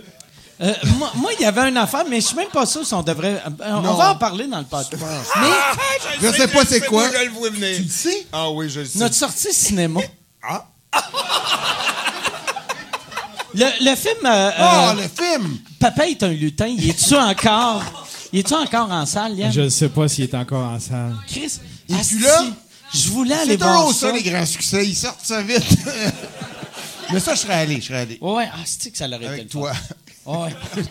Euh, 0.62 0.74
moi, 1.16 1.30
il 1.38 1.42
y 1.42 1.46
avait 1.46 1.68
une 1.70 1.76
affaire, 1.78 2.04
mais 2.08 2.20
je 2.20 2.26
suis 2.26 2.36
même 2.36 2.48
pas 2.48 2.66
sûr 2.66 2.84
si 2.84 2.92
on 2.92 3.02
devrait. 3.02 3.42
Euh, 3.46 3.72
on 3.72 3.94
va 3.94 4.10
en 4.10 4.16
parler 4.16 4.46
dans 4.46 4.58
le 4.58 4.64
podcast. 4.64 5.02
Mais 5.40 5.48
je, 6.20 6.36
sais, 6.36 6.48
pas 6.48 6.64
c'est 6.66 6.80
quoi. 6.82 7.08
Je 7.10 7.24
le 7.24 7.30
vois 7.30 7.48
venir. 7.48 7.76
Tu 7.76 7.82
le 7.82 7.88
sais? 7.88 8.26
Ah 8.30 8.50
oui, 8.50 8.68
je 8.68 8.80
le 8.80 8.86
sais. 8.86 8.98
Notre 8.98 9.14
sortie 9.14 9.52
cinéma. 9.52 10.00
Ah. 10.42 10.66
Le, 13.52 13.64
le 13.80 13.96
film. 13.96 14.24
Ah, 14.24 14.94
le 14.96 15.02
film! 15.02 15.58
Papa 15.80 16.06
est 16.06 16.22
un 16.22 16.28
lutin. 16.28 16.66
Il 16.68 16.88
est-tu 16.88 17.16
encore. 17.16 17.82
Il 18.32 18.38
est-tu 18.38 18.54
encore 18.54 18.88
en 18.92 19.04
salle, 19.06 19.34
Yann? 19.34 19.52
Je 19.52 19.62
ne 19.62 19.68
sais 19.68 19.88
pas 19.88 20.06
s'il 20.06 20.22
est 20.22 20.34
encore 20.34 20.68
en 20.68 20.78
salle. 20.78 21.16
Chris, 21.26 21.58
il 21.88 21.96
est 21.96 22.20
là? 22.20 22.44
Je 22.94 23.08
voulais 23.08 23.34
aller 23.34 23.56
voir 23.56 23.88
ça. 23.88 23.92
C'est 23.92 24.06
ça, 24.06 24.12
les 24.12 24.22
grands 24.22 24.46
succès. 24.46 24.86
Ils 24.86 24.94
sortent 24.94 25.24
ça 25.24 25.42
vite. 25.42 25.64
Mais 27.12 27.18
ça, 27.18 27.34
je 27.34 27.40
serais 27.40 27.54
allé, 27.54 27.80
je 27.80 27.86
serais 27.86 28.00
allé. 28.00 28.18
Ouais, 28.20 28.48
ah, 28.52 28.58
c'est 28.64 28.90
que 28.90 28.98
ça 28.98 29.08
l'aurait 29.08 29.24
été 29.24 29.32
Avec 29.32 29.48
toi. 29.48 29.72
Ouais. 30.26 30.54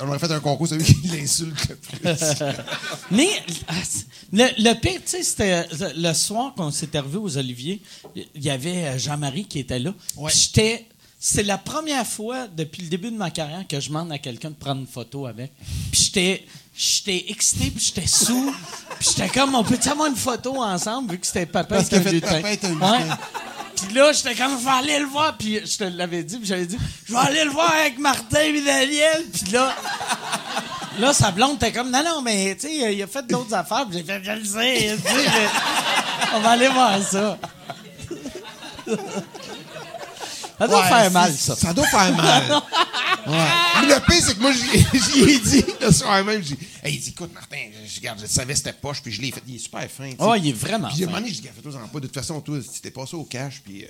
On 0.00 0.08
aurait 0.08 0.18
fait 0.18 0.30
un 0.32 0.40
concours, 0.40 0.66
celui 0.66 0.84
qui 0.84 1.08
l'insulte 1.08 1.68
le 1.68 1.76
plus. 1.76 2.44
Mais 3.10 3.28
ah, 3.68 3.74
le, 4.32 4.44
le 4.62 4.80
pire, 4.80 5.00
tu 5.04 5.10
sais, 5.10 5.22
c'était 5.22 5.66
le 5.96 6.12
soir 6.14 6.54
qu'on 6.56 6.70
s'était 6.70 7.00
revu 7.00 7.18
aux 7.18 7.36
Oliviers, 7.36 7.82
il 8.14 8.42
y 8.42 8.50
avait 8.50 8.86
euh, 8.86 8.98
Jean-Marie 8.98 9.44
qui 9.44 9.58
était 9.58 9.78
là. 9.78 9.92
J'étais. 10.28 10.86
C'est 11.18 11.42
la 11.42 11.56
première 11.56 12.06
fois 12.06 12.48
depuis 12.48 12.82
le 12.82 12.88
début 12.88 13.10
de 13.10 13.16
ma 13.16 13.30
carrière 13.30 13.66
que 13.66 13.80
je 13.80 13.88
demande 13.88 14.12
à 14.12 14.18
quelqu'un 14.18 14.50
de 14.50 14.56
prendre 14.56 14.80
une 14.80 14.86
photo 14.86 15.26
avec. 15.26 15.52
Puis 15.90 16.02
j'étais. 16.04 16.44
J'étais 16.76 17.26
excité, 17.28 17.70
puis 17.70 17.84
j'étais 17.84 18.08
sous. 18.08 18.52
Puis 18.98 19.10
j'étais 19.10 19.28
comme, 19.28 19.54
on 19.54 19.62
peut-tu 19.62 19.88
avoir 19.88 20.08
une 20.08 20.16
photo 20.16 20.60
ensemble, 20.60 21.12
vu 21.12 21.18
que 21.18 21.26
c'était 21.26 21.46
papa 21.46 21.76
Parce 21.76 21.92
et 21.92 22.20
Papa 22.20 22.48
un. 22.48 23.18
Puis 23.76 23.94
là, 23.94 24.12
j'étais 24.12 24.34
comme, 24.34 24.58
je 24.58 24.64
vais 24.64 24.70
aller 24.70 24.98
le 24.98 25.06
voir. 25.06 25.36
Puis 25.36 25.60
je 25.64 25.76
te 25.76 25.84
l'avais 25.84 26.22
dit, 26.22 26.38
puis 26.38 26.46
j'avais 26.46 26.66
dit, 26.66 26.78
je 27.06 27.12
vais 27.12 27.18
aller 27.18 27.44
le 27.44 27.50
voir 27.50 27.72
avec 27.72 27.98
Martin 27.98 28.40
et 28.40 28.60
Daniel. 28.60 29.24
Puis 29.32 29.52
là, 29.52 29.74
là, 30.98 31.12
sa 31.12 31.30
blonde 31.30 31.56
était 31.56 31.72
comme, 31.72 31.90
non, 31.90 32.02
non, 32.04 32.22
mais 32.22 32.56
tu 32.56 32.68
sais, 32.68 32.94
il 32.94 33.02
a 33.02 33.06
fait 33.06 33.26
d'autres 33.26 33.54
affaires. 33.54 33.86
Puis 33.88 33.98
j'ai 33.98 34.04
fait, 34.04 34.22
je 34.22 34.30
le 34.30 34.44
sais, 34.44 34.96
on 36.34 36.40
va 36.40 36.50
aller 36.50 36.68
voir 36.68 37.02
ça. 37.02 37.38
Ça 40.58 40.68
doit 40.68 40.84
faire 40.84 41.10
mal, 41.10 41.32
ça. 41.32 41.56
Ça 41.56 41.72
doit 41.72 41.86
faire 41.86 42.16
mal. 42.16 42.42
Mais 43.26 43.86
le 43.86 44.00
pire, 44.06 44.22
c'est 44.22 44.34
que 44.34 44.40
moi, 44.40 44.52
j'y 44.52 45.22
ai 45.22 45.38
dit 45.40 45.64
le 45.80 45.90
soir 45.90 46.22
même, 46.24 46.42
j'ai 46.42 46.54
dit, 46.54 46.66
hey, 46.82 46.94
il 46.94 47.00
dit, 47.00 47.10
écoute, 47.10 47.32
Martin, 47.32 47.56
je, 47.86 47.96
regarde, 47.96 48.20
je 48.20 48.26
savais 48.26 48.54
c'était 48.54 48.72
poche, 48.72 49.02
puis 49.02 49.10
je 49.10 49.22
l'ai 49.22 49.32
fait. 49.32 49.42
Il 49.48 49.56
est 49.56 49.58
super 49.58 49.88
fin. 49.90 50.10
Oh, 50.18 50.34
il 50.36 50.48
est 50.48 50.52
vraiment 50.52 50.88
puis, 50.88 50.96
fin. 50.96 50.96
Puis, 50.96 51.04
à 51.04 51.06
un 51.06 51.10
moment 51.10 51.20
donné, 51.22 51.34
je 51.34 51.40
dis, 51.40 51.48
fais-toi 51.48 51.80
en 51.82 51.88
pas. 51.88 52.00
De 52.00 52.06
toute 52.06 52.14
façon, 52.14 52.40
toi, 52.40 52.58
tu 52.60 52.80
t'es 52.80 52.90
passé 52.90 53.16
au 53.16 53.24
cash, 53.24 53.62
puis 53.64 53.84
euh, 53.84 53.88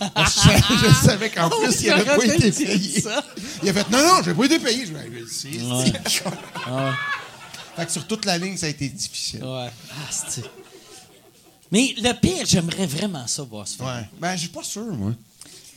je, 0.16 1.06
savais 1.06 1.30
qu'en 1.30 1.48
oh, 1.50 1.60
plus, 1.62 1.82
il 1.82 1.90
avait 1.90 2.04
pas 2.04 2.24
été 2.24 2.52
payé. 2.52 3.04
Il 3.62 3.68
a 3.70 3.72
fait, 3.72 3.90
non, 3.90 3.98
non, 3.98 4.22
j'ai 4.22 4.34
pas 4.34 4.44
été 4.44 4.58
payé. 4.58 4.86
Je 4.86 4.92
vais 4.92 5.10
je 5.12 5.20
le 5.20 5.28
sais. 5.28 6.32
Fait 7.76 7.86
que 7.86 7.92
sur 7.92 8.06
toute 8.06 8.24
la 8.24 8.38
ligne, 8.38 8.56
ça 8.56 8.66
a 8.66 8.68
été 8.68 8.88
difficile. 8.88 9.42
Ouais. 9.42 9.70
Ah, 9.90 10.40
Mais 11.72 11.94
le 11.98 12.12
pire, 12.12 12.46
j'aimerais 12.46 12.86
vraiment 12.86 13.26
ça 13.26 13.42
voir 13.42 13.66
ce 13.66 13.76
film. 13.76 13.88
Ouais. 13.88 14.08
Ben, 14.20 14.34
je 14.36 14.40
suis 14.40 14.48
pas 14.48 14.62
sûr, 14.62 14.92
moi. 14.94 15.12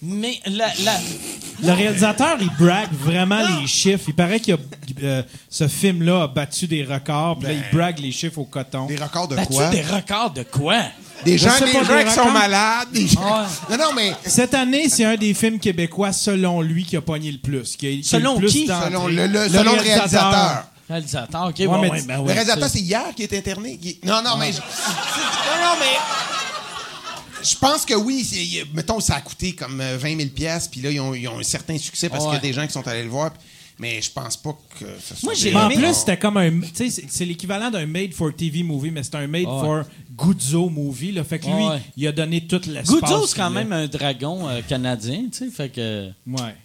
Mais 0.02 0.40
la, 0.46 0.68
le 1.64 1.72
réalisateur, 1.72 2.38
il 2.40 2.50
brague 2.60 2.94
vraiment 2.94 3.42
les 3.60 3.68
chiffres. 3.68 4.06
Il 4.08 4.14
paraît 4.14 4.40
que 4.40 4.52
euh, 5.02 5.24
ce 5.50 5.68
film-là 5.68 6.24
a 6.24 6.28
battu 6.28 6.68
des 6.68 6.84
records. 6.84 7.40
Puis 7.40 7.48
là, 7.48 7.54
il 7.54 7.62
ben. 7.62 7.68
brague 7.74 8.00
les 8.00 8.12
chiffres 8.12 8.38
au 8.38 8.46
coton. 8.46 8.86
Des 8.86 8.98
records 8.98 9.28
de 9.28 9.36
battu 9.36 9.54
quoi? 9.54 9.70
des 9.70 9.82
records 9.82 10.32
de 10.32 10.44
quoi? 10.44 10.82
Des 11.26 11.38
gens, 11.38 11.50
des 11.60 11.72
gens 11.72 12.04
qui 12.06 12.12
sont 12.14 12.32
malades. 12.32 12.90
Non, 13.72 13.78
non, 13.78 13.94
mais... 13.96 14.14
Cette 14.24 14.54
année, 14.54 14.88
c'est 14.88 15.04
un 15.04 15.16
des 15.16 15.34
films 15.34 15.58
québécois, 15.58 16.12
selon 16.12 16.62
lui, 16.62 16.86
qui 16.86 16.96
a 16.96 17.02
pogné 17.02 17.32
le 17.32 17.40
plus. 17.40 17.76
Qui 17.76 18.04
selon 18.04 18.36
le 18.36 18.40
plus 18.42 18.52
qui? 18.52 18.68
Selon 18.68 19.08
le, 19.08 19.50
selon 19.50 19.74
le 19.74 19.82
réalisateur. 19.82 20.64
Réalisateur, 20.88 21.48
OK. 21.48 21.56
Ouais, 21.58 21.66
bon, 21.66 21.82
ben 21.82 22.18
le 22.18 22.22
réalisateur, 22.22 22.70
c'est 22.70 22.80
hier 22.80 23.04
qui 23.16 23.24
est 23.24 23.34
interné. 23.34 23.80
Non, 24.04 24.22
non, 24.24 24.38
mais... 24.38 24.52
non, 24.52 25.58
non, 25.60 25.76
mais 25.80 26.37
je 27.44 27.56
pense 27.58 27.86
que 27.86 27.94
oui. 27.94 28.64
Mettons, 28.74 29.00
ça 29.00 29.16
a 29.16 29.22
coûté 29.22 29.54
comme 29.54 29.78
20 29.78 29.84
euh, 29.84 30.00
000 30.00 30.30
puis 30.72 30.82
là, 30.82 30.92
ils 30.92 31.00
ont, 31.00 31.14
ils 31.14 31.28
ont, 31.28 31.40
un 31.40 31.44
certain 31.44 31.78
succès 31.78 32.10
parce 32.10 32.24
qu'il 32.24 32.34
y 32.34 32.38
a 32.38 32.42
des 32.42 32.54
gens 32.54 32.66
qui 32.66 32.74
sont 32.74 32.88
allés 32.88 33.04
le 33.04 33.10
voir. 33.10 33.32
Mais 33.80 34.02
je 34.02 34.12
pense 34.12 34.36
pas 34.38 34.58
que 34.80 34.86
ça 35.00 35.16
soit. 35.16 35.24
Moi, 35.24 35.34
j'ai 35.36 35.56
En 35.56 35.70
plus, 35.70 35.94
c'était 35.94 36.18
comme 36.18 36.38
un. 36.38 36.62
Tu 36.62 36.90
sais, 36.90 37.04
c'est 37.08 37.26
l'équivalent 37.26 37.70
d'un 37.70 37.86
made 37.86 38.14
for 38.14 38.34
TV 38.36 38.64
movie, 38.64 38.90
mais 38.90 39.04
c'est 39.04 39.16
un 39.16 39.28
made 39.28 39.44
for 39.44 39.84
Guzzo 40.16 40.70
movie. 40.70 41.12
Là. 41.12 41.24
Fait 41.24 41.38
que 41.38 41.46
lui, 41.46 41.82
il 41.96 42.08
a 42.08 42.12
donné 42.12 42.48
toute 42.48 42.66
l'espace. 42.66 43.02
Guzzo, 43.02 43.28
c'est 43.28 43.38
quand 43.38 43.52
même 43.52 43.72
un 43.72 43.88
dragon 43.88 44.50
euh, 44.50 44.62
canadien, 44.68 45.26
tu 45.32 45.38
sais. 45.38 45.52
Fait 45.52 45.70
que. 45.70 46.10
Ouais. 46.26 46.56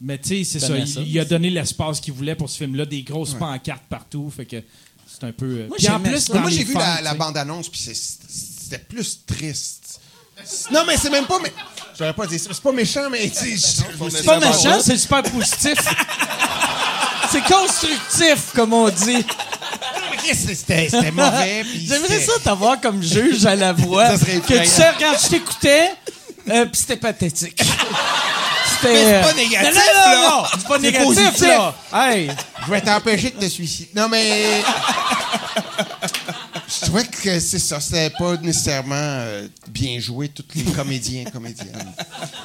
Mais 0.00 0.18
tu 0.18 0.28
sais, 0.28 0.44
c'est 0.44 0.60
ça. 0.60 0.74
Il, 1.02 1.18
a 1.18 1.24
donné 1.24 1.50
l'espace 1.50 2.00
qu'il 2.00 2.14
voulait 2.14 2.34
pour 2.34 2.48
ce 2.48 2.58
film-là, 2.58 2.86
des 2.86 3.02
grosses 3.02 3.34
pancartes 3.34 3.84
partout. 3.88 4.30
Fait 4.34 4.46
que 4.46 4.62
c'est 5.06 5.24
un 5.24 5.32
peu. 5.32 5.44
Euh, 5.44 5.68
moi, 5.68 5.76
en 5.94 6.00
plus, 6.00 6.30
moi 6.30 6.50
j'ai 6.50 6.64
vu 6.64 6.74
la, 6.74 7.02
la 7.02 7.14
bande-annonce, 7.14 7.68
puis 7.68 7.80
c'était 7.80 8.78
plus 8.78 9.24
triste. 9.26 10.00
Non, 10.70 10.82
mais 10.86 10.96
c'est 10.96 11.10
même 11.10 11.26
pas. 11.26 11.38
Mais... 11.42 11.52
J'aurais 11.98 12.12
pas 12.12 12.26
dit 12.26 12.38
C'est 12.38 12.60
pas 12.60 12.72
méchant, 12.72 13.08
mais. 13.10 13.30
C'est 13.32 14.24
pas 14.24 14.40
méchant, 14.40 14.80
c'est 14.80 14.96
super 14.96 15.22
positif. 15.22 15.74
c'est 17.30 17.44
constructif, 17.44 18.52
comme 18.54 18.72
on 18.72 18.88
dit. 18.88 19.24
C'était 20.32 21.10
mauvais. 21.12 21.64
J'aimerais 21.86 22.20
ça 22.20 22.32
t'avoir 22.42 22.80
comme 22.80 23.02
juge 23.02 23.44
à 23.44 23.54
la 23.54 23.72
voix. 23.72 24.06
ça 24.06 24.18
serait 24.18 24.40
que 24.40 24.54
tu 24.54 24.66
sais, 24.66 24.92
quand 24.98 25.12
je 25.22 25.28
t'écoutais, 25.28 25.90
euh, 26.50 26.64
puis 26.66 26.80
c'était 26.80 26.96
pathétique. 26.96 27.60
C'était. 27.60 29.04
c'est 29.04 29.20
pas 29.20 29.28
euh, 29.28 29.34
négatif, 29.34 29.74
non, 29.74 30.16
non, 30.16 30.28
non, 30.28 30.44
C'est 30.58 30.68
pas 30.68 30.78
négatif, 30.78 31.40
là. 31.40 31.74
Hey. 31.92 32.30
Je 32.66 32.70
vais 32.70 32.80
t'empêcher 32.80 33.30
de 33.30 33.38
te 33.38 33.48
suicider. 33.48 33.90
Non, 33.94 34.08
mais. 34.08 34.62
Trouvais 36.94 37.10
que 37.10 37.40
c'est 37.40 37.58
ça. 37.58 37.80
C'était 37.80 38.10
pas 38.10 38.36
nécessairement 38.36 38.94
euh, 38.94 39.48
bien 39.66 39.98
joué, 39.98 40.28
tous 40.28 40.44
les 40.54 40.62
comédiens 40.62 41.24
comédiennes. 41.24 41.92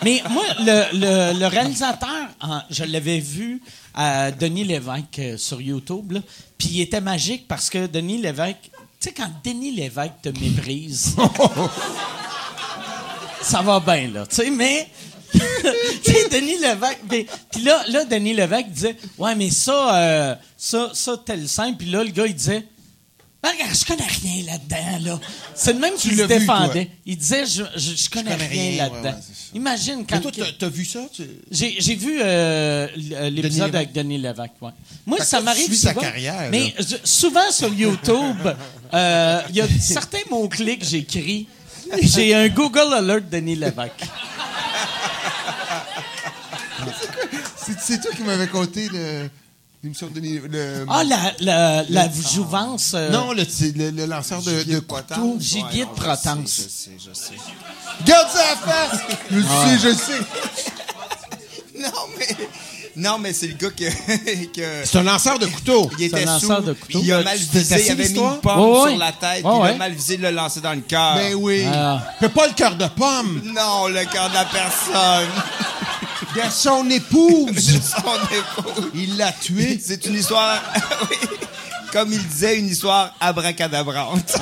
Mais 0.04 0.24
moi, 0.28 0.44
le, 0.60 1.46
réalisateur, 1.46 2.10
je 2.72 2.84
l'avais 2.84 3.20
vu 3.20 3.62
à 3.94 4.32
Denis 4.32 4.64
Lévesque 4.64 5.20
euh, 5.20 5.38
sur 5.38 5.62
YouTube, 5.62 6.18
puis 6.58 6.70
il 6.72 6.82
était 6.82 7.00
magique 7.00 7.48
parce 7.48 7.70
que 7.70 7.86
Denis 7.86 8.18
Lévesque, 8.18 8.58
tu 8.64 8.70
sais, 9.02 9.12
quand 9.12 9.30
Denis 9.44 9.72
Lévesque 9.72 10.14
te 10.24 10.30
méprise, 10.30 11.16
ça 13.44 13.62
va 13.62 13.80
bien, 13.80 14.10
là, 14.12 14.26
tu 14.26 14.36
sais, 14.36 14.50
mais 14.50 14.88
tu 15.32 16.12
sais, 16.12 16.28
Denis 16.28 16.58
Lévesque. 16.58 17.28
Puis 17.52 17.62
là, 17.62 17.84
là, 17.88 18.04
Denis 18.04 18.34
Lévesque 18.34 18.70
disait 18.70 18.96
Ouais, 19.20 19.36
mais 19.36 19.52
ça, 19.52 19.96
euh, 19.96 20.36
ça, 20.58 20.90
ça, 20.96 21.22
tel 21.24 21.48
simple. 21.48 21.78
Puis 21.78 21.92
là, 21.92 22.04
le 22.04 22.10
gars, 22.10 22.26
il 22.26 22.34
disait 22.34 22.66
regarde, 23.48 23.74
je 23.74 23.86
connais 23.86 24.04
rien 24.04 24.46
là-dedans, 24.46 25.12
là. 25.12 25.20
C'est 25.56 25.74
le 25.74 25.80
même 25.80 25.96
qui 25.96 26.14
se 26.14 26.24
défendait. 26.24 26.90
il 27.06 27.18
disait, 27.18 27.46
je, 27.46 27.64
je, 27.76 28.10
connais, 28.10 28.36
rien, 28.36 28.78
là-dedans. 28.78 29.18
Imagine 29.54 30.06
quand. 30.06 30.24
Mais 30.24 30.32
toi, 30.32 30.46
t'as 30.60 30.70
vu 30.70 30.84
ça? 30.86 31.08
J'ai 31.50 31.96
vu 31.96 32.20
euh, 32.22 32.88
l'épisode 33.30 33.76
avec 33.76 33.94
Denis 33.94 34.18
Lévesque, 34.18 34.52
ouais. 34.62 34.72
Moi, 35.06 35.20
ça 35.24 35.42
m'arrive 35.42 35.74
souvent. 35.74 35.94
sa 35.94 35.94
carrière. 35.94 36.50
Mais 36.52 36.74
souvent 37.04 37.50
sur 37.52 37.74
YouTube, 37.74 38.38
euh, 38.94 39.42
il 39.50 39.56
y 39.56 39.62
a 39.62 39.68
certains 39.80 40.20
mots-clés 40.30 40.78
que 40.78 40.86
j'écris. 40.86 41.48
J'ai 42.02 42.36
un 42.36 42.50
Google 42.50 42.94
Alert 42.94 43.30
Denis 43.30 43.56
Lévesque. 43.56 44.04
C'est 47.58 47.80
c'est 47.80 48.02
toi 48.02 48.12
qui 48.16 48.24
m'avais 48.24 48.48
compté 48.48 48.90
le. 48.92 49.30
L'émission 49.82 50.08
de 50.14 50.20
le, 50.20 50.86
Ah, 50.90 51.04
la, 51.06 51.18
la, 51.40 51.84
la 51.88 52.10
jouvence. 52.12 52.92
euh, 52.96 53.10
Non, 53.12 53.32
le, 53.32 53.44
le, 53.78 53.92
le 53.92 54.06
lanceur 54.06 54.42
de, 54.42 54.64
de 54.64 54.80
couteau. 54.80 55.38
Gibier 55.40 55.86
de 55.86 55.90
Protence. 55.92 56.64
Je 56.64 56.70
sais, 56.70 56.92
je 57.00 57.14
sais. 57.14 57.36
Garde 58.06 58.28
ça 58.30 58.42
à 58.52 58.56
face! 58.58 59.00
Je 59.32 59.40
sais, 59.42 59.90
je 59.90 59.96
sais. 59.96 60.20
Non, 61.82 61.92
mais. 62.18 62.28
Non, 62.98 63.18
mais 63.20 63.32
c'est 63.32 63.48
le 63.48 63.54
gars 63.54 63.70
que. 63.70 63.86
que 64.54 64.86
C'est 64.86 64.98
un 64.98 65.04
lanceur 65.04 65.40
de 65.40 65.46
couteau. 65.46 65.90
il 65.98 66.06
était 66.06 66.28
un 66.28 66.38
sous, 66.40 66.50
lanceur 66.50 66.62
de 66.64 66.74
couteau. 66.74 67.00
il 67.02 67.14
a 67.14 67.24
mal 67.24 67.38
visé, 67.38 67.76
il 67.86 67.92
avait 67.92 68.04
mis 68.10 68.10
une 68.20 68.42
pomme 68.42 68.90
sur 68.90 68.98
la 68.98 69.12
tête, 69.14 69.46
il 69.46 69.48
a 69.48 69.74
mal 69.76 69.94
visé, 69.94 70.16
il 70.16 70.22
l'a 70.22 70.32
lancé 70.32 70.60
dans 70.60 70.74
le 70.74 70.82
cœur. 70.82 71.16
Ben 71.16 71.36
oui. 71.36 71.64
Ah. 71.74 72.04
Fais 72.20 72.28
pas 72.28 72.48
le 72.48 72.54
cœur 72.54 72.76
de 72.76 72.86
pomme. 72.88 73.42
Non, 73.46 73.88
le 73.88 74.04
cœur 74.12 74.28
de 74.30 74.34
la 74.34 74.44
personne. 74.44 75.30
De 76.36 76.42
son 76.52 76.90
épouse. 76.90 77.52
C'est 77.56 77.84
son 77.84 78.16
épouse. 78.32 78.92
Il 78.94 79.18
l'a 79.18 79.32
tué. 79.32 79.82
C'est 79.84 80.06
une 80.06 80.16
histoire. 80.16 80.62
oui. 81.10 81.18
Comme 81.92 82.14
il 82.14 82.24
disait, 82.28 82.58
une 82.60 82.68
histoire 82.68 83.16
abracadabrante. 83.20 84.36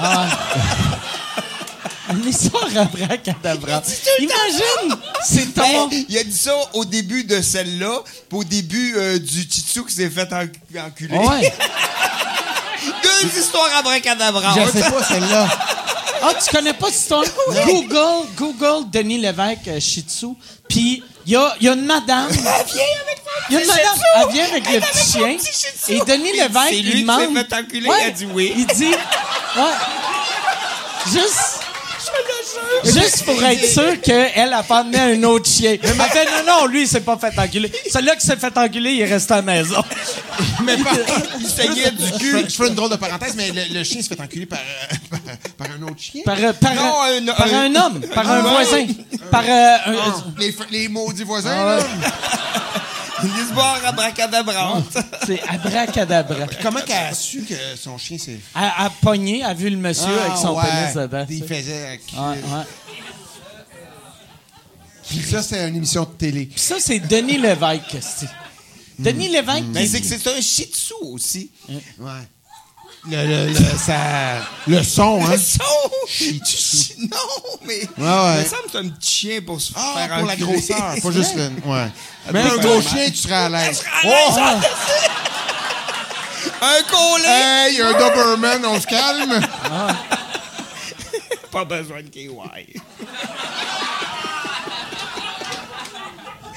Une 2.09 2.27
histoire 2.27 2.67
abracadabra. 2.77 3.81
Imagine! 4.19 4.97
C'est 5.25 5.53
ton. 5.53 5.87
Ben, 5.87 6.03
il 6.09 6.17
a 6.17 6.23
dit 6.23 6.37
ça 6.37 6.53
au 6.73 6.85
début 6.85 7.23
de 7.25 7.41
celle-là, 7.41 8.01
puis 8.29 8.39
au 8.39 8.43
début 8.43 8.93
euh, 8.97 9.19
du 9.19 9.45
Titsou 9.47 9.83
qui 9.85 9.93
s'est 9.95 10.09
fait 10.09 10.31
en- 10.33 10.45
enculer. 10.87 11.17
Ouais. 11.17 11.53
Deux 13.03 13.39
histoires 13.39 13.69
abracadabrantes. 13.77 14.57
Je 14.73 14.79
sais 14.79 14.89
pas 14.89 15.03
celle-là. 15.03 15.47
Ah, 16.21 16.33
tu 16.33 16.49
connais 16.55 16.73
pas 16.73 16.87
cette 16.87 16.95
histoire? 17.01 17.23
Google, 17.65 18.27
Google 18.35 18.89
Denis 18.91 19.17
Lévesque 19.19 19.67
euh, 19.67 19.79
Shih 19.79 20.01
Tzu. 20.07 20.27
Puis, 20.69 21.03
il 21.25 21.33
y 21.33 21.35
a, 21.35 21.55
y 21.61 21.67
a 21.67 21.73
une 21.73 21.85
madame. 21.85 22.27
Elle 22.29 22.35
vient 22.35 22.53
avec 22.53 23.21
Il 23.49 23.53
y 23.53 23.57
a 23.57 23.61
une 23.61 23.67
madame, 23.67 23.99
elle 24.15 24.33
vient 24.33 24.45
avec 24.45 24.69
le 24.69 24.79
petit 24.79 25.11
chien. 25.11 25.37
Et 25.89 25.99
Denis 26.01 26.31
Lévesque, 26.33 26.67
c'est 26.69 26.75
lui 26.75 26.79
il 26.89 26.91
qui 26.95 27.01
demande. 27.01 27.35
s'est 27.35 27.43
fait 27.45 27.53
enculer, 27.55 27.89
Ouais. 27.89 27.97
il 28.01 28.07
a 28.07 28.11
dit 28.11 28.27
oui. 28.33 28.53
Il 28.57 28.67
dit. 28.67 28.85
Ouais. 28.91 29.63
Juste. 31.11 31.46
Juste 32.83 33.23
pour 33.25 33.41
être 33.43 33.65
sûr 33.65 33.99
qu'elle 34.01 34.53
a 34.53 34.63
pas 34.63 34.79
amené 34.79 34.99
un 34.99 35.23
autre 35.23 35.49
chien. 35.49 35.77
Elle 35.81 35.89
fait 35.89 36.25
non, 36.25 36.61
non, 36.61 36.65
lui, 36.67 36.83
il 36.83 36.87
s'est 36.87 37.01
pas 37.01 37.17
fait 37.17 37.37
enculer. 37.37 37.71
Celui-là 37.91 38.15
qui 38.15 38.25
s'est 38.25 38.37
fait 38.37 38.57
enculer, 38.57 38.91
il 38.91 39.01
est 39.01 39.05
resté 39.05 39.33
à 39.33 39.37
la 39.37 39.41
maison. 39.41 39.83
Mais 40.63 40.77
pas. 40.77 40.91
Il 41.39 41.47
saignait 41.47 41.91
du 41.91 42.11
cul. 42.19 42.45
je 42.47 42.55
fais 42.55 42.67
une 42.67 42.75
drôle 42.75 42.91
de 42.91 42.95
parenthèse, 42.95 43.33
mais 43.35 43.49
le, 43.51 43.73
le 43.79 43.83
chien 43.83 44.01
se 44.01 44.07
fait 44.07 44.19
enculer 44.21 44.45
par, 44.45 44.59
euh, 44.59 44.95
par, 45.09 45.19
par 45.67 45.75
un 45.77 45.81
autre 45.83 45.99
chien? 45.99 46.21
Par, 46.25 46.37
euh, 46.39 46.53
par, 46.53 46.73
Non, 46.75 47.01
un, 47.03 47.27
un- 47.27 47.33
par 47.33 47.47
un- 47.53 47.65
un 47.71 47.75
homme, 47.75 48.01
par 48.13 48.29
un 48.29 48.39
un- 48.39 48.41
voisin, 48.41 48.85
par 49.31 49.43
euh, 49.43 49.75
un- 49.87 49.95
Ah, 50.05 50.23
les, 50.37 50.55
les 50.71 50.87
maudits 50.87 51.23
voisins, 51.23 51.55
Ah 51.55 51.75
ouais. 51.77 51.81
là. 51.81 52.07
Une 53.23 53.43
histoire 53.43 53.79
abracadabrante. 53.85 54.97
C'est 55.25 55.41
abracadabra. 55.47 56.45
Comment 56.61 56.81
qu'elle 56.81 57.07
a 57.07 57.13
su 57.13 57.41
que 57.43 57.55
son 57.75 57.97
chien 57.97 58.17
s'est. 58.17 58.39
Elle 58.55 58.61
a 58.77 58.89
pogné, 59.01 59.43
a 59.43 59.53
vu 59.53 59.69
le 59.69 59.77
monsieur 59.77 60.07
avec 60.19 60.37
son 60.37 60.57
Ah, 60.57 60.63
ouais. 60.63 60.69
pénis 60.81 60.95
dedans. 60.95 61.25
Il 61.29 61.43
faisait. 61.43 61.93
enculer. 61.93 62.21
Ouais, 62.21 62.57
ouais. 62.57 62.65
Puis 65.09 65.21
ça, 65.23 65.41
c'est 65.41 65.67
une 65.69 65.75
émission 65.77 66.03
de 66.03 66.09
télé. 66.09 66.45
Puis 66.47 66.59
ça, 66.59 66.75
c'est 66.79 66.99
Denis 66.99 67.37
Lévesque. 67.37 67.97
c'est- 68.01 68.27
Denis 68.99 69.29
Lévesque, 69.29 69.63
Mais 69.73 69.83
qui- 69.83 69.87
c'est 69.89 70.01
que 70.01 70.07
c'est 70.07 70.27
un 70.37 70.41
shih 70.41 70.65
tzu 70.71 70.93
aussi. 71.01 71.51
Ouais. 71.69 72.11
Le, 73.09 73.15
le, 73.25 73.47
le, 73.53 73.77
ça, 73.77 73.95
le 74.67 74.83
son, 74.83 75.21
hein. 75.25 75.31
Le 75.31 75.37
son! 75.37 75.63
Non, 76.99 77.17
mais. 77.65 77.75
ouais. 77.79 77.87
Il 77.97 78.39
me 78.39 78.45
semble 78.45 78.63
que 78.63 78.71
c'est 78.71 78.77
un 78.79 78.89
petit 78.89 79.11
chien 79.11 79.39
pour 79.45 79.61
se 79.61 79.71
Ah, 79.75 79.93
faire 79.95 80.17
pour 80.17 80.27
la 80.27 80.33
enculer. 80.33 80.45
grosseur, 80.53 80.95
pas 81.01 81.11
juste 81.13 81.35
le. 81.35 81.43
Ouais. 81.69 81.87
Mais 82.33 82.41
un 82.41 82.57
gros 82.57 82.81
chien, 82.81 83.09
tu 83.09 83.15
serais 83.17 83.33
à 83.35 83.49
l'aise. 83.49 83.81
Oh! 84.03 84.39
Un 86.61 86.83
collet! 86.89 87.69
Hey, 87.69 87.81
un 87.81 87.93
Doberman, 87.93 88.65
on 88.65 88.81
se 88.81 88.87
calme. 88.87 89.39
Pas 91.51 91.63
besoin 91.65 92.01
de 92.01 92.09
KY. 92.09 92.29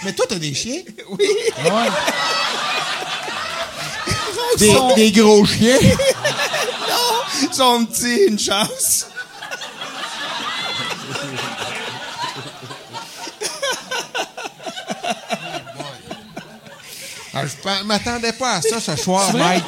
Mais 0.03 0.13
toi, 0.15 0.25
t'as 0.29 0.37
des 0.39 0.55
chiens? 0.55 0.81
Oui. 1.11 1.27
Des, 4.59 4.75
des 4.97 5.13
gros 5.13 5.45
chiens? 5.45 5.77
Son 7.53 7.87
petit, 7.87 8.27
une 8.29 8.39
chance. 8.39 9.07
Ah, 17.33 17.45
je 17.47 17.85
m'attendais 17.85 18.33
pas 18.33 18.55
à 18.57 18.63
ça 18.63 18.81
ce 18.81 18.97
soir, 18.97 19.35
Mike. 19.35 19.65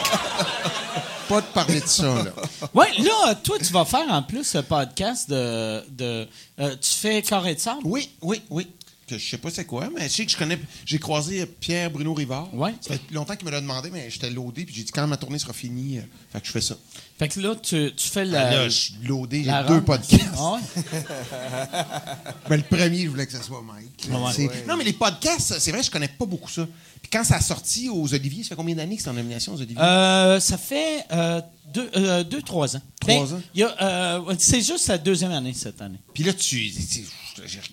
Pas 1.29 1.41
de 1.41 1.47
parler 1.47 1.81
de 1.81 1.87
ça, 1.87 2.03
là. 2.25 2.33
Ouais, 2.75 2.89
là, 2.99 3.35
toi, 3.37 3.57
tu 3.59 3.73
vas 3.73 3.85
faire 3.85 4.07
en 4.11 4.23
plus 4.23 4.45
ce 4.45 4.59
podcast 4.59 5.31
de. 5.31 5.83
de 5.91 6.29
euh, 6.61 6.77
tu 6.81 6.91
fais 6.91 7.23
Carré 7.23 7.55
de 7.55 7.61
sable? 7.61 7.81
Oui, 7.85 8.11
oui, 8.21 8.43
oui. 8.51 8.69
Que 9.07 9.19
je 9.19 9.29
sais 9.31 9.37
pas 9.39 9.51
c'est 9.51 9.65
quoi, 9.65 9.91
mais 9.95 10.05
je 10.09 10.13
sais 10.15 10.25
que 10.25 10.31
je 10.33 10.37
connais. 10.37 10.59
J'ai 10.87 10.99
croisé 11.01 11.45
Pierre 11.45 11.91
Bruno 11.91 12.15
Rivard. 12.15 12.55
Ouais. 12.55 12.73
Ça 12.81 12.95
fait 12.95 13.01
longtemps 13.13 13.35
qu'il 13.35 13.47
me 13.47 13.51
l'a 13.51 13.61
demandé, 13.61 13.91
mais 13.91 14.09
j'étais 14.11 14.31
loadé, 14.31 14.65
puis 14.65 14.75
j'ai 14.75 14.85
dit 14.85 14.93
quand 14.93 15.07
ma 15.09 15.17
tournée 15.17 15.39
sera 15.41 15.53
finie, 15.53 15.99
euh, 15.99 16.03
fait 16.33 16.41
que 16.41 16.47
je 16.47 16.53
fais 16.53 16.61
ça. 16.61 16.77
Fait 17.19 17.29
que 17.29 17.41
là, 17.41 17.55
tu, 17.57 17.93
tu 17.97 18.09
fais 18.09 18.25
la. 18.25 18.51
là, 18.51 18.65
je 18.69 18.75
suis 18.75 18.95
loadé, 19.05 19.39
j'ai 19.45 19.51
deux 19.67 19.75
rampe. 19.75 19.85
podcasts. 19.85 20.23
Ah 20.39 20.53
ouais? 20.55 20.61
Ben, 22.49 22.57
le 22.57 22.63
premier, 22.63 23.05
je 23.05 23.09
voulais 23.09 23.27
que 23.27 23.33
ce 23.33 23.43
soit 23.43 23.63
Mike. 23.63 24.09
Ouais. 24.11 24.33
C'est- 24.35 24.67
Non, 24.67 24.77
mais 24.77 24.85
les 24.85 24.93
podcasts, 24.93 25.59
c'est 25.59 25.71
vrai, 25.73 25.83
je 25.83 25.91
connais 25.91 26.09
pas 26.09 26.25
beaucoup 26.27 26.51
ça. 26.51 26.67
Puis 27.01 27.11
quand 27.13 27.25
ça 27.25 27.37
a 27.37 27.41
sorti 27.41 27.89
aux 27.89 28.13
Oliviers, 28.15 28.43
ça 28.45 28.51
fait 28.51 28.55
combien 28.57 28.75
d'années 28.77 28.97
que 28.97 29.03
c'est 29.03 29.11
en 29.11 29.15
nomination 29.15 29.55
aux 29.55 29.61
Oliviers? 29.61 29.83
Euh, 29.83 30.39
ça 30.41 30.57
fait 30.59 31.05
euh, 31.13 31.41
deux, 31.73 31.91
euh, 31.97 32.23
deux, 32.25 32.43
trois 32.43 32.77
ans. 32.77 32.83
Trois 33.01 33.27
Ben, 33.27 33.35
ans? 33.37 33.71
euh, 33.81 34.35
c'est 34.39 34.61
juste 34.63 34.87
la 34.89 34.99
deuxième 34.99 35.33
année 35.33 35.53
cette 35.55 35.81
année. 35.83 35.99
Puis 36.15 36.23
là, 36.25 36.33
tu. 36.33 36.71
tu- 36.71 36.87
tu- 36.87 37.01
j'ai- 37.01 37.07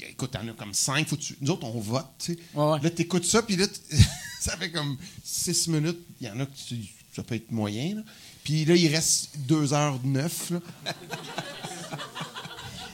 Écoute, 0.09 0.31
t'en 0.31 0.47
as 0.47 0.53
comme 0.53 0.73
cinq. 0.73 1.07
Faut 1.07 1.15
tu- 1.17 1.35
nous 1.41 1.51
autres, 1.51 1.65
on 1.65 1.79
vote, 1.79 2.05
tu 2.19 2.33
sais. 2.33 2.39
Ouais, 2.53 2.65
ouais. 2.71 2.79
Là, 2.81 2.89
t'écoutes 2.89 3.25
ça, 3.25 3.41
puis 3.41 3.55
là, 3.57 3.65
ça 4.41 4.55
fait 4.57 4.71
comme 4.71 4.97
six 5.23 5.67
minutes. 5.67 5.99
Il 6.21 6.27
y 6.27 6.31
en 6.31 6.39
a 6.39 6.45
que 6.45 6.55
tu- 6.67 6.75
ça 7.15 7.23
peut 7.23 7.35
être 7.35 7.51
moyen, 7.51 7.95
là. 7.95 8.01
Puis 8.43 8.65
là, 8.65 8.75
il 8.75 8.87
reste 8.93 9.37
deux 9.39 9.73
heures 9.73 9.99
neuf, 10.03 10.51
là. 10.51 10.59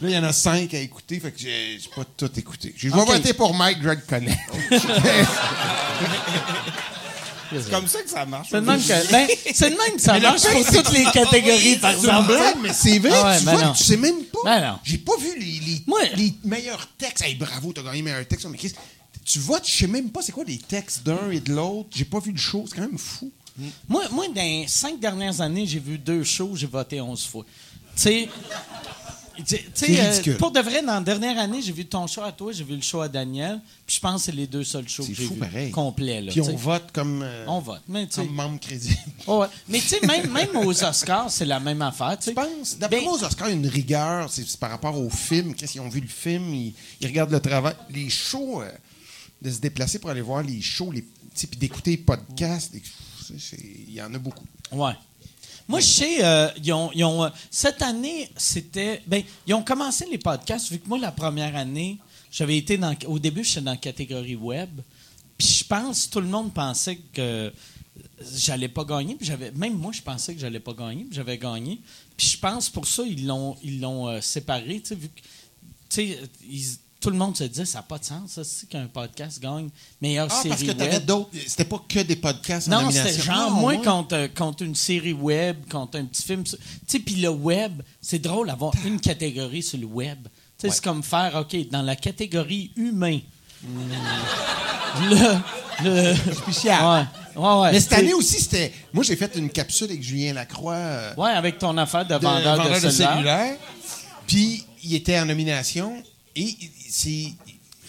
Là, 0.02 0.10
il 0.10 0.14
y 0.14 0.18
en 0.18 0.26
a 0.26 0.34
cinq 0.34 0.74
à 0.74 0.80
écouter, 0.80 1.22
fait 1.22 1.32
que 1.32 1.40
j'ai 1.40 1.80
pas 1.96 2.04
tout 2.04 2.30
écouté. 2.38 2.74
Je 2.76 2.90
vais 2.90 3.06
voter 3.06 3.34
pour 3.34 3.54
Mike, 3.56 3.78
le 3.82 3.96
connais. 3.96 4.38
C'est 7.52 7.70
comme 7.72 7.88
ça 7.88 8.02
que 8.02 8.10
ça 8.10 8.26
marche. 8.26 8.48
C'est 8.52 8.62
de 8.62 8.66
même 8.66 8.82
que, 8.82 9.12
ben, 9.12 9.28
c'est 9.54 9.70
de 9.70 9.76
même 9.76 9.96
que 9.96 10.02
ça 10.02 10.20
marche 10.20 10.42
pour 10.42 10.66
toutes 10.66 10.92
les 10.94 11.04
catégories, 11.06 11.76
par 11.78 11.92
exemple. 11.92 12.28
blague, 12.34 12.56
mais 12.62 12.74
c'est 12.74 13.00
vrai, 13.00 13.12
Ah 13.14 13.32
ouais, 13.32 13.40
tu 13.40 13.46
ben 13.46 13.52
vois, 13.56 13.66
non. 13.66 13.74
tu 13.74 13.84
sais 13.84 13.98
même 13.98 14.24
pas. 14.26 14.40
Ben 14.46 14.62
non. 14.72 14.80
J'ai 14.84 14.98
pas 14.98 15.18
vu 15.18 15.40
les, 15.40 15.60
les, 15.60 15.82
Moi- 15.88 16.00
les 16.16 16.34
meilleurs 16.44 16.88
textes. 16.98 17.24
Hey, 17.24 17.36
bravo, 17.36 17.72
t'as 17.74 17.84
gagné 17.84 18.02
meilleur 18.02 18.28
texte. 18.28 18.48
Mais 18.50 18.58
tu 19.26 19.40
vois, 19.40 19.60
tu 19.60 19.72
sais 19.72 19.88
même 19.88 20.10
pas 20.10 20.22
c'est 20.22 20.32
quoi 20.32 20.44
les 20.46 20.58
textes 20.58 21.04
d'un 21.04 21.32
et 21.32 21.40
de 21.40 21.54
l'autre. 21.54 21.90
J'ai 21.96 22.06
pas 22.06 22.20
vu 22.20 22.32
le 22.32 22.38
show, 22.38 22.66
c'est 22.68 22.76
quand 22.76 22.82
même 22.82 22.98
fou. 22.98 23.32
Moi, 23.88 24.04
moi, 24.12 24.26
dans 24.28 24.42
les 24.42 24.66
cinq 24.68 25.00
dernières 25.00 25.40
années, 25.42 25.66
j'ai 25.66 25.80
vu 25.80 25.98
deux 25.98 26.24
shows, 26.24 26.52
j'ai 26.56 26.68
voté 26.68 27.00
11 27.00 27.26
fois. 27.26 27.46
Tu 27.96 28.02
sais. 28.02 28.30
Euh, 29.40 30.10
ridicule. 30.10 30.38
pour 30.38 30.52
de 30.52 30.60
vrai, 30.60 30.82
dans 30.82 30.96
la 30.96 31.02
dernière 31.02 31.38
année, 31.40 31.62
j'ai 31.62 31.72
vu 31.72 31.86
ton 31.86 32.08
show 32.08 32.22
à 32.22 32.32
toi, 32.32 32.52
j'ai 32.52 32.64
vu 32.64 32.76
le 32.76 32.82
show 32.82 33.02
à 33.02 33.08
Daniel, 33.08 33.60
puis 33.86 33.96
je 33.96 34.00
pense 34.02 34.22
que 34.22 34.26
c'est 34.26 34.36
les 34.36 34.48
deux 34.48 34.64
seuls 34.64 34.88
shows 34.88 35.04
C'est 35.04 35.14
que 35.14 35.18
j'ai 35.18 35.28
vus 35.28 35.72
complets. 35.72 36.26
Puis 36.30 36.42
on 36.42 36.56
vote 36.56 36.92
comme, 36.94 37.22
euh, 37.24 37.46
On 37.48 37.60
vote. 37.60 37.82
Mais, 37.88 38.08
comme 38.08 38.30
membre 38.30 38.60
crédible. 38.60 38.98
oh, 39.28 39.40
ouais. 39.40 39.48
Mais 39.68 39.80
tu 39.80 39.88
sais, 39.88 40.00
même, 40.06 40.32
même 40.32 40.56
aux 40.56 40.84
Oscars, 40.84 41.30
c'est 41.30 41.46
la 41.46 41.60
même 41.60 41.82
affaire. 41.82 42.18
Tu 42.20 42.26
sais. 42.26 42.32
Je 42.32 42.36
pense, 42.36 42.78
d'après 42.78 42.98
Ben, 42.98 43.06
moi, 43.06 43.14
aux 43.14 43.24
Oscars, 43.24 43.50
il 43.50 43.52
y 43.52 43.56
a 43.56 43.58
une 43.58 43.68
rigueur. 43.68 44.30
C'est 44.30 44.58
par 44.58 44.72
rapport 44.72 44.98
au 45.00 45.10
film. 45.10 45.54
Qu'est-ce 45.54 45.74
qu'ils 45.74 45.82
ont 45.82 45.90
vu 45.90 46.02
le 46.02 46.08
film? 46.08 46.54
Ils, 46.54 46.74
ils 47.02 47.08
regardent 47.08 47.32
le 47.32 47.40
travail. 47.40 47.76
Les 47.90 48.10
shows, 48.10 48.62
euh, 48.62 48.70
de 49.42 49.52
se 49.52 49.60
déplacer 49.60 50.00
pour 50.00 50.10
aller 50.10 50.22
voir 50.22 50.42
les 50.42 50.62
shows, 50.62 50.92
les, 50.92 51.04
puis 51.36 51.60
d'écouter 51.60 51.92
les 51.92 51.98
podcasts, 51.98 52.74
il 53.30 53.94
y 53.94 54.02
en 54.02 54.14
a 54.14 54.18
beaucoup. 54.18 54.46
Ouais. 54.72 54.94
Moi, 55.68 55.80
je 55.80 55.86
sais, 55.86 56.24
euh, 56.24 56.50
ils 56.64 56.72
ont, 56.74 57.24
euh, 57.24 57.30
cette 57.50 57.82
année, 57.82 58.30
c'était. 58.38 59.02
Ben, 59.08 59.24
ils 59.48 59.54
ont 59.54 59.64
commencé 59.64 60.06
les 60.10 60.20
podcasts, 60.20 60.70
vu 60.72 60.80
que 60.80 60.88
moi, 60.88 61.00
la 61.00 61.12
première 61.12 61.56
année, 61.56 61.98
j'avais 62.32 62.58
été 62.58 62.78
dans. 62.78 62.96
Au 63.08 63.18
début, 63.18 63.44
j'étais 63.44 63.62
dans 63.62 63.72
la 63.72 63.78
catégorie 63.78 64.36
web. 64.36 64.70
Puis 65.38 65.48
je 65.48 65.64
pense, 65.66 66.10
tout 66.10 66.22
le 66.22 66.28
monde 66.28 66.54
pensait 66.54 66.98
que 67.14 67.52
j'allais 68.38 68.70
pas 68.70 68.86
gagner. 68.86 69.18
J'avais, 69.22 69.52
même 69.52 69.74
moi, 69.74 69.92
je 69.92 70.02
pensais 70.02 70.34
que 70.36 70.40
j'allais 70.40 70.60
pas 70.60 70.74
gagner. 70.74 71.04
Puis 71.04 71.16
j'avais 71.16 71.38
gagné. 71.38 71.80
Puis 72.16 72.28
je 72.28 72.38
pense, 72.38 72.70
pour 72.70 72.88
ça, 72.88 73.04
ils 73.04 73.26
l'ont, 73.26 73.58
ils 73.64 73.82
l'ont 73.82 74.08
euh, 74.08 74.22
séparé, 74.22 74.80
tu 74.82 74.90
sais, 74.90 74.96
vu 74.96 75.10
que. 75.10 75.22
Tu 75.90 75.96
sais, 76.08 76.20
ils- 76.48 76.78
tout 77.06 77.12
le 77.12 77.18
monde 77.18 77.38
se 77.38 77.44
disait, 77.44 77.66
ça 77.66 77.78
n'a 77.78 77.84
pas 77.84 78.00
de 78.00 78.04
sens, 78.06 78.32
ça, 78.32 78.44
c'est 78.44 78.68
qu'un 78.68 78.88
podcast 78.88 79.40
gagne 79.40 79.70
meilleure 80.02 80.28
Ah, 80.32 80.36
série 80.36 80.50
parce 80.50 80.64
que 80.64 80.72
t'avais 80.72 81.00
d'autres. 81.00 81.30
C'était 81.46 81.66
pas 81.66 81.80
que 81.88 82.00
des 82.00 82.16
podcasts 82.16 82.68
en 82.68 82.72
Non, 82.72 82.82
nomination. 82.82 83.12
c'était 83.12 83.22
genre, 83.24 83.52
Non, 83.52 83.60
moi, 83.60 83.78
contre, 83.78 84.16
euh, 84.16 84.28
contre 84.28 84.64
une 84.64 84.74
série 84.74 85.14
web, 85.14 85.58
contre 85.70 86.00
un 86.00 86.06
petit 86.06 86.24
film. 86.24 86.44
Tu 86.44 86.56
sais, 86.88 87.00
puis 87.00 87.18
le 87.18 87.30
web, 87.30 87.84
c'est 88.02 88.18
drôle 88.18 88.48
d'avoir 88.48 88.74
une 88.86 89.00
catégorie 89.00 89.62
sur 89.62 89.78
le 89.78 89.86
web. 89.86 90.18
Tu 90.24 90.30
sais, 90.58 90.68
Ouais. 90.68 90.74
c'est 90.74 90.84
comme 90.84 91.04
faire, 91.04 91.36
OK, 91.36 91.70
dans 91.70 91.84
la 91.84 91.96
catégorie 91.96 92.72
humain. 92.76 93.20
Le, 95.10 95.38
Le... 95.84 96.34
Spécial. 96.34 96.82
Ouais. 97.36 97.42
Ouais, 97.44 97.62
ouais. 97.62 97.72
Mais 97.74 97.80
cette 97.82 97.94
année 97.94 98.14
aussi, 98.14 98.40
c'était. 98.42 98.72
Moi, 98.94 99.04
j'ai 99.04 99.16
fait 99.16 99.36
une 99.36 99.50
capsule 99.50 99.90
avec 99.90 100.02
Julien 100.02 100.34
Lacroix. 100.34 100.74
euh, 100.74 101.14
Ouais, 101.18 101.32
avec 101.32 101.60
ton 101.60 101.78
affaire 101.78 102.06
de 102.06 102.14
de 102.14 102.20
vendeur 102.20 102.58
de, 102.58 102.64
vendeur 102.64 102.82
de 102.82 102.90
cellulaire. 102.90 103.58
Puis, 104.26 104.66
il 104.84 104.96
était 104.96 105.20
en 105.20 105.26
nomination. 105.26 106.02
Et 106.38 106.56
c'est. 106.98 107.34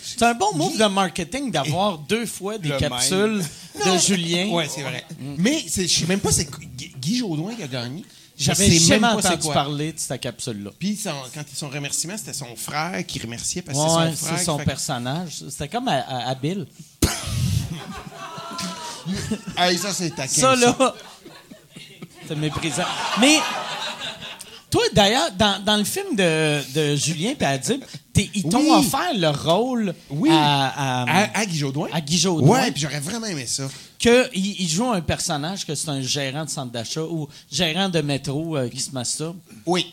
C'est 0.08 0.22
un 0.22 0.34
bon 0.34 0.54
move 0.54 0.78
de 0.78 0.84
marketing 0.84 1.50
d'avoir 1.50 1.98
deux 1.98 2.26
fois 2.26 2.58
des 2.58 2.68
Le 2.68 2.78
capsules 2.78 3.42
de 3.84 3.98
Julien. 3.98 4.48
Ouais, 4.50 4.68
c'est 4.72 4.82
vrai. 4.82 5.04
Mais 5.36 5.64
c'est- 5.68 5.88
je 5.88 5.98
sais 6.00 6.06
même 6.06 6.20
pas, 6.20 6.30
c'est 6.30 6.48
Guy- 6.76 6.94
Guy 7.00 7.18
Jodoin 7.18 7.54
qui 7.56 7.62
a 7.64 7.66
gagné. 7.66 8.04
J'avais 8.38 8.70
jamais 8.70 9.00
même 9.00 9.16
pas 9.16 9.22
c'est 9.22 9.28
entendu 9.34 9.52
parler 9.52 9.92
de 9.92 9.98
cette 9.98 10.20
capsule-là. 10.20 10.70
Puis 10.78 10.94
son- 10.96 11.10
quand 11.34 11.42
son 11.52 11.68
remerciement, 11.70 12.16
c'était 12.16 12.34
son 12.34 12.54
frère 12.54 13.04
qui 13.04 13.18
remerciait 13.18 13.62
parce 13.62 13.76
que 13.78 13.82
Ouais, 13.82 14.10
c'est 14.10 14.16
c'est 14.16 14.20
son 14.20 14.26
frère. 14.26 14.44
son 14.44 14.52
qui 14.54 14.58
fait- 14.60 14.64
personnage. 14.66 15.30
C'était 15.50 15.68
comme 15.68 15.88
à, 15.88 15.94
à- 16.00 16.28
à 16.30 16.34
Bill. 16.36 16.66
Hey, 19.56 19.78
ça, 19.78 19.92
c'est 19.92 20.10
taquin. 20.10 20.28
Ça, 20.28 20.56
là, 20.56 20.94
c'est 22.26 22.34
méprisant. 22.36 22.82
Mais, 23.20 23.38
toi, 24.70 24.82
d'ailleurs, 24.92 25.30
dans, 25.38 25.62
dans 25.64 25.76
le 25.76 25.84
film 25.84 26.16
de, 26.16 26.60
de 26.74 26.96
Julien 26.96 27.34
et 27.38 27.44
Adib, 27.44 27.82
t'es- 28.12 28.30
ils 28.34 28.42
t'ont 28.44 28.58
Oui. 28.60 28.70
offert 28.70 29.12
le 29.14 29.28
rôle 29.28 29.94
Oui. 30.10 30.28
à, 30.32 31.02
à, 31.04 31.22
À, 31.24 31.38
à 31.40 31.46
Guy 31.46 31.56
Jodoin. 31.58 31.88
à 31.92 32.00
Guy 32.00 32.18
Jodoin. 32.18 32.48
Ouais, 32.48 32.70
puis 32.72 32.82
j'aurais 32.82 33.00
vraiment 33.00 33.26
aimé 33.26 33.46
ça. 33.46 33.68
qu'il 33.98 34.28
il 34.34 34.68
joue 34.68 34.90
un 34.90 35.00
personnage 35.00 35.64
que 35.66 35.74
c'est 35.74 35.88
un 35.88 36.02
gérant 36.02 36.44
de 36.44 36.50
centre 36.50 36.72
d'achat 36.72 37.02
ou 37.02 37.28
gérant 37.50 37.88
de 37.88 38.00
métro 38.00 38.56
euh, 38.56 38.68
qui 38.68 38.80
se 38.80 38.90
masturbe. 38.90 39.36
Oui. 39.64 39.92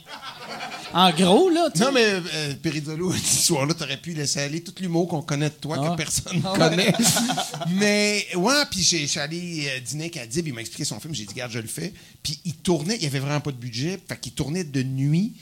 En 0.94 1.12
gros, 1.12 1.50
là, 1.50 1.70
tu 1.74 1.82
Non, 1.82 1.92
mais 1.92 2.06
euh, 2.06 2.54
Péridolo, 2.62 3.12
ce 3.18 3.44
soir-là, 3.48 3.74
t'aurais 3.74 3.98
pu 3.98 4.14
laisser 4.14 4.40
aller 4.42 4.62
tout 4.64 4.74
l'humour 4.80 5.08
qu'on 5.08 5.22
connaît 5.24 5.50
de 5.50 5.56
toi, 5.56 5.78
Ah. 5.82 5.90
que 5.92 5.96
personne 5.98 6.38
ne 6.38 6.42
Ah 6.46 6.54
ouais. 6.54 6.60
connaît. 6.60 6.94
mais, 7.72 8.28
ouais, 8.36 8.54
puis 8.70 8.82
j'ai- 8.82 9.00
je 9.02 9.06
suis 9.08 9.20
allé 9.20 9.68
euh, 9.70 9.80
dîner 9.80 10.04
avec 10.06 10.18
Adib, 10.18 10.48
il 10.48 10.54
m'a 10.54 10.62
expliqué 10.62 10.86
son 10.86 11.00
film, 11.00 11.14
j'ai 11.16 11.26
dit, 11.26 11.34
garde, 11.34 11.52
je 11.52 11.60
le 11.60 11.68
fais. 11.68 11.94
Puis 12.22 12.40
il 12.46 12.56
tournait, 12.56 12.96
il 12.98 13.04
y 13.04 13.08
avait 13.08 13.20
vraiment 13.20 13.42
pas 13.42 13.52
de 13.52 13.58
budget, 13.58 14.00
fait 14.08 14.20
qu'il 14.20 14.34
tournait 14.34 14.64
de 14.64 14.84
nuit, 14.84 15.34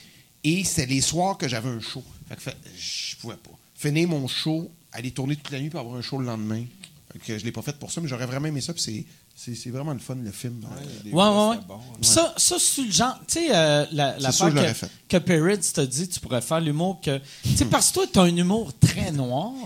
et 0.43 0.63
c'était 0.63 0.85
les 0.85 1.01
soirs 1.01 1.37
que 1.37 1.47
j'avais 1.47 1.69
un 1.69 1.81
show. 1.81 2.03
Fait 2.29 2.35
que 2.35 2.57
je 2.79 3.15
pouvais 3.17 3.35
pas. 3.35 3.51
Finir 3.75 4.07
mon 4.07 4.27
show, 4.27 4.71
aller 4.93 5.11
tourner 5.11 5.35
toute 5.35 5.51
la 5.51 5.59
nuit, 5.59 5.69
puis 5.69 5.79
avoir 5.79 5.95
un 5.95 6.01
show 6.01 6.17
le 6.17 6.25
lendemain. 6.25 6.63
Fait 7.11 7.19
que 7.19 7.37
je 7.37 7.43
l'ai 7.43 7.51
pas 7.51 7.61
fait 7.61 7.77
pour 7.77 7.91
ça, 7.91 7.99
mais 7.99 8.07
j'aurais 8.07 8.25
vraiment 8.25 8.47
aimé 8.47 8.61
ça, 8.61 8.73
puis 8.73 8.81
c'est- 8.81 9.05
c'est 9.35 9.55
c'est 9.55 9.69
vraiment 9.71 9.93
le 9.93 9.99
fun, 9.99 10.15
le 10.15 10.31
film. 10.31 10.61
Ouais, 11.05 11.11
ouais, 11.11 11.47
ouais. 11.49 11.57
bon, 11.67 11.79
Ça, 12.01 12.33
ça 12.37 12.57
c'est 12.59 12.83
le 12.83 12.91
genre. 12.91 13.19
Tu 13.27 13.33
sais, 13.39 13.47
euh, 13.55 13.85
la, 13.91 14.17
la 14.19 14.29
l'aurais 14.39 14.67
que, 14.67 14.73
fait. 14.73 14.89
que 15.09 15.17
Peretz 15.17 15.73
t'a 15.73 15.85
dit, 15.85 16.07
tu 16.07 16.19
pourrais 16.19 16.41
faire 16.41 16.59
l'humour 16.61 16.99
que. 17.01 17.19
Tu 17.43 17.57
sais, 17.57 17.65
parce 17.65 17.89
que 17.89 17.93
toi, 17.95 18.05
t'as 18.11 18.23
un 18.23 18.35
humour 18.35 18.71
très 18.79 19.11
noir. 19.11 19.51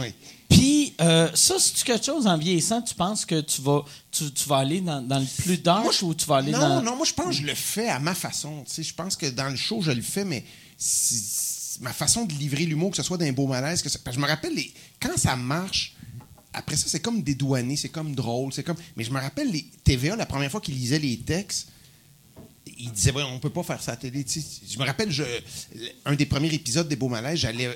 Oui. 0.00 0.12
Puis, 0.48 0.94
euh, 1.00 1.28
ça, 1.34 1.56
c'est 1.60 1.84
quelque 1.84 2.04
chose 2.04 2.26
en 2.26 2.36
vieillissant, 2.36 2.82
tu 2.82 2.94
penses 2.94 3.24
que 3.24 3.40
tu 3.40 3.62
vas, 3.62 3.84
tu, 4.10 4.32
tu 4.32 4.48
vas 4.48 4.56
aller 4.58 4.80
dans, 4.80 5.00
dans 5.00 5.18
le 5.20 5.26
plus 5.42 5.58
dark 5.58 5.86
ou 6.02 6.12
tu 6.12 6.24
vas 6.26 6.36
aller 6.38 6.50
non, 6.50 6.58
dans. 6.58 6.82
Non, 6.82 6.96
moi, 6.96 7.06
je 7.06 7.12
pense 7.12 7.26
que 7.26 7.32
je 7.42 7.42
le 7.46 7.54
fais 7.54 7.88
à 7.88 8.00
ma 8.00 8.14
façon. 8.14 8.64
Tu 8.66 8.72
sais, 8.74 8.82
je 8.82 8.94
pense 8.94 9.14
que 9.14 9.26
dans 9.26 9.48
le 9.48 9.54
show, 9.56 9.80
je 9.82 9.92
le 9.92 10.02
fais, 10.02 10.24
mais 10.24 10.44
ma 11.80 11.92
façon 11.92 12.24
de 12.24 12.32
livrer 12.34 12.64
l'humour, 12.64 12.90
que 12.90 12.96
ce 12.96 13.02
soit 13.02 13.18
d'un 13.18 13.32
beau 13.32 13.46
malaise, 13.46 13.82
que 13.82 13.88
ça- 13.88 13.98
parce 14.02 14.16
que 14.16 14.20
je 14.22 14.26
me 14.26 14.30
rappelle, 14.30 14.54
les, 14.54 14.72
quand 15.00 15.16
ça 15.16 15.36
marche, 15.36 15.94
après 16.56 16.76
ça, 16.76 16.86
c'est 16.88 17.00
comme 17.00 17.22
dédouané, 17.22 17.76
c'est 17.76 17.90
comme 17.90 18.14
drôle, 18.14 18.52
c'est 18.52 18.62
comme... 18.64 18.76
Mais 18.96 19.04
je 19.04 19.10
me 19.12 19.20
rappelle, 19.20 19.50
les 19.52 19.62
TVA, 19.84 20.16
la 20.16 20.26
première 20.26 20.50
fois 20.50 20.60
qu'ils 20.60 20.74
lisaient 20.74 20.98
les 20.98 21.18
textes, 21.18 21.68
ils 22.78 22.90
disaient, 22.90 23.12
ouais, 23.12 23.22
on 23.22 23.38
peut 23.38 23.50
pas 23.50 23.62
faire 23.62 23.80
ça 23.82 23.92
à 23.92 23.96
télé. 23.96 24.24
Je 24.68 24.78
me 24.78 24.84
rappelle, 24.84 25.10
je, 25.10 25.22
un 26.04 26.14
des 26.14 26.26
premiers 26.26 26.52
épisodes 26.52 26.88
des 26.88 26.96
Beaux 26.96 27.08
Malaises, 27.08 27.38
j'allais... 27.38 27.66
euh, 27.66 27.74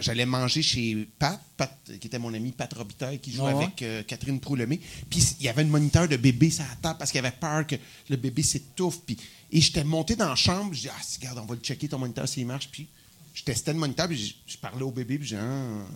J'allais 0.00 0.26
manger 0.26 0.60
chez 0.60 1.06
Pat, 1.20 1.40
Pat, 1.56 1.72
qui 2.00 2.08
était 2.08 2.18
mon 2.18 2.34
ami 2.34 2.50
Pat 2.50 2.72
Robitaille, 2.74 3.20
qui 3.20 3.32
jouait 3.32 3.52
Ouais, 3.52 3.62
avec 3.64 3.80
euh, 3.82 4.02
Catherine 4.02 4.40
Proulemé. 4.40 4.80
Puis 5.08 5.22
il 5.38 5.46
y 5.46 5.48
avait 5.48 5.62
un 5.62 5.66
moniteur 5.66 6.08
de 6.08 6.16
bébé 6.16 6.50
sur 6.50 6.64
la 6.64 6.74
table 6.82 6.98
parce 6.98 7.12
qu'il 7.12 7.20
avait 7.20 7.30
peur 7.30 7.64
que 7.64 7.76
le 8.08 8.16
bébé 8.16 8.42
s'étouffe. 8.42 9.00
Puis, 9.06 9.16
et 9.52 9.60
j'étais 9.60 9.84
monté 9.84 10.16
dans 10.16 10.28
la 10.28 10.34
chambre. 10.34 10.74
Je 10.74 10.80
dis, 10.82 10.88
ah, 10.88 11.00
regarde, 11.20 11.38
on 11.38 11.46
va 11.46 11.54
le 11.54 11.60
checker 11.60 11.86
ton 11.88 11.98
moniteur 11.98 12.28
s'il 12.28 12.44
marche. 12.44 12.68
Puis 12.72 12.88
je 13.34 13.44
testais 13.44 13.72
le 13.72 13.78
moniteur. 13.78 14.08
Puis 14.08 14.34
je, 14.46 14.52
je 14.54 14.58
parlais 14.58 14.82
au 14.82 14.90
bébé. 14.90 15.16
Puis 15.16 15.28
j'ai 15.28 15.36
ah, 15.36 15.40
c'est- 15.40 15.94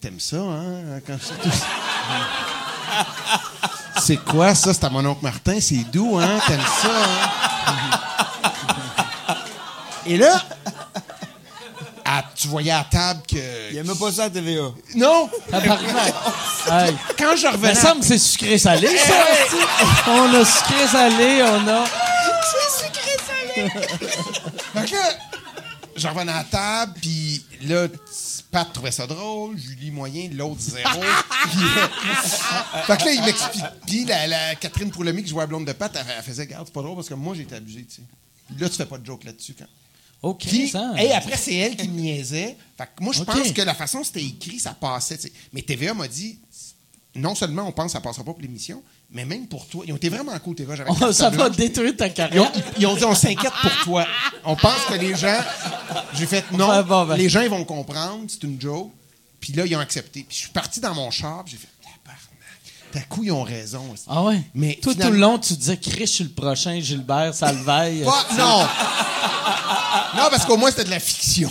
t'aimes 0.00 0.20
ça, 0.20 0.36
hein, 0.36 1.00
quand 1.06 1.16
je 1.20 1.28
tousse? 1.42 1.60
C'est 4.02 4.16
quoi 4.16 4.54
ça? 4.54 4.72
C'est 4.74 4.84
à 4.84 4.90
mon 4.90 5.04
oncle 5.04 5.22
Martin. 5.22 5.60
C'est 5.60 5.84
doux, 5.90 6.18
hein? 6.18 6.38
T'aimes 6.46 6.60
ça, 6.82 6.88
hein? 6.88 7.30
Et 10.06 10.16
là, 10.16 10.42
à- 12.04 12.24
tu 12.34 12.48
voyais 12.48 12.72
à 12.72 12.84
table 12.90 13.20
que. 13.28 13.70
Il 13.70 13.76
aimait 13.78 13.94
pas 13.94 14.10
ça 14.10 14.24
à 14.24 14.30
TVA. 14.30 14.70
Non! 14.96 15.30
Hey. 16.70 16.94
Quand 17.18 17.34
je 17.36 17.46
Me 17.46 17.52
revenais. 17.52 17.70
à- 17.70 17.74
semble 17.74 18.00
que 18.00 18.06
c'est 18.06 18.18
sucré 18.18 18.58
salé, 18.58 18.86
ça. 18.86 18.94
tu 19.48 19.56
sais. 19.56 19.62
on 20.08 20.34
a 20.34 20.44
sucré 20.44 20.86
salé, 20.86 21.42
on 21.42 21.66
a. 21.68 21.84
Fait 24.74 24.84
que 24.90 24.94
là, 24.94 25.02
je 25.96 26.06
revenais 26.06 26.32
à 26.32 26.44
table, 26.44 26.92
puis 27.00 27.42
là, 27.62 27.86
Pat 28.50 28.72
trouvait 28.72 28.90
ça 28.90 29.06
drôle, 29.06 29.56
Julie 29.56 29.90
moyen, 29.90 30.28
l'autre 30.32 30.60
zéro. 30.60 31.00
Fait 32.86 32.96
que 32.96 33.04
là, 33.04 33.12
il 33.12 33.22
m'explique. 33.22 33.64
Puis 33.86 34.04
la, 34.04 34.26
la 34.26 34.54
Catherine 34.56 34.90
Proulomé, 34.90 35.22
qui 35.22 35.28
jouait 35.30 35.44
à 35.44 35.46
Blonde 35.46 35.66
de 35.66 35.72
Pat, 35.72 35.94
elle, 35.94 36.04
elle 36.16 36.22
faisait 36.22 36.46
Garde, 36.46 36.66
c'est 36.66 36.72
pas 36.74 36.82
drôle 36.82 36.96
parce 36.96 37.08
que 37.08 37.14
moi, 37.14 37.34
j'ai 37.34 37.42
été 37.42 37.54
abusé, 37.54 37.84
tu 37.84 37.96
sais. 37.96 38.02
Puis 38.48 38.56
là, 38.60 38.68
tu 38.68 38.76
fais 38.76 38.86
pas 38.86 38.98
de 38.98 39.06
joke 39.06 39.24
là-dessus 39.24 39.54
quand. 39.56 39.66
OK, 40.22 40.46
Puis, 40.46 40.68
ça. 40.68 40.92
hey, 40.96 41.12
après, 41.12 41.36
c'est 41.36 41.54
elle 41.54 41.76
qui 41.76 41.88
me 41.88 42.00
niaisait. 42.00 42.56
Fait 42.76 42.84
que 42.84 43.02
moi, 43.02 43.14
je 43.14 43.22
pense 43.22 43.52
que 43.52 43.62
la 43.62 43.74
façon 43.74 43.98
dont 43.98 44.04
c'était 44.04 44.24
écrit, 44.24 44.58
ça 44.58 44.74
passait. 44.74 45.16
tu 45.16 45.28
sais. 45.28 45.32
Mais 45.52 45.62
TVA 45.62 45.94
m'a 45.94 46.08
dit, 46.08 46.38
non 47.14 47.34
seulement 47.34 47.66
on 47.66 47.72
pense 47.72 47.86
que 47.86 47.92
ça 47.92 48.00
passera 48.00 48.24
pas 48.24 48.32
pour 48.32 48.42
l'émission, 48.42 48.82
mais 49.12 49.24
même 49.24 49.46
pour 49.46 49.66
toi. 49.66 49.84
Ils 49.86 49.92
ont 49.92 49.96
été 49.96 50.08
vraiment 50.08 50.38
cool, 50.38 50.54
TVA. 50.54 50.76
J'avais 50.76 50.90
Oh, 51.00 51.12
ça 51.12 51.30
va 51.30 51.50
détruire 51.50 51.96
ta 51.96 52.06
Ils 52.06 52.10
ont, 52.10 52.14
carrière. 52.14 52.52
ils 52.78 52.86
ont 52.86 52.94
dit, 52.94 53.04
on 53.04 53.14
s'inquiète 53.14 53.52
pour 53.62 53.72
toi. 53.84 54.06
On 54.44 54.56
pense 54.56 54.84
que 54.88 54.94
les 54.94 55.14
gens. 55.16 55.40
J'ai 56.14 56.26
fait, 56.26 56.44
non, 56.52 56.82
bon, 56.82 57.06
ben. 57.06 57.16
les 57.16 57.28
gens, 57.28 57.40
ils 57.40 57.50
vont 57.50 57.64
comprendre, 57.64 58.24
c'est 58.28 58.42
une 58.44 58.60
joke. 58.60 58.90
Puis 59.40 59.52
là, 59.54 59.64
ils 59.66 59.74
ont 59.76 59.80
accepté. 59.80 60.24
Puis 60.28 60.36
je 60.36 60.42
suis 60.42 60.50
parti 60.52 60.80
dans 60.80 60.94
mon 60.94 61.10
char, 61.10 61.44
j'ai 61.46 61.56
fait. 61.56 61.68
T'as 62.92 63.02
coup, 63.02 63.22
ils 63.22 63.30
ont 63.30 63.44
raison. 63.44 63.94
Ah 64.08 64.24
ouais? 64.24 64.42
Mais 64.52 64.76
Toi, 64.82 64.94
finalement- 64.94 65.10
tout 65.10 65.14
le 65.14 65.20
long, 65.20 65.38
tu 65.38 65.54
disais 65.54 65.76
Chris, 65.76 66.06
je 66.06 66.12
suis 66.12 66.24
le 66.24 66.30
prochain, 66.30 66.80
Gilbert, 66.80 67.32
Salveille. 67.32 68.02
Pas- 68.02 68.26
non! 68.36 68.66
non, 70.16 70.28
parce 70.28 70.44
qu'au 70.44 70.56
moins, 70.56 70.70
c'était 70.70 70.82
de 70.86 70.90
la 70.90 70.98
fiction. 70.98 71.48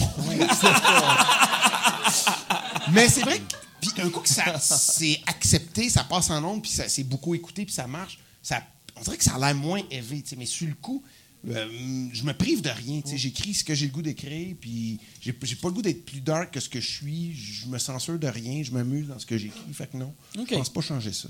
Mais 2.91 3.07
c'est 3.07 3.21
vrai 3.21 3.39
que. 3.39 3.55
Puis 3.81 3.91
un 4.01 4.09
coup 4.09 4.21
que 4.21 4.29
ça 4.29 4.59
c'est 4.59 5.19
accepté, 5.27 5.89
ça 5.89 6.03
passe 6.03 6.29
en 6.29 6.43
ondes, 6.43 6.61
puis 6.61 6.71
ça 6.71 6.87
c'est 6.89 7.03
beaucoup 7.03 7.35
écouté, 7.35 7.65
puis 7.65 7.73
ça 7.73 7.87
marche, 7.87 8.19
ça, 8.41 8.61
on 8.95 9.01
dirait 9.01 9.17
que 9.17 9.23
ça 9.23 9.35
a 9.35 9.39
l'air 9.39 9.55
moins 9.55 9.81
élevé. 9.91 10.23
Mais 10.37 10.45
sur 10.45 10.67
le 10.67 10.75
coup, 10.75 11.03
euh, 11.47 12.07
je 12.11 12.23
me 12.23 12.33
prive 12.33 12.61
de 12.61 12.69
rien. 12.69 13.01
J'écris 13.05 13.53
ce 13.53 13.63
que 13.63 13.73
j'ai 13.73 13.85
le 13.85 13.91
goût 13.91 14.01
d'écrire, 14.01 14.55
puis 14.59 14.99
j'ai 15.21 15.35
j'ai 15.43 15.55
pas 15.55 15.69
le 15.69 15.73
goût 15.73 15.81
d'être 15.81 16.05
plus 16.05 16.21
dark 16.21 16.51
que 16.53 16.59
ce 16.59 16.67
que 16.67 16.81
je 16.81 16.89
suis. 16.89 17.33
Je 17.33 17.67
me 17.67 17.77
censure 17.77 18.19
de 18.19 18.27
rien, 18.27 18.61
je 18.63 18.71
m'amuse 18.71 19.07
dans 19.07 19.19
ce 19.19 19.25
que 19.25 19.37
j'écris. 19.37 19.73
Fait 19.73 19.87
que 19.87 19.97
non, 19.97 20.13
OK. 20.37 20.47
je 20.49 20.55
pense 20.55 20.69
pas 20.69 20.81
changer 20.81 21.13
ça. 21.13 21.29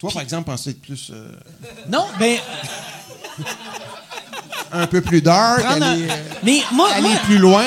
Toi, 0.00 0.10
par 0.12 0.22
exemple, 0.22 0.50
pensais 0.50 0.70
être 0.70 0.80
plus. 0.80 1.10
euh, 1.12 1.30
Non, 1.88 2.06
ben. 2.18 2.38
un 4.72 4.86
peu 4.86 5.00
plus 5.00 5.20
dark, 5.20 5.64
un- 5.64 5.80
aller, 5.82 6.04
euh, 6.08 6.14
Mais 6.42 6.60
moi, 6.72 6.90
aller 6.92 7.08
moi, 7.08 7.16
plus 7.24 7.38
loin. 7.38 7.64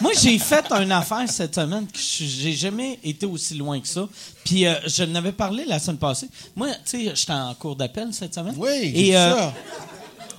moi, 0.00 0.12
j'ai 0.20 0.38
fait 0.38 0.64
une 0.72 0.92
affaire 0.92 1.24
cette 1.28 1.54
semaine 1.54 1.86
que 1.86 1.98
je- 1.98 2.24
j'ai 2.24 2.52
jamais 2.52 2.98
été 3.02 3.26
aussi 3.26 3.54
loin 3.54 3.80
que 3.80 3.88
ça. 3.88 4.08
Puis 4.44 4.64
euh, 4.66 4.74
je 4.86 5.02
n'avais 5.04 5.32
parlé 5.32 5.64
la 5.66 5.78
semaine 5.78 5.98
passée. 5.98 6.28
Moi, 6.54 6.68
tu 6.84 7.04
sais, 7.06 7.12
j'étais 7.14 7.32
en 7.32 7.52
cours 7.54 7.74
d'appel 7.76 8.08
cette 8.12 8.34
semaine. 8.34 8.54
Oui, 8.56 8.92
Et 8.94 9.16
euh, 9.16 9.36
ça. 9.36 9.54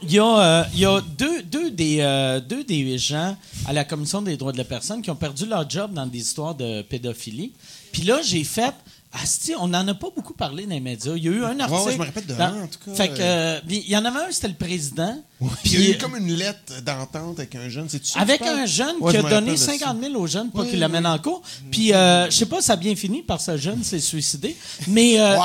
il 0.01 0.11
y 0.13 0.19
a, 0.19 0.39
euh, 0.39 0.63
il 0.73 0.79
y 0.79 0.85
a 0.85 1.01
deux, 1.01 1.43
deux, 1.43 1.71
des, 1.71 1.97
euh, 1.99 2.39
deux 2.39 2.63
des 2.63 2.97
gens 2.97 3.35
à 3.67 3.73
la 3.73 3.83
Commission 3.83 4.21
des 4.21 4.37
droits 4.37 4.53
de 4.53 4.57
la 4.57 4.63
personne 4.63 5.01
qui 5.01 5.11
ont 5.11 5.15
perdu 5.15 5.45
leur 5.45 5.69
job 5.69 5.91
dans 5.93 6.05
des 6.05 6.19
histoires 6.19 6.55
de 6.55 6.81
pédophilie. 6.83 7.51
Puis 7.91 8.03
là, 8.03 8.21
j'ai 8.23 8.43
fait. 8.45 8.73
Asti, 9.21 9.53
on 9.59 9.67
n'en 9.67 9.87
a 9.87 9.93
pas 9.93 10.07
beaucoup 10.15 10.33
parlé 10.33 10.63
dans 10.65 10.71
les 10.73 10.79
médias. 10.79 11.13
Il 11.15 11.23
y 11.23 11.27
a 11.27 11.31
eu 11.31 11.43
un 11.43 11.59
article. 11.59 11.81
ouais, 11.87 11.93
je 11.93 11.97
me 11.97 12.05
rappelle 12.05 12.25
de 12.25 12.33
dans- 12.33 12.43
un, 12.45 12.63
en 12.63 12.67
tout 12.67 12.79
cas. 12.85 12.95
Fait 12.95 13.09
que, 13.09 13.15
euh, 13.19 13.59
il 13.69 13.89
y 13.89 13.97
en 13.97 14.05
avait 14.05 14.19
un, 14.19 14.31
c'était 14.31 14.47
le 14.49 14.53
président. 14.53 15.17
Puis 15.63 15.73
il 15.73 15.81
y 15.81 15.87
a 15.87 15.95
eu 15.95 15.97
comme 15.97 16.15
une 16.17 16.33
lettre 16.33 16.81
d'entente 16.83 17.37
avec 17.39 17.53
un 17.55 17.69
jeune. 17.69 17.87
Que 17.87 17.97
avec 18.19 18.41
un 18.41 18.65
jeune 18.65 18.95
qui 19.09 19.17
a 19.17 19.21
donné 19.21 19.29
rappelle 19.35 19.51
de 19.51 19.55
ça. 19.55 19.71
50 19.77 19.97
000 20.01 20.15
aux 20.15 20.27
jeunes 20.27 20.49
pour 20.51 20.65
qu'il 20.65 20.79
l'amène 20.79 21.05
en 21.05 21.17
cours. 21.19 21.41
Puis, 21.71 21.93
euh, 21.93 22.25
je 22.29 22.35
sais 22.35 22.45
pas, 22.47 22.61
ça 22.61 22.73
a 22.73 22.75
bien 22.75 22.95
fini 22.95 23.21
parce 23.21 23.45
que 23.45 23.51
ce 23.53 23.57
jeune 23.57 23.83
s'est 23.83 23.99
suicidé. 23.99 24.55
Mais, 24.87 25.19
euh, 25.19 25.37
Ouais. 25.37 25.43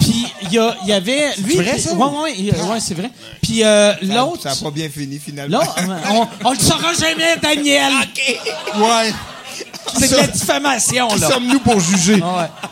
puis 0.00 0.26
il 0.42 0.48
y, 0.52 0.86
y 0.88 0.92
avait. 0.92 1.34
Lui, 1.36 1.54
vrai, 1.56 1.72
puis- 1.74 1.80
ça? 1.82 1.94
Ouais, 1.94 2.80
c'est 2.80 2.94
vrai. 2.94 3.10
Puis 3.42 3.62
euh, 3.64 3.94
l'autre. 4.02 4.42
Ça 4.42 4.50
n'a 4.50 4.56
pas 4.56 4.70
bien 4.70 4.88
fini, 4.88 5.18
finalement. 5.18 5.58
Là, 5.60 5.74
on, 6.10 6.28
on 6.48 6.52
le 6.52 6.58
saura 6.58 6.92
jamais, 6.94 7.36
Daniel. 7.40 7.92
Ouais. 8.76 9.12
C'est 9.98 10.10
de 10.10 10.16
la 10.16 10.26
diffamation, 10.28 11.08
Qui 11.08 11.20
là. 11.20 11.28
sommes-nous 11.28 11.60
pour 11.60 11.78
juger? 11.78 12.18
Ah 12.22 12.38
ouais. 12.42 12.68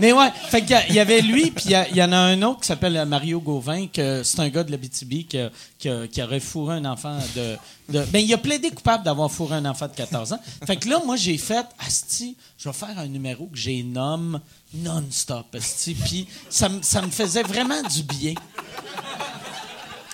Mais 0.00 0.12
ouais, 0.12 0.30
fait 0.48 0.68
y, 0.68 0.98
avait 0.98 1.20
lui, 1.20 1.50
puis 1.50 1.66
il 1.66 1.96
y, 1.96 2.02
en 2.02 2.12
a 2.12 2.16
un 2.16 2.40
autre 2.42 2.60
qui 2.60 2.66
s'appelle 2.66 3.04
Mario 3.06 3.40
Gauvin, 3.40 3.86
que 3.86 4.22
c'est 4.22 4.40
un 4.40 4.48
gars 4.48 4.64
de 4.64 4.70
la 4.70 4.78
BTB 4.78 5.26
qui, 5.28 5.38
qui, 5.78 6.22
aurait 6.22 6.40
fourré 6.40 6.76
un 6.76 6.86
enfant 6.86 7.18
de, 7.36 7.56
de. 7.90 8.04
Ben, 8.06 8.18
il 8.20 8.32
a 8.32 8.38
plaidé 8.38 8.70
coupable 8.70 9.04
d'avoir 9.04 9.30
fourré 9.30 9.56
un 9.56 9.66
enfant 9.66 9.88
de 9.88 9.92
14 9.92 10.32
ans. 10.32 10.40
Fait 10.66 10.76
que 10.76 10.88
là, 10.88 11.00
moi, 11.04 11.16
j'ai 11.16 11.36
fait, 11.36 11.66
Asti, 11.86 12.36
je 12.58 12.68
vais 12.68 12.74
faire 12.74 12.98
un 12.98 13.08
numéro 13.08 13.46
que 13.46 13.58
j'ai 13.58 13.82
non-stop, 13.82 15.54
Asti. 15.54 15.94
Puis 15.94 16.26
ça, 16.48 16.70
ça 16.80 17.02
me 17.02 17.10
faisait 17.10 17.42
vraiment 17.42 17.82
du 17.82 18.02
bien. 18.02 18.34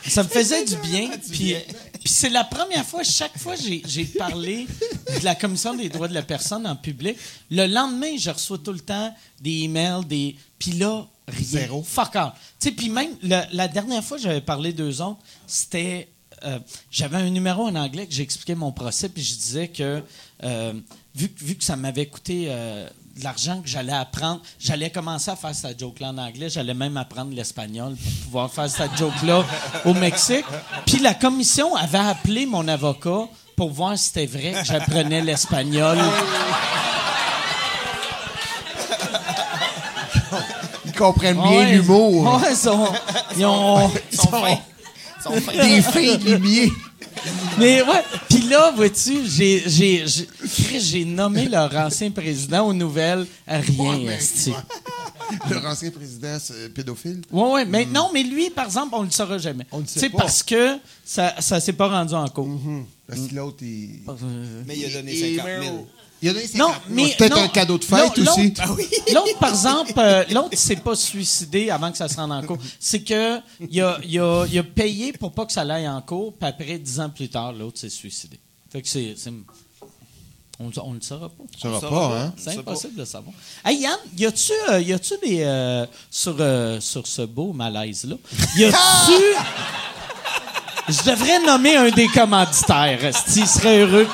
Ça 0.08 0.22
me 0.22 0.28
faisait 0.28 0.64
du 0.64 0.76
bien. 0.76 1.10
Puis, 1.30 1.54
puis 2.00 2.12
c'est 2.12 2.28
la 2.28 2.44
première 2.44 2.84
fois, 2.84 3.02
chaque 3.02 3.36
fois 3.38 3.54
j'ai 3.56 4.04
parlé 4.04 4.66
de 5.18 5.24
la 5.24 5.34
Commission 5.34 5.74
des 5.74 5.88
droits 5.88 6.08
de 6.08 6.14
la 6.14 6.22
personne 6.22 6.66
en 6.66 6.76
public, 6.76 7.16
le 7.50 7.66
lendemain, 7.66 8.16
je 8.18 8.30
reçois 8.30 8.58
tout 8.58 8.72
le 8.72 8.80
temps 8.80 9.14
des 9.40 9.62
emails, 9.64 10.04
des. 10.04 10.36
Puis 10.58 10.72
là, 10.72 11.06
rien. 11.28 11.42
Zéro. 11.42 11.82
Fuck 11.82 12.14
off. 12.16 12.32
Tu 12.58 12.68
sais, 12.68 12.74
puis 12.74 12.88
même, 12.88 13.10
la 13.22 13.68
dernière 13.68 14.04
fois 14.04 14.18
j'avais 14.18 14.40
parlé 14.40 14.72
d'eux 14.72 15.00
autres, 15.00 15.20
c'était. 15.46 16.08
Euh, 16.44 16.58
j'avais 16.90 17.16
un 17.16 17.30
numéro 17.30 17.66
en 17.66 17.74
anglais 17.74 18.06
que 18.06 18.12
j'expliquais 18.12 18.54
mon 18.54 18.70
procès, 18.70 19.08
puis 19.08 19.22
je 19.22 19.34
disais 19.36 19.68
que, 19.68 20.02
euh, 20.44 20.72
vu, 21.14 21.32
vu, 21.38 21.56
que 21.56 21.64
ça 21.64 21.76
m'avait 21.76 22.06
coûté. 22.06 22.46
Euh, 22.48 22.88
de 23.16 23.24
l'argent 23.24 23.60
que 23.62 23.68
j'allais 23.68 23.92
apprendre. 23.92 24.40
J'allais 24.58 24.90
commencer 24.90 25.30
à 25.30 25.36
faire 25.36 25.54
cette 25.54 25.80
joke-là 25.80 26.10
en 26.10 26.18
anglais. 26.18 26.50
J'allais 26.50 26.74
même 26.74 26.96
apprendre 26.96 27.34
l'espagnol 27.34 27.94
pour 27.96 28.12
pouvoir 28.24 28.52
faire 28.52 28.68
cette 28.68 28.96
joke-là 28.96 29.44
au 29.84 29.94
Mexique. 29.94 30.44
Puis 30.86 30.98
la 30.98 31.14
commission 31.14 31.74
avait 31.74 31.98
appelé 31.98 32.46
mon 32.46 32.66
avocat 32.68 33.26
pour 33.56 33.70
voir 33.70 33.96
si 33.98 34.08
c'était 34.08 34.26
vrai 34.26 34.52
que 34.52 34.64
j'apprenais 34.64 35.22
l'espagnol. 35.22 35.98
Ils 40.84 40.92
comprennent 40.92 41.40
bien 41.40 41.70
l'humour. 41.70 42.34
Ouais, 42.36 42.50
ils 42.50 42.56
sont, 42.56 42.88
ils 43.36 43.44
ont, 43.46 43.90
ils 44.12 44.18
sont, 44.18 45.32
des 45.52 45.82
filles 45.82 46.18
lumières. 46.18 46.70
Mais 47.58 47.82
ouais, 47.82 48.02
puis 48.28 48.42
là, 48.42 48.72
vois-tu, 48.72 49.26
j'ai, 49.26 49.62
j'ai, 49.66 50.04
j'ai, 50.78 51.04
nommé 51.04 51.48
leur 51.48 51.74
ancien 51.76 52.10
président 52.10 52.66
aux 52.66 52.72
nouvelles 52.74 53.26
à 53.46 53.58
rien, 53.58 54.18
Leur 55.50 55.64
ancien 55.66 55.90
président 55.90 56.36
c'est 56.38 56.68
pédophile? 56.72 57.22
Oui, 57.32 57.48
oui, 57.52 57.60
mais 57.66 57.84
hmm. 57.86 57.92
non, 57.92 58.10
mais 58.12 58.22
lui, 58.22 58.50
par 58.50 58.66
exemple, 58.66 58.94
on 58.94 59.00
ne 59.00 59.06
le 59.06 59.12
saura 59.12 59.38
jamais. 59.38 59.66
On 59.72 59.80
le 59.80 59.86
sait 59.86 60.10
pas. 60.10 60.18
parce 60.18 60.42
que 60.42 60.76
ça 61.04 61.34
ne 61.38 61.60
s'est 61.60 61.72
pas 61.72 61.88
rendu 61.88 62.14
en 62.14 62.28
cours. 62.28 62.48
Mm-hmm. 62.48 62.84
Parce 63.06 63.20
que 63.20 63.34
l'autre, 63.34 63.62
il... 63.62 64.00
Mais 64.66 64.76
il 64.76 64.84
a 64.84 64.90
donné 64.90 65.36
50 65.36 65.46
000. 65.62 65.86
Il 66.26 66.56
y 66.56 66.60
a 66.60 66.64
non, 66.64 66.72
mais 66.88 67.14
peut-être 67.16 67.38
un 67.38 67.48
cadeau 67.48 67.78
de 67.78 67.84
fête 67.84 68.18
aussi. 68.18 68.52
Ah 68.58 68.66
l'autre, 69.14 69.38
par 69.38 69.50
exemple, 69.50 69.92
euh, 69.98 70.24
l'autre 70.30 70.56
s'est 70.56 70.76
pas 70.76 70.96
suicidé 70.96 71.70
avant 71.70 71.90
que 71.90 71.96
ça 71.96 72.08
se 72.08 72.16
rende 72.16 72.32
en 72.32 72.42
cours. 72.42 72.58
C'est 72.80 73.02
que 73.02 73.38
il 73.70 73.80
a, 73.80 73.98
il, 74.04 74.18
a, 74.18 74.46
il 74.50 74.58
a, 74.58 74.62
payé 74.62 75.12
pour 75.12 75.32
pas 75.32 75.46
que 75.46 75.52
ça 75.52 75.62
aille 75.62 75.88
en 75.88 76.00
cours, 76.02 76.32
puis 76.32 76.48
après, 76.48 76.78
dix 76.78 77.00
ans 77.00 77.10
plus 77.10 77.28
tard, 77.28 77.52
l'autre 77.52 77.78
s'est 77.78 77.88
suicidé. 77.88 78.38
Fait 78.70 78.82
que 78.82 78.88
c'est, 78.88 79.14
on, 80.58 80.70
on 80.82 80.90
ne 80.90 80.96
le 80.96 81.02
saura 81.02 81.28
pas. 81.28 81.44
On 81.64 81.68
ne 81.68 81.78
saura 81.80 81.90
pas, 81.90 82.18
hein? 82.18 82.34
C'est 82.36 82.58
impossible 82.58 82.94
de 82.96 83.04
savoir. 83.04 83.34
Hey 83.64 83.78
Yann, 83.78 83.98
y 84.16 84.26
a-tu, 84.26 84.52
euh, 84.70 84.80
y 84.80 84.92
a-tu 84.92 85.14
des. 85.22 85.42
Euh, 85.42 85.86
sur, 86.10 86.36
sur 86.80 87.06
ce 87.06 87.22
beau 87.22 87.52
malaise-là, 87.52 88.16
y 88.56 88.64
a-tu. 88.64 89.22
Je 90.88 91.10
devrais 91.10 91.44
nommer 91.44 91.74
un 91.76 91.90
des 91.90 92.06
commanditaires, 92.06 93.12
s'il 93.26 93.48
serait 93.48 93.80
heureux? 93.80 94.06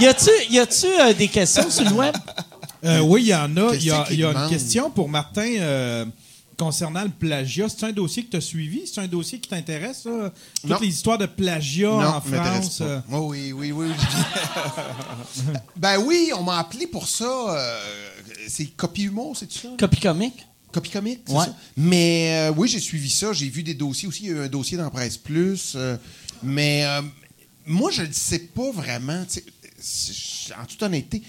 Y 0.00 0.06
a-tu, 0.06 0.30
y 0.50 0.58
a-tu 0.58 0.86
euh, 0.86 1.12
des 1.12 1.28
questions 1.28 1.68
sur 1.70 1.84
le 1.84 1.92
web? 1.92 2.14
Euh, 2.84 3.00
oui, 3.00 3.22
il 3.22 3.28
y 3.28 3.34
en 3.34 3.56
a. 3.56 3.74
Il 3.74 3.84
y 3.84 3.90
a, 3.90 4.06
y 4.12 4.24
a 4.24 4.30
une 4.30 4.48
question 4.48 4.90
pour 4.90 5.08
Martin 5.08 5.56
euh, 5.58 6.04
concernant 6.56 7.02
le 7.02 7.08
plagiat. 7.10 7.68
C'est 7.68 7.84
un 7.86 7.92
dossier 7.92 8.24
que 8.24 8.30
tu 8.30 8.36
as 8.36 8.40
suivi? 8.40 8.82
C'est 8.86 9.00
un 9.00 9.08
dossier 9.08 9.40
qui 9.40 9.48
t'intéresse, 9.48 10.02
ça? 10.04 10.32
Toutes 10.62 10.80
les 10.80 10.88
histoires 10.88 11.18
de 11.18 11.26
plagiat 11.26 11.92
en 11.92 12.20
France? 12.20 12.80
Oh, 13.12 13.26
oui, 13.30 13.52
oui, 13.52 13.72
oui. 13.72 13.88
ben 15.76 15.98
oui, 15.98 16.30
on 16.38 16.44
m'a 16.44 16.58
appelé 16.58 16.86
pour 16.86 17.08
ça. 17.08 17.58
c'est 18.46 18.66
Copie 18.66 19.04
Humour, 19.04 19.36
c'est 19.36 19.50
ça? 19.50 19.68
Copie 19.78 20.00
comique? 20.00 20.46
Copie 20.72 20.90
comique, 20.90 21.22
ouais. 21.30 21.46
Ça? 21.46 21.56
Mais 21.76 22.50
oui, 22.56 22.68
j'ai 22.68 22.80
suivi 22.80 23.10
ça. 23.10 23.32
J'ai 23.32 23.48
vu 23.48 23.64
des 23.64 23.74
dossiers 23.74 24.06
aussi. 24.06 24.24
Il 24.24 24.28
y 24.28 24.32
a 24.32 24.36
eu 24.36 24.44
un 24.44 24.48
dossier 24.48 24.76
dans 24.76 24.90
Presse 24.90 25.16
Plus. 25.16 25.76
mais 26.44 26.84
moi, 27.68 27.90
je 27.90 28.02
ne 28.02 28.12
sais 28.12 28.38
pas 28.38 28.70
vraiment 28.70 29.24
en 30.58 30.64
toute 30.64 30.82
honnêteté, 30.82 31.22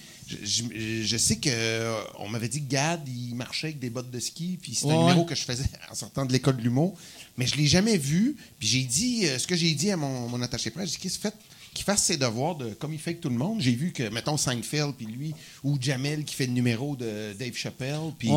je, 0.43 1.17
sais 1.17 1.37
que 1.37 1.49
euh, 1.51 2.01
on 2.19 2.29
m'avait 2.29 2.49
dit 2.49 2.61
que 2.61 2.69
Gad, 2.69 3.01
il 3.07 3.35
marchait 3.35 3.67
avec 3.67 3.79
des 3.79 3.89
bottes 3.89 4.11
de 4.11 4.19
ski, 4.19 4.57
puis 4.61 4.75
c'est 4.75 4.89
un 4.89 4.99
numéro 4.99 5.25
que 5.25 5.35
je 5.35 5.43
faisais 5.43 5.65
en 5.91 5.95
sortant 5.95 6.25
de 6.25 6.31
l'école 6.31 6.57
de 6.57 6.61
l'humour, 6.61 6.97
mais 7.37 7.47
je 7.47 7.55
l'ai 7.55 7.67
jamais 7.67 7.97
vu. 7.97 8.35
Puis 8.59 8.67
j'ai 8.67 8.83
dit, 8.83 9.25
euh, 9.25 9.39
ce 9.39 9.47
que 9.47 9.55
j'ai 9.55 9.73
dit 9.73 9.91
à 9.91 9.97
mon, 9.97 10.41
attaché 10.41 10.71
presse, 10.71 10.91
j'ai 10.91 10.97
dit 10.97 11.09
qu'il 11.09 11.31
qu'il 11.73 11.85
fasse 11.85 12.03
ses 12.03 12.17
devoirs 12.17 12.55
de, 12.55 12.73
comme 12.73 12.93
il 12.93 12.99
fait 12.99 13.11
avec 13.11 13.21
tout 13.21 13.29
le 13.29 13.35
monde. 13.35 13.61
J'ai 13.61 13.73
vu 13.73 13.91
que, 13.91 14.09
mettons, 14.09 14.37
Seinfeld, 14.37 14.95
puis 14.95 15.05
lui, 15.05 15.33
ou 15.63 15.77
Jamel 15.79 16.25
qui 16.25 16.35
fait 16.35 16.47
le 16.47 16.53
numéro 16.53 16.95
de 16.95 17.33
Dave 17.37 17.53
Chappelle, 17.53 18.11
puis, 18.17 18.29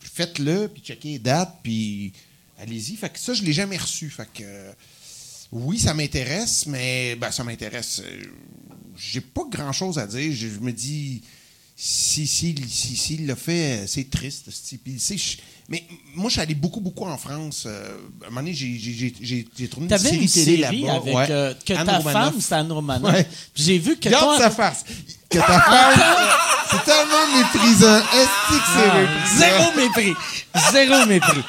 faites-le, 0.00 0.68
puis 0.68 0.82
checkez 0.82 1.10
les 1.10 1.18
dates, 1.20 1.58
puis 1.62 2.12
allez-y. 2.58 2.96
Fait 2.96 3.10
que 3.10 3.18
ça, 3.18 3.34
je 3.34 3.42
l'ai 3.44 3.52
jamais 3.52 3.76
reçu. 3.76 4.10
Fait 4.10 4.28
que 4.32 4.44
oui, 5.52 5.78
ça 5.78 5.94
m'intéresse, 5.94 6.66
mais 6.66 7.16
ben, 7.16 7.30
ça 7.30 7.44
m'intéresse. 7.44 8.02
Euh, 8.96 8.98
j'ai 8.98 9.20
pas 9.20 9.42
grand 9.50 9.72
chose 9.72 9.98
à 9.98 10.06
dire. 10.06 10.32
Je, 10.34 10.48
me 10.60 10.72
dis, 10.72 11.22
si 11.76 12.26
s'il 12.26 12.68
si, 12.68 12.96
si, 12.96 13.18
l'a 13.18 13.36
fait, 13.36 13.84
c'est 13.86 14.08
triste. 14.10 14.46
mais 15.68 15.84
moi, 16.14 16.28
je 16.28 16.32
suis 16.32 16.40
allé 16.40 16.54
beaucoup, 16.54 16.80
beaucoup 16.80 17.04
en 17.04 17.18
France. 17.18 17.64
Euh, 17.66 17.96
à 18.22 18.26
un 18.26 18.30
moment 18.30 18.40
donné, 18.40 18.54
j'ai 18.54 19.68
tourné 19.68 19.88
une 19.90 19.98
série, 19.98 20.16
une 20.22 20.28
télé 20.28 20.56
là-bas. 20.58 20.94
Avec, 20.94 21.14
ouais. 21.14 21.26
euh, 21.30 21.54
que 21.64 21.72
Anne 21.74 21.86
ta 21.86 21.98
Romanoff. 21.98 22.12
femme, 22.12 22.40
c'est 22.40 22.54
Anne 22.54 22.72
Romanoff. 22.72 23.12
Ouais. 23.12 23.26
J'ai 23.54 23.78
vu 23.78 23.96
que 23.96 24.08
Garde 24.08 24.24
toi... 24.24 24.38
sa 24.38 24.50
face. 24.50 24.84
Que 25.28 25.38
ta 25.38 25.60
femme... 25.60 26.00
c'est 26.70 26.84
tellement 26.84 27.36
méprisant. 27.36 27.98
Est-ce 27.98 28.48
que 28.48 28.62
c'est 28.74 28.90
ah, 28.90 29.00
méprisant? 29.00 29.38
Zéro 29.38 29.76
mépris. 29.76 30.14
Zéro 30.72 31.06
mépris. 31.06 31.42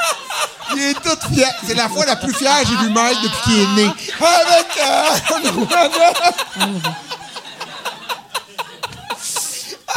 Il 0.75 0.81
est 0.81 0.93
tout 0.95 1.33
fier. 1.33 1.49
C'est 1.65 1.75
la 1.75 1.87
fois 1.87 2.05
la 2.05 2.17
plus 2.17 2.33
fière 2.33 2.61
que 2.61 2.67
j'ai 2.67 2.75
vu 2.75 2.89
Mike 2.89 3.17
depuis 3.23 3.39
qu'il 3.43 3.59
est 3.59 3.75
né. 3.75 3.89
Avec 4.19 4.67
euh, 4.85 5.15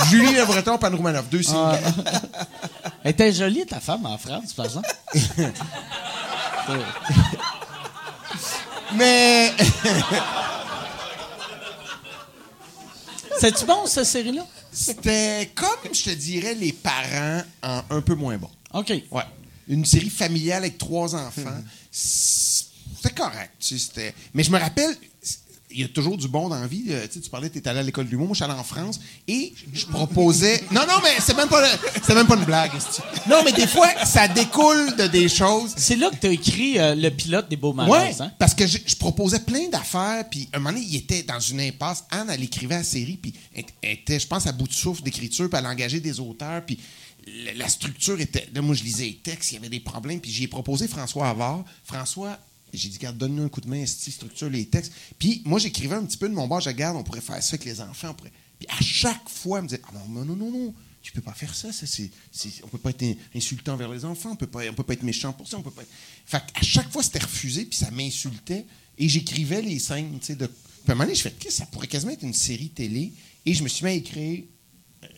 Julie 0.08 0.34
Le 0.34 0.44
Breton, 0.44 0.78
Pan 0.78 0.90
Roumanoff, 0.90 1.28
deux 1.28 1.42
signes. 1.42 1.56
Ah. 1.56 1.78
Elle 3.02 3.10
était 3.12 3.32
jolie, 3.32 3.66
ta 3.66 3.80
femme, 3.80 4.06
en 4.06 4.16
France, 4.18 4.52
par 4.52 4.66
exemple. 4.66 4.88
Mais. 8.94 9.52
C'est-tu 13.40 13.64
bon, 13.64 13.86
cette 13.86 14.04
série-là? 14.04 14.46
C'était 14.70 15.50
comme, 15.54 15.94
je 15.94 16.04
te 16.04 16.10
dirais, 16.10 16.54
les 16.54 16.72
parents 16.72 17.42
en 17.62 17.82
un 17.90 18.00
peu 18.02 18.14
moins 18.14 18.36
bon. 18.36 18.50
OK. 18.74 18.92
Ouais 19.10 19.24
une 19.70 19.84
série 19.84 20.10
familiale 20.10 20.64
avec 20.64 20.76
trois 20.76 21.14
enfants. 21.14 21.62
C'était 21.90 23.14
correct. 23.14 23.52
Tu 23.60 23.78
sais, 23.78 24.14
mais 24.34 24.42
je 24.42 24.50
me 24.50 24.58
rappelle, 24.58 24.94
il 25.72 25.80
y 25.80 25.84
a 25.84 25.88
toujours 25.88 26.16
du 26.16 26.28
bon 26.28 26.48
dans 26.48 26.59
la 26.59 26.66
vie. 26.66 26.86
Euh, 26.88 27.06
tu, 27.10 27.20
parlais, 27.30 27.51
tu 27.51 27.59
étais 27.59 27.70
allé 27.70 27.80
à 27.80 27.82
l'école 27.82 28.06
de 28.06 28.10
l'humour. 28.10 28.28
Moi, 28.28 28.34
je 28.34 28.42
suis 28.42 28.51
allé 28.51 28.59
en 28.59 28.64
France 28.64 29.01
et 29.28 29.52
je 29.72 29.86
proposais. 29.86 30.64
non, 30.72 30.82
non, 30.86 30.97
mais 31.02 31.20
c'est 31.20 31.36
même, 31.36 31.48
pas, 31.48 31.62
même 32.14 32.26
pas 32.26 32.36
une 32.36 32.44
blague. 32.44 32.72
Non, 33.28 33.42
mais 33.44 33.52
des 33.52 33.66
fois, 33.66 33.88
ça 34.05 34.28
découle 34.28 34.97
de 34.97 35.06
des 35.06 35.28
choses. 35.28 35.72
C'est 35.76 35.97
là 35.97 36.10
que 36.10 36.16
tu 36.16 36.26
as 36.26 36.32
écrit 36.32 36.78
euh, 36.78 36.94
le 36.94 37.10
pilote 37.10 37.48
des 37.48 37.56
Beaux 37.56 37.72
Malaises. 37.72 38.20
hein? 38.20 38.32
parce 38.38 38.55
que 38.55 38.66
je, 38.66 38.78
proposais 38.97 39.40
plein 39.40 39.68
d'affaires. 39.68 40.24
Puis, 40.30 40.48
un 40.52 40.59
moment 40.59 40.72
donné, 40.72 40.84
il 40.88 40.97
était 40.97 41.22
dans 41.22 41.40
une 41.40 41.60
impasse. 41.60 42.05
Anne, 42.10 42.30
elle 42.30 42.42
écrivait 42.42 42.76
la 42.76 42.84
série. 42.84 43.18
Puis, 43.20 43.34
elle 43.55 43.64
était, 43.82 44.18
je 44.18 44.26
pense, 44.26 44.47
à 44.47 44.52
bout 44.52 44.68
de 44.68 44.72
souffle 44.72 45.02
d'écriture. 45.02 45.48
Puis, 45.48 45.59
elle 45.59 45.66
engageait 45.66 46.01
des 46.01 46.20
auteurs. 46.20 46.62
Puis, 46.64 46.78
la, 47.56 47.68
structure 47.68 48.20
était. 48.20 48.48
Là, 48.55 48.62
moi, 48.62 48.74
je 48.74 48.82
lisais 48.82 49.05
les 49.05 49.16
textes, 49.16 49.52
il 49.52 49.55
y 49.55 49.59
avait 49.59 49.68
des 49.68 49.80
problèmes, 49.80 50.20
puis 50.20 50.30
j'ai 50.30 50.48
proposé 50.48 50.88
François 50.88 51.28
Havard. 51.28 51.64
François, 51.84 52.38
j'ai 52.72 52.88
dit, 52.88 52.98
garde, 52.98 53.18
donne-nous 53.18 53.44
un 53.44 53.48
coup 53.48 53.60
de 53.60 53.68
main, 53.68 53.84
structure 53.86 54.51
les 54.51 54.66
textes. 54.66 54.92
Puis 55.18 55.42
moi, 55.44 55.59
j'écrivais 55.59 55.97
un 55.97 56.05
petit 56.05 56.16
peu 56.16 56.28
de 56.28 56.34
mon 56.34 56.47
bord, 56.47 56.60
je 56.60 56.70
garde, 56.70 56.97
on 56.97 57.02
pourrait 57.02 57.20
faire 57.20 57.42
ça 57.42 57.55
avec 57.55 57.64
les 57.64 57.80
enfants. 57.80 58.14
Puis 58.14 58.68
à 58.68 58.80
chaque 58.82 59.28
fois, 59.28 59.59
elle 59.59 59.64
me 59.64 59.68
disait, 59.68 59.82
ah 59.88 59.92
non, 60.09 60.24
non, 60.24 60.36
non, 60.36 60.51
non, 60.51 60.74
tu 61.02 61.12
peux 61.12 61.22
pas 61.22 61.32
faire 61.32 61.55
ça, 61.55 61.72
ça 61.72 61.86
c'est, 61.86 62.10
on 62.62 62.68
peut 62.68 62.78
pas 62.78 62.90
être 62.90 63.05
insultant 63.34 63.76
vers 63.76 63.88
les 63.88 64.05
enfants, 64.05 64.32
on 64.32 64.36
peut 64.36 64.47
pas, 64.47 64.68
on 64.68 64.74
peut 64.74 64.82
pas 64.82 64.92
être 64.92 65.02
méchant 65.02 65.32
pour 65.32 65.48
ça, 65.48 65.56
on 65.56 65.62
peut 65.62 65.70
pas. 65.70 65.82
Fait 66.26 66.42
à 66.55 66.62
chaque 66.62 66.90
fois, 66.90 67.02
c'était 67.02 67.20
refusé, 67.20 67.64
puis 67.64 67.78
ça 67.78 67.90
m'insultait, 67.90 68.66
et 68.98 69.09
j'écrivais 69.09 69.62
les 69.62 69.78
scènes, 69.78 70.18
tu 70.20 70.26
sais, 70.26 70.36
de. 70.36 70.47
Puis 70.47 70.88
à 70.88 70.92
un 70.92 70.94
moment 70.94 71.05
donné, 71.05 71.14
je 71.14 71.22
fais, 71.22 71.51
ça 71.51 71.66
pourrait 71.66 71.86
quasiment 71.86 72.12
être 72.12 72.22
une 72.22 72.34
série 72.34 72.68
télé, 72.68 73.12
et 73.47 73.55
je 73.55 73.62
me 73.62 73.68
suis 73.68 73.84
mis 73.84 73.90
à 73.90 73.94
écrire 73.94 74.44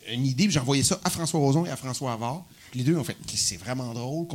une 0.09 0.27
idée, 0.27 0.47
puis 0.47 0.59
envoyé 0.59 0.85
ça 0.85 1.01
à 1.03 1.11
François 1.11 1.41
Roson 1.41 1.67
et 1.67 1.71
à 1.71 1.77
François 1.77 2.13
Havard. 2.13 2.47
Les 2.75 2.85
deux 2.85 2.97
ont 2.97 3.05
fait 3.05 3.17
c'est 3.35 3.57
vraiment 3.57 3.93
drôle. 3.93 4.27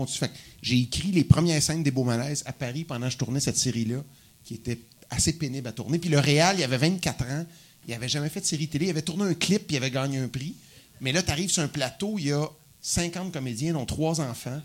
J'ai 0.61 0.79
écrit 0.79 1.11
les 1.11 1.23
premières 1.23 1.61
scènes 1.61 1.83
des 1.83 1.91
Beaux 1.91 2.03
Malaises 2.03 2.43
à 2.45 2.53
Paris 2.53 2.83
pendant 2.83 3.07
que 3.07 3.13
je 3.13 3.17
tournais 3.17 3.39
cette 3.39 3.57
série-là, 3.57 4.03
qui 4.43 4.55
était 4.55 4.79
assez 5.09 5.33
pénible 5.33 5.67
à 5.67 5.71
tourner. 5.71 5.99
Puis 5.99 6.09
le 6.09 6.19
Réal, 6.19 6.57
il 6.59 6.63
avait 6.63 6.77
24 6.77 7.23
ans, 7.25 7.45
il 7.87 7.91
n'avait 7.91 8.09
jamais 8.09 8.29
fait 8.29 8.41
de 8.41 8.45
série 8.45 8.67
télé, 8.67 8.87
il 8.87 8.89
avait 8.89 9.01
tourné 9.01 9.23
un 9.23 9.33
clip, 9.33 9.67
puis 9.67 9.75
il 9.75 9.77
avait 9.77 9.91
gagné 9.91 10.19
un 10.19 10.27
prix. 10.27 10.55
Mais 11.01 11.11
là, 11.11 11.21
tu 11.21 11.31
arrives 11.31 11.49
sur 11.49 11.63
un 11.63 11.67
plateau, 11.67 12.17
il 12.17 12.27
y 12.27 12.31
a 12.31 12.47
50 12.81 13.31
comédiens, 13.31 13.73
dont 13.73 13.85
trois 13.85 14.21
enfants. 14.21 14.61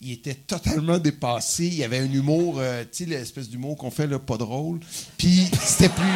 Il 0.00 0.12
était 0.12 0.34
totalement 0.34 0.98
dépassé. 0.98 1.66
Il 1.66 1.84
avait 1.84 1.98
un 1.98 2.10
humour, 2.10 2.58
euh, 2.58 2.84
tu 2.84 3.04
sais, 3.04 3.10
l'espèce 3.10 3.48
d'humour 3.48 3.76
qu'on 3.76 3.90
fait, 3.90 4.06
là, 4.06 4.18
pas 4.18 4.38
drôle. 4.38 4.80
Puis 5.18 5.46
c'était 5.62 5.90
plus 5.90 6.06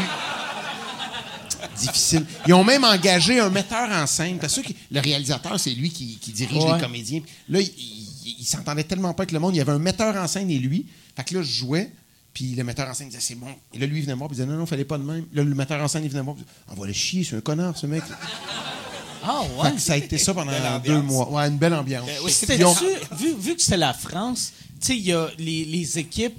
difficile. 1.74 2.24
Ils 2.46 2.54
ont 2.54 2.64
même 2.64 2.84
engagé 2.84 3.40
un 3.40 3.50
metteur 3.50 3.88
en 3.90 4.06
scène. 4.06 4.38
Parce 4.38 4.60
que 4.60 4.72
le 4.90 5.00
réalisateur, 5.00 5.58
c'est 5.58 5.70
lui 5.70 5.90
qui, 5.90 6.18
dirige 6.32 6.64
les 6.64 6.80
comédiens. 6.80 7.20
Là, 7.48 7.60
il, 7.60 8.44
s'entendait 8.44 8.84
tellement 8.84 9.14
pas 9.14 9.22
avec 9.22 9.32
le 9.32 9.38
monde. 9.38 9.54
Il 9.54 9.58
y 9.58 9.60
avait 9.60 9.72
un 9.72 9.78
metteur 9.78 10.14
en 10.16 10.26
scène 10.26 10.50
et 10.50 10.58
lui. 10.58 10.86
Fait 11.16 11.24
que 11.24 11.34
là, 11.34 11.42
je 11.42 11.50
jouais. 11.50 11.90
Puis 12.32 12.54
le 12.56 12.64
metteur 12.64 12.88
en 12.88 12.94
scène 12.94 13.08
disait 13.08 13.20
c'est 13.20 13.36
bon. 13.36 13.46
Et 13.72 13.78
là, 13.78 13.86
lui, 13.86 13.98
il 13.98 14.02
venait 14.02 14.14
me 14.14 14.18
voir. 14.18 14.28
Puis 14.28 14.38
il 14.38 14.42
disait 14.42 14.52
non, 14.52 14.58
non, 14.58 14.66
fallait 14.66 14.84
pas 14.84 14.98
de 14.98 15.04
même. 15.04 15.24
Là, 15.32 15.44
le 15.44 15.54
metteur 15.54 15.80
en 15.80 15.88
scène, 15.88 16.04
il 16.04 16.10
venait 16.10 16.20
me 16.20 16.24
voir. 16.24 16.36
Puis 16.36 16.44
il 16.44 16.52
disait, 16.52 16.76
on 16.76 16.80
va 16.80 16.86
le 16.86 16.92
chier, 16.92 17.24
c'est 17.24 17.36
un 17.36 17.40
connard, 17.40 17.76
ce 17.76 17.86
mec. 17.86 18.02
Ah, 19.26 19.42
ouais. 19.58 19.78
ça 19.78 19.94
a 19.94 19.96
été 19.96 20.18
ça 20.18 20.34
pendant 20.34 20.52
deux 20.84 21.00
mois. 21.00 21.30
Ouais, 21.30 21.48
une 21.48 21.56
belle 21.56 21.74
ambiance. 21.74 22.06
Ben 22.06 22.56
vu, 23.16 23.34
vu, 23.38 23.56
que 23.56 23.62
c'est 23.62 23.78
la 23.78 23.94
France, 23.94 24.52
tu 24.80 24.86
sais, 24.86 24.96
il 24.96 25.06
y 25.06 25.12
a 25.12 25.28
les, 25.38 25.64
les 25.64 25.98
équipes 25.98 26.36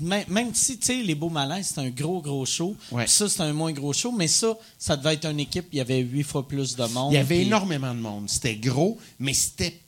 même, 0.00 0.54
si, 0.54 0.78
tu 0.78 0.86
sais, 0.86 1.02
les 1.02 1.14
Beaux 1.14 1.28
Malaises, 1.28 1.72
c'est 1.74 1.80
un 1.80 1.90
gros, 1.90 2.22
gros 2.22 2.46
show. 2.46 2.76
Ça, 3.06 3.28
c'est 3.28 3.42
un 3.42 3.52
moins 3.52 3.72
gros 3.72 3.92
show. 3.92 4.12
Mais 4.12 4.28
ça, 4.28 4.56
ça 4.78 4.96
devait 4.96 5.14
être 5.14 5.26
une 5.26 5.40
équipe, 5.40 5.66
il 5.72 5.78
y 5.78 5.80
avait 5.80 6.00
huit 6.00 6.22
fois 6.22 6.46
plus 6.46 6.76
de 6.76 6.84
monde. 6.86 7.12
Il 7.12 7.16
y 7.16 7.18
avait 7.18 7.42
énormément 7.42 7.94
de 7.94 8.00
monde. 8.00 8.30
C'était 8.30 8.56
gros, 8.56 8.98
mais 9.18 9.34
c'était 9.34 9.80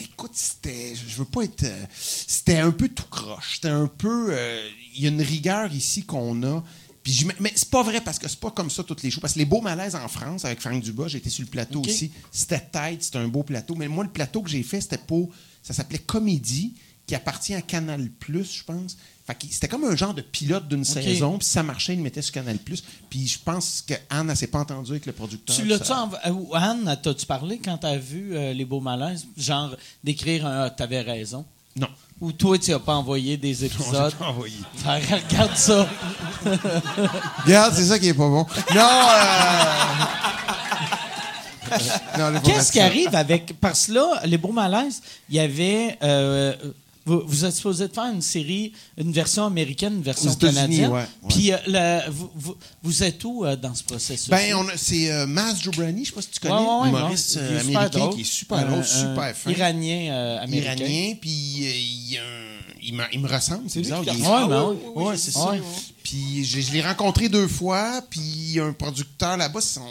écoute, 0.00 0.32
c'était. 0.34 0.94
Je 0.94 1.16
veux 1.16 1.24
pas 1.24 1.44
être. 1.44 1.64
Euh, 1.64 1.86
c'était 1.92 2.58
un 2.58 2.70
peu 2.70 2.88
tout 2.88 3.08
croche. 3.10 3.56
C'était 3.56 3.68
un 3.68 3.86
peu. 3.86 4.28
Euh, 4.30 4.68
il 4.94 5.02
y 5.02 5.06
a 5.06 5.10
une 5.10 5.22
rigueur 5.22 5.72
ici 5.72 6.04
qu'on 6.04 6.42
a. 6.42 6.62
Puis 7.02 7.26
mais 7.40 7.52
c'est 7.54 7.70
pas 7.70 7.82
vrai 7.82 8.00
parce 8.00 8.18
que 8.18 8.28
c'est 8.28 8.40
pas 8.40 8.50
comme 8.50 8.70
ça 8.70 8.82
toutes 8.82 9.02
les 9.02 9.10
shows. 9.10 9.20
Parce 9.20 9.34
que 9.34 9.38
les 9.38 9.44
beaux 9.44 9.60
malaises 9.60 9.94
en 9.94 10.08
France 10.08 10.44
avec 10.44 10.60
Franck 10.60 10.82
Dubas, 10.82 11.08
j'étais 11.08 11.30
sur 11.30 11.44
le 11.44 11.50
plateau 11.50 11.82
aussi. 11.82 12.10
C'était 12.30 12.60
tête, 12.60 13.02
c'était 13.02 13.18
un 13.18 13.28
beau 13.28 13.42
plateau. 13.42 13.74
Mais 13.74 13.88
moi, 13.88 14.04
le 14.04 14.10
plateau 14.10 14.42
que 14.42 14.50
j'ai 14.50 14.62
fait, 14.62 14.80
c'était 14.80 14.98
pour. 14.98 15.30
Ça 15.62 15.74
s'appelait 15.74 15.98
Comédie, 15.98 16.74
qui 17.06 17.14
appartient 17.14 17.54
à 17.54 17.62
Canal, 17.62 18.10
je 18.26 18.64
pense. 18.64 18.96
C'était 19.50 19.68
comme 19.68 19.84
un 19.84 19.94
genre 19.94 20.14
de 20.14 20.22
pilote 20.22 20.68
d'une 20.68 20.84
saison, 20.84 21.38
puis 21.38 21.46
ça 21.46 21.62
marchait, 21.62 21.92
il 21.94 22.00
mettait 22.00 22.22
sur 22.22 22.32
Canal+. 22.32 22.58
Puis 23.10 23.28
je 23.28 23.38
pense 23.38 23.84
qu'Anne, 23.86 24.30
elle 24.30 24.36
s'est 24.36 24.46
pas 24.46 24.60
entendue 24.60 24.92
avec 24.92 25.06
le 25.06 25.12
producteur. 25.12 25.54
Tu 25.54 25.66
l'as-tu 25.66 25.92
euh, 25.92 26.54
Anne, 26.54 26.98
t'as-tu 27.02 27.26
parlé 27.26 27.58
quand 27.58 27.76
t'as 27.78 27.96
vu 27.96 28.34
euh, 28.34 28.54
Les 28.54 28.64
Beaux 28.64 28.80
Malaises? 28.80 29.26
Genre, 29.36 29.76
d'écrire 30.02 30.46
un 30.46 30.64
ah, 30.64 30.70
T'avais 30.70 31.02
raison? 31.02 31.44
Non. 31.76 31.88
Ou 32.20 32.32
toi, 32.32 32.58
tu 32.58 32.70
n'as 32.70 32.78
pas 32.78 32.94
envoyé 32.94 33.36
des 33.36 33.64
épisodes? 33.66 33.92
Non, 33.92 34.10
pas 34.18 34.28
envoyé. 34.28 34.56
regarde 34.84 35.56
ça. 35.56 35.86
regarde, 37.44 37.74
c'est 37.74 37.84
ça 37.84 37.98
qui 37.98 38.08
est 38.08 38.14
pas 38.14 38.28
bon. 38.28 38.46
Non, 38.74 38.88
euh... 42.22 42.40
Qu'est-ce 42.44 42.72
qui 42.72 42.80
arrive 42.80 43.14
avec. 43.14 43.60
Parce 43.60 43.88
que 43.88 43.92
là, 43.92 44.22
les 44.24 44.38
beaux 44.38 44.52
malaises, 44.52 45.02
il 45.28 45.36
y 45.36 45.38
avait 45.38 45.98
vous, 47.08 47.44
êtes 47.44 47.54
supposé 47.54 47.88
de 47.88 47.92
faire 47.92 48.12
une 48.12 48.22
série, 48.22 48.72
une 48.96 49.12
version 49.12 49.44
américaine, 49.46 49.94
une 49.94 50.02
version 50.02 50.34
canadienne. 50.34 50.92
Puis 51.28 51.52
euh, 51.52 52.00
vous, 52.82 53.02
êtes 53.02 53.24
où 53.24 53.44
euh, 53.44 53.56
dans 53.56 53.74
ce 53.74 53.82
processus? 53.82 54.28
Ben, 54.28 54.54
c'est 54.76 55.10
euh, 55.10 55.26
Maz 55.26 55.60
Jobrani, 55.62 55.92
je 55.92 56.00
ne 56.00 56.04
sais 56.06 56.12
pas 56.12 56.22
si 56.22 56.30
tu 56.30 56.40
connais, 56.40 56.54
ouais, 56.54 56.88
humoriste 56.88 57.36
américain 57.36 58.10
qui 58.10 58.20
est 58.20 58.24
super 58.24 58.66
drôle, 58.66 58.84
super 58.84 59.36
fin. 59.36 59.50
Iranien 59.50 60.38
américain. 60.40 60.74
Iranien, 60.74 61.14
puis 61.20 61.30
il, 61.30 62.20
il, 62.82 62.94
me, 62.94 63.28
ressemble, 63.28 63.68
c'est 63.68 63.80
bizarre. 63.80 64.00
Oui, 64.00 64.48
ben 64.48 64.76
oui, 64.94 65.14
c'est 65.16 65.32
ça. 65.32 65.52
Puis 66.02 66.44
je, 66.44 66.72
l'ai 66.72 66.80
rencontré 66.80 67.28
deux 67.28 67.48
fois, 67.48 68.00
puis 68.08 68.58
un 68.60 68.72
producteur 68.72 69.36
là-bas, 69.36 69.60
son 69.60 69.82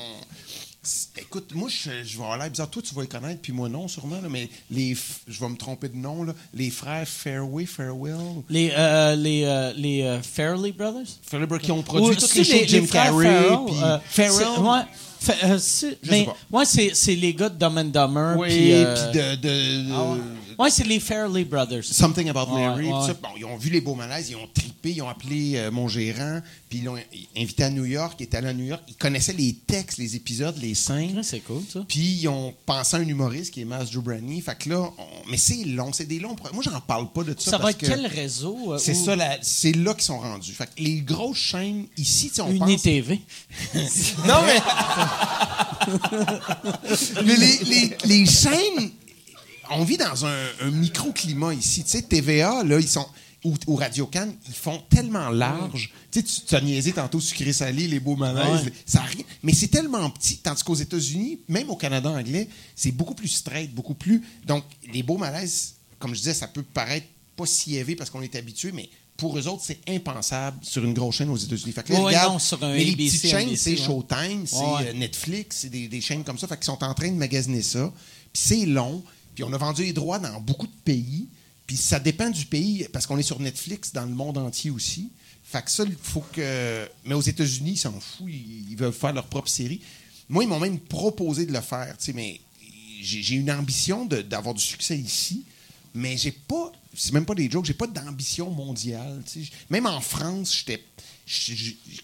Écoute, 1.17 1.51
moi, 1.53 1.69
je, 1.69 2.03
je 2.03 2.17
vais 2.17 2.23
avoir 2.23 2.37
l'air 2.37 2.49
bizarre. 2.49 2.69
Toi, 2.69 2.81
tu 2.81 2.93
vas 2.95 3.01
les 3.01 3.07
connaître, 3.07 3.41
puis 3.41 3.51
moi, 3.53 3.69
non, 3.69 3.87
sûrement. 3.87 4.19
mais 4.29 4.49
les, 4.71 4.95
je 5.27 5.39
vais 5.39 5.49
me 5.49 5.57
tromper 5.57 5.89
de 5.89 5.95
nom. 5.95 6.23
Là, 6.23 6.33
les 6.53 6.69
frères 6.69 7.07
Fairway, 7.07 7.65
Farewell. 7.65 8.43
Les, 8.49 8.71
euh, 8.77 9.15
les, 9.15 9.43
euh, 9.43 9.73
les 9.75 10.03
euh, 10.03 10.21
Fairley 10.21 10.71
Brothers? 10.71 11.07
Fairley 11.21 11.47
Brothers 11.47 11.65
qui 11.65 11.71
ont 11.71 11.83
produit 11.83 12.15
toutes 12.15 12.35
les, 12.35 12.43
shows 12.43 12.61
de 12.61 12.67
Jim 12.67 12.85
Carrey. 12.89 13.47
Farrell. 14.09 14.59
Ouais. 14.59 14.83
Euh, 15.43 15.59
mais 16.09 16.27
moi, 16.49 16.63
c'est 16.65 17.15
les 17.15 17.33
gars 17.33 17.49
de 17.49 17.57
Dumb 17.57 17.77
and 17.77 17.85
Dumber. 17.85 18.35
Oui, 18.37 18.49
puis 18.49 19.19
de. 19.19 19.35
de, 19.35 19.91
ah 19.93 20.11
Ouais, 20.11 20.19
c'est 20.69 20.83
les 20.83 20.99
Fairley 20.99 21.43
Brothers. 21.43 21.83
Something 21.83 22.29
About 22.29 22.51
Mary. 22.53 22.87
Bon, 22.89 23.29
ils 23.37 23.45
ont 23.45 23.57
vu 23.57 23.69
les 23.69 23.81
beaux 23.81 23.95
malaises, 23.95 24.29
ils 24.29 24.35
ont 24.35 24.47
tripé, 24.53 24.91
ils 24.91 25.01
ont 25.01 25.09
appelé 25.09 25.53
euh, 25.55 25.71
mon 25.71 25.87
gérant, 25.87 26.41
puis 26.69 26.79
ils 26.79 26.85
l'ont 26.85 26.97
invité 27.35 27.63
à 27.63 27.69
New 27.69 27.85
York. 27.85 28.15
Il 28.19 28.23
était 28.23 28.37
allé 28.37 28.47
à 28.47 28.53
New 28.53 28.65
York. 28.65 28.81
Ils 28.87 28.95
connaissaient 28.95 29.33
les 29.33 29.53
textes, 29.53 29.97
les 29.97 30.15
épisodes, 30.15 30.57
les 30.57 30.73
scènes. 30.73 31.21
c'est 31.23 31.39
cool, 31.41 31.61
ça. 31.71 31.85
Puis 31.87 32.19
ils 32.21 32.27
ont 32.27 32.53
pensé 32.65 32.97
à 32.97 32.99
un 32.99 33.07
humoriste 33.07 33.53
qui 33.53 33.61
est 33.61 33.65
Mas 33.65 33.91
Jobrani. 33.91 34.41
Fait 34.41 34.57
que 34.57 34.69
là, 34.69 34.89
mais 35.29 35.37
c'est 35.37 35.63
long, 35.63 35.93
c'est 35.93 36.05
des 36.05 36.19
longs. 36.19 36.35
Moi, 36.53 36.63
j'en 36.63 36.81
parle 36.81 37.11
pas 37.11 37.23
de 37.23 37.35
ça. 37.37 37.51
Ça 37.51 37.57
va 37.57 37.71
être 37.71 37.77
quel 37.77 38.07
réseau 38.07 38.73
euh, 38.73 38.77
C'est 38.77 38.95
ça, 38.95 39.15
c'est 39.41 39.73
là 39.73 39.93
qu'ils 39.93 40.03
sont 40.03 40.19
rendus. 40.19 40.53
Fait 40.53 40.65
que 40.65 40.81
les 40.81 41.01
grosses 41.01 41.37
chaînes 41.37 41.85
ici, 41.97 42.31
on 42.39 42.49
Une 42.49 42.77
TV. 42.77 43.21
non, 44.27 44.41
mais. 44.45 44.59
mais 47.25 47.35
les, 47.35 47.57
les, 47.65 47.97
les 48.05 48.25
chaînes 48.25 48.91
on 49.71 49.83
vit 49.83 49.97
dans 49.97 50.25
un, 50.25 50.71
microclimat 50.71 51.53
ici. 51.53 51.83
Tu 51.83 51.91
sais, 51.91 52.01
TVA, 52.01 52.63
là, 52.63 52.79
ils 52.79 52.87
sont. 52.87 53.05
Ou, 53.43 53.75
Radio 53.75 54.07
Cannes, 54.07 54.35
ils 54.47 54.53
font 54.53 54.81
tellement 54.89 55.29
large. 55.29 55.93
Tu 56.11 56.19
sais, 56.19 56.41
tu 56.45 56.55
as 56.55 56.59
niaisé 56.59 56.91
tantôt 56.91 57.21
sucré-salé, 57.21 57.87
les 57.87 57.99
beaux 57.99 58.15
malaises. 58.17 58.69
Ça 58.85 59.01
rien. 59.01 59.23
Mais 59.41 59.53
c'est 59.53 59.69
tellement 59.69 60.09
petit. 60.09 60.37
Tandis 60.37 60.63
qu'aux 60.63 60.75
États-Unis, 60.75 61.39
même 61.47 61.69
au 61.69 61.75
Canada 61.75 62.09
anglais, 62.09 62.49
c'est 62.75 62.91
beaucoup 62.91 63.13
plus 63.13 63.29
straight, 63.29 63.73
beaucoup 63.73 63.93
plus. 63.93 64.21
Donc, 64.45 64.63
les 64.91 65.03
beaux 65.03 65.17
malaises, 65.17 65.75
comme 65.99 66.13
je 66.13 66.19
disais, 66.19 66.33
ça 66.33 66.47
peut 66.47 66.63
paraître 66.63 67.07
pas 67.37 67.45
si 67.45 67.75
élevé 67.75 67.95
parce 67.95 68.09
qu'on 68.09 68.21
est 68.21 68.35
habitué, 68.35 68.71
mais 68.73 68.89
pour 69.17 69.37
eux 69.37 69.47
autres, 69.47 69.63
c'est 69.65 69.79
impensable 69.89 70.57
sur 70.61 70.83
une 70.83 70.93
grosse 70.93 71.15
chaîne 71.15 71.29
aux 71.29 71.37
États-Unis. 71.37 71.71
Fait 71.71 71.83
que 71.83 71.91
là, 71.91 72.39
sur 72.39 72.63
un 72.63 72.73
mais 72.73 72.83
les 72.83 72.95
petites 72.95 73.27
chaînes, 73.27 73.55
c'est 73.55 73.75
Showtime, 73.75 74.45
c'est 74.45 74.57
euh, 74.57 74.93
Netflix, 74.93 75.57
c'est 75.61 75.69
des, 75.69 75.87
des, 75.87 76.01
chaînes 76.01 76.23
comme 76.23 76.37
ça. 76.37 76.47
Fait 76.47 76.55
qu'ils 76.55 76.65
sont 76.65 76.83
en 76.83 76.93
train 76.93 77.09
de 77.09 77.15
magasiner 77.15 77.63
ça. 77.63 77.91
Puis 78.31 78.43
c'est 78.45 78.65
long. 78.65 79.03
Puis 79.37 79.43
on 79.43 79.53
a 79.53 79.57
vendu 79.59 79.83
les 79.83 79.93
droits 79.93 80.17
dans 80.17 80.41
beaucoup 80.41 80.65
de 80.65 80.75
pays. 80.83 81.27
Puis 81.67 81.77
ça 81.77 81.99
dépend 81.99 82.31
du 82.31 82.47
pays, 82.47 82.87
parce 82.91 83.05
qu'on 83.05 83.19
est 83.19 83.21
sur 83.21 83.39
Netflix 83.39 83.93
dans 83.93 84.03
le 84.03 84.09
monde 84.15 84.39
entier 84.39 84.71
aussi. 84.71 85.11
Fait 85.43 85.61
que 85.61 85.69
ça, 85.69 85.83
il 85.83 85.93
faut 85.93 86.23
que. 86.33 86.89
Mais 87.05 87.13
aux 87.13 87.21
États-Unis, 87.21 87.73
ils 87.73 87.77
s'en 87.77 87.91
foutent. 87.99 88.27
Ils, 88.27 88.75
veulent 88.75 88.91
faire 88.91 89.13
leur 89.13 89.27
propre 89.27 89.47
série. 89.47 89.79
Moi, 90.27 90.43
ils 90.43 90.47
m'ont 90.47 90.59
même 90.59 90.79
proposé 90.79 91.45
de 91.45 91.53
le 91.53 91.61
faire. 91.61 91.95
Mais 92.15 92.41
j'ai 92.99 93.35
une 93.35 93.51
ambition 93.51 94.05
d'avoir 94.05 94.55
du 94.55 94.63
succès 94.63 94.97
ici. 94.97 95.45
Mais 95.93 96.17
j'ai 96.17 96.31
pas. 96.31 96.71
C'est 96.95 97.13
même 97.13 97.25
pas 97.25 97.35
des 97.35 97.47
jokes. 97.47 97.65
J'ai 97.65 97.75
pas 97.75 97.85
d'ambition 97.85 98.49
mondiale. 98.49 99.21
Même 99.69 99.85
en 99.85 100.01
France, 100.01 100.51
j'étais. 100.57 100.83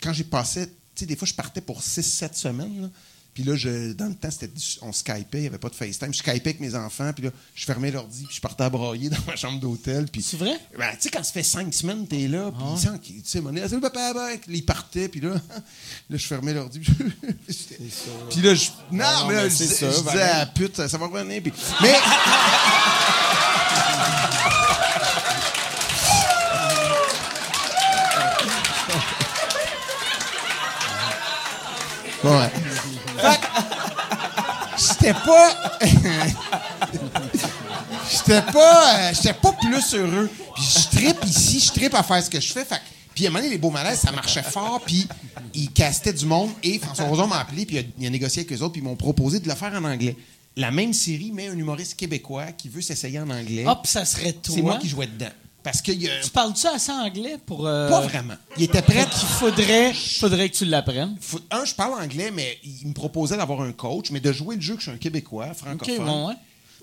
Quand 0.04 0.14
j'ai 0.14 0.24
passé. 0.24 0.68
Des 1.02 1.16
fois, 1.16 1.28
je 1.28 1.34
partais 1.34 1.62
pour 1.62 1.82
6-7 1.82 2.36
semaines. 2.36 2.92
Puis 3.34 3.44
là, 3.44 3.56
je, 3.56 3.94
dans 3.94 4.06
le 4.06 4.14
temps, 4.14 4.30
c'était, 4.30 4.52
on 4.82 4.92
Skypait, 4.92 5.40
il 5.40 5.42
n'y 5.42 5.48
avait 5.48 5.58
pas 5.58 5.70
de 5.70 5.76
FaceTime. 5.76 6.14
Je 6.14 6.20
Skypais 6.20 6.50
avec 6.50 6.60
mes 6.60 6.76
enfants, 6.76 7.12
puis 7.14 7.26
là, 7.26 7.32
je 7.56 7.66
fermais 7.66 7.90
l'ordi, 7.90 8.26
puis 8.26 8.36
je 8.36 8.42
partais 8.42 8.64
à 8.64 8.70
broyer 8.70 9.10
dans 9.10 9.22
ma 9.26 9.36
chambre 9.36 9.60
d'hôtel. 9.60 10.06
Puis, 10.12 10.22
c'est 10.22 10.38
vrai? 10.38 10.56
Ben, 10.78 10.92
tu 10.92 11.02
sais, 11.02 11.10
quand 11.10 11.24
ça 11.24 11.32
fait 11.32 11.44
cinq 11.44 11.74
semaines, 11.74 12.08
t'es 12.08 12.28
là, 12.28 12.52
puis 12.52 12.64
ah. 12.64 12.98
tu 13.04 13.22
sais, 13.26 13.42
mon 13.42 13.56
salut 13.56 13.82
papa, 13.82 14.14
ben, 14.14 14.38
il 14.48 14.66
partait, 14.66 15.08
puis 15.08 15.20
là, 15.20 15.32
là, 16.10 16.18
je 16.18 16.28
fermais 16.28 16.54
l'ordi. 16.54 16.80
Puis 18.30 18.42
là, 18.42 18.56
je. 18.56 18.70
Non, 18.92 19.28
mais 19.28 19.36
là, 19.36 19.50
je, 19.50 19.56
ça, 19.56 19.92
je 19.92 20.00
disais, 20.00 20.22
ah, 20.22 20.46
pute, 20.46 20.76
ça, 20.76 20.98
va 20.98 21.08
revenir. 21.08 21.42
Puis, 21.42 21.54
mais. 21.82 21.94
ouais. 32.24 32.73
J'étais 34.78 35.14
pas. 35.14 35.80
J'étais 38.12 38.42
pas. 38.42 39.14
J'étais 39.14 39.34
pas 39.34 39.52
plus 39.54 39.96
heureux. 39.96 40.30
Puis 40.56 40.64
je 40.64 40.98
tripe 40.98 41.26
ici, 41.26 41.60
je 41.60 41.72
tripe 41.72 41.94
à 41.94 42.04
faire 42.04 42.24
ce 42.24 42.30
que 42.30 42.40
je 42.40 42.54
fais. 42.54 42.66
puis 43.14 43.26
à 43.26 43.28
un 43.28 43.32
moment 43.32 43.40
donné, 43.40 43.54
les 43.54 43.58
beaux 43.58 43.72
malaises, 43.72 44.00
ça 44.00 44.12
marchait 44.12 44.44
fort, 44.44 44.82
puis 44.86 45.08
ils 45.54 45.72
castaient 45.72 46.14
du 46.14 46.26
monde. 46.26 46.52
Et 46.62 46.80
François 46.80 47.06
Roson 47.06 47.28
m'a 47.28 47.40
appelé, 47.40 47.66
puis 47.66 47.86
il 47.98 48.06
a, 48.06 48.10
négocié 48.10 48.42
avec 48.42 48.52
eux 48.58 48.62
autres, 48.62 48.74
puis 48.74 48.82
ils 48.82 48.86
m'ont 48.86 48.96
proposé 48.96 49.40
de 49.40 49.48
le 49.48 49.56
faire 49.56 49.74
en 49.74 49.84
anglais. 49.84 50.16
La 50.56 50.70
même 50.70 50.94
série, 50.94 51.32
mais 51.34 51.48
un 51.48 51.58
humoriste 51.58 51.96
québécois 51.96 52.52
qui 52.52 52.70
veut 52.70 52.82
s'essayer 52.82 53.20
en 53.20 53.30
anglais. 53.30 53.66
Hop, 53.66 53.88
ça 53.88 54.06
serait 54.06 54.34
toi. 54.34 54.56
C'est 54.56 54.62
moi 54.62 54.78
qui 54.78 54.88
jouais 54.88 55.08
dedans. 55.08 55.32
Parce 55.64 55.82
que 55.82 55.92
Tu 55.92 56.30
parles-tu 56.32 56.68
assez 56.68 56.92
anglais 56.92 57.38
pour. 57.46 57.66
Euh, 57.66 57.90
Pas 57.90 58.02
vraiment. 58.02 58.36
Il 58.58 58.64
était 58.64 58.82
prêt. 58.82 59.08
qu'il 59.10 59.28
faudrait, 59.28 59.94
faudrait 59.94 60.50
que 60.50 60.56
tu 60.58 60.66
l'apprennes. 60.66 61.18
Un, 61.52 61.66
je 61.66 61.74
parle 61.74 61.94
anglais, 61.94 62.32
mais 62.32 62.60
il 62.64 62.88
me 62.88 62.94
proposait 62.94 63.38
d'avoir 63.38 63.62
un 63.62 63.72
coach, 63.72 64.12
mais 64.12 64.20
de 64.20 64.32
jouer 64.34 64.56
le 64.56 64.62
jeu 64.62 64.74
que 64.74 64.82
je 64.82 64.90
suis 64.90 64.92
un 64.92 64.98
Québécois, 64.98 65.54
francophone. 65.54 65.96
OK, 65.96 66.06
bon, 66.06 66.28
ouais. 66.28 66.36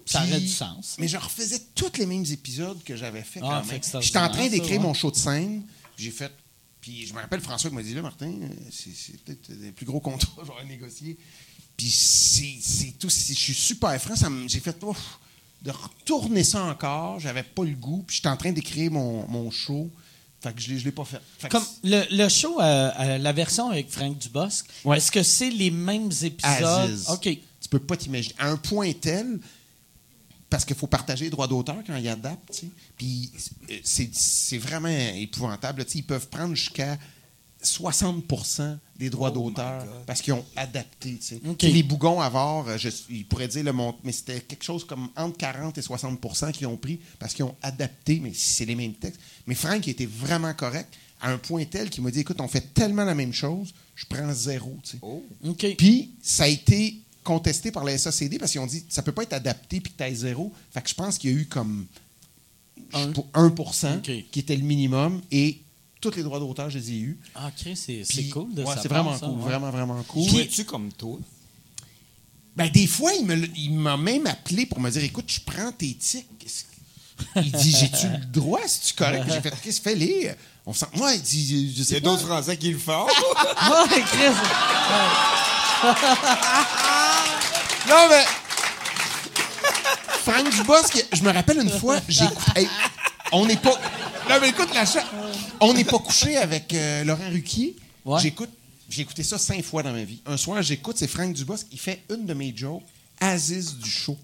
Ça 0.07 0.25
aurait 0.25 0.41
du 0.41 0.49
sens. 0.49 0.97
Mais 0.99 1.07
je 1.07 1.17
refaisais 1.19 1.61
tous 1.75 1.99
les 1.99 2.07
mêmes 2.07 2.25
épisodes 2.31 2.83
que 2.83 2.97
j'avais 2.97 3.23
fait 3.23 3.41
ah, 3.43 3.63
quand 3.63 3.73
même. 3.73 4.03
J'étais 4.03 4.19
en 4.19 4.31
train 4.31 4.49
d'écrire 4.49 4.81
mon 4.81 4.95
show 4.95 5.11
de 5.11 5.17
scène. 5.17 5.63
J'ai 5.97 6.11
fait. 6.11 6.33
Puis 6.81 7.07
je 7.07 7.13
me 7.13 7.21
rappelle 7.21 7.43
François 7.43 7.69
qui 7.69 7.77
m'a 7.77 7.83
dit 7.83 7.95
là, 7.95 8.01
Martin, 8.01 8.33
c'est 8.73 9.23
peut-être 9.23 9.51
les 9.61 9.71
plus 9.71 9.85
gros 9.85 10.01
contrats 10.01 10.41
que 10.41 10.47
j'aurais 10.47 10.65
négocié. 10.65 11.19
Puis 11.77 11.91
c'est 11.91 12.99
tout. 12.99 13.11
Je 13.11 13.35
suis 13.35 13.55
super 13.55 14.01
franc. 14.01 14.15
J'ai 14.47 14.61
fait 14.61 14.77
de 15.63 15.71
retourner 15.71 16.45
ça 16.45 16.65
encore. 16.65 17.21
J'avais 17.21 17.43
pas 17.43 17.65
le 17.65 17.75
goût. 17.75 18.05
Puis 18.07 18.17
j'étais 18.17 18.29
en 18.29 18.37
train 18.37 18.53
d'écrire 18.53 18.91
mon, 18.91 19.27
mon, 19.29 19.51
show. 19.51 19.91
Fait 20.41 20.55
que 20.55 20.61
je 20.61 20.73
ne 20.73 20.79
l'ai 20.79 20.93
pas 20.93 21.05
fait. 21.05 21.21
Comme 21.49 21.65
le, 21.85 22.03
le 22.11 22.29
show, 22.29 22.61
euh, 22.61 22.91
euh, 22.99 23.19
la 23.19 23.33
version 23.33 23.71
avec 23.71 23.91
Frank 23.91 24.17
Dubosc, 24.19 24.67
est-ce 24.95 25.11
que 25.11 25.23
c'est 25.23 25.51
les 25.51 25.71
mêmes 25.71 26.11
épisodes? 26.23 26.99
OK. 27.11 27.25
Tu 27.61 27.69
peux 27.69 27.79
pas 27.79 27.97
t'imaginer. 27.97 28.35
À 28.39 28.49
un 28.49 28.57
point 28.57 28.91
tel, 28.93 29.39
parce 30.49 30.65
qu'il 30.65 30.77
faut 30.77 30.87
partager 30.87 31.27
les 31.27 31.31
droits 31.31 31.47
d'auteur 31.47 31.77
quand 31.87 31.97
ils 31.97 32.09
adaptent. 32.09 32.65
Puis 32.97 33.31
euh, 33.71 33.77
c'est 33.83 34.59
vraiment 34.59 34.89
épouvantable. 34.89 35.85
ils 35.95 36.03
peuvent 36.03 36.29
prendre 36.29 36.55
jusqu'à 36.55 36.99
60% 37.63 38.79
des 38.99 39.11
droits 39.11 39.31
oh 39.35 39.39
d'auteur 39.39 39.85
parce 40.07 40.23
qu'ils 40.23 40.33
ont 40.33 40.45
adapté. 40.57 41.19
Les 41.63 41.83
bougons 41.83 42.21
à 42.21 42.31
euh, 42.69 42.79
je, 42.79 42.89
ils 43.11 43.25
pourraient 43.25 43.49
dire 43.49 43.65
le 43.65 43.73
montant, 43.73 43.99
mais 44.05 44.13
c'était 44.13 44.41
quelque 44.41 44.63
chose 44.65 44.85
comme 44.85 45.09
entre 45.17 45.37
40 45.37 45.77
et 45.77 45.81
60% 45.81 46.53
qui 46.53 46.67
ont 46.67 46.77
pris 46.77 47.01
parce 47.19 47.35
qu'ils 47.35 47.45
ont 47.45 47.57
adapté, 47.63 48.21
mais 48.23 48.33
c'est 48.35 48.65
les 48.65 48.75
mêmes 48.75 48.95
textes. 48.95 49.21
Mais 49.47 49.55
Frank 49.55 49.87
était 49.89 50.07
vraiment 50.07 50.55
correct 50.55 50.89
à 51.21 51.31
un 51.31 51.39
point 51.39 51.65
tel 51.65 51.91
qu'il 51.91 52.03
m'a 52.03 52.11
dit 52.11 52.21
écoute, 52.21 52.41
on 52.41 52.49
fait 52.49 52.73
tellement 52.73 53.05
la 53.05 53.15
même 53.15 53.33
chose, 53.33 53.75
je 53.95 54.07
prends 54.07 54.33
zéro. 54.33 54.77
Oh. 55.03 55.23
Puis 55.77 56.13
ça 56.23 56.45
a 56.45 56.49
été 56.49 57.01
contesté 57.23 57.71
par 57.71 57.85
la 57.85 57.99
SACD 57.99 58.39
parce 58.39 58.53
qu'ils 58.53 58.61
ont 58.61 58.67
dit 58.67 58.85
ça 58.89 59.03
peut 59.03 59.13
pas 59.13 59.25
être 59.25 59.35
adapté 59.35 59.81
puis 59.81 59.93
que 59.93 59.99
tu 59.99 60.05
as 60.05 60.15
zéro. 60.15 60.53
Fait 60.71 60.81
que 60.81 60.89
je 60.89 60.95
pense 60.95 61.19
qu'il 61.19 61.31
y 61.31 61.35
a 61.35 61.37
eu 61.37 61.47
comme 61.47 61.87
1, 62.95 63.13
1 63.35 64.01
qui 64.01 64.39
était 64.39 64.57
le 64.57 64.65
minimum 64.65 65.21
et 65.31 65.61
tous 66.01 66.17
les 66.17 66.23
droits 66.23 66.39
d'auteur, 66.41 66.71
je 66.71 66.79
les 66.79 66.93
ai 66.93 66.99
eus. 66.99 67.19
Ah, 67.35 67.49
ok, 67.49 67.73
c'est 67.75 68.29
cool 68.31 68.55
de 68.55 68.63
ouais, 68.63 68.75
C'est 68.81 68.89
vraiment 68.89 69.19
cool, 69.19 69.39
vraiment, 69.39 69.71
vraiment 69.71 70.03
cool. 70.09 70.29
Puis, 70.29 70.49
tu 70.49 70.65
comme 70.65 70.93
toi? 70.93 71.19
Ben, 72.57 72.69
des 72.71 72.87
fois, 72.87 73.13
il 73.15 73.73
m'a 73.73 73.97
même 73.97 74.27
appelé 74.27 74.67
pour 74.67 74.81
me 74.81 74.91
dire 74.91 75.05
Écoute, 75.05 75.27
je 75.29 75.41
prends 75.41 75.73
tes 75.73 75.95
tics. 75.95 76.27
Il 77.37 77.53
dit 77.53 77.77
J'ai-tu 77.79 78.09
le 78.09 78.25
droit, 78.27 78.61
si 78.67 78.81
tu 78.81 78.95
correct? 78.95 79.25
J'ai 79.29 79.41
fait 79.41 79.55
Qu'est-ce 79.63 79.81
que 79.81 79.91
fais-les 79.91 80.33
On 80.67 80.73
sent. 80.73 80.87
Moi, 80.95 81.15
il 81.15 81.23
dit 81.23 81.75
Je 81.77 81.83
sais 81.83 81.91
Il 81.91 81.95
y 81.95 81.97
a 81.97 82.01
d'autres 82.01 82.27
Français 82.27 82.57
qui 82.57 82.73
le 82.73 82.79
font. 82.79 83.05
ouais, 83.07 84.03
Chris. 84.03 84.35
non, 87.89 88.09
mais. 88.09 88.25
Franck 90.25 90.51
Dubosc, 90.51 91.07
je 91.13 91.23
me 91.23 91.33
rappelle 91.33 91.59
une 91.59 91.71
fois, 91.71 91.99
j'ai 92.09 92.27
on 93.33 93.47
n'est 93.47 93.57
pas. 93.57 93.79
Non, 94.31 94.37
mais 94.41 94.51
écoute, 94.51 94.69
la 94.73 94.85
On 95.61 95.75
n'est 95.75 95.85
pas 95.85 95.99
couché 95.99 96.37
avec 96.37 96.73
euh, 96.73 97.05
Laurent 97.05 97.29
Ruquier. 97.31 97.75
J'écoute. 98.21 98.51
J'ai 98.89 99.03
écouté 99.03 99.23
ça 99.23 99.39
cinq 99.39 99.63
fois 99.63 99.83
dans 99.83 99.93
ma 99.93 100.03
vie. 100.03 100.21
Un 100.27 100.37
soir, 100.37 100.63
j'écoute, 100.63 100.97
c'est 100.99 101.07
Franck 101.07 101.33
Dubosc. 101.33 101.67
Il 101.71 101.79
fait 101.79 102.03
une 102.11 102.27
de 102.27 102.35
mes 102.35 102.53
jokes, 102.57 102.83
Aziz 103.21 103.77
du 103.77 103.91
show. 103.91 104.19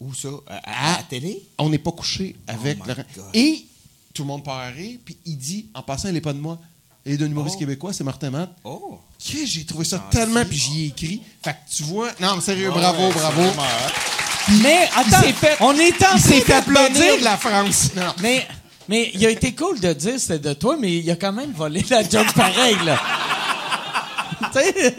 Où 0.00 0.12
ça? 0.12 0.28
À, 0.64 0.98
la 0.98 1.02
télé? 1.04 1.42
On 1.58 1.70
n'est 1.70 1.78
pas 1.78 1.92
couché 1.92 2.36
avec 2.46 2.78
oh 2.82 2.88
Laurent. 2.88 3.04
Et 3.32 3.64
tout 4.12 4.22
le 4.22 4.28
monde 4.28 4.44
part 4.44 4.58
à 4.58 4.68
rire, 4.68 4.98
puis 5.04 5.16
il 5.24 5.36
dit, 5.36 5.66
en 5.74 5.82
passant, 5.82 6.08
il 6.08 6.14
n'est 6.14 6.20
pas 6.20 6.34
de 6.34 6.40
moi. 6.40 6.58
Et 7.04 7.16
d'un 7.16 7.26
humoriste 7.26 7.56
oh. 7.56 7.60
québécois, 7.60 7.92
c'est 7.92 8.04
Martin 8.04 8.30
Matt. 8.30 8.50
Oh! 8.64 9.00
j'ai 9.18 9.64
trouvé 9.64 9.84
ça 9.84 9.98
tellement, 10.10 10.44
puis 10.44 10.58
j'y 10.58 10.84
ai 10.84 10.86
écrit. 10.88 11.22
Fait 11.42 11.52
que 11.52 11.74
tu 11.74 11.82
vois. 11.84 12.10
Non, 12.20 12.36
mais 12.36 12.42
sérieux, 12.42 12.70
bravo, 12.70 13.10
bravo. 13.12 13.42
Mais 14.62 14.88
attends, 14.94 15.26
on 15.60 15.74
est 15.76 15.94
en 16.02 16.18
train 16.18 16.18
fait 16.18 16.52
applaudir 16.52 17.18
de 17.18 17.24
la 17.24 17.36
France. 17.36 17.90
Mais, 18.20 18.46
mais 18.88 19.10
il 19.14 19.24
a 19.26 19.30
été 19.30 19.54
cool 19.54 19.80
de 19.80 19.92
dire 19.92 20.18
c'était 20.18 20.38
de 20.38 20.52
toi, 20.54 20.76
mais 20.78 20.98
il 20.98 21.10
a 21.10 21.16
quand 21.16 21.32
même 21.32 21.52
volé 21.52 21.84
la 21.90 22.08
job 22.08 22.26
pareil, 22.34 22.76
là. 22.84 23.00
tu 24.52 24.58
sais, 24.58 24.96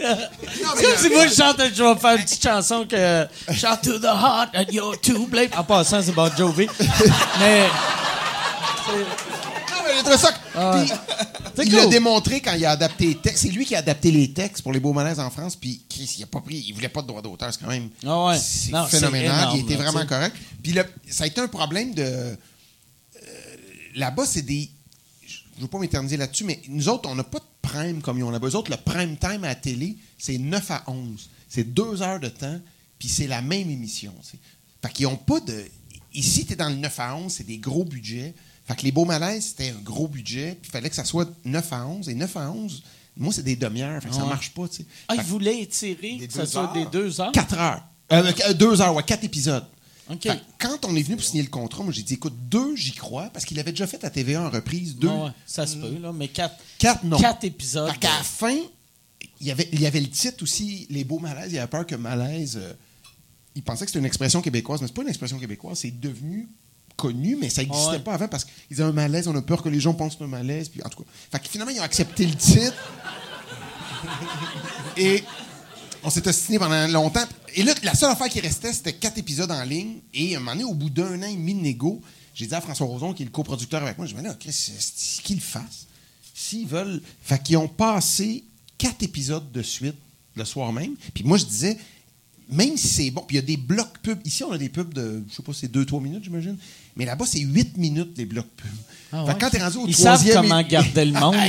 comme 0.58 0.98
si 0.98 1.10
moi 1.10 1.28
je 1.28 1.34
chante, 1.34 1.58
je 1.74 1.84
vais 1.84 2.00
faire 2.00 2.16
une 2.16 2.24
petite 2.24 2.44
chanson 2.44 2.86
que 2.90 3.26
Shout 3.52 3.78
to 3.84 4.00
the 4.00 4.06
heart 4.06 4.50
and 4.56 4.72
you're 4.72 5.00
too 5.00 5.28
blame. 5.28 5.50
En 5.58 5.64
passant, 5.64 6.02
c'est 6.02 6.14
Bon 6.14 6.32
Jovi. 6.36 6.68
mais. 7.40 7.68
Non, 8.88 9.80
mais 9.86 10.12
j'ai 10.12 10.18
ça. 10.18 10.34
Ah 10.56 10.84
il 11.62 11.76
l'a 11.76 11.86
démontré 11.88 12.42
quand 12.42 12.54
il 12.54 12.66
a 12.66 12.72
adapté 12.72 13.08
les 13.08 13.16
textes. 13.16 13.44
C'est 13.44 13.50
lui 13.50 13.66
qui 13.66 13.76
a 13.76 13.80
adapté 13.80 14.12
les 14.12 14.32
textes 14.32 14.64
pour 14.64 14.74
les 14.74 14.80
beaux 14.80 14.94
malaises 14.94 15.20
en 15.20 15.30
France. 15.30 15.56
Puis 15.56 15.82
Chris, 15.90 16.16
il 16.18 16.24
a 16.24 16.28
pas 16.28 16.42
pris, 16.42 16.64
il 16.68 16.74
voulait 16.74 16.90
pas 16.90 17.02
de 17.02 17.08
droit 17.08 17.22
d'auteur. 17.22 17.50
C'est 17.52 17.62
quand 17.62 17.70
même 17.70 17.90
ah 18.06 18.36
c'est 18.38 18.72
phénoménal. 18.90 19.50
il 19.56 19.62
était 19.62 19.76
vraiment 19.76 20.06
correct. 20.06 20.36
Puis 20.62 20.76
ça 21.10 21.26
a 21.26 21.28
été 21.28 21.42
un 21.42 21.48
problème 21.48 21.94
de. 21.94 22.38
Là-bas, 23.96 24.26
c'est 24.26 24.42
des. 24.42 24.70
Je 25.26 25.62
veux 25.62 25.68
pas 25.68 25.80
m'éterniser 25.80 26.18
là-dessus, 26.18 26.44
mais 26.44 26.62
nous 26.68 26.90
autres, 26.90 27.10
on 27.10 27.16
n'a 27.16 27.24
pas 27.24 27.40
de 27.40 27.46
prime 27.62 28.02
comme 28.02 28.18
ils 28.18 28.24
ont 28.24 28.32
là-bas. 28.32 28.48
Eux 28.48 28.56
autres, 28.56 28.72
le 28.72 28.78
prime 28.78 29.18
time 29.18 29.44
à 29.44 29.50
la 29.50 29.56
télé, 29.56 29.98
c'est 30.18 30.38
9 30.38 30.72
à 30.72 30.84
11. 30.88 31.30
C'est 31.48 31.64
deux 31.74 32.02
heures 32.02 32.20
de 32.20 32.30
temps, 32.30 32.60
puis 32.98 33.08
c'est 33.08 33.28
la 33.28 33.42
même 33.42 33.70
émission. 33.70 34.14
Fait 34.82 34.92
qu'ils 34.92 35.06
n'ont 35.06 35.18
pas 35.18 35.40
de. 35.40 35.66
Ici, 36.14 36.46
tu 36.46 36.54
es 36.54 36.56
dans 36.56 36.70
le 36.70 36.76
9 36.76 37.00
à 37.00 37.16
11, 37.16 37.32
c'est 37.32 37.46
des 37.46 37.58
gros 37.58 37.86
budgets. 37.86 38.34
Fait 38.66 38.76
que 38.76 38.84
les 38.84 38.92
beaux 38.92 39.06
malaises, 39.06 39.48
c'était 39.50 39.70
un 39.70 39.82
gros 39.82 40.08
budget, 40.08 40.58
puis 40.62 40.70
il 40.70 40.72
fallait 40.72 40.90
que 40.90 40.96
ça 40.96 41.06
soit 41.06 41.30
9 41.46 41.74
à 41.74 41.86
11. 41.86 42.10
Et 42.10 42.16
9 42.16 42.38
à 42.38 42.52
11, 42.52 42.84
moi, 43.18 43.32
c'est 43.32 43.44
des 43.44 43.56
demi-heures, 43.56 44.02
fait 44.02 44.10
que 44.10 44.16
ça 44.16 44.26
marche 44.26 44.52
pas. 44.54 44.66
Ah, 45.08 45.16
ils 45.16 45.22
voulaient 45.22 45.62
étirer, 45.62 46.18
que 46.18 46.34
ça 46.34 46.46
soit 46.46 46.72
des 46.74 46.86
deux 46.86 47.22
heures? 47.22 47.32
4 47.32 47.58
heures. 47.58 47.84
Euh, 48.12 48.32
euh, 48.48 48.54
deux 48.54 48.82
heures, 48.82 48.94
ouais, 48.96 49.04
quatre 49.04 49.24
épisodes. 49.24 49.66
Quand 50.60 50.86
on 50.86 50.96
est 50.96 51.02
venu 51.02 51.16
pour 51.16 51.26
signer 51.26 51.44
le 51.44 51.50
contrat, 51.50 51.84
moi, 51.84 51.94
j'ai 51.94 52.04
dit, 52.04 52.16
écoute, 52.16 52.36
deux, 52.50 52.76
j'y 52.76 52.94
crois, 52.94 53.30
parce 53.34 53.46
qu'il 53.46 53.60
avait 53.60 53.72
déjà 53.72 53.88
fait 53.88 54.04
à 54.04 54.10
TVA 54.10 54.42
en 54.42 54.50
reprise. 54.50 54.96
Deux. 54.98 55.10
ça 55.46 55.66
se 55.66 55.78
peut, 55.78 55.98
là, 56.00 56.12
mais 56.12 56.28
quatre, 56.28 56.56
quatre, 56.78 57.04
non. 57.04 57.18
quatre 57.18 57.44
épisodes. 57.44 57.92
Fait 57.92 58.00
qu'à 58.00 58.18
la 58.18 58.24
fin, 58.24 58.58
il 59.40 59.48
y, 59.48 59.52
avait, 59.52 59.70
il 59.72 59.82
y 59.82 59.86
avait 59.86 60.02
le 60.02 60.10
titre 60.10 60.44
aussi, 60.44 60.88
Les 60.90 61.04
beaux 61.04 61.20
malaises. 61.20 61.52
Il 61.52 61.58
avait 61.58 61.68
peur 61.68 61.86
que 61.86 61.96
malaise. 61.96 62.58
Euh, 62.62 62.74
il 63.56 63.64
pensait 63.64 63.86
que 63.86 63.92
c'était 63.92 64.00
une 64.00 64.06
expression 64.06 64.42
québécoise, 64.42 64.82
mais 64.82 64.88
c'est 64.88 64.94
pas 64.94 65.04
une 65.04 65.10
expression 65.10 65.38
québécoise, 65.38 65.80
c'est 65.80 66.00
devenu 66.00 66.48
connu, 66.96 67.38
mais 67.40 67.50
ça 67.50 67.64
n'existait 67.64 68.00
pas 68.00 68.14
avant 68.14 68.28
parce 68.28 68.46
qu'ils 68.46 68.82
avaient 68.82 68.90
un 68.90 68.94
malaise, 68.94 69.28
on 69.28 69.36
a 69.36 69.42
peur 69.42 69.62
que 69.62 69.70
les 69.70 69.80
gens 69.80 69.94
pensent 69.94 70.18
un 70.22 70.28
malaise. 70.28 70.70
Puis, 70.70 70.82
en 70.84 70.90
tout 70.90 71.04
cas, 71.04 71.40
finalement, 71.44 71.74
ils 71.74 71.80
ont 71.80 71.84
accepté 71.84 72.26
le 72.26 72.36
titre. 72.36 72.74
Et 74.98 75.24
on 76.04 76.10
s'est 76.10 76.28
ostiné 76.28 76.60
pendant 76.60 76.88
longtemps. 76.88 77.24
Et 77.56 77.64
là, 77.64 77.74
la 77.84 77.94
seule 77.94 78.12
affaire 78.12 78.30
qui 78.30 78.40
restait, 78.40 78.74
c'était 78.74 78.94
quatre 78.94 79.18
épisodes 79.18 79.52
en 79.52 79.64
ligne. 79.64 79.98
Et 80.14 80.36
à 80.36 80.38
un 80.38 80.40
moment 80.40 80.52
donné, 80.52 80.64
au 80.64 80.74
bout 80.74 80.90
d'un 80.90 81.22
an 81.22 81.28
et 81.28 81.36
demi 81.36 81.54
de 81.54 81.62
négo, 81.62 82.02
j'ai 82.34 82.48
dit 82.48 82.56
à 82.56 82.62
François 82.62 82.88
Roson, 82.88 83.14
qui 83.14 83.24
est 83.24 83.26
le 83.26 83.32
coproducteur 83.32 83.84
avec 83.84 83.98
moi, 83.98 84.08
je 84.08 84.16
me 84.16 84.22
dit, 84.22 84.28
Chris, 84.40 84.72
qu'ils 85.24 85.38
le 85.38 85.42
fassent. 85.42 85.88
S'ils 86.34 86.68
veulent. 86.68 87.02
Fait 87.22 87.42
qu'ils 87.42 87.58
ont 87.58 87.68
passé 87.68 88.44
quatre 88.78 89.04
épisodes 89.04 89.52
de 89.52 89.62
suite 89.62 89.96
le 90.36 90.46
soir 90.46 90.74
même. 90.74 90.96
Puis 91.14 91.24
moi, 91.24 91.38
je 91.38 91.46
disais, 91.46 91.78
même 92.50 92.76
si 92.76 92.88
c'est 92.88 93.12
bon, 93.12 93.22
puis 93.22 93.38
il 93.38 93.40
y 93.40 93.44
a 93.44 93.46
des 93.46 93.58
blocs 93.58 94.00
pubs. 94.02 94.20
Ici, 94.26 94.44
on 94.44 94.52
a 94.52 94.58
des 94.58 94.70
pubs 94.70 94.94
de, 94.94 95.24
je 95.30 95.36
sais 95.36 95.44
pas, 95.44 95.54
c'est 95.54 95.72
2-3 95.72 96.02
minutes, 96.02 96.24
j'imagine. 96.24 96.58
Mais 96.96 97.06
là-bas, 97.06 97.26
c'est 97.28 97.40
8 97.40 97.78
minutes, 97.78 98.18
les 98.18 98.26
blocs 98.26 98.50
pubs. 98.58 98.70
Ah 99.12 99.26
fait 99.28 99.40
quand 99.40 99.50
t'es 99.52 99.64
rendu 99.64 99.78
au 99.78 99.88
Ils 99.88 99.96
savent 99.96 100.28
comment 100.34 100.62
garder 100.64 101.06
le 101.06 101.14
monde. 101.14 101.36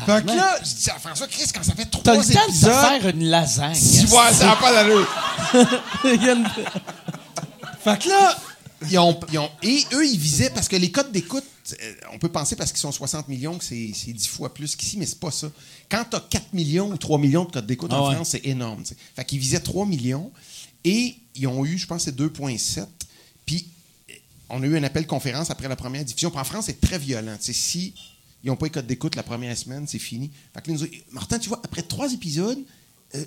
Fait 0.07 0.23
que 0.23 0.29
là, 0.29 0.59
je 0.63 0.75
dis 0.75 0.91
à 0.91 0.99
François, 0.99 1.27
Chris, 1.27 1.45
quand 1.55 1.63
ça 1.63 1.75
fait 1.75 1.87
trois. 1.87 2.03
T'as 2.03 2.17
le 2.17 2.25
temps 2.25 2.49
de 2.49 2.53
faire 2.53 3.09
une 3.09 3.25
lasagne. 3.25 3.75
Tu 3.75 4.07
vois, 4.07 4.33
ça 4.33 4.47
n'a 4.47 4.57
pas 4.57 4.73
d'allure. 4.73 5.09
fait 7.85 7.99
que 7.99 8.09
là, 8.09 8.37
ils 8.91 8.99
ont, 8.99 9.19
ils 9.33 9.39
ont, 9.39 9.51
et 9.63 9.85
eux, 9.93 10.07
ils 10.07 10.19
visaient, 10.19 10.51
parce 10.51 10.69
que 10.69 10.77
les 10.77 10.91
codes 10.91 11.13
d'écoute, 11.13 11.45
euh, 11.83 11.95
on 12.13 12.19
peut 12.19 12.29
penser 12.29 12.57
parce 12.57 12.71
qu'ils 12.71 12.81
sont 12.81 12.93
60 12.93 13.29
millions 13.29 13.57
que 13.57 13.65
c'est 13.65 13.93
10 14.13 14.27
fois 14.29 14.53
plus 14.53 14.77
qu'ici, 14.77 14.99
mais 14.99 15.07
c'est 15.07 15.21
pas 15.21 15.31
ça. 15.31 15.49
Quand 15.89 16.05
tu 16.11 16.17
as 16.17 16.21
4 16.21 16.53
millions 16.53 16.91
ou 16.91 16.97
3 16.97 17.19
millions 17.19 17.45
de 17.45 17.53
codes 17.53 17.67
d'écoute 17.67 17.93
en 17.93 18.09
ah 18.09 18.15
France, 18.15 18.31
c'est 18.31 18.45
énorme. 18.47 18.83
Fait 19.17 19.25
qu'ils 19.25 19.39
visaient 19.39 19.61
3 19.61 19.87
millions 19.87 20.31
et 20.85 21.17
ils 21.35 21.47
ont 21.47 21.65
eu, 21.65 21.79
je 21.79 21.87
pense, 21.87 22.03
c'est 22.05 22.17
2,7. 22.17 22.87
Puis 23.47 23.69
on 24.51 24.63
a 24.63 24.67
eu 24.67 24.77
un 24.77 24.83
appel 24.83 25.07
conférence 25.07 25.51
après 25.51 25.69
la 25.69 25.77
première 25.77 26.05
diffusion. 26.05 26.31
Puis 26.31 26.39
en 26.39 26.45
France, 26.45 26.67
c'est 26.67 26.81
très 26.81 26.99
violent. 26.99 27.37
Si 27.41 27.95
ils 28.45 28.49
n'ont 28.49 28.57
pas 28.57 28.67
les 28.67 28.73
codes 28.73 28.87
d'écoute 28.87 29.17
la 29.17 29.23
première 29.23 29.57
semaine, 29.57 29.87
c'est 29.89 29.99
fini. 29.99 30.31
Fait 30.53 30.61
que 30.61 30.71
là, 30.71 30.77
nous 30.79 30.87
Martin, 31.13 31.39
tu 31.39 31.49
vois, 31.49 31.61
après 31.65 31.83
trois 31.83 32.13
épisodes, 32.13 32.59
euh, 33.15 33.25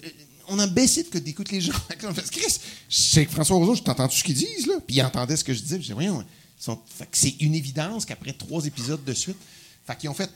on 0.48 0.60
a 0.60 0.68
baissé 0.68 1.04
de 1.04 1.10
code 1.10 1.24
d'écoute 1.24 1.52
les 1.52 1.60
gens. 1.60 1.74
Chris, 2.32 2.60
c'est 2.88 3.26
François 3.26 3.58
Roseau, 3.58 3.76
je 3.76 3.82
t'entends 3.82 4.08
ce 4.10 4.24
qu'ils 4.24 4.36
disent, 4.36 4.68
là? 4.68 4.76
Puis 4.86 4.98
il 4.98 5.02
entendait 5.02 5.36
ce 5.36 5.44
que 5.44 5.54
je 5.54 5.62
disais. 5.62 5.78
Je 5.78 5.82
disais, 5.82 5.94
voyons, 5.96 6.24
c'est 7.12 7.36
une 7.42 7.56
évidence 7.56 8.06
qu'après 8.06 8.32
trois 8.34 8.64
épisodes 8.66 9.04
de 9.04 9.14
suite, 9.14 9.38
fait 9.86 9.98
qu'ils 9.98 10.10
ont 10.10 10.14
fait. 10.14 10.30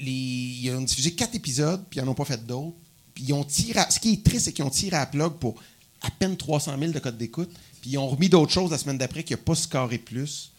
Les, 0.00 0.10
ils 0.10 0.70
ont 0.70 0.82
diffusé 0.82 1.12
quatre 1.12 1.36
épisodes, 1.36 1.84
puis 1.88 2.00
ils 2.00 2.04
n'en 2.04 2.10
ont 2.10 2.14
pas 2.14 2.24
fait 2.24 2.44
d'autres. 2.44 2.76
Puis 3.14 3.24
ils 3.28 3.32
ont 3.34 3.44
tiré. 3.44 3.80
ce 3.88 4.00
qui 4.00 4.14
est 4.14 4.24
triste, 4.24 4.46
c'est 4.46 4.52
qu'ils 4.52 4.64
ont 4.64 4.70
tiré 4.70 4.96
à 4.96 5.06
plug 5.06 5.34
pour 5.34 5.54
à 6.00 6.10
peine 6.10 6.36
300 6.36 6.76
000 6.76 6.92
de 6.92 6.98
code 6.98 7.18
d'écoute. 7.18 7.50
Puis 7.80 7.90
ils 7.90 7.98
ont 7.98 8.08
remis 8.08 8.28
d'autres 8.28 8.52
choses 8.52 8.70
la 8.70 8.78
semaine 8.78 8.98
d'après 8.98 9.22
qui 9.22 9.32
n'a 9.32 9.36
pas 9.36 9.54
scoré 9.54 9.98
plus. 9.98 10.51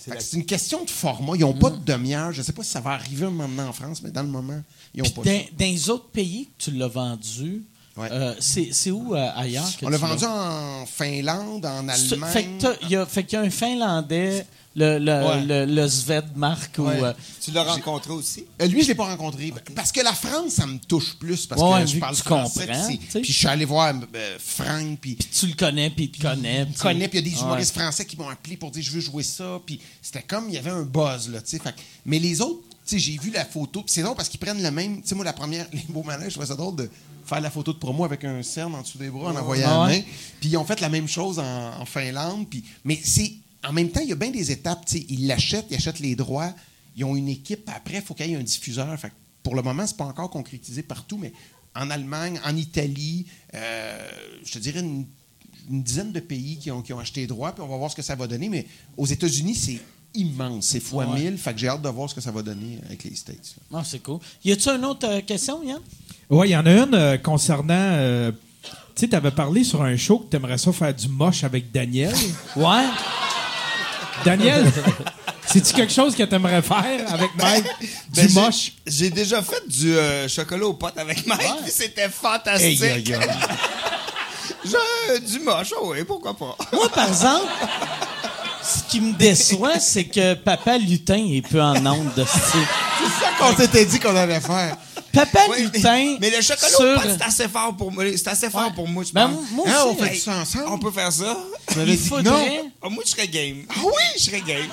C'est 0.00 0.36
une 0.36 0.46
question 0.46 0.84
de 0.84 0.90
format. 0.90 1.32
Ils 1.36 1.40
n'ont 1.40 1.54
pas 1.54 1.70
de 1.70 1.84
demi-heure. 1.84 2.32
Je 2.32 2.38
ne 2.38 2.44
sais 2.44 2.52
pas 2.52 2.62
si 2.62 2.70
ça 2.70 2.80
va 2.80 2.90
arriver 2.90 3.26
un 3.26 3.30
moment 3.30 3.68
en 3.68 3.72
France, 3.72 4.02
mais 4.02 4.10
dans 4.10 4.22
le 4.22 4.28
moment, 4.28 4.62
ils 4.94 5.02
n'ont 5.02 5.10
pas 5.10 5.22
dans, 5.22 5.30
dans 5.58 5.64
les 5.64 5.90
autres 5.90 6.08
pays 6.08 6.48
tu 6.58 6.70
l'as 6.72 6.88
vendu, 6.88 7.64
Euh, 7.98 8.34
c'est 8.40 8.90
où 8.90 9.14
euh, 9.14 9.28
ailleurs 9.36 9.68
que 9.76 9.84
On 9.84 9.88
l'a 9.90 9.98
vendu 9.98 10.24
en 10.24 10.86
Finlande, 10.86 11.66
en 11.66 11.86
Allemagne. 11.86 12.30
Fait 13.06 13.24
qu'il 13.24 13.36
y, 13.36 13.36
a 13.36 13.40
un 13.40 13.50
Finlandais 13.50 14.46
le, 14.76 14.98
le, 14.98 15.64
le, 15.66 15.88
Svedmark. 15.88 16.78
Ou, 16.78 16.88
euh, 16.88 17.12
tu 17.40 17.50
l'as 17.50 17.64
rencontré 17.64 18.12
aussi? 18.12 18.44
lui, 18.68 18.82
je 18.82 18.88
l'ai 18.88 18.94
pas 18.94 19.06
rencontré. 19.06 19.52
Parce 19.74 19.92
que 19.92 20.00
la 20.00 20.12
France, 20.12 20.52
ça 20.52 20.66
me 20.66 20.78
touche 20.78 21.14
plus. 21.18 21.46
Parce 21.46 21.60
que 21.60 21.92
je 21.92 21.98
parle 21.98 22.16
français. 22.16 22.68
Puis 23.12 23.24
je 23.24 23.32
suis 23.32 23.46
allé 23.46 23.64
voir 23.64 23.94
Frank. 24.38 24.98
Puis 25.00 25.16
tu 25.16 25.46
le 25.46 25.54
connais, 25.54 25.90
puis 25.90 26.04
il 26.04 26.10
te 26.10 26.22
connaît. 26.22 26.66
Il 26.68 26.78
connaît, 26.78 27.08
puis 27.08 27.18
il 27.18 27.28
y 27.28 27.32
a 27.32 27.34
des 27.34 27.42
humoristes 27.42 27.74
français 27.74 28.04
qui 28.04 28.16
m'ont 28.16 28.28
appelé 28.28 28.56
pour 28.56 28.70
dire 28.70 28.82
je 28.82 28.90
veux 28.90 29.00
jouer 29.00 29.22
ça. 29.22 29.60
Puis 29.64 29.80
c'était 30.00 30.22
comme, 30.22 30.48
il 30.48 30.54
y 30.54 30.58
avait 30.58 30.70
un 30.70 30.82
buzz. 30.82 31.28
Là, 31.30 31.40
fait, 31.44 31.74
mais 32.04 32.18
les 32.18 32.40
autres, 32.40 32.62
j'ai 32.86 33.18
vu 33.18 33.30
la 33.30 33.44
photo. 33.44 33.82
C'est 33.86 34.02
drôle 34.02 34.16
parce 34.16 34.28
qu'ils 34.28 34.40
prennent 34.40 34.62
le 34.62 34.70
même. 34.70 35.02
Tu 35.02 35.08
sais, 35.08 35.14
moi, 35.14 35.24
la 35.24 35.32
première, 35.32 35.66
les 35.72 35.84
beaux 35.88 36.02
manèges, 36.02 36.28
je 36.28 36.34
trouvais 36.34 36.46
ça 36.46 36.56
drôle 36.56 36.76
de 36.76 36.90
faire 37.24 37.40
la 37.40 37.50
photo 37.50 37.72
de 37.72 37.78
promo 37.78 38.04
avec 38.04 38.24
un 38.24 38.42
cerne 38.42 38.74
en 38.74 38.82
dessous 38.82 38.98
des 38.98 39.10
bras 39.10 39.30
en 39.32 39.36
envoyant 39.36 39.84
la 39.84 39.92
main. 39.92 40.00
Puis 40.40 40.50
ils 40.50 40.56
ont 40.56 40.64
fait 40.64 40.80
la 40.80 40.88
même 40.88 41.08
chose 41.08 41.38
en, 41.38 41.84
Finlande. 41.84 42.46
Puis, 42.48 42.64
mais 42.84 42.98
c'est. 43.02 43.32
En 43.66 43.72
même 43.72 43.90
temps, 43.90 44.00
il 44.00 44.08
y 44.08 44.12
a 44.12 44.16
bien 44.16 44.30
des 44.30 44.50
étapes. 44.50 44.84
Ils 45.08 45.26
l'achètent, 45.26 45.66
ils 45.70 45.76
achètent 45.76 46.00
les 46.00 46.16
droits. 46.16 46.52
Ils 46.96 47.04
ont 47.04 47.16
une 47.16 47.28
équipe. 47.28 47.68
Après, 47.74 47.96
il 47.96 48.02
faut 48.02 48.14
qu'il 48.14 48.26
y 48.26 48.32
ait 48.32 48.36
un 48.36 48.42
diffuseur. 48.42 48.98
Fait 48.98 49.12
pour 49.42 49.54
le 49.54 49.62
moment, 49.62 49.86
c'est 49.86 49.96
pas 49.96 50.04
encore 50.04 50.30
concrétisé 50.30 50.82
partout, 50.82 51.16
mais 51.16 51.32
en 51.74 51.90
Allemagne, 51.90 52.40
en 52.44 52.56
Italie, 52.56 53.26
euh, 53.54 54.10
je 54.44 54.52
te 54.52 54.58
dirais 54.58 54.80
une, 54.80 55.06
dizaine 55.68 56.10
de 56.10 56.20
pays 56.20 56.58
qui 56.58 56.70
ont, 56.70 56.82
qui 56.82 56.92
ont 56.92 56.98
acheté 56.98 57.20
les 57.20 57.26
droits, 57.28 57.52
puis 57.52 57.62
on 57.62 57.68
va 57.68 57.76
voir 57.76 57.90
ce 57.90 57.96
que 57.96 58.02
ça 58.02 58.16
va 58.16 58.26
donner. 58.26 58.48
Mais 58.48 58.66
aux 58.96 59.06
États-Unis, 59.06 59.54
c'est 59.54 59.80
immense. 60.14 60.66
C'est 60.66 60.80
fois 60.80 61.06
mille. 61.06 61.38
Fait 61.38 61.52
que 61.52 61.58
j'ai 61.58 61.68
hâte 61.68 61.82
de 61.82 61.88
voir 61.88 62.08
ce 62.08 62.14
que 62.14 62.20
ça 62.20 62.30
va 62.30 62.42
donner 62.42 62.78
avec 62.86 63.04
les 63.04 63.14
States. 63.14 63.56
Ah, 63.72 63.82
c'est 63.84 64.00
cool. 64.00 64.18
Y 64.44 64.52
a-tu 64.52 64.68
une 64.68 64.84
autre 64.84 65.06
euh, 65.08 65.20
question, 65.20 65.62
Yann? 65.62 65.80
Oui, 66.28 66.48
il 66.48 66.52
y 66.52 66.56
en 66.56 66.66
a 66.66 66.72
une 66.72 66.94
euh, 66.94 67.18
concernant. 67.18 67.74
Euh, 67.74 68.32
tu 68.94 69.02
sais, 69.02 69.08
tu 69.08 69.16
avais 69.16 69.30
parlé 69.30 69.64
sur 69.64 69.82
un 69.82 69.96
show 69.96 70.18
que 70.18 70.30
tu 70.30 70.36
aimerais 70.36 70.58
ça 70.58 70.72
faire 70.72 70.94
du 70.94 71.08
moche 71.08 71.44
avec 71.44 71.70
Daniel. 71.70 72.14
ouais. 72.56 72.86
Daniel, 74.24 74.70
c'est-tu 75.46 75.74
quelque 75.74 75.92
chose 75.92 76.14
que 76.14 76.22
tu 76.22 76.34
aimerais 76.34 76.62
faire 76.62 77.12
avec 77.12 77.34
Mike? 77.36 77.64
du 78.12 78.26
ben, 78.26 78.32
moche? 78.32 78.72
J'ai 78.86 79.10
déjà 79.10 79.42
fait 79.42 79.62
du 79.68 79.94
chocolat 80.28 80.66
aux 80.66 80.74
potes 80.74 80.98
avec 80.98 81.26
Mike, 81.26 81.68
c'était 81.68 82.08
fantastique. 82.08 83.12
du 85.26 85.40
moche, 85.40 85.72
oh 85.80 85.92
oui, 85.92 86.04
pourquoi 86.04 86.34
pas. 86.34 86.56
Moi, 86.72 86.88
par 86.90 87.08
exemple 87.08 87.48
ce 88.62 88.82
qui 88.90 89.00
me 89.00 89.12
déçoit, 89.12 89.78
c'est 89.78 90.04
que 90.04 90.34
Papa 90.34 90.78
Lutin 90.78 91.24
est 91.30 91.46
peu 91.46 91.60
en 91.60 91.84
onde 91.86 92.14
de 92.14 92.24
style. 92.24 92.66
C'est 92.98 93.24
ça 93.24 93.30
qu'on 93.38 93.56
s'était 93.56 93.84
dit 93.84 93.98
qu'on 93.98 94.14
allait 94.14 94.40
faire. 94.40 94.76
Papa 95.12 95.40
Lutin. 95.58 96.16
Mais, 96.20 96.30
le 96.30 96.40
chocolat 96.40 96.68
sur... 96.68 97.02
c'est 97.02 97.22
assez 97.22 97.48
fort 97.48 97.76
pour 97.76 97.92
moi. 97.92 98.04
C'est 98.16 98.28
assez 98.28 98.48
fort 98.50 98.72
pour 98.72 98.88
moi, 98.88 99.04
je 99.04 99.12
ben, 99.12 99.30
Moi 99.52 99.66
hein, 99.68 99.84
on 99.86 99.94
fait 99.96 100.16
ça 100.16 100.38
ensemble? 100.38 100.64
On 100.68 100.78
peut 100.78 100.90
faire 100.90 101.12
ça. 101.12 101.36
Il 101.76 101.98
faudrait... 101.98 102.30
Non. 102.30 102.72
Ah, 102.82 102.88
moi, 102.88 103.04
je 103.04 103.10
serais 103.10 103.28
game. 103.28 103.66
Ah 103.68 103.74
oui? 103.84 103.92
Je 104.16 104.22
serais 104.22 104.40
game. 104.40 104.66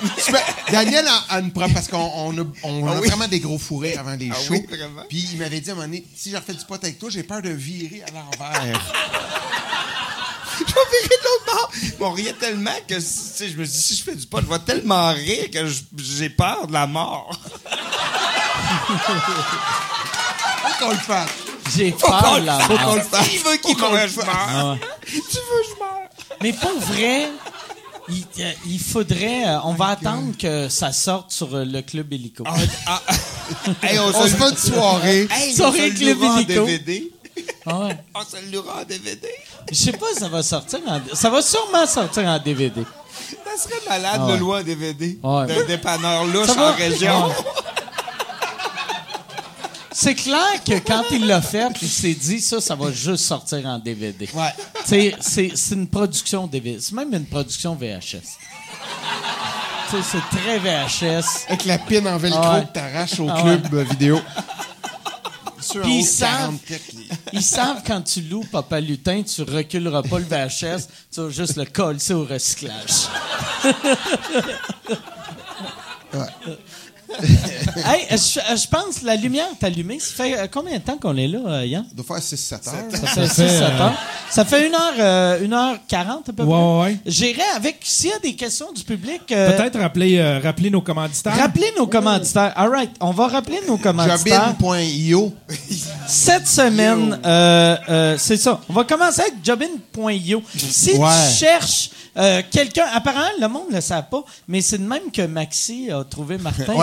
Daniel 0.70 1.04
a, 1.28 1.40
une 1.40 1.52
preuve 1.52 1.72
parce 1.72 1.88
qu'on 1.88 1.98
on 1.98 2.38
a, 2.38 2.44
on 2.62 2.86
ah 2.86 2.92
a 2.92 2.94
vraiment 2.96 3.28
des 3.28 3.40
gros 3.40 3.58
fourrés 3.58 3.96
avant 3.96 4.16
des 4.16 4.30
ah 4.32 4.40
shows. 4.40 4.54
Oui, 4.54 4.64
vraiment? 4.68 5.02
Puis 5.08 5.28
il 5.32 5.38
m'avait 5.38 5.60
dit 5.60 5.70
à 5.70 5.72
un 5.72 5.76
moment 5.76 5.88
donné, 5.88 6.04
si 6.16 6.30
je 6.30 6.36
refais 6.36 6.54
du 6.54 6.64
pot 6.64 6.74
avec 6.74 6.98
toi, 6.98 7.10
j'ai 7.10 7.22
peur 7.22 7.42
de 7.42 7.50
virer 7.50 8.02
à 8.02 8.10
l'envers. 8.10 8.62
je 10.58 10.64
vais 10.64 10.72
virer 10.72 11.08
de 11.08 11.24
l'autre 11.24 11.44
bord. 11.46 11.70
on 12.00 12.10
riait 12.12 12.32
tellement 12.34 12.76
que 12.86 12.98
je 12.98 13.56
me 13.56 13.64
dis, 13.64 13.80
si 13.80 13.96
je 13.96 14.02
fais 14.02 14.14
du 14.14 14.26
pot, 14.26 14.40
je 14.40 14.46
vais 14.46 14.58
tellement 14.60 15.12
rire 15.12 15.50
que 15.50 15.66
j'ai 15.96 16.30
peur 16.30 16.66
de 16.66 16.72
la 16.72 16.86
mort. 16.86 17.38
Faut 20.62 20.84
qu'on 20.84 20.90
le 20.90 20.96
fasse. 20.96 21.30
J'ai 21.76 21.92
peur 21.92 22.40
mort. 22.42 22.62
Faut 22.62 22.78
qu'on 22.78 22.94
le 22.94 23.00
fasse. 23.00 23.28
Il 23.32 23.38
veut 23.40 23.56
qu'il 23.56 23.76
meure, 23.76 24.08
je 24.08 24.16
meurs. 24.16 24.78
Tu 25.06 25.12
veux, 25.12 25.62
je 25.64 25.78
meurs. 25.78 26.08
Mais 26.42 26.52
pour 26.52 26.78
vrai, 26.80 27.28
il, 28.08 28.24
il, 28.66 28.80
faudrait. 28.80 29.46
Euh, 29.46 29.58
on 29.64 29.74
va 29.74 29.88
attendre 29.88 30.32
que 30.38 30.68
ça 30.68 30.92
sorte 30.92 31.30
sur 31.30 31.54
euh, 31.54 31.64
le 31.64 31.82
club 31.82 32.12
Hélico. 32.12 32.44
Ah, 32.46 32.54
ah, 32.86 33.02
on, 33.82 34.12
se 34.12 34.28
fait 34.28 34.50
une 34.50 34.56
soirée. 34.56 35.28
Hey, 35.30 35.54
soirée 35.54 35.90
Club 35.90 36.18
Hélico. 36.22 36.64
DVD. 36.64 37.12
Ah 37.66 37.78
ouais. 37.80 37.98
On 38.14 38.20
se 38.20 38.50
le 38.50 38.58
en 38.60 38.84
DVD. 38.84 39.28
Je 39.70 39.74
sais 39.74 39.92
pas 39.92 40.06
si 40.12 40.20
ça 40.20 40.28
va 40.28 40.42
sortir 40.42 40.80
en... 40.86 41.00
Ça 41.14 41.30
va 41.30 41.42
sûrement 41.42 41.86
sortir 41.86 42.24
en 42.24 42.38
DVD. 42.38 42.82
Ça 43.44 43.62
serait 43.62 43.80
malade 43.88 44.20
ah 44.24 44.32
de 44.32 44.38
louer 44.38 44.60
en 44.60 44.62
DVD. 44.62 45.18
Ouais. 45.22 45.46
D'un 45.46 45.64
dépanneur 45.64 46.24
louche 46.24 46.50
en 46.50 46.72
région. 46.74 47.30
C'est 50.00 50.14
clair 50.14 50.62
que 50.64 50.78
quand 50.78 51.02
il 51.10 51.26
l'a 51.26 51.42
fait, 51.42 51.72
il 51.82 51.88
s'est 51.88 52.14
dit 52.14 52.40
ça, 52.40 52.60
ça 52.60 52.76
va 52.76 52.92
juste 52.92 53.24
sortir 53.24 53.66
en 53.66 53.80
DVD. 53.80 54.28
Ouais. 54.32 54.54
C'est 54.84 55.50
une 55.72 55.88
production 55.88 56.46
DVD. 56.46 56.78
C'est 56.80 56.94
même 56.94 57.12
une 57.12 57.26
production 57.26 57.74
VHS. 57.74 58.38
c'est 59.90 60.38
très 60.38 60.60
VHS. 60.60 61.46
Avec 61.48 61.64
la 61.64 61.78
pine 61.78 62.06
en 62.06 62.16
velcro 62.16 62.40
ah 62.40 62.60
que 62.60 62.72
t'arraches 62.72 63.18
au 63.18 63.26
club 63.26 63.74
vidéo. 63.90 64.20
Puis 65.82 65.98
ils 65.98 66.04
savent, 66.04 66.54
ils 67.32 67.42
savent 67.42 67.82
quand 67.84 68.00
tu 68.02 68.20
loues 68.20 68.46
Papa 68.52 68.80
Lutin, 68.80 69.24
tu 69.24 69.42
reculeras 69.42 70.02
pas 70.04 70.20
le 70.20 70.26
VHS, 70.26 70.86
tu 71.12 71.22
vas 71.22 71.30
juste 71.30 71.56
le 71.56 71.64
coller 71.64 72.12
au 72.12 72.24
recyclage. 72.24 73.08
ouais. 76.14 76.56
hey, 77.76 78.06
je, 78.10 78.68
pense 78.68 79.02
la 79.02 79.16
lumière 79.16 79.46
est 79.58 79.64
allumée. 79.64 79.98
Ça 79.98 80.12
fait 80.12 80.38
euh, 80.38 80.46
combien 80.50 80.76
de 80.76 80.82
temps 80.82 80.98
qu'on 80.98 81.16
est 81.16 81.26
là, 81.26 81.38
euh, 81.46 81.66
Yann? 81.66 81.84
Ça 81.88 81.94
doit 81.94 82.04
faire 82.04 82.18
6-7 82.18 82.52
heures. 82.54 82.60
Ça 82.90 83.06
fait 83.06 83.42
6-7 83.44 83.80
heures. 83.80 83.94
Ça 84.30 84.44
fait 84.44 84.68
1h40 84.68 85.00
euh, 85.00 85.44
à 85.44 86.20
peu 86.24 86.32
près. 86.32 86.44
Ouais, 86.44 86.82
ouais. 86.82 86.98
J'irai 87.06 87.42
avec, 87.56 87.78
s'il 87.82 88.10
y 88.10 88.12
a 88.12 88.18
des 88.18 88.34
questions 88.34 88.72
du 88.72 88.84
public... 88.84 89.22
Peut-être 89.26 89.78
rappeler, 89.78 90.38
rappeler 90.40 90.70
nos 90.70 90.82
commanditaires. 90.82 91.36
Rappeler 91.36 91.72
nos 91.76 91.86
commanditaires. 91.86 92.52
All 92.56 92.70
right, 92.70 92.90
on 93.00 93.12
va 93.12 93.28
rappeler 93.28 93.60
nos 93.66 93.78
commanditaires. 93.78 94.54
Jobin.io. 94.60 95.32
Cette 96.06 96.46
semaine, 96.46 97.18
c'est 98.18 98.36
ça. 98.36 98.60
On 98.68 98.74
va 98.74 98.84
commencer 98.84 99.22
avec 99.22 99.34
Jobin.io. 99.42 100.42
Si 100.56 100.92
tu 100.92 101.38
cherches 101.38 101.90
euh, 102.18 102.42
quelqu'un, 102.50 102.86
apparemment, 102.92 103.28
le 103.40 103.48
monde 103.48 103.70
ne 103.70 103.76
le 103.76 103.80
sait 103.80 104.02
pas, 104.10 104.24
mais 104.48 104.60
c'est 104.60 104.78
de 104.78 104.86
même 104.86 105.10
que 105.12 105.22
Maxi 105.22 105.90
a 105.90 106.02
trouvé 106.04 106.38
Martin. 106.38 106.74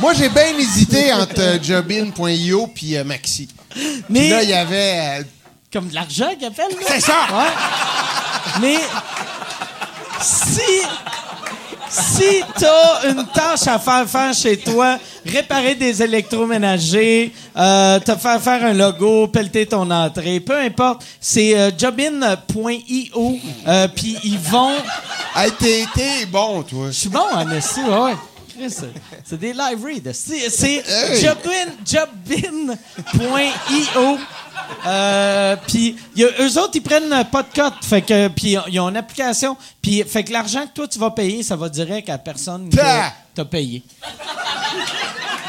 Moi, 0.00 0.14
j'ai 0.14 0.28
bien 0.28 0.56
hésité 0.58 1.12
entre 1.12 1.40
euh, 1.40 1.58
Jobin.io 1.62 2.66
puis 2.68 2.96
euh, 2.96 3.04
Maxi. 3.04 3.48
Mais 4.08 4.30
là, 4.30 4.42
il 4.42 4.48
y 4.48 4.54
avait. 4.54 5.24
Comme 5.72 5.88
de 5.88 5.94
l'argent 5.94 6.28
qu'il 6.38 6.46
appelle, 6.46 6.66
C'est 6.86 7.00
ça! 7.00 7.26
mais 8.60 8.76
si 10.20 10.82
si 11.92 12.42
t'as 12.58 13.10
une 13.10 13.26
tâche 13.26 13.66
à 13.66 13.78
faire 13.78 14.08
faire 14.08 14.34
chez 14.34 14.56
toi, 14.56 14.98
réparer 15.26 15.74
des 15.74 16.02
électroménagers, 16.02 17.32
euh, 17.56 18.00
te 18.00 18.14
faire 18.16 18.40
faire 18.40 18.64
un 18.64 18.72
logo, 18.72 19.28
pelleter 19.28 19.66
ton 19.66 19.90
entrée, 19.90 20.40
peu 20.40 20.58
importe, 20.58 21.04
c'est 21.20 21.58
euh, 21.58 21.70
jobin.io, 21.76 23.38
euh, 23.68 23.88
puis 23.94 24.16
ils 24.24 24.38
vont... 24.38 24.72
Hey, 25.36 25.50
t'es, 25.58 26.26
bon, 26.30 26.62
toi. 26.62 26.86
Je 26.86 26.92
suis 26.92 27.08
bon, 27.08 27.20
en 27.20 27.46
ouais. 27.46 28.14
C'est 29.24 29.38
des 29.38 29.52
live 29.52 29.84
reads. 29.84 30.12
C'est 30.12 30.82
jobin, 31.20 31.72
jobin.io. 31.84 32.78
Euh, 34.86 35.56
puis 35.66 35.96
eux 36.18 36.58
autres, 36.58 36.72
ils 36.74 36.82
prennent 36.82 37.24
pas 37.30 37.42
de 37.42 37.54
cote. 37.54 37.84
Fait 37.84 38.02
que, 38.02 38.28
puis 38.28 38.56
ils 38.68 38.80
ont 38.80 38.88
une 38.88 38.96
application. 38.96 39.56
Puis 39.80 40.02
fait 40.04 40.24
que 40.24 40.32
l'argent 40.32 40.66
que 40.66 40.72
toi, 40.74 40.88
tu 40.88 40.98
vas 40.98 41.10
payer, 41.10 41.42
ça 41.42 41.56
va 41.56 41.68
direct 41.68 42.08
à 42.08 42.18
personne 42.18 42.68
que 42.70 42.76
t'as 43.34 43.44
payé. 43.44 43.82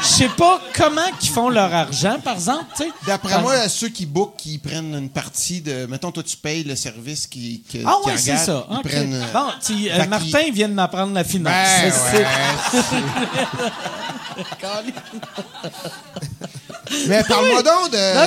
Je 0.04 0.08
sais 0.08 0.28
pas 0.28 0.60
comment 0.74 1.00
ils 1.22 1.28
font 1.28 1.48
leur 1.48 1.72
argent, 1.72 2.18
par 2.22 2.34
exemple. 2.34 2.66
D'après 3.06 3.40
moi, 3.40 3.66
ceux 3.68 3.88
qui 3.88 4.04
bookent, 4.04 4.36
qui 4.36 4.58
prennent 4.58 4.94
une 4.94 5.08
partie 5.08 5.62
de. 5.62 5.86
Mettons, 5.86 6.12
toi, 6.12 6.22
tu 6.22 6.36
payes 6.36 6.62
le 6.62 6.76
service 6.76 7.26
qui. 7.26 7.62
qui 7.68 7.82
ah 7.86 7.96
oui, 8.04 8.12
c'est 8.16 8.36
ça. 8.36 8.66
Prennent, 8.82 9.24
bon, 9.32 9.46
euh, 9.70 10.06
Martin 10.06 10.50
vient 10.52 10.68
de 10.68 10.74
m'apprendre 10.74 11.14
la 11.14 11.24
finance. 11.24 11.52
Ben, 11.52 11.90
Mais 17.08 17.24
parle-moi 17.24 17.62
donc 17.62 17.90
de, 17.92 17.96
euh, 17.96 18.26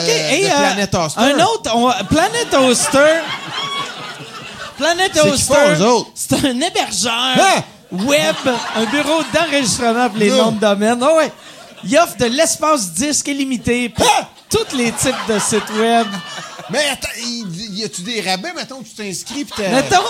Planet 0.58 0.96
Oster. 0.96 1.22
Un 1.22 1.40
autre, 1.46 2.06
Planet 2.08 2.52
Oster. 2.54 3.22
Planet 4.78 5.16
Oster, 5.18 5.76
c'est 6.14 6.34
un 6.34 6.62
hébergeur 6.62 7.14
hein? 7.14 7.64
web, 7.92 8.36
un 8.76 8.86
bureau 8.86 9.24
d'enregistrement 9.34 10.10
pour 10.10 10.20
les 10.20 10.30
noms 10.30 10.52
de 10.52 10.60
domaine. 10.60 11.00
Oh 11.02 11.16
ouais. 11.18 11.32
Il 11.84 11.98
offre 11.98 12.18
de 12.18 12.26
l'espace 12.26 12.92
disque 12.92 13.28
illimité 13.28 13.90
pour 13.90 14.06
hein? 14.06 14.28
tous 14.50 14.76
les 14.76 14.92
types 14.92 15.16
de 15.28 15.40
sites 15.40 15.70
web. 15.78 16.08
Mais 16.70 16.86
attends, 16.92 17.08
y 17.24 17.84
a-tu 17.84 18.02
des 18.02 18.22
rabais, 18.22 18.54
mettons, 18.54 18.82
tu 18.82 18.92
t'inscris 18.92 19.46
pis 19.46 19.62
Mettons, 19.62 20.02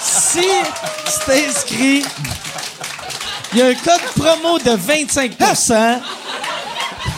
si 0.00 0.40
tu 0.40 1.26
t'inscris, 1.26 2.04
il 3.52 3.58
y 3.58 3.62
a 3.62 3.66
un 3.66 3.74
code 3.74 4.00
promo 4.16 4.58
de 4.58 4.76
25% 4.76 6.00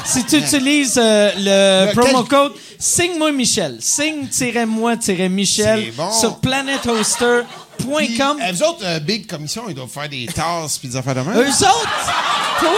si 0.04 0.24
tu 0.24 0.36
utilises 0.36 1.00
euh, 1.02 1.30
le, 1.36 1.92
promo 1.94 2.24
code 2.24 2.52
Signe-moi 2.78 3.32
Michel. 3.32 3.78
Signe-moi-michel 3.80 5.92
bon. 5.96 6.12
sur 6.12 6.36
planethoster.com. 6.36 7.46
Puis, 7.78 8.20
euh, 8.20 8.52
vous 8.52 8.62
autres, 8.62 8.84
euh, 8.84 8.98
Big 9.00 9.26
Commission, 9.26 9.64
ils 9.68 9.74
doivent 9.74 9.88
faire 9.88 10.08
des 10.08 10.26
tasses 10.26 10.78
puis 10.78 10.88
des 10.88 10.96
affaires 10.96 11.14
de 11.14 11.20
même. 11.20 11.38
Eux 11.38 11.48
autres, 11.48 12.12
pour... 12.58 12.70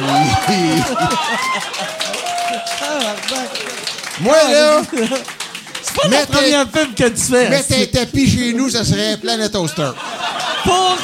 Moi, 4.20 4.36
là, 4.50 4.82
c'est 5.82 5.94
pas 5.96 6.02
la 6.04 6.08
Mettez- 6.08 6.32
première 6.32 6.68
pub 6.68 6.94
que 6.94 7.08
tu 7.08 7.20
fais. 7.32 7.48
mettre 7.48 7.72
un 7.74 7.86
tapis 7.86 8.30
chez 8.30 8.52
nous, 8.52 8.70
ça 8.70 8.84
serait 8.84 9.16
Planet 9.16 9.50
Toaster. 9.52 9.90
pour. 10.64 10.96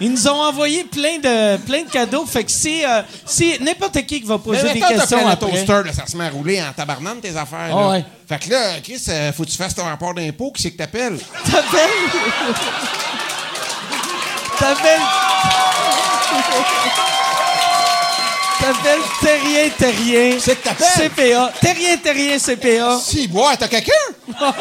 Ils 0.00 0.10
nous 0.10 0.28
ont 0.28 0.42
envoyé 0.42 0.84
plein 0.84 1.18
de, 1.18 1.56
plein 1.58 1.82
de 1.84 1.90
cadeaux. 1.90 2.26
Fait 2.26 2.44
que 2.44 2.50
si, 2.50 2.84
euh, 2.84 3.02
si 3.24 3.56
n'importe 3.62 3.94
qui 4.06 4.20
qui 4.20 4.26
va 4.26 4.38
poser 4.38 4.62
Mais 4.64 4.74
des 4.74 4.80
t'as 4.80 4.88
questions 4.88 5.18
Planet 5.18 5.42
après. 5.42 5.64
Toaster, 5.64 5.82
là, 5.86 5.92
ça 5.92 6.06
se 6.06 6.16
met 6.16 6.26
à 6.26 6.30
rouler 6.30 6.60
en 6.62 6.72
tabarnane, 6.72 7.20
tes 7.20 7.36
affaires. 7.36 7.68
Là. 7.74 7.88
ouais. 7.90 8.04
Fait 8.28 8.38
que 8.38 8.50
là, 8.50 8.80
Chris, 8.82 9.02
euh, 9.08 9.32
faut 9.32 9.44
que 9.44 9.50
tu 9.50 9.56
fasses 9.56 9.74
ton 9.74 9.84
rapport 9.84 10.12
d'impôt. 10.14 10.50
Qui 10.52 10.62
c'est 10.62 10.70
que 10.72 10.78
t'appelles? 10.78 11.18
T'appelles? 11.44 11.90
T'appelles? 14.58 15.00
T'appelles 18.66 19.00
Terrien 19.20 19.68
Terrien. 19.78 20.38
C'est 20.40 20.56
que 20.56 20.64
t'appelles? 20.64 21.10
CPA. 21.10 21.52
Terrien 21.60 21.96
Terrien 21.98 22.38
CPA. 22.38 22.98
Si, 23.00 23.28
ouais, 23.32 23.56
t'as 23.58 23.68
quelqu'un? 23.68 23.92
Moi, 24.40 24.52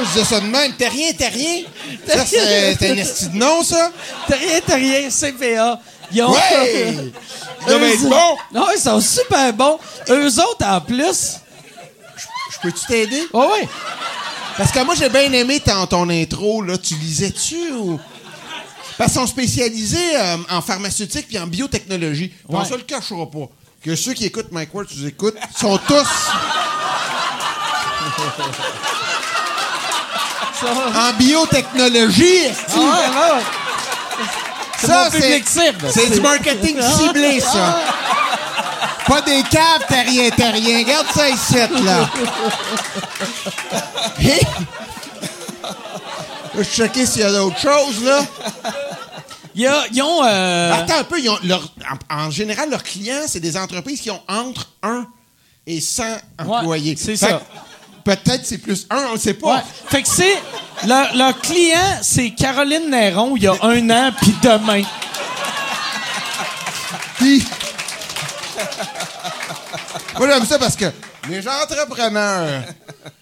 je 0.00 0.04
disais 0.04 0.24
ça 0.24 0.40
de 0.40 0.46
même. 0.46 0.72
T'es 0.74 0.88
rien, 0.88 1.12
t'es 1.12 1.28
rien. 1.28 1.62
Ça, 2.06 2.24
c'est 2.24 2.90
un 2.90 2.96
esti 2.96 3.28
de 3.28 3.36
nom, 3.36 3.62
ça? 3.62 3.90
Terrien 4.26 4.60
Terrien 4.60 5.10
CPA. 5.10 5.80
Ils 6.12 6.22
ont. 6.22 6.32
Ouais! 6.32 6.40
Il 7.66 7.66
doit 7.68 7.78
Eux 7.78 7.90
être 7.92 8.04
autres- 8.04 8.08
bon. 8.10 8.36
Non, 8.60 8.66
ils 8.74 8.80
sont 8.80 9.00
super 9.00 9.52
bons. 9.52 9.78
Eux 10.08 10.38
autres, 10.38 10.64
en 10.64 10.80
plus. 10.80 11.34
Je 12.52 12.60
peux-tu 12.62 12.86
t'aider? 12.86 13.22
Oh 13.32 13.50
oui. 13.54 13.68
Parce 14.56 14.70
que 14.70 14.78
moi, 14.84 14.94
j'ai 14.94 15.08
bien 15.08 15.30
aimé 15.32 15.60
ton, 15.60 15.84
ton 15.86 16.08
intro, 16.08 16.62
là. 16.62 16.78
Tu 16.78 16.94
lisais-tu 16.94 17.72
ou. 17.72 17.98
Parce 18.98 19.12
qu'ils 19.12 19.20
sont 19.20 19.26
spécialisés 19.26 20.16
euh, 20.16 20.36
en 20.50 20.62
pharmaceutique 20.62 21.28
puis 21.28 21.38
en 21.38 21.46
biotechnologie. 21.46 22.32
On 22.48 22.64
se 22.64 22.74
le 22.74 22.82
cachera 22.82 23.30
pas. 23.30 23.48
Que 23.82 23.94
ceux 23.94 24.14
qui 24.14 24.24
écoutent 24.24 24.50
Mike 24.52 24.74
Ward, 24.74 24.86
tu 24.88 25.06
écoutes, 25.06 25.36
sont 25.56 25.78
tous 25.86 26.08
en 30.96 31.12
biotechnologie. 31.18 32.48
Ah 32.74 32.80
ouais. 33.36 33.42
C'est 35.92 36.10
du 36.10 36.20
marketing 36.20 36.78
ciblé, 36.80 37.40
ça. 37.40 37.80
Pas 39.06 39.20
des 39.22 39.42
caves, 39.44 39.84
t'as 39.88 40.02
rien, 40.02 40.30
t'as 40.36 40.50
rien. 40.50 40.78
Regarde 40.78 41.06
ça 41.14 41.28
ici, 41.28 41.54
là. 41.84 42.10
Je 46.56 46.60
vais 46.62 46.64
checker 46.64 47.04
s'il 47.06 47.20
y 47.20 47.24
a 47.24 47.32
d'autres 47.32 47.58
choses, 47.60 48.02
là. 48.04 48.20
Il 49.54 49.62
y 49.62 49.66
a- 49.66 49.84
ils 49.92 50.02
ont. 50.02 50.22
euh, 50.24 50.72
Attends 50.72 50.98
un 51.00 51.04
peu, 51.04 51.20
ils 51.20 51.28
ont 51.28 51.38
leur- 51.44 51.70
en, 52.10 52.24
en 52.26 52.30
général, 52.30 52.70
leurs 52.70 52.82
clients, 52.82 53.22
c'est 53.26 53.40
des 53.40 53.56
entreprises 53.56 54.00
qui 54.00 54.10
ont 54.10 54.22
entre 54.28 54.68
1 54.82 55.06
et 55.66 55.80
100 55.80 56.04
employés. 56.38 56.96
c'est 56.98 57.16
ça. 57.16 57.42
Peut-être 58.04 58.44
c'est 58.46 58.58
plus 58.58 58.86
1, 58.88 59.06
on 59.10 59.12
ne 59.14 59.18
sait 59.18 59.34
pas. 59.34 59.56
ouais. 59.56 59.62
Fait 59.88 60.02
que 60.02 60.08
c'est. 60.08 60.36
Leur, 60.86 61.14
leur 61.16 61.38
client, 61.40 61.98
c'est 62.02 62.30
Caroline 62.30 62.88
Néron 62.90 63.34
il 63.36 63.42
y 63.42 63.46
a 63.48 63.54
un 63.62 63.90
an, 63.90 64.12
puis 64.20 64.34
demain. 64.42 64.82
Puis. 67.18 67.44
Moi, 70.18 70.28
j'aime 70.30 70.46
ça 70.46 70.58
parce 70.58 70.76
que 70.76 70.86
les 71.28 71.46
entrepreneurs 71.48 72.64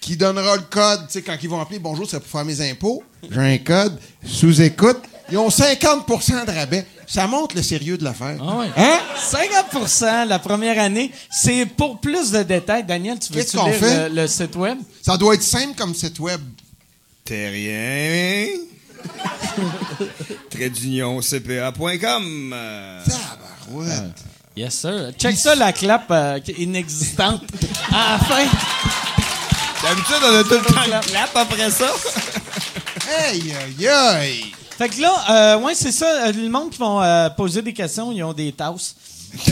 qui 0.01 0.17
donnera 0.17 0.57
le 0.57 0.63
code, 0.63 1.07
tu 1.07 1.13
sais, 1.15 1.23
quand 1.23 1.37
ils 1.43 1.49
vont 1.49 1.61
appeler 1.61 1.79
bonjour, 1.79 2.09
c'est 2.09 2.21
pour 2.21 2.29
faire 2.29 2.45
mes 2.45 2.61
impôts, 2.71 3.03
j'ai 3.31 3.41
un 3.41 3.59
code, 3.59 3.99
sous-écoute, 4.25 4.99
ils 5.31 5.39
ont 5.39 5.49
50% 5.49 6.45
de 6.47 6.51
rabais. 6.51 6.87
Ça 7.07 7.27
montre 7.27 7.55
le 7.57 7.63
sérieux 7.63 7.97
de 7.99 8.05
l'affaire. 8.05 8.37
Ah 8.41 8.57
ouais. 8.59 8.67
Hein? 8.77 8.99
50% 9.73 10.27
la 10.27 10.39
première 10.39 10.79
année. 10.79 11.11
C'est 11.31 11.67
pour 11.67 11.99
plus 12.01 12.31
de 12.31 12.43
détails. 12.43 12.85
Daniel, 12.85 13.19
tu 13.19 13.33
Qu'est-ce 13.33 13.57
veux-tu 13.57 13.57
qu'on 13.59 13.71
lire 13.71 13.79
fait? 13.79 14.09
le, 14.09 14.23
le 14.23 14.27
site 14.27 14.57
web? 14.57 14.79
Ça 15.03 15.17
doit 15.19 15.35
être 15.35 15.43
simple 15.43 15.75
comme 15.77 15.95
site 15.95 16.19
web. 16.19 16.41
Terrien. 17.25 18.47
Trait 20.51 20.71
d'union 20.71 21.21
CPA.com. 21.21 22.53
Euh, 22.55 23.03
Tabarouette. 23.05 24.25
Yes, 24.57 24.75
sir. 24.75 25.11
Check 25.19 25.37
ça, 25.37 25.55
la 25.55 25.73
clap 25.73 26.07
euh, 26.11 26.39
qui 26.39 26.53
est 26.53 26.59
inexistante. 26.59 27.43
à 27.93 28.13
la 28.13 28.19
fin. 28.25 28.45
D'habitude, 29.83 30.17
on 30.23 30.35
a 30.39 30.43
tout 30.45 30.51
le 30.51 30.65
temps 30.75 31.01
clap 31.03 31.37
après 31.37 31.71
ça. 31.71 31.87
Aïe, 33.29 33.53
aïe, 33.53 33.87
aïe. 33.89 34.45
Fait 34.79 34.89
que 34.89 35.01
là, 35.01 35.13
euh, 35.31 35.59
ouais, 35.61 35.75
c'est 35.75 35.93
ça. 35.93 36.07
euh, 36.27 36.33
Le 36.33 36.49
monde 36.49 36.71
qui 36.71 36.79
vont 36.79 37.03
euh, 37.03 37.29
poser 37.31 37.61
des 37.63 37.73
questions, 37.75 38.11
ils 38.13 38.23
ont 38.23 38.33
des 38.33 38.51
tasses. 38.53 38.95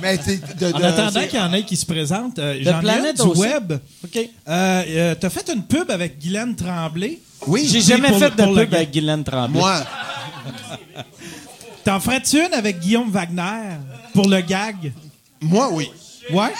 Mais 0.00 0.18
t'es- 0.18 0.36
de, 0.58 0.72
En 0.72 0.78
de- 0.78 0.84
attendant 0.84 1.26
qu'il 1.26 1.38
y 1.38 1.42
en 1.42 1.52
ait 1.52 1.64
qui 1.64 1.76
se 1.76 1.84
présentent, 1.86 2.38
euh, 2.38 2.58
j'en 2.62 2.78
ai 2.78 2.82
Planète 2.82 3.20
un 3.20 3.24
du 3.24 3.30
aussi. 3.30 3.40
web. 3.40 3.72
OK. 4.04 4.28
T'as 4.46 5.30
fait 5.30 5.50
une 5.52 5.62
pub 5.64 5.90
avec 5.90 6.18
Guylaine 6.18 6.54
Tremblay? 6.54 7.18
Oui, 7.46 7.66
J'ai 7.70 7.80
jamais 7.80 8.08
pour 8.08 8.18
fait 8.18 8.30
de 8.30 8.36
pub 8.44 8.72
avec 8.74 8.90
Guylaine 8.92 9.24
Tremblay. 9.24 9.58
moi. 9.58 9.82
T'en 11.84 11.98
ferais-tu 12.00 12.38
une 12.44 12.54
avec 12.54 12.78
Guillaume 12.80 13.10
Wagner 13.10 13.76
pour 14.14 14.28
le 14.28 14.40
gag? 14.40 14.92
Moi, 15.40 15.68
oui. 15.72 15.90
Ouais? 16.30 16.52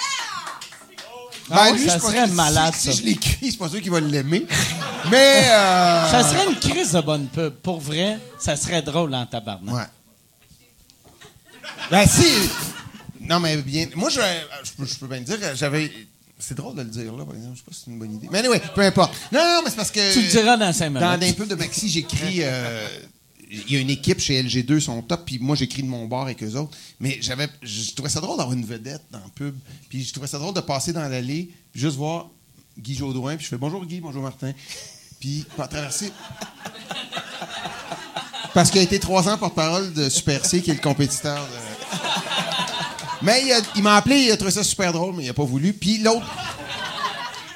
Ah 1.51 1.65
ouais, 1.65 1.73
lui, 1.75 1.81
ça 1.81 1.85
je 1.85 1.91
suis 1.91 2.01
pas 2.01 2.07
serait 2.25 2.27
malade, 2.29 2.75
si, 2.75 2.87
ça. 2.87 2.93
Si 2.93 2.99
je 3.01 3.05
l'écris, 3.07 3.51
c'est 3.51 3.59
pas 3.59 3.69
sûr 3.69 3.81
qu'il 3.81 3.91
va 3.91 4.01
l'aimer. 4.01 4.47
Mais. 5.11 5.45
euh, 5.51 6.11
Ça 6.11 6.23
serait 6.25 6.47
une 6.49 6.59
crise 6.59 6.93
de 6.93 7.01
bonne 7.01 7.27
pub. 7.29 7.53
Pour 7.55 7.79
vrai, 7.81 8.19
ça 8.39 8.57
serait 8.57 8.81
drôle 8.83 9.15
en 9.15 9.27
tabarnak. 9.27 9.75
Ouais. 9.75 9.83
Ben, 11.91 12.07
si. 12.07 12.27
Non, 13.21 13.39
mais 13.39 13.57
bien. 13.59 13.87
Moi, 13.95 14.09
je, 14.11 14.21
je, 14.65 14.71
peux, 14.73 14.87
je 14.87 14.95
peux 14.95 15.07
bien 15.07 15.21
dire, 15.21 15.37
j'avais. 15.55 15.93
C'est 16.39 16.57
drôle 16.57 16.75
de 16.75 16.83
le 16.83 16.89
dire, 16.89 17.13
là, 17.15 17.25
par 17.25 17.35
exemple. 17.37 17.55
Je 17.55 17.59
sais 17.61 17.65
pas 17.69 17.73
si 17.75 17.83
c'est 17.85 17.91
une 17.91 17.99
bonne 17.99 18.15
idée. 18.15 18.29
Mais 18.33 18.39
anyway, 18.39 18.61
peu 18.75 18.81
importe. 18.81 19.15
Non, 19.31 19.41
non, 19.41 19.61
mais 19.65 19.71
c'est 19.71 19.77
parce 19.77 19.91
que. 19.91 20.13
Tu 20.13 20.23
le 20.23 20.29
diras 20.29 20.57
dans 20.57 20.73
cinq 20.73 20.93
Dans 20.93 21.17
minutes. 21.19 21.37
un 21.39 21.43
pub 21.43 21.49
de 21.49 21.55
Maxi, 21.55 21.89
j'écris. 21.89 22.39
euh, 22.41 22.89
Il 23.55 23.71
y 23.71 23.77
a 23.77 23.81
une 23.81 23.91
équipe 23.91 24.19
chez 24.19 24.43
LG2, 24.43 24.77
ils 24.77 24.83
sont 24.83 25.03
top, 25.03 25.27
puis 25.27 25.39
moi, 25.39 25.55
j'écris 25.55 25.83
de 25.83 25.87
mon 25.89 26.07
bar 26.07 26.23
avec 26.23 26.43
eux 26.43 26.57
autres. 26.57 26.75
Mais 27.01 27.19
j'avais, 27.21 27.49
je 27.61 27.93
trouvais 27.93 28.09
ça 28.09 28.21
drôle 28.21 28.39
d'avoir 28.39 28.57
une 28.57 28.65
vedette 28.65 29.03
dans 29.11 29.19
le 29.19 29.31
pub. 29.35 29.55
Puis 29.91 30.05
je 30.05 30.13
trouvais 30.13 30.27
ça 30.27 30.39
drôle 30.39 30.55
de 30.55 30.61
passer 30.61 30.95
dans 30.95 31.07
l'allée, 31.07 31.51
juste 31.75 31.97
voir 31.97 32.31
Guy 32.79 32.95
Jodoin, 32.95 33.37
puis 33.37 33.45
je 33.45 33.51
fais 33.51 33.59
bonjour 33.59 33.85
Guy, 33.85 34.01
bonjour 34.01 34.23
Martin. 34.23 34.53
Puis, 35.21 35.45
pas 35.55 35.69
traverser. 35.69 36.11
Parce 38.55 38.71
qu'il 38.71 38.81
a 38.81 38.85
été 38.85 38.99
trois 38.99 39.29
ans 39.29 39.39
porte-parole 39.39 39.93
de 39.93 40.09
Super 40.09 40.45
C, 40.45 40.63
qui 40.63 40.71
est 40.71 40.75
le 40.75 40.81
compétiteur 40.81 41.39
de. 41.39 41.63
Mais 43.25 43.43
il 43.77 43.83
m'a 43.83 43.97
appelé, 43.97 44.17
il 44.17 44.33
a 44.33 44.37
trouvé 44.37 44.51
ça 44.51 44.65
super 44.65 44.93
drôle, 44.93 45.15
mais 45.15 45.25
il 45.25 45.27
n'a 45.29 45.35
pas 45.35 45.45
voulu. 45.45 45.75
Puis 45.75 45.99
l'autre. 45.99 46.27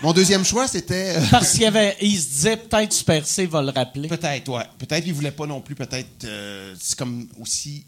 Mon 0.02 0.12
deuxième 0.12 0.44
choix, 0.44 0.68
c'était. 0.68 1.16
euh, 1.16 1.20
Parce 1.30 1.52
qu'il 1.52 1.62
y 1.62 1.66
avait, 1.66 1.96
il 2.00 2.20
se 2.20 2.28
disait 2.28 2.56
peut-être 2.56 2.92
Super 2.92 3.26
C 3.26 3.46
va 3.46 3.62
le 3.62 3.70
rappeler. 3.70 4.08
Peut-être, 4.08 4.48
ouais. 4.52 4.64
Peut-être 4.78 5.04
qu'il 5.04 5.14
voulait 5.14 5.30
pas 5.30 5.46
non 5.46 5.60
plus, 5.60 5.74
peut-être. 5.74 6.24
euh, 6.24 6.74
c'est 6.80 6.98
comme 6.98 7.26
aussi. 7.40 7.84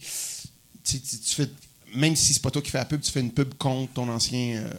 Tu, 0.85 0.93
sais, 0.97 0.99
tu- 1.01 1.19
tu 1.19 1.35
fais. 1.35 1.49
Même 1.95 2.17
si 2.17 2.33
c'est 2.35 2.43
pas 2.43 2.51
toi 2.51 2.61
qui 2.63 2.71
fais 2.71 2.79
la 2.79 2.85
pub, 2.85 3.01
tu 3.01 3.11
fais 3.11 3.21
une 3.21 3.33
pub 3.33 3.55
contre 3.55 3.93
ton 3.95 4.09
ancien. 4.09 4.57
euh, 4.57 4.71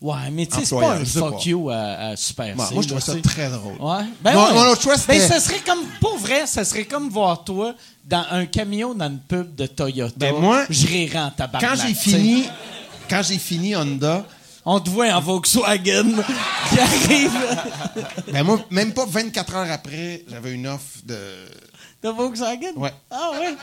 Ouais, 0.00 0.30
mais 0.32 0.46
tu 0.46 0.58
sais, 0.58 0.64
c'est 0.64 0.74
pas 0.74 0.94
un 0.96 1.04
fuck 1.04 1.34
pas. 1.36 1.42
you 1.44 1.70
à, 1.70 1.76
à 1.76 2.16
Super 2.16 2.46
C. 2.48 2.54
moi, 2.56 2.66
je 2.70 2.74
là, 2.74 2.82
trouvais 3.00 3.00
ça 3.22 3.28
très 3.28 3.48
drôle. 3.50 3.74
Ouais. 3.80 4.04
Ben 4.20 4.34
Mon- 4.34 4.46
ouais. 4.46 4.52
mon 4.54 4.66
autre 4.72 4.82
choix, 4.82 4.96
Ben, 4.96 5.00
c'était- 5.00 5.28
ça 5.28 5.38
serait 5.38 5.60
comme, 5.64 5.78
pour 6.00 6.16
vrai, 6.18 6.46
ça 6.48 6.64
serait 6.64 6.84
comme 6.86 7.08
voir 7.08 7.44
toi 7.44 7.74
dans 8.04 8.24
un 8.32 8.44
camion 8.46 8.94
dans 8.94 9.06
une 9.08 9.20
pub 9.20 9.54
de 9.54 9.66
Toyota. 9.66 10.14
Ben, 10.16 10.34
moi, 10.34 10.64
je 10.68 10.86
rirais 10.88 11.20
en 11.20 11.30
tabarnak. 11.30 11.70
Quand 11.78 11.86
j'ai 11.86 11.94
fini. 11.94 12.44
Quand 13.08 13.22
j'ai 13.22 13.38
fini 13.38 13.76
Honda, 13.76 14.26
On 14.64 14.78
te 14.80 14.88
voit 14.90 15.08
en 15.12 15.20
Volkswagen 15.20 16.22
qui 16.70 16.78
arrive 16.78 17.32
ben 18.32 18.44
moi, 18.44 18.64
même 18.70 18.92
pas 18.94 19.04
24 19.06 19.54
heures 19.56 19.70
après, 19.70 20.24
j'avais 20.28 20.52
une 20.52 20.66
offre 20.68 20.98
de. 21.04 21.18
de 22.02 22.08
Volkswagen? 22.08 22.72
Ouais. 22.76 22.92
Ah 23.10 23.30
ouais? 23.32 23.54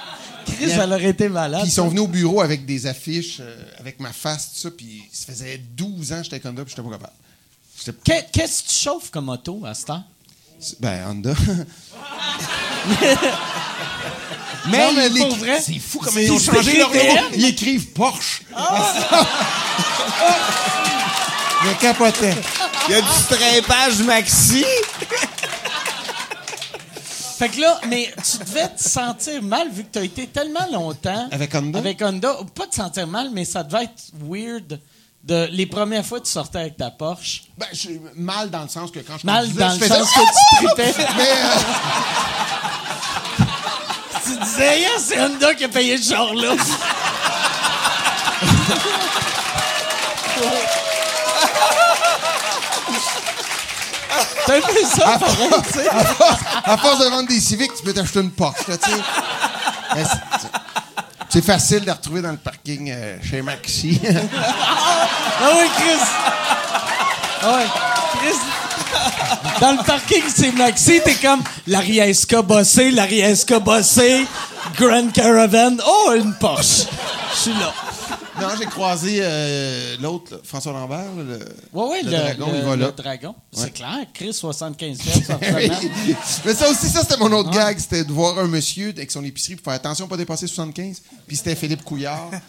Chris, 0.46 0.66
elle 0.72 0.92
aurait 0.94 1.06
été 1.10 1.30
malade. 1.30 1.62
Puis 1.62 1.70
ils 1.70 1.74
sont 1.74 1.88
venus 1.88 2.02
au 2.02 2.08
bureau 2.08 2.42
avec 2.42 2.66
des 2.66 2.86
affiches, 2.86 3.38
euh, 3.40 3.64
avec 3.80 4.00
ma 4.02 4.12
face, 4.12 4.54
tout 4.54 4.60
ça, 4.60 4.72
puis 4.72 5.04
ça 5.12 5.32
faisait 5.32 5.58
12 5.58 6.12
ans 6.12 6.18
que 6.18 6.24
j'étais 6.24 6.36
avec 6.36 6.46
Honda, 6.48 6.64
puis 6.66 6.74
j'étais 6.76 6.88
pas 6.88 6.96
capable. 6.96 7.14
J'étais- 7.78 7.92
Que- 8.22 8.32
Qu'est-ce 8.34 8.64
que 8.64 8.68
tu 8.70 8.76
chauffes 8.76 9.10
comme 9.10 9.30
auto 9.30 9.62
à 9.66 9.74
ce 9.74 9.86
temps? 9.86 10.04
Ben, 10.80 11.06
Honda. 11.08 11.34
Non, 14.68 14.92
mais 14.96 15.10
pour 15.10 15.18
l'écri- 15.30 15.40
vrai, 15.40 15.62
c'est 15.62 15.80
fou 15.80 16.00
comme 16.00 16.20
ils 16.20 16.32
ont 16.32 16.38
changé 16.40 16.78
leur 16.78 16.90
nom. 16.94 17.30
Ils 17.34 17.46
écrivent 17.46 17.88
Porsche. 17.94 18.42
Je 21.64 21.74
capotais. 21.82 22.36
Il 22.88 22.92
y 22.92 22.96
a 22.98 23.02
du 23.02 23.08
strapage 23.08 24.00
maxi. 24.00 24.64
Fait 27.38 27.50
que 27.50 27.62
là, 27.62 27.80
mais 27.88 28.14
tu 28.24 28.38
devais 28.40 28.68
te 28.68 28.84
sentir 28.84 29.42
mal 29.42 29.70
vu 29.72 29.84
que 29.86 29.94
tu 29.94 30.00
as 30.00 30.04
été 30.04 30.28
tellement 30.28 30.68
longtemps 30.72 31.28
Avec 31.32 31.56
Honda? 31.56 31.80
Avec 31.80 32.02
Honda. 32.02 32.36
Pas 32.54 32.68
te 32.68 32.76
sentir 32.76 33.08
mal, 33.08 33.30
mais 33.34 33.46
ça 33.46 33.64
devait 33.64 33.86
être 33.86 34.04
weird 34.22 34.80
De, 35.24 35.48
les 35.52 35.66
premières 35.66 36.06
fois 36.06 36.20
que 36.20 36.26
tu 36.26 36.32
sortais 36.32 36.60
avec 36.60 36.78
ta 36.78 36.90
Porsche. 36.92 37.44
Ben, 37.58 37.68
je, 37.74 37.90
mal 38.16 38.50
dans 38.50 38.64
le 38.64 38.70
sens 38.70 38.90
que 38.90 39.00
quand 39.00 39.18
je 39.22 39.26
Mal 39.26 39.44
conduisais, 39.46 39.60
dans 39.60 39.70
je 39.76 39.80
le 39.80 39.86
faisais- 39.86 40.00
sens 40.00 40.10
que 40.14 40.20
tu 40.20 40.66
tripais. 40.76 40.94
Euh, 40.98 41.56
tu 44.24 44.40
disais, 44.40 44.80
yeah, 44.80 44.90
c'est 44.98 45.20
Honda 45.22 45.54
qui 45.56 45.66
a 45.66 45.70
payé 45.70 45.98
ce 45.98 46.14
genre-là. 46.14 46.56
Un 54.48 54.62
peu 54.62 54.84
ça, 54.84 55.20
pareil, 55.20 55.50
tu 55.72 55.80
sais. 55.80 55.88
à 55.90 56.78
force 56.78 57.00
de 57.00 57.06
vendre 57.10 57.28
des 57.28 57.40
Civics, 57.40 57.72
tu 57.78 57.84
peux 57.84 57.94
t'acheter 57.94 58.20
une 58.22 58.32
Porsche, 58.32 58.68
là, 58.68 58.78
tu 58.78 58.90
sais. 58.90 58.98
Mais 59.96 60.04
c'est- 60.04 60.50
C'est 61.30 61.44
facile 61.44 61.82
de 61.82 61.86
la 61.88 61.94
retrouver 61.94 62.22
dans 62.22 62.32
le 62.32 62.38
parking 62.38 62.92
euh, 62.92 63.18
chez 63.24 63.42
Maxi. 63.42 64.00
Ah 65.42 65.52
oui, 65.58 65.70
Chris! 65.78 66.06
Ah 67.42 67.56
ouais, 67.56 67.66
Chris! 68.20 68.38
Dans 69.62 69.72
le 69.72 69.84
parking, 69.86 70.24
c'est 70.36 70.52
Maxi, 70.52 71.00
t'es 71.04 71.14
comme 71.16 71.42
l'Ariesca 71.68 72.42
bossé, 72.42 72.92
l'Ariesca 72.92 73.60
bossé, 73.60 74.26
Grand 74.78 75.12
Caravan, 75.14 75.78
oh, 75.86 76.14
une 76.18 76.34
Porsche. 76.34 76.88
Je 77.34 77.38
suis 77.38 77.54
là. 77.54 77.74
Non, 78.42 78.48
j'ai 78.58 78.66
croisé 78.66 79.20
euh, 79.22 79.96
l'autre, 80.02 80.34
là, 80.36 80.38
François 80.44 80.72
Lambert, 80.74 80.98
là, 81.18 81.24
le, 81.24 81.40
Ouais, 81.74 81.90
ouais, 81.90 82.02
le 82.04 82.10
le, 82.12 82.18
dragon, 82.18 82.52
il 82.56 82.62
va 82.62 82.76
là. 82.76 82.86
le 82.88 82.92
dragon. 82.92 83.36
C'est 83.52 83.64
Ouais. 83.66 83.70
clair, 83.72 83.98
Chris, 84.14 84.34
75 84.34 84.98
pièces 84.98 85.28
par 85.28 85.40
Oui. 85.42 85.48
semaine. 85.68 86.16
Mais 86.46 86.54
ça 86.54 86.70
aussi, 86.70 86.88
ça, 86.90 87.02
c'était 87.02 87.18
mon 87.18 87.32
autre 87.32 87.52
gag. 87.52 87.78
C'était 87.80 88.04
de 88.04 88.12
voir 88.12 88.38
un 88.40 88.48
monsieur 88.48 88.90
avec 88.90 89.12
son 89.12 89.24
épicerie 89.24 89.56
pour 89.56 89.66
faire 89.66 89.74
attention, 89.74 90.08
pas 90.08 90.18
dépasser 90.18 90.48
75. 90.48 91.02
Puis 91.28 91.38
c'était 91.38 91.56
Philippe 91.56 91.84
Couillard. 91.84 92.30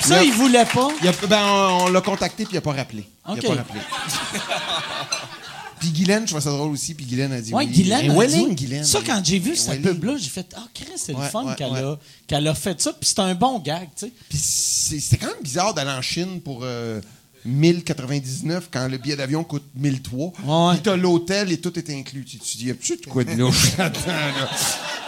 Ça, 0.00 0.20
il 0.24 0.32
voulait 0.32 0.64
pas. 0.64 0.88
Il 1.00 1.08
a- 1.08 1.12
ben, 1.28 1.44
on, 1.46 1.84
on 1.84 1.88
l'a 1.88 2.00
contacté, 2.00 2.44
puis 2.44 2.54
il 2.54 2.58
a 2.58 2.60
pas 2.60 2.72
rappelé. 2.72 3.08
Il 3.28 3.38
a 3.38 3.42
pas 3.42 3.54
rappelé. 3.54 3.80
puis 5.82 5.90
Guylaine, 5.90 6.22
je 6.22 6.26
trouvais 6.28 6.40
ça 6.40 6.50
drôle 6.50 6.70
aussi, 6.72 6.94
puis 6.94 7.04
Guylaine 7.04 7.32
a 7.32 7.40
dit 7.40 7.52
Ouais, 7.52 7.64
oui. 7.66 7.72
Guylaine. 7.72 8.10
A 8.10 8.14
Welling, 8.14 8.50
dit- 8.54 8.64
Guylaine. 8.66 8.84
Ça, 8.84 9.00
quand 9.04 9.20
j'ai 9.24 9.38
vu 9.38 9.52
Et 9.52 9.56
cette 9.56 9.82
pub-là, 9.82 10.16
j'ai 10.16 10.28
fait 10.30 10.46
Ah, 10.56 10.66
Chris, 10.72 10.86
c'est 10.96 11.12
le 11.12 11.18
fun 11.22 11.44
ouais, 11.44 11.54
qu'elle 11.56 11.74
a, 11.74 11.98
qu'elle 12.26 12.46
a 12.46 12.54
fait 12.54 12.80
ça. 12.80 12.92
Puis 12.92 13.08
c'est 13.08 13.18
un 13.18 13.34
bon 13.34 13.58
gag, 13.58 13.88
tu 13.96 14.06
sais. 14.06 14.12
Puis 14.28 14.38
c'est- 14.38 15.00
c'était 15.00 15.18
quand 15.18 15.32
même 15.32 15.42
bizarre 15.42 15.74
d'aller 15.74 15.90
en 15.90 16.00
Chine 16.02 16.40
pour 16.40 16.60
euh, 16.62 17.00
1099 17.44 18.68
quand 18.70 18.88
le 18.88 18.98
billet 18.98 19.16
d'avion 19.16 19.44
coûte 19.44 19.64
1003. 19.74 20.32
Ouais. 20.44 20.74
Puis 20.74 20.82
t'as 20.82 20.96
l'hôtel 20.96 21.50
et 21.52 21.58
tout 21.60 21.76
est 21.78 21.90
inclus. 21.90 22.24
Tu 22.24 22.38
te 22.38 22.44
dis, 22.58 22.66
y 22.66 22.70
a-tu 22.70 22.96
de 22.96 23.06
quoi 23.06 23.24
de 23.24 23.32
louche 23.32 23.76
là-dedans, 23.76 24.06
là? 24.06 24.48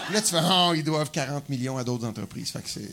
Puis 0.06 0.14
Là, 0.14 0.20
tu 0.20 0.28
fais, 0.28 0.40
oh, 0.42 0.72
ils 0.76 0.84
doivent 0.84 1.10
40 1.10 1.48
millions 1.48 1.78
à 1.78 1.84
d'autres 1.84 2.06
entreprises. 2.06 2.50
Fait 2.50 2.60
que 2.60 2.68
c'est. 2.68 2.90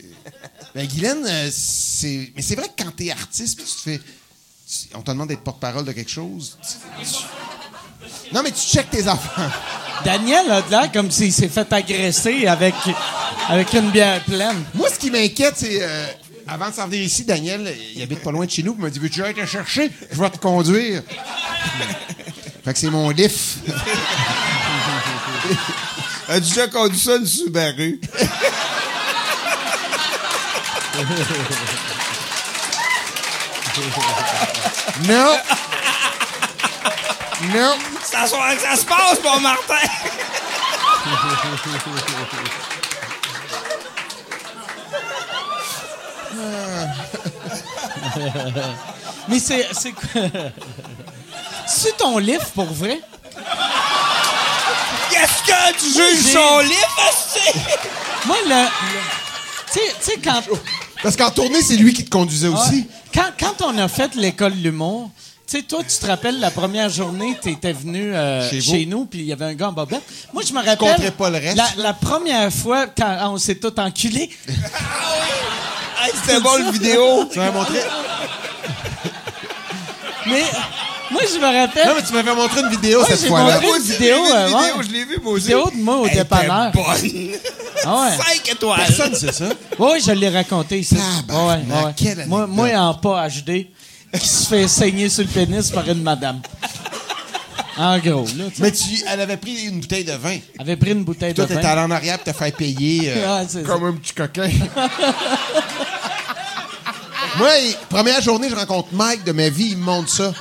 Ben, 0.73 0.87
Guylaine, 0.87 1.25
euh, 1.25 1.49
c'est. 1.51 2.31
Mais 2.35 2.41
c'est 2.41 2.55
vrai 2.55 2.67
que 2.75 2.83
quand 2.83 2.91
t'es 2.95 3.11
artiste, 3.11 3.57
puis 3.57 3.65
tu 3.65 3.73
te 3.75 3.81
fais. 3.81 3.97
tu- 3.99 4.95
On 4.95 5.01
te 5.01 5.11
demande 5.11 5.27
d'être 5.27 5.41
porte-parole 5.41 5.83
de 5.83 5.91
quelque 5.91 6.09
chose. 6.11 6.57
tu- 6.61 7.05
tu- 7.05 7.23
Non, 8.33 8.41
mais 8.43 8.51
tu 8.51 8.61
checkes 8.61 8.89
tes 8.89 9.07
affaires. 9.07 9.51
Daniel 10.05 10.49
a 10.51 10.61
de 10.61 10.69
l'air 10.71 10.91
comme 10.91 11.11
s'il 11.11 11.31
s'est 11.33 11.49
fait 11.49 11.71
agresser 11.71 12.47
avec, 12.47 12.73
avec 13.49 13.73
une 13.73 13.91
bière 13.91 14.23
pleine. 14.23 14.63
Moi, 14.73 14.89
ce 14.89 14.97
qui 14.99 15.11
m'inquiète, 15.11 15.53
c'est. 15.57 15.79
euh, 15.81 16.05
avant 16.47 16.69
de 16.69 16.73
s'en 16.73 16.87
venir 16.87 17.03
ici, 17.03 17.23
Daniel, 17.23 17.73
il 17.95 18.01
habite 18.01 18.21
pas 18.23 18.31
loin 18.31 18.45
de 18.45 18.51
chez 18.51 18.63
nous, 18.63 18.73
puis 18.73 18.81
il 18.81 18.85
m'a 18.85 18.89
dit 18.89 18.99
Veux-tu 18.99 19.23
aller 19.23 19.33
te 19.33 19.45
chercher? 19.45 19.91
Je 20.11 20.19
vais 20.19 20.29
te 20.29 20.37
conduire. 20.37 21.03
fait 22.65 22.73
que 22.73 22.79
c'est 22.79 22.89
mon 22.89 23.09
lift. 23.09 23.57
As-tu 26.27 26.41
déjà 26.41 26.67
conduit 26.67 26.99
ça, 26.99 27.15
une 27.17 27.25
Subaru? 27.25 27.99
Non 35.07 35.33
Non 37.53 37.73
C'est 38.03 38.17
à 38.17 38.27
soir 38.27 38.53
que 38.55 38.61
ça 38.61 38.75
se 38.75 38.85
passe, 38.85 39.19
mon 39.23 39.39
Martin! 39.39 39.75
Mais 49.27 49.39
c'est. 49.39 49.67
C'est 49.73 49.91
quoi? 49.91 50.21
C'est 51.67 51.97
ton 51.97 52.17
livre 52.17 52.45
pour 52.55 52.71
vrai? 52.73 52.99
Qu'est-ce 55.09 55.43
que 55.43 55.73
tu 55.79 55.85
juges 55.85 56.33
son 56.33 56.59
livre? 56.59 57.11
Moi, 58.25 58.37
le. 58.47 58.65
tu 59.73 59.79
sais- 60.01 60.19
quand. 60.23 60.41
Parce 61.03 61.15
qu'en 61.15 61.31
tournée, 61.31 61.61
c'est 61.61 61.75
lui 61.77 61.93
qui 61.93 62.03
te 62.05 62.09
conduisait 62.09 62.47
aussi. 62.47 62.75
Ouais. 62.75 62.87
Quand, 63.13 63.31
quand 63.39 63.61
on 63.65 63.77
a 63.77 63.87
fait 63.87 64.15
l'école 64.15 64.53
de 64.55 64.63
l'humour, 64.63 65.09
tu 65.51 65.57
sais, 65.57 65.63
toi, 65.63 65.79
tu 65.83 65.97
te 65.97 66.05
rappelles 66.05 66.39
la 66.39 66.49
première 66.49 66.89
journée, 66.89 67.37
tu 67.43 67.49
étais 67.51 67.73
venu 67.73 68.15
euh, 68.15 68.49
Chez 68.61 68.85
nous, 68.85 69.03
puis 69.05 69.19
il 69.19 69.25
y 69.25 69.33
avait 69.33 69.43
un 69.45 69.53
gars 69.53 69.67
en 69.67 69.73
bobette. 69.73 70.01
Moi, 70.33 70.43
je 70.47 70.53
me 70.53 70.59
rappelle. 70.59 70.77
compterai 70.77 71.11
pas 71.11 71.29
le 71.29 71.37
reste. 71.39 71.57
La, 71.57 71.67
la 71.77 71.93
première 71.93 72.51
fois, 72.53 72.87
quand 72.87 73.17
on 73.33 73.37
s'est 73.37 73.55
tout 73.55 73.77
enculé, 73.77 74.29
Hey, 76.03 76.11
C'était 76.25 76.39
bon, 76.39 76.55
le 76.57 76.71
vidéo! 76.71 77.25
Tu 77.31 77.37
m'avais 77.37 77.51
montré. 77.51 77.77
mais 80.27 80.43
moi, 81.11 81.21
je 81.31 81.37
me 81.37 81.45
rappelle. 81.61 81.87
Non, 81.87 81.93
mais 81.97 82.03
tu 82.03 82.13
m'avais 82.13 82.33
montré 82.35 82.61
une 82.61 82.69
vidéo 82.69 83.01
Ouais, 83.01 83.05
cette 83.09 83.27
fois-là. 83.27 83.59
Moi 83.61 83.75
une 83.75 83.81
aussi, 83.83 83.91
vidéo, 83.91 84.23
vu 84.23 84.31
euh, 84.31 84.47
une 84.47 84.53
ouais. 84.55 84.61
vidéo, 84.67 84.81
je 84.83 84.89
l'ai 84.91 85.05
vu, 85.05 85.17
moi 85.21 85.33
aussi. 85.33 85.43
Vidéo 85.47 85.69
de 85.69 85.77
moi 85.81 85.97
au 85.97 86.07
dépanneur. 86.07 86.71
bonne. 86.71 86.85
Ah 87.83 88.01
ouais. 88.03 88.17
5 88.39 88.49
étoiles. 88.51 88.79
Personne 88.87 89.15
sait 89.15 89.31
ça. 89.31 89.45
Oui, 89.77 89.99
je 90.05 90.11
l'ai 90.11 90.29
raconté 90.29 90.79
ici. 90.79 90.95
Tabarnak, 91.27 91.59
Ouais, 91.67 91.85
ouais. 91.85 91.93
quelle 91.95 92.25
Moi, 92.27 92.47
moi, 92.47 92.69
en 92.77 92.93
pas 92.95 93.27
HD, 93.27 93.67
qui 94.19 94.27
se 94.27 94.47
fait 94.47 94.67
saigner 94.67 95.09
sur 95.09 95.23
le 95.23 95.29
pénis 95.29 95.69
par 95.71 95.87
une 95.87 96.03
madame. 96.03 96.41
En 97.77 97.97
gros, 97.99 98.25
là, 98.37 98.45
tu 98.49 98.55
sais. 98.55 98.61
Mais 98.61 98.71
tu, 98.71 98.83
elle 99.07 99.21
avait 99.21 99.37
pris 99.37 99.63
une 99.67 99.79
bouteille 99.79 100.03
de 100.03 100.11
vin. 100.13 100.37
avait 100.59 100.75
pris 100.75 100.91
une 100.91 101.03
bouteille 101.05 101.33
Toi, 101.33 101.45
de 101.45 101.49
t'étais 101.53 101.61
vin. 101.63 101.69
allé 101.69 101.81
en 101.81 101.91
arrière 101.91 102.19
pour 102.19 102.33
te 102.33 102.37
faire 102.37 102.51
payer 102.53 103.13
euh, 103.15 103.45
comme 103.65 103.85
un 103.85 103.93
petit 103.93 104.13
coquin. 104.13 104.49
Moi, 107.37 107.49
première 107.89 108.21
journée, 108.21 108.49
je 108.49 108.55
rencontre 108.55 108.89
Mike 108.91 109.23
de 109.23 109.31
ma 109.31 109.47
vie, 109.49 109.69
il 109.71 109.77
me 109.77 109.85
montre 109.85 110.09
ça. 110.09 110.33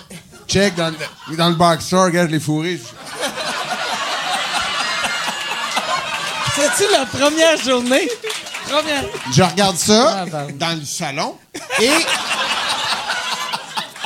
Check 0.49 0.75
dans 0.75 0.93
le, 1.29 1.37
dans 1.37 1.49
le 1.49 1.55
boxer, 1.55 1.95
regarde, 1.97 2.29
je 2.29 2.33
l'ai 2.35 2.41
fourré. 2.41 2.81
C'est-tu 6.57 6.91
la 6.93 7.07
première 7.07 7.57
journée? 7.63 8.09
Première. 8.69 9.05
Je 9.33 9.43
regarde 9.43 9.77
ça 9.77 10.23
Ah, 10.23 10.27
pardon. 10.31 10.55
dans 10.59 10.79
le 10.79 10.85
salon 10.85 11.35
et 11.81 11.89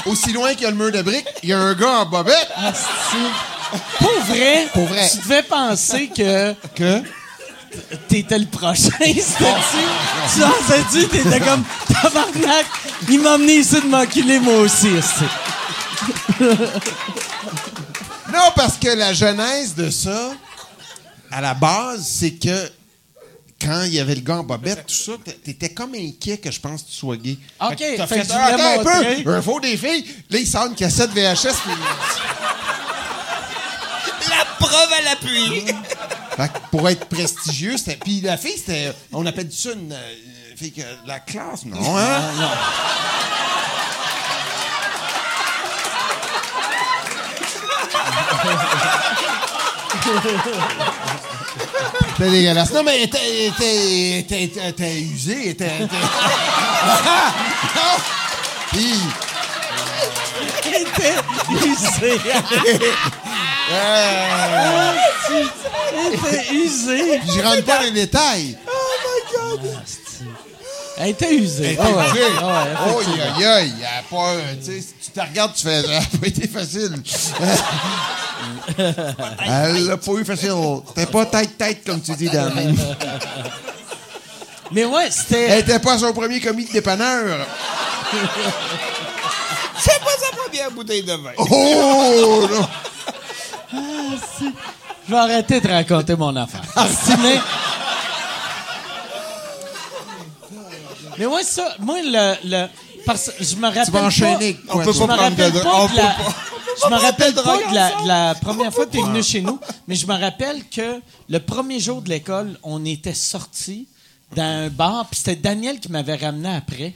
aussi 0.06 0.32
loin 0.32 0.52
qu'il 0.54 0.62
y 0.62 0.66
a 0.66 0.70
le 0.70 0.76
mur 0.76 0.92
de 0.92 1.02
briques, 1.02 1.26
il 1.42 1.48
y 1.50 1.52
a 1.52 1.58
un 1.58 1.74
gars 1.74 2.00
en 2.00 2.06
bobette. 2.06 2.48
Asti. 2.56 3.16
Pour 3.98 4.20
vrai, 4.28 4.68
Pour 4.72 4.86
vrai. 4.86 5.08
tu 5.10 5.18
devais 5.18 5.42
penser 5.42 6.08
que 6.08 6.52
Que? 6.74 7.02
t'étais 8.08 8.38
le 8.38 8.46
prochain, 8.46 8.90
c'était-tu? 9.00 10.34
Tu 10.34 10.40
pensais-tu, 10.40 11.08
t'étais 11.08 11.40
comme 11.40 11.64
tabarnak, 11.92 12.66
il 13.08 13.20
m'a 13.20 13.32
amené 13.32 13.54
ici 13.56 13.80
de 13.80 13.86
m'enculer 13.86 14.38
moi 14.38 14.58
aussi, 14.58 14.88
asti. 14.96 15.24
Non, 18.32 18.50
parce 18.56 18.76
que 18.78 18.88
la 18.88 19.12
genèse 19.12 19.74
de 19.74 19.90
ça, 19.90 20.32
à 21.30 21.40
la 21.40 21.54
base, 21.54 22.06
c'est 22.06 22.32
que 22.32 22.70
quand 23.60 23.84
il 23.84 23.94
y 23.94 24.00
avait 24.00 24.14
le 24.14 24.20
gars 24.20 24.38
en 24.38 24.44
bobette, 24.44 24.86
tout 24.86 24.94
ça, 24.94 25.12
t'étais 25.42 25.70
comme 25.70 25.94
inquiet 25.94 26.38
que 26.38 26.50
je 26.50 26.60
pense 26.60 26.82
que 26.82 26.90
tu 26.90 26.96
sois 26.96 27.16
gay. 27.16 27.38
OK, 27.60 27.78
Fait 27.78 28.06
fait 28.06 28.26
tu 28.26 28.32
Ah, 28.32 28.46
attends 28.46 28.80
un 28.80 29.22
peu, 29.22 29.30
un 29.30 29.42
faux 29.42 29.60
des 29.60 29.76
filles. 29.76 30.04
Là, 30.30 30.38
il 30.38 30.46
sort 30.46 30.66
une 30.66 30.74
cassette 30.74 31.10
VHS. 31.10 31.54
Puis... 31.62 31.72
La 34.28 34.44
preuve 34.58 34.92
à 34.92 35.02
l'appui. 35.02 35.64
Fait 36.36 36.48
que 36.48 36.58
pour 36.70 36.88
être 36.88 37.06
prestigieux, 37.06 37.76
c'était. 37.76 37.96
Puis 37.96 38.20
la 38.20 38.36
fille, 38.36 38.56
c'était. 38.56 38.92
On 39.12 39.24
appelle 39.24 39.50
ça 39.52 39.72
une, 39.72 39.92
euh, 39.92 40.14
une 40.50 40.56
fille 40.56 40.72
que 40.72 40.82
la 41.06 41.20
classe, 41.20 41.64
non, 41.64 41.96
hein? 41.96 42.20
C'était 52.16 52.30
dégueulasse. 52.30 52.70
Non, 52.72 52.82
mais 52.84 53.02
était, 53.02 53.18
elle 53.28 53.48
était, 53.48 54.10
elle 54.10 54.18
était, 54.18 54.50
elle 54.60 54.68
était- 54.70 55.00
usé. 55.00 55.56
usé. 66.52 67.20
je 67.26 67.40
rentre 67.42 67.64
pas 67.64 67.78
dans 67.78 67.84
les 67.84 67.90
détails. 67.90 68.56
Elle 70.96 71.08
était 71.10 71.34
usée. 71.34 71.72
Elle 71.72 71.78
Ah 71.80 71.88
était 71.88 71.98
ouais. 71.98 72.08
usée. 72.10 72.20
Ah 72.40 72.46
ouais, 72.46 72.70
Oh, 72.94 73.00
effectivement. 73.00 73.50
aïe, 73.50 73.72
y 73.80 73.84
a 73.84 74.02
pas. 74.08 74.28
euh, 74.30 74.54
Tu 74.60 74.64
sais, 74.66 74.80
si 74.80 74.94
tu 75.04 75.10
te 75.10 75.20
regardes, 75.20 75.54
tu 75.54 75.62
fais. 75.66 75.82
Ça 75.86 75.88
n'a 75.88 76.00
pas 76.20 76.26
été 76.26 76.46
facile. 76.48 77.02
Elle 79.46 79.86
l'a 79.86 79.96
pas 79.96 80.12
eu 80.12 80.24
facile. 80.24 80.52
C'était 80.88 81.06
pas 81.10 81.26
tête-tête, 81.26 81.84
comme 81.84 82.00
tu 82.00 82.12
dis, 82.14 82.28
Dan. 82.28 82.52
Mais 84.72 84.84
ouais, 84.84 85.10
c'était. 85.10 85.42
Elle 85.48 85.58
était 85.60 85.78
pas 85.78 85.98
son 85.98 86.12
premier 86.12 86.40
commis 86.40 86.64
de 86.66 86.72
dépanneur. 86.72 87.46
C'est 89.78 90.00
pas 90.00 90.10
sa 90.18 90.36
première 90.36 90.70
bouteille 90.70 91.02
de 91.02 91.12
vin. 91.12 91.30
Oh! 91.38 92.48
non. 92.50 92.68
Je 95.06 95.12
vais 95.12 95.18
arrêter 95.18 95.60
de 95.60 95.68
raconter 95.68 96.16
mon 96.16 96.34
affaire. 96.36 96.62
mais... 97.22 97.38
mais 101.18 101.26
ouais, 101.26 101.42
ça, 101.42 101.74
moi, 101.80 101.96
le. 102.02 102.34
le 102.44 102.66
parce 103.06 103.30
que 103.36 103.44
je 103.44 103.56
me 103.56 103.66
rappelle. 103.66 103.84
Tu 103.84 103.90
vas 103.90 104.04
enchaîner. 104.04 104.54
Pas, 104.54 104.72
quoi, 104.72 104.80
on 104.82 104.84
peut 104.84 104.92
me 104.92 105.06
prendre 105.06 105.36
de 105.36 105.60
pas 105.60 105.88
pas- 105.88 106.16
Je 106.82 106.90
me 106.90 106.98
rappelle 106.98 107.34
de 107.34 107.40
pas 107.40 107.56
de 107.58 107.74
la, 107.74 107.90
de 108.02 108.08
la 108.08 108.34
première 108.34 108.72
fois 108.72 108.86
que 108.86 108.92
tu 108.92 108.98
es 108.98 109.02
venu 109.02 109.22
chez 109.22 109.42
nous, 109.42 109.60
mais 109.86 109.94
je 109.94 110.06
me 110.06 110.18
rappelle 110.18 110.64
que 110.68 111.00
le 111.28 111.38
premier 111.38 111.78
jour 111.80 112.00
de 112.02 112.08
l'école, 112.08 112.58
on 112.62 112.84
était 112.84 113.14
sortis 113.14 113.86
dans 114.34 114.42
un 114.42 114.68
bar, 114.70 115.06
puis 115.10 115.18
c'était 115.18 115.36
Daniel 115.36 115.78
qui 115.80 115.90
m'avait 115.92 116.16
ramené 116.16 116.56
après. 116.56 116.94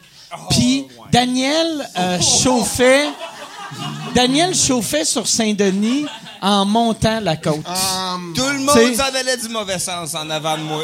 Puis 0.50 0.86
Daniel 1.12 1.88
euh, 1.98 2.18
chauffait. 2.20 3.08
Daniel 4.14 4.54
chauffait 4.54 5.04
sur 5.04 5.26
Saint-Denis 5.28 6.06
en 6.40 6.64
montant 6.64 7.20
la 7.20 7.36
côte. 7.36 7.56
Um, 7.66 8.32
Tout 8.34 8.46
le 8.48 8.60
monde 8.60 8.94
s'en 8.96 9.14
allait 9.14 9.36
du 9.36 9.48
mauvais 9.50 9.78
sens 9.78 10.14
en 10.14 10.28
avant 10.30 10.56
de 10.56 10.62
moi. 10.62 10.82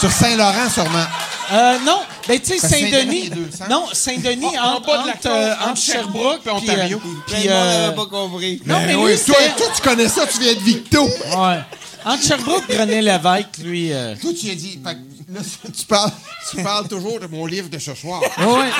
sur 0.00 0.10
Saint-Laurent, 0.10 0.68
sûrement. 0.70 1.04
Euh, 1.52 1.78
non, 1.84 2.00
ben 2.26 2.40
tu 2.40 2.58
sais 2.58 2.68
Saint-Denis. 2.68 3.30
Non, 3.70 3.86
Saint-Denis 3.92 4.46
En- 4.58 4.62
en 4.62 4.74
entre, 4.76 4.86
bas 4.86 5.02
de 5.02 5.06
la 5.06 5.12
entre, 5.14 5.28
euh, 5.70 5.74
Sherbrooke 5.76 6.40
puis 6.42 6.50
puis, 6.58 6.70
Ontario. 6.70 7.00
euh, 7.04 7.08
puis, 7.26 7.42
de 7.44 7.48
monde 7.48 7.56
euh, 7.56 7.80
n'avait 7.82 7.94
pas 7.96 8.06
compris. 8.06 8.62
Non, 8.66 8.80
mais 8.84 8.94
oui, 8.96 9.12
lui, 9.12 9.20
toi, 9.20 9.36
toi, 9.56 9.66
tu 9.76 9.82
connais 9.82 10.08
ça, 10.08 10.26
tu 10.26 10.40
viens 10.40 10.54
de 10.54 10.58
Victo. 10.60 11.04
Ouais. 11.04 11.58
Entre 12.04 12.22
Sherbrooke 12.24 12.64
René 12.68 13.00
Lévesque, 13.02 13.58
lui. 13.62 13.92
euh, 13.92 14.14
Toi, 14.20 14.30
tu 14.38 14.50
as 14.50 14.54
dit. 14.54 14.80
fait 14.84 14.94
que 14.94 15.34
là, 15.34 15.40
tu, 15.78 15.84
parles, 15.86 16.10
tu 16.50 16.62
parles 16.62 16.88
toujours 16.88 17.20
de 17.20 17.26
mon 17.28 17.46
livre 17.46 17.68
de 17.68 17.78
ce 17.78 17.94
soir. 17.94 18.20
Ouais. 18.22 18.70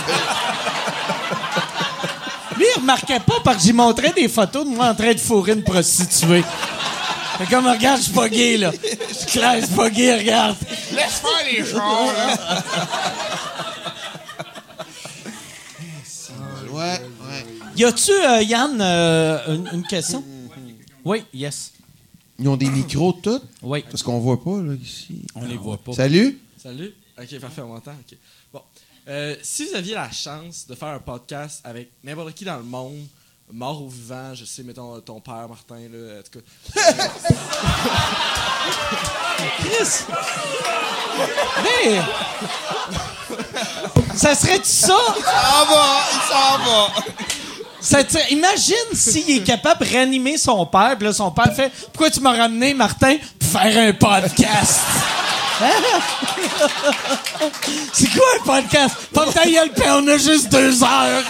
Lui, 2.57 2.65
il 2.75 2.81
remarquait 2.81 3.21
pas 3.21 3.35
parce 3.45 3.59
que 3.59 3.63
j'y 3.65 3.73
montrais 3.73 4.13
des 4.13 4.29
photos 4.29 4.65
de 4.65 4.71
moi 4.71 4.87
en 4.87 4.95
train 4.95 5.13
de 5.13 5.19
fourrer 5.21 5.53
une 5.53 5.63
prostituée. 5.65 6.43
Fait 7.39 7.47
comme, 7.47 7.67
regarde, 7.67 7.99
je 7.99 8.05
suis 8.05 8.13
pas 8.13 8.29
gay, 8.29 8.57
là. 8.57 8.73
Je 9.09 9.15
suis 9.15 9.27
clair, 9.27 9.61
je 9.61 9.67
suis 9.67 9.75
pas 9.75 9.91
gay, 9.91 10.17
regarde. 10.19 10.57
Laisse 10.93 11.21
faire 11.21 11.31
les 11.51 11.65
chars, 11.65 12.13
là. 12.13 12.65
ouais, 16.71 17.01
ouais. 17.01 17.47
Y 17.77 17.85
a-tu, 17.85 18.13
euh, 18.13 18.43
Yann, 18.43 18.81
euh, 18.81 19.55
une, 19.55 19.69
une 19.75 19.83
question? 19.87 20.25
Oui, 21.05 21.25
yes. 21.35 21.73
Ils 22.39 22.49
ont 22.49 22.57
des 22.57 22.69
micros, 22.71 23.13
tous? 23.13 23.41
Oui. 23.63 23.85
Parce 23.91 24.03
qu'on 24.03 24.19
voit 24.19 24.43
pas, 24.43 24.61
là, 24.61 24.75
ici. 24.75 25.23
On 25.35 25.45
les 25.45 25.57
voit 25.57 25.79
pas. 25.79 25.93
Salut? 25.93 26.39
Salut. 26.63 26.95
Ok, 27.19 27.39
parfait, 27.41 27.63
on 27.63 27.69
m'entend. 27.69 27.93
Ok. 27.93 28.17
Bon. 28.53 28.63
Euh, 29.09 29.37
si 29.43 29.67
vous 29.67 29.75
aviez 29.77 29.95
la 29.95 30.11
chance 30.11 30.67
de 30.67 30.75
faire 30.75 30.89
un 30.89 30.99
podcast 30.99 31.61
avec 31.65 31.91
n'importe 32.03 32.35
qui 32.35 32.45
dans 32.45 32.57
le 32.57 32.65
monde, 32.65 33.07
mort 33.53 33.83
ou 33.83 33.89
vivant, 33.89 34.35
je 34.35 34.45
sais, 34.45 34.63
mettons 34.63 35.01
ton 35.01 35.21
père, 35.21 35.47
Martin, 35.49 35.77
là, 35.93 36.19
en 36.19 36.23
tout 36.23 36.41
cas. 36.41 36.45
Chris! 39.61 40.05
Mais... 41.65 42.01
Ça 44.17 44.35
serait 44.35 44.61
ça? 44.63 44.97
Il 45.17 45.23
s'en 45.25 45.67
va, 45.75 45.87
il 46.13 46.21
s'en 46.29 46.59
va. 46.65 46.89
Ça 47.81 48.03
te- 48.03 48.33
imagine 48.33 48.75
s'il 48.95 49.31
est 49.31 49.43
capable 49.45 49.85
de 49.85 49.91
réanimer 49.91 50.39
son 50.39 50.67
père, 50.67 50.97
puis 50.97 51.07
là, 51.07 51.13
son 51.13 51.31
père 51.31 51.55
fait 51.55 51.71
Pourquoi 51.93 52.11
tu 52.11 52.21
m'as 52.21 52.37
ramené, 52.37 52.75
Martin, 52.75 53.17
pour 53.39 53.49
faire 53.49 53.89
un 53.89 53.93
podcast? 53.93 54.81
Hein? 55.63 56.01
C'est 57.93 58.11
quoi 58.11 58.25
un 58.41 58.45
podcast? 58.45 58.97
Pas 59.15 59.27
ta 59.33 59.45
gueule, 59.45 59.71
puis 59.73 59.85
on 59.89 60.07
a 60.09 60.19
juste 60.19 60.49
deux 60.51 60.83
heures. 60.83 61.23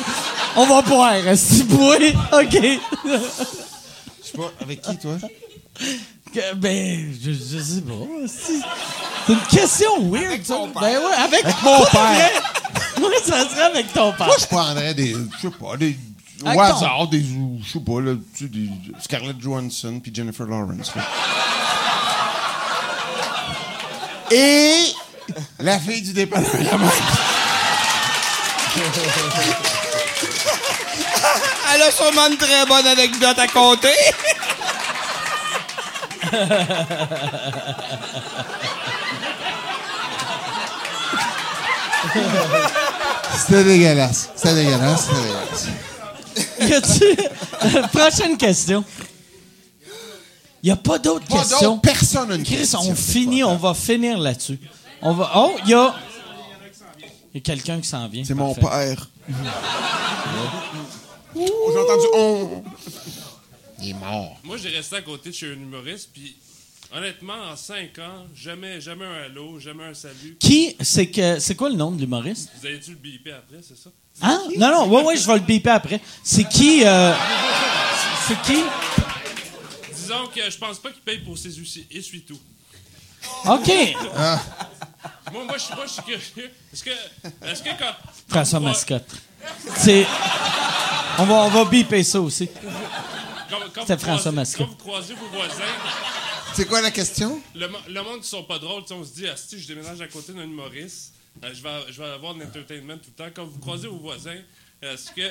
On 0.57 0.67
va 0.67 0.83
est-ce 1.27 1.63
que 1.65 1.73
oui? 1.75 2.15
OK. 2.33 2.81
Je 3.05 4.27
sais 4.27 4.37
pas, 4.37 4.51
avec 4.61 4.81
qui, 4.83 4.97
toi? 4.99 5.17
Que- 6.33 6.55
Ben, 6.55 7.15
je, 7.23 7.31
je 7.33 7.59
sais 7.63 7.81
pas. 7.83 7.93
C'est 8.27 9.33
une 9.33 9.41
question 9.51 10.11
weird. 10.11 10.27
Avec 10.27 10.47
ça. 10.47 10.55
ton 10.55 10.69
père. 10.71 10.81
Ben 10.83 10.99
ouais, 10.99 11.15
avec, 11.25 11.45
mon 11.45 11.51
Pour 11.77 11.91
père. 11.91 12.31
Moi, 12.99 13.11
ça 13.25 13.49
serait 13.49 13.63
avec 13.65 13.93
ton 13.93 14.13
père. 14.13 14.27
Moi, 14.27 14.37
je 14.41 14.47
prendrais 14.47 14.95
des. 14.95 15.13
Je 15.15 15.49
sais 15.49 15.51
pas, 15.61 15.77
des. 15.77 15.97
Au 16.45 16.49
Avec 16.49 16.61
hasard, 16.61 17.09
des. 17.09 17.23
Je 17.23 17.73
sais 17.73 17.81
pas, 17.81 18.01
là, 18.01 18.15
tu 18.37 18.45
sais, 18.45 18.51
des. 18.51 18.69
Scarlett 19.01 19.39
Johansson 19.41 20.01
puis 20.03 20.13
Jennifer 20.15 20.47
Lawrence. 20.47 20.93
là. 20.97 21.03
Et. 24.31 24.93
La 25.59 25.79
fille 25.79 26.03
du 26.03 26.13
dépanneur 26.13 26.51
la. 26.51 26.93
Elle 31.77 31.83
a 31.83 31.91
sûrement 31.91 32.27
une 32.31 32.39
très 32.39 32.65
bonne 32.65 32.87
anecdote 32.87 33.39
à 33.39 33.47
compter. 33.49 33.89
C'était 43.37 43.65
dégueulasse. 43.65 44.31
C'était 44.35 44.55
dégueulasse. 44.55 45.09
C'était 45.09 45.25
dégueulasse. 45.25 45.67
Y 46.61 46.73
a-tu. 46.75 47.17
Prochaine 47.97 48.37
question? 48.37 48.85
Y 50.63 50.71
a 50.71 50.77
pas 50.77 50.99
d'autres 50.99 51.27
Pas 51.27 51.39
questions? 51.39 51.61
d'autres, 51.77 51.83
personne 51.83 52.29
n'a 52.31 52.35
une 52.37 52.43
Chris, 52.45 52.57
question. 52.57 52.81
on 52.81 52.95
finit, 52.95 53.45
on 53.45 53.57
va 53.57 53.75
finir 53.75 54.19
là-dessus. 54.19 54.59
On 55.03 55.13
va. 55.13 55.31
Oh, 55.37 55.53
il 55.65 55.71
y 55.71 55.75
a. 55.75 55.95
Y 57.35 57.39
a 57.39 57.41
quelqu'un 57.41 57.81
qui 57.81 57.89
s'en 57.89 58.09
vient. 58.09 58.25
C'est 58.27 58.35
mon 58.35 58.55
père. 58.55 59.09
Oh, 61.39 61.71
J'ai 61.73 61.79
entendu 61.81 62.07
on. 62.15 62.65
Il 63.83 63.91
est 63.91 63.95
mort. 63.95 64.37
Moi, 64.45 64.57
j'ai 64.57 64.71
resté 64.71 64.97
à 64.97 65.03
côté 65.03 65.31
de 65.31 65.35
chez 65.35 65.49
un 65.51 65.53
humoriste, 65.55 66.09
puis 66.13 66.37
honnêtement, 66.95 67.35
en 67.53 67.57
cinq 67.57 67.99
ans, 67.99 68.27
jamais, 68.35 68.81
jamais 68.81 69.05
un 69.05 69.25
allô, 69.25 69.59
jamais 69.61 69.85
un 69.85 69.95
salut. 69.95 70.37
Qui, 70.41 70.77
c'est 70.81 71.09
que, 71.11 71.39
c'est 71.39 71.55
quoi 71.55 71.69
le 71.69 71.77
nom 71.77 71.91
de 71.91 72.01
l'humoriste? 72.01 72.51
Vous 72.61 72.67
avez 72.67 72.79
dû 72.79 72.91
le 72.93 72.97
biper 72.97 73.33
après, 73.33 73.59
c'est 73.63 73.77
ça? 73.77 73.91
Hein? 74.23 74.41
Non, 74.57 74.71
non, 74.71 74.89
ouais, 74.89 75.05
ouais, 75.05 75.17
je 75.17 75.27
vais 75.27 75.35
le 75.35 75.41
biper 75.41 75.71
après. 75.71 76.01
C'est 76.25 76.49
qui, 76.49 76.83
euh, 76.87 77.13
c'est 78.27 78.41
qui? 78.43 78.63
Disons 79.95 80.27
que 80.35 80.49
je 80.51 80.57
pense 80.57 80.79
pas 80.79 80.91
qu'il 80.91 81.03
paye 81.03 81.19
pour 81.19 81.37
ses 81.37 81.51
essuie- 81.51 81.87
essuie-tout. 81.91 82.39
OK. 83.47 83.69
Moi, 85.33 85.45
moi, 85.45 85.55
je 85.59 85.63
suis 85.63 85.75
moi, 85.75 85.85
je 85.87 85.93
suis 85.93 86.03
curieux. 86.03 86.51
Est-ce 86.73 86.85
que, 86.85 86.91
est-ce 87.45 87.63
que 87.63 87.69
quand. 87.79 87.93
François 88.29 88.61
Mascotte. 88.61 89.11
C'est. 89.77 90.07
On 91.19 91.25
va, 91.25 91.35
on 91.35 91.49
va 91.49 91.65
biper 91.65 92.03
ça 92.03 92.21
aussi. 92.21 92.49
C'était 93.81 93.99
François 93.99 94.33
Mascotte. 94.33 94.67
Quand 94.67 94.73
vous 94.73 94.77
croisez 94.91 95.15
vos 95.15 95.27
voisins, 95.37 95.73
C'est 96.55 96.67
quoi 96.67 96.81
la 96.81 96.91
question? 96.91 97.41
le, 97.55 97.69
le 97.89 98.03
monde 98.03 98.21
qui 98.21 98.29
sont 98.29 98.43
pas 98.43 98.59
drôles, 98.59 98.83
on 98.91 99.05
se 99.05 99.11
dit, 99.15 99.27
ah, 99.31 99.35
si 99.37 99.61
je 99.61 99.67
déménage 99.69 100.01
à 100.01 100.07
côté 100.09 100.33
d'un 100.33 100.43
humoriste, 100.45 101.13
euh, 101.45 101.49
je, 101.55 101.63
vais, 101.63 101.93
je 101.93 102.01
vais 102.03 102.09
avoir 102.11 102.35
de 102.35 102.41
l'entertainment 102.41 102.95
tout 102.95 103.11
le 103.17 103.25
temps. 103.25 103.31
Quand 103.35 103.45
vous 103.45 103.59
croisez 103.59 103.89
vos 103.89 103.99
voisins, 103.99 104.37
est-ce 104.83 105.11
que. 105.13 105.31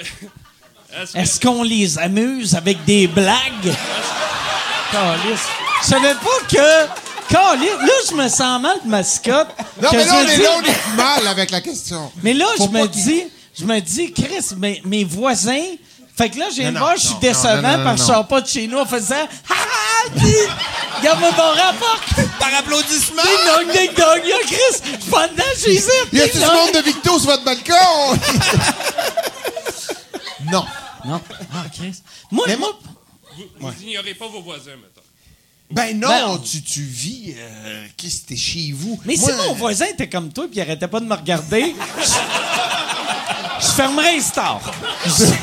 Est-ce 1.17 1.39
qu'on 1.39 1.63
les 1.63 1.97
amuse 1.97 2.55
avec 2.55 2.83
des 2.85 3.07
blagues? 3.07 3.73
Calice. 4.91 5.47
Je 5.81 5.87
savais 5.87 6.13
pas 6.13 6.47
que. 6.47 7.31
Calice. 7.33 7.69
Là, 7.79 7.93
je 8.09 8.15
me 8.15 8.27
sens 8.29 8.61
mal 8.61 8.77
de 8.83 8.89
mascotte. 8.89 9.47
Non, 9.81 9.89
mais 9.91 10.05
là, 10.05 10.05
je 10.05 10.11
on 10.15 10.21
est 10.29 10.35
dis- 10.35 10.41
là, 10.43 10.49
on 10.57 10.61
est 10.63 10.95
mal 10.95 11.27
avec 11.27 11.49
la 11.51 11.61
question. 11.61 12.11
Mais 12.23 12.33
là, 12.33 12.45
Faut 12.57 12.65
je 12.65 12.69
me 12.69 12.87
dis, 12.87 13.23
je 13.57 13.65
me 13.65 13.79
dis, 13.79 14.11
Chris, 14.11 14.55
mes, 14.57 14.81
mes 14.85 15.03
voisins. 15.03 15.63
Fait 16.17 16.29
que 16.29 16.39
là, 16.39 16.45
j'ai 16.55 16.71
voir, 16.71 16.95
je 16.95 17.07
suis 17.07 17.15
décevant 17.19 17.61
non, 17.61 17.61
non, 17.61 17.77
non, 17.79 17.83
parce 17.83 18.01
que 18.01 18.07
je 18.07 18.11
non. 18.11 18.15
sors 18.15 18.27
pas 18.27 18.39
de 18.41 18.47
chez 18.47 18.67
nous 18.67 18.77
en 18.77 18.85
faisant 18.85 19.27
Ah 19.49 19.53
ah, 19.53 20.09
dis, 20.15 20.33
Regarde-moi 20.97 21.31
mon 21.31 21.61
rapport! 21.61 21.99
Par 22.39 22.55
applaudissement. 22.57 23.21
Ding 23.21 23.45
dong, 23.45 23.73
ding 23.73 23.93
dong, 23.93 24.21
Chris! 24.45 24.81
Je 24.85 25.05
dedans, 25.05 25.43
je 25.55 25.59
suis 25.59 25.73
ici! 25.73 25.89
Y 26.13 26.21
a 26.21 26.29
tout 26.29 26.37
le 26.37 26.45
monde 26.45 26.73
de 26.73 26.85
Victo 26.85 27.19
sur 27.19 27.31
votre 27.31 27.43
balcon? 27.43 27.73
non. 30.51 30.65
Non. 31.05 31.21
Ah, 31.53 31.65
Chris. 31.73 32.01
Moi, 32.31 32.45
Mais 32.47 32.55
moi, 32.57 32.79
Vous, 33.35 33.43
vous 33.59 33.83
ignorez 33.83 34.13
pas 34.13 34.27
vos 34.27 34.41
voisins, 34.41 34.71
mettons. 34.71 35.01
Ben 35.69 35.99
non, 35.99 36.07
Ben, 36.07 36.41
tu, 36.41 36.61
tu 36.61 36.81
vis. 36.81 37.33
Euh, 37.37 37.87
Qu'est-ce 37.97 38.21
que 38.21 38.27
t'es 38.27 38.35
chez 38.35 38.71
vous? 38.73 38.99
Mais 39.05 39.15
Moi, 39.17 39.29
si 39.31 39.47
mon 39.47 39.53
voisin 39.55 39.85
était 39.87 40.07
comme 40.07 40.31
toi 40.31 40.45
puis 40.45 40.57
il 40.57 40.61
arrêtait 40.61 40.87
pas 40.87 40.99
de 40.99 41.05
me 41.05 41.15
regarder, 41.15 41.75
je, 43.59 43.67
fermerais 43.67 44.15
les 44.15 44.21
stars. 44.21 44.61
Juste, 45.05 45.33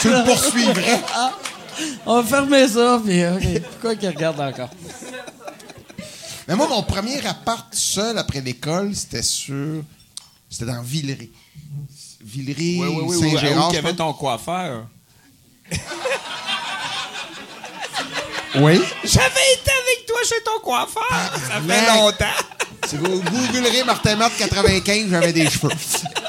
Tu 0.00 0.10
le 0.10 0.24
poursuivrais. 0.24 1.00
on 2.06 2.22
va 2.22 2.28
fermer 2.28 2.68
ça, 2.68 3.00
puis 3.04 3.26
OK, 3.26 3.62
pourquoi 3.70 3.96
qu'il 3.96 4.08
regarde 4.08 4.40
encore? 4.40 4.70
Mais 6.48 6.56
moi, 6.56 6.66
mon 6.68 6.82
premier 6.82 7.24
appart 7.26 7.72
seul 7.74 8.18
après 8.18 8.40
l'école, 8.40 8.94
c'était 8.94 9.22
sur. 9.22 9.82
C'était 10.48 10.66
dans 10.66 10.82
Villeray. 10.82 11.30
Villeray, 12.22 12.78
Oui, 12.80 12.88
oui, 12.88 13.16
oui. 13.16 13.30
Saint-Gérard. 13.30 13.70
Où 13.70 13.74
y 13.74 13.76
avait 13.76 13.94
ton 13.94 14.12
coiffeur? 14.12 14.86
Oui. 18.56 18.80
J'avais 19.04 19.52
été 19.54 19.70
avec 19.70 20.06
toi 20.06 20.18
chez 20.28 20.42
ton 20.44 20.60
coiffeur. 20.60 21.04
Ça 21.48 21.60
fait 21.60 21.86
longtemps. 21.86 22.24
Si 22.90 22.96
vous 22.96 23.22
googlerez 23.22 23.84
Martin 23.84 24.16
Matt 24.16 24.32
95, 24.36 25.10
j'avais 25.10 25.32
des 25.32 25.48
cheveux. 25.48 25.70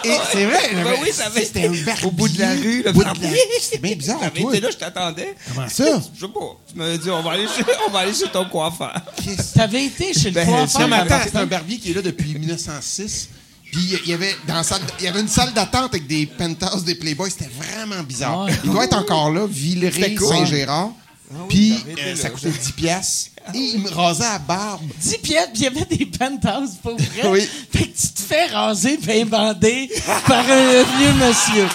Et 0.03 0.15
c'est 0.31 0.45
vrai, 0.45 0.59
j'avais- 0.71 0.83
Ben 0.83 0.95
oui, 1.01 1.09
ça 1.11 1.25
avait 1.25 1.43
c'était 1.45 1.65
un 1.67 1.71
barbier. 1.71 2.05
au 2.05 2.11
bout 2.11 2.27
de 2.29 2.39
la 2.39 2.51
rue, 2.51 2.83
le 2.83 2.89
Au 2.89 2.93
bout 2.93 2.99
de 2.99 3.05
la- 3.05 3.13
barbier. 3.13 3.37
C'était 3.59 3.77
bien 3.79 3.95
bizarre, 3.95 4.19
J'avais 4.21 4.41
toi. 4.41 4.51
été 4.55 4.61
là, 4.61 4.69
je 4.71 4.77
t'attendais. 4.77 5.35
Comment 5.47 5.67
ça? 5.69 5.83
Je 6.15 6.19
sais 6.25 6.31
pas. 6.31 6.39
Tu 6.71 6.77
m'avais 6.77 6.97
dit, 6.99 7.09
on 7.09 7.21
va 7.23 7.31
aller 7.31 7.47
chez, 7.47 7.63
on 7.87 7.91
va 7.91 7.99
aller 7.99 8.13
chez 8.13 8.27
ton 8.31 8.45
coiffeur. 8.45 8.93
Qu'est-ce- 9.23 9.53
T'avais 9.55 9.85
été 9.85 10.13
chez 10.13 10.25
le 10.29 10.35
Ben, 10.35 10.45
coiffeur. 10.47 10.81
Non, 10.81 10.87
mais 10.89 10.95
attends, 10.97 11.19
c'est 11.23 11.35
un 11.37 11.45
barbier 11.47 11.77
qui 11.79 11.91
est 11.91 11.93
là 11.95 12.01
depuis 12.03 12.33
1906. 12.35 13.29
Puis 13.71 13.97
il 14.03 14.09
y 14.09 14.13
avait 14.13 14.35
dans 14.47 14.55
la 14.55 14.63
salle, 14.63 14.81
il 14.99 15.05
y 15.05 15.07
avait 15.07 15.21
une 15.21 15.27
salle 15.29 15.53
d'attente 15.53 15.93
avec 15.93 16.05
des 16.05 16.25
penthouses 16.25 16.83
des 16.83 16.95
Playboys. 16.95 17.29
C'était 17.29 17.49
vraiment 17.57 18.03
bizarre. 18.03 18.45
Ouais. 18.45 18.51
Il 18.65 18.69
doit 18.71 18.83
être 18.85 18.97
encore 18.97 19.31
là, 19.31 19.47
Villeray. 19.49 20.15
Saint-Gérard. 20.17 20.91
Oui, 21.33 21.45
Puis 21.49 21.83
euh, 22.03 22.15
ça 22.15 22.29
coûtait 22.29 22.49
10 22.49 22.71
piastres. 22.73 23.29
Et 23.55 23.57
il 23.57 23.79
me 23.81 23.89
rasait 23.89 24.23
à 24.25 24.37
barbe. 24.39 24.81
10 24.99 25.17
pièces, 25.19 25.49
puis 25.53 25.61
il 25.61 25.63
y 25.63 25.67
avait 25.67 25.85
des 25.85 26.05
penthouses, 26.05 26.75
pour 26.81 26.95
vrai. 26.95 27.27
Oui. 27.27 27.49
Fait 27.71 27.85
que 27.87 27.97
tu 27.99 28.07
te 28.09 28.21
fais 28.21 28.45
raser 28.47 28.97
bien 28.97 29.25
bandé 29.25 29.89
par 30.27 30.39
un 30.39 30.83
vieux 30.97 31.13
monsieur. 31.13 31.67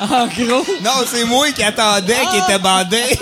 En 0.00 0.26
gros, 0.28 0.64
Non, 0.82 1.04
c'est 1.10 1.24
moi 1.24 1.50
qui 1.52 1.62
attendais, 1.62 2.16
qui 2.30 2.36
était 2.38 2.58
bandé. 2.58 3.02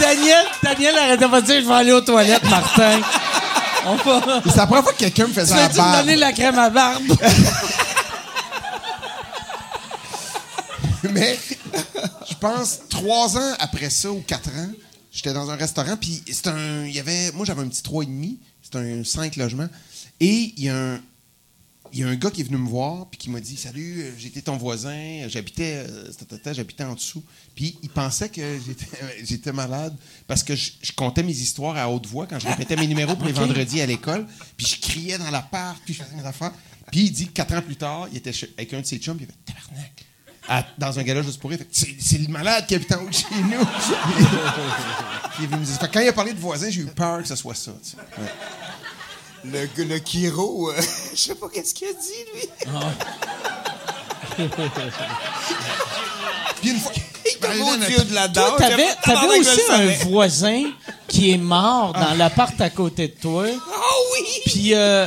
Daniel, 0.00 0.44
Daniel 0.62 0.96
arrêtait 0.98 1.28
pas 1.28 1.40
de 1.40 1.46
dire 1.46 1.60
«Je 1.62 1.66
vais 1.68 1.74
aller 1.74 1.92
aux 1.92 2.00
toilettes, 2.00 2.48
Martin.» 2.48 3.00
On 3.86 3.94
va... 3.96 4.42
C'est 4.46 4.56
la 4.56 4.66
première 4.66 4.82
fois 4.84 4.92
que 4.92 4.98
quelqu'un 4.98 5.24
me 5.24 5.28
Tu 5.32 5.40
faisait 5.40 5.54
la 5.56 5.62
veux-tu 5.62 5.74
me 5.74 5.78
barbe. 5.78 5.96
donner 6.00 6.16
la 6.16 6.32
crème 6.32 6.58
à 6.58 6.70
barbe? 6.70 7.02
Mais 11.12 11.38
je 12.28 12.34
pense 12.34 12.80
trois 12.88 13.36
ans 13.36 13.54
après 13.58 13.90
ça 13.90 14.10
ou 14.10 14.20
quatre 14.20 14.50
ans, 14.50 14.70
j'étais 15.12 15.32
dans 15.32 15.50
un 15.50 15.56
restaurant 15.56 15.96
puis 15.96 16.22
c'est 16.30 16.48
un 16.48 16.84
il 16.86 16.94
y 16.94 16.98
avait 16.98 17.30
moi 17.32 17.44
j'avais 17.44 17.62
un 17.62 17.68
petit 17.68 17.82
trois 17.82 18.02
et 18.02 18.06
demi, 18.06 18.38
c'était 18.62 18.78
un 18.78 19.04
cinq 19.04 19.36
logements 19.36 19.68
et 20.20 20.52
il 20.56 20.64
y 20.64 20.68
a 20.68 20.76
un 20.76 21.00
il 21.92 22.00
y 22.00 22.02
a 22.02 22.08
un 22.08 22.16
gars 22.16 22.30
qui 22.30 22.42
est 22.42 22.44
venu 22.44 22.58
me 22.58 22.68
voir 22.68 23.06
puis 23.08 23.18
qui 23.18 23.30
m'a 23.30 23.40
dit 23.40 23.56
salut 23.56 24.02
euh, 24.02 24.12
j'étais 24.18 24.42
ton 24.42 24.56
voisin 24.56 25.26
j'habitais 25.28 25.86
euh, 25.88 26.52
j'habitais 26.52 26.84
en 26.84 26.94
dessous. 26.94 27.24
Puis 27.54 27.78
il 27.82 27.88
pensait 27.88 28.28
que 28.28 28.58
j'étais 29.24 29.52
malade 29.54 29.96
parce 30.26 30.42
que 30.42 30.54
je, 30.54 30.72
je 30.82 30.92
contais 30.92 31.22
mes 31.22 31.32
histoires 31.32 31.76
à 31.76 31.88
haute 31.88 32.06
voix 32.06 32.26
quand 32.26 32.38
je 32.38 32.48
répétais 32.48 32.76
mes 32.76 32.86
numéros 32.86 33.16
pour 33.16 33.26
les 33.26 33.32
vendredis 33.40 33.80
à 33.80 33.86
l'école 33.86 34.26
puis 34.56 34.66
je 34.66 34.80
criais 34.80 35.18
dans 35.18 35.30
l'appart 35.30 35.80
puis 35.84 35.94
je 35.94 36.02
faisais 36.02 36.16
mes 36.16 36.26
affaires. 36.26 36.52
Puis 36.90 37.00
il 37.02 37.10
dit 37.12 37.26
que 37.28 37.32
quatre 37.32 37.54
ans 37.54 37.62
plus 37.62 37.76
tard 37.76 38.08
il 38.10 38.18
était 38.18 38.32
avec 38.56 38.74
un 38.74 38.80
de 38.80 38.86
ses 38.86 38.98
chums 38.98 39.16
puis 39.16 39.26
il 39.26 39.32
avait 39.32 39.60
tabarnak 39.60 40.07
à- 40.48 40.64
dans 40.78 40.98
un 40.98 41.02
gala 41.02 41.22
juste 41.22 41.40
pour 41.40 41.50
rire. 41.50 41.60
C'est 41.70 42.18
le 42.18 42.28
malade 42.28 42.66
qui 42.66 42.74
habite 42.74 42.92
en 42.92 43.02
haut 43.02 43.08
de 43.08 43.14
chez 43.14 43.26
nous. 43.32 43.60
Est 45.44 45.46
venu 45.46 45.60
me 45.60 45.64
dire- 45.64 45.76
Fait 45.78 45.86
que 45.88 45.92
quand 45.92 46.00
il 46.00 46.08
a 46.08 46.12
parlé 46.12 46.32
de 46.32 46.40
voisins, 46.40 46.68
j'ai 46.70 46.80
eu 46.80 46.86
peur 46.86 47.22
que 47.22 47.28
ce 47.28 47.36
soit 47.36 47.54
ça. 47.54 47.70
tu 47.82 47.90
sais. 47.90 47.96
Ouais. 48.20 49.68
Le, 49.76 49.84
le 49.84 49.98
Kiro, 50.00 50.70
euh, 50.70 50.80
je 51.12 51.16
sais 51.16 51.34
pas 51.36 51.48
qu'est-ce 51.48 51.72
qu'il 51.74 51.86
a 51.88 51.92
dit, 51.92 52.24
lui. 52.34 52.48
Puis 56.60 56.70
une 56.70 56.80
fois. 56.80 56.92
Dieu 57.86 58.04
de 58.04 58.14
la 58.14 58.28
Toi, 58.28 58.56
t'avais, 58.58 58.88
aussi 59.38 59.60
un 59.70 59.86
voisin 60.08 60.64
qui 61.06 61.30
est 61.32 61.38
mort 61.38 61.92
dans 61.92 62.14
l'appart 62.14 62.58
à 62.60 62.70
côté 62.70 63.08
de 63.08 63.12
toi. 63.20 63.44
Ah 63.46 63.80
oui! 64.12 64.26
Puis, 64.46 64.74
euh, 64.74 65.06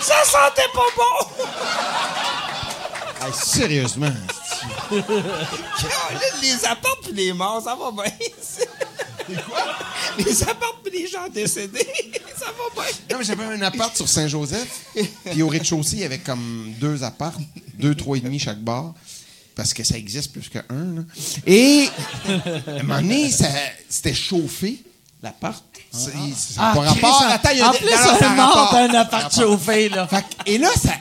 Ça 0.00 0.24
sentait 0.24 0.68
pas 0.72 0.88
bon! 0.96 1.26
hey, 3.26 3.32
sérieusement. 3.32 4.12
Les 6.42 6.64
apports 6.64 6.98
puis 7.02 7.12
les 7.12 7.32
morts, 7.32 7.62
ça 7.62 7.74
va 7.76 7.90
bien. 7.90 8.12
Les 10.18 10.42
apports 10.42 10.80
puis 10.82 11.00
les 11.00 11.06
gens 11.06 11.28
décédés, 11.28 11.86
ça 12.36 12.46
va 12.46 12.82
bien. 12.82 12.92
Non, 13.10 13.18
mais 13.18 13.24
j'avais 13.24 13.44
un 13.44 13.60
appart 13.62 13.94
sur 13.94 14.08
Saint-Joseph. 14.08 14.86
Puis 15.30 15.42
au 15.42 15.48
rez-de-chaussée, 15.48 15.96
il 15.96 16.02
y 16.02 16.04
avait 16.04 16.18
comme 16.18 16.72
deux 16.78 17.02
apparts, 17.04 17.38
deux, 17.74 17.94
trois 17.94 18.16
et 18.16 18.20
demi 18.20 18.38
chaque 18.38 18.60
bar. 18.60 18.94
Parce 19.54 19.74
que 19.74 19.82
ça 19.82 19.96
existe 19.98 20.32
plus 20.32 20.48
qu'un. 20.48 20.62
Et 21.46 21.88
à 22.26 22.70
un 22.70 22.82
moment 22.82 23.00
donné, 23.00 23.30
c'était 23.88 24.14
chauffé, 24.14 24.78
l'appart. 25.22 25.64
C'est- 25.90 26.10
Ça 26.10 26.60
n'a 26.60 26.70
ah, 26.70 26.74
pas 26.74 26.80
rapport. 26.80 27.20
Chris, 27.20 27.32
Attends, 27.32 27.50
il 27.52 27.58
y 27.58 27.60
a 27.60 27.68
en 27.68 27.72
plus, 27.72 27.88
ça 27.88 28.78
un 28.78 28.94
appart 28.94 29.34
chauffé, 29.34 29.88
là. 29.88 30.08
Et 30.46 30.58
là, 30.58 30.70
ça. 30.74 30.92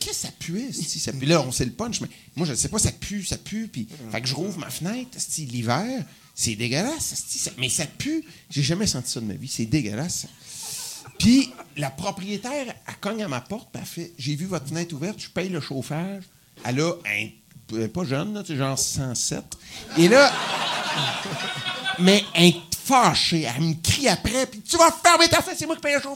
Qu'est-ce 0.00 0.22
que 0.22 0.26
ça 0.26 0.32
pue, 0.36 0.68
esti? 0.68 0.98
ça 0.98 1.12
pue? 1.12 1.26
Là, 1.26 1.40
on 1.42 1.52
sait 1.52 1.64
le 1.64 1.70
punch, 1.70 2.00
mais 2.00 2.08
moi, 2.34 2.44
je 2.44 2.52
ne 2.52 2.56
sais 2.56 2.68
pas, 2.68 2.78
ça 2.78 2.90
pue, 2.90 3.24
ça 3.24 3.38
pue. 3.38 3.68
Puis, 3.68 3.86
fait 4.10 4.20
que 4.20 4.26
je 4.26 4.34
rouvre 4.34 4.58
ma 4.58 4.68
fenêtre, 4.68 5.16
l'hiver. 5.38 6.04
C'est 6.34 6.56
dégueulasse, 6.56 7.50
mais 7.58 7.68
ça 7.68 7.86
pue. 7.86 8.24
J'ai 8.50 8.62
jamais 8.62 8.86
senti 8.86 9.10
ça 9.10 9.20
de 9.20 9.26
ma 9.26 9.34
vie. 9.34 9.48
C'est 9.48 9.66
dégueulasse. 9.66 10.26
Puis, 11.18 11.52
la 11.76 11.90
propriétaire, 11.90 12.66
elle 12.68 12.94
cogne 13.00 13.22
à 13.22 13.28
ma 13.28 13.40
porte, 13.40 13.68
elle 13.74 13.84
fait 13.84 14.12
J'ai 14.18 14.34
vu 14.34 14.46
votre 14.46 14.66
fenêtre 14.66 14.94
ouverte, 14.94 15.20
je 15.20 15.28
paye 15.28 15.50
le 15.50 15.60
chauffage. 15.60 16.24
Elle 16.64 16.80
a 16.80 16.92
un. 17.06 17.86
Pas 17.88 18.04
jeune, 18.04 18.34
là, 18.34 18.42
genre 18.44 18.78
107. 18.78 19.44
Et 19.98 20.08
là. 20.08 20.32
Mais 21.98 22.24
est 22.34 22.56
fâchée. 22.84 23.46
Elle 23.56 23.62
me 23.62 23.74
crie 23.82 24.08
après, 24.08 24.46
puis 24.46 24.60
tu 24.60 24.76
vas 24.76 24.90
fermer 25.04 25.28
ta 25.28 25.40
fenêtre, 25.42 25.58
c'est 25.58 25.66
moi 25.66 25.76
qui 25.76 25.82
paye 25.82 25.94
le 25.94 26.00
que- 26.00 26.08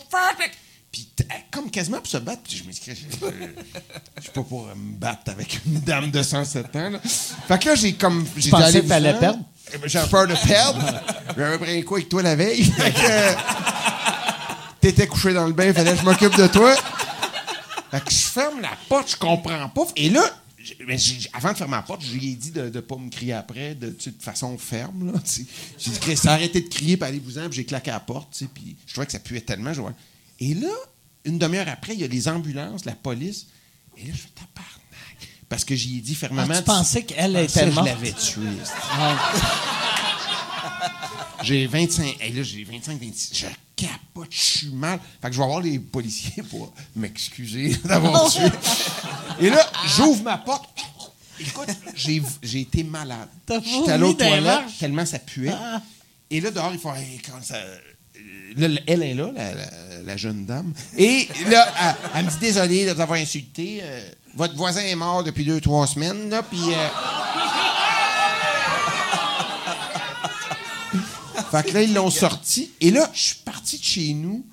Puis, 0.93 1.09
comme 1.51 1.71
quasiment 1.71 1.99
pour 1.99 2.07
se 2.07 2.17
battre, 2.19 2.43
puis 2.43 2.57
je 2.57 2.65
me 2.65 2.73
dis 2.73 2.81
je 2.87 2.93
je 2.95 4.23
suis 4.23 4.31
pas 4.33 4.43
pour 4.43 4.67
euh, 4.67 4.75
me 4.75 4.97
battre 4.99 5.31
avec 5.31 5.61
une 5.67 5.81
dame 5.81 6.11
de 6.11 6.23
107 6.23 6.75
ans. 6.77 6.91
Là. 6.91 6.99
Fait 7.49 7.59
que 7.59 7.69
là, 7.69 7.75
j'ai 7.75 7.93
comme. 7.95 8.27
J'ai 8.37 8.51
pensais 8.51 8.81
que 8.83 8.89
t'allais 8.89 9.15
perdre? 9.15 9.41
Eh 9.75 9.79
ben, 9.79 9.89
J'avais 9.89 10.09
peur 10.09 10.27
de 10.27 10.35
perdre. 10.47 10.81
J'avais 11.37 11.59
pris 11.59 11.79
un 11.79 11.83
coup 11.83 11.97
avec 11.97 12.09
toi 12.09 12.23
la 12.23 12.37
veille. 12.37 12.65
Fait 12.79 12.93
que, 12.93 12.99
euh, 13.03 13.33
T'étais 14.81 15.07
couché 15.09 15.33
dans 15.35 15.47
le 15.47 15.53
bain, 15.53 15.73
fallait 15.75 15.93
que 15.93 15.99
je 16.01 16.05
m'occupe 16.05 16.37
de 16.37 16.47
toi. 16.47 16.75
Fait 17.91 18.05
que 18.05 18.11
je 18.13 18.17
ferme 18.19 18.61
la 18.61 18.71
porte, 18.89 19.11
je 19.11 19.17
comprends 19.17 19.69
pas. 19.69 19.83
Et 19.97 20.09
là, 20.11 20.23
avant 21.33 21.53
de 21.53 21.57
fermer 21.57 21.77
la 21.77 21.83
porte, 21.83 22.03
je 22.05 22.13
lui 22.13 22.33
ai 22.33 22.35
dit 22.35 22.51
de 22.51 22.69
ne 22.71 22.81
pas 22.81 22.97
me 22.97 23.11
crier 23.11 23.33
après, 23.35 23.75
de, 23.75 23.97
façon 24.21 24.57
ferme. 24.59 25.13
J'ai 25.79 25.91
dit, 25.91 26.29
arrêtez 26.29 26.61
de 26.63 26.69
crier, 26.69 26.97
puis 26.97 27.09
allez-vous-en, 27.09 27.49
puis 27.49 27.57
j'ai 27.57 27.65
claqué 27.65 27.91
la 27.91 28.01
porte. 28.01 28.43
Puis 28.55 28.77
je 28.87 28.93
trouvais 28.93 29.07
que 29.07 29.13
ça 29.13 29.19
puait 29.19 29.41
tellement. 29.41 29.73
je 29.73 29.81
vois. 29.81 29.93
Et 30.41 30.55
là, 30.55 30.69
une 31.25 31.39
demi-heure 31.39 31.69
après, 31.69 31.95
il 31.95 32.01
y 32.01 32.05
a 32.05 32.09
les 32.09 32.29
ambulances, 32.29 32.85
la 32.85 32.95
police. 32.95 33.47
Et 33.97 34.05
là, 34.05 34.13
je 34.13 34.19
fais 34.19 34.29
tabarnak. 34.35 35.29
Parce 35.49 35.65
que 35.65 35.75
j'y 35.75 35.99
ai 35.99 36.01
dit 36.01 36.15
fermement. 36.15 36.47
Ah, 36.51 36.59
tu 36.59 36.65
pensais 36.65 37.05
qu'elle 37.05 37.37
était 37.37 37.67
morte? 37.71 37.87
Je 37.87 37.93
l'avais 37.93 38.13
tué. 38.13 38.43
c'est- 38.65 38.73
Ah. 38.93 39.33
J'ai 41.43 41.67
25. 41.67 42.17
Et 42.21 42.31
là, 42.33 42.43
j'ai 42.43 42.65
25, 42.65 43.01
26. 43.01 43.31
Je 43.35 43.47
capote, 43.77 44.29
je 44.31 44.41
suis 44.41 44.71
mal. 44.71 44.99
Fait 45.21 45.29
que 45.29 45.35
je 45.35 45.41
vais 45.41 45.47
voir 45.47 45.61
les 45.61 45.79
policiers 45.79 46.43
pour 46.51 46.73
m'excuser 46.97 47.77
d'avoir 47.85 48.31
tué. 48.31 48.47
Et 49.41 49.51
là, 49.51 49.61
j'ouvre 49.97 50.23
ma 50.23 50.39
porte. 50.39 50.69
Écoute, 51.39 51.69
j'ai 51.95 52.61
été 52.61 52.83
malade. 52.83 53.29
T'as 53.45 53.61
J'étais 53.61 53.93
allé 53.93 54.05
aux 54.05 54.15
toilettes 54.15 54.79
tellement 54.81 55.05
ça 55.05 55.19
puait. 55.19 55.53
Et 56.31 56.41
là, 56.41 56.51
dehors, 56.51 56.71
il 56.73 56.79
faut. 56.79 56.93
hey, 56.95 57.21
quand 57.21 57.43
ça- 57.45 57.57
Là, 58.57 58.69
elle 58.87 59.03
est 59.03 59.13
là, 59.13 59.31
la, 59.35 59.53
la- 59.55 60.03
la 60.03 60.17
jeune 60.17 60.47
dame. 60.47 60.73
Et 60.97 61.29
là, 61.51 61.67
elle, 61.79 61.95
elle 62.15 62.25
me 62.25 62.31
dit 62.31 62.39
désolé 62.41 62.87
de 62.87 62.93
vous 62.93 63.01
avoir 63.03 63.19
insulté. 63.19 63.81
Euh, 63.83 64.09
votre 64.35 64.55
voisin 64.57 64.81
est 64.81 64.95
mort 64.95 65.23
depuis 65.25 65.45
deux, 65.45 65.61
trois 65.61 65.87
semaines. 65.87 66.31
Là, 66.31 66.43
puis. 66.43 66.59
euh, 66.73 66.89
Fait 71.63 71.69
que 71.71 71.75
là, 71.75 71.83
ils 71.83 71.95
l'ont 71.95 72.11
sorti. 72.11 72.71
Et 72.81 72.91
là, 72.91 73.11
je 73.15 73.21
suis 73.23 73.37
parti 73.45 73.79
de 73.79 73.85
chez 73.85 74.13
nous 74.15 74.45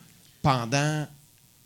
pendant 0.42 1.08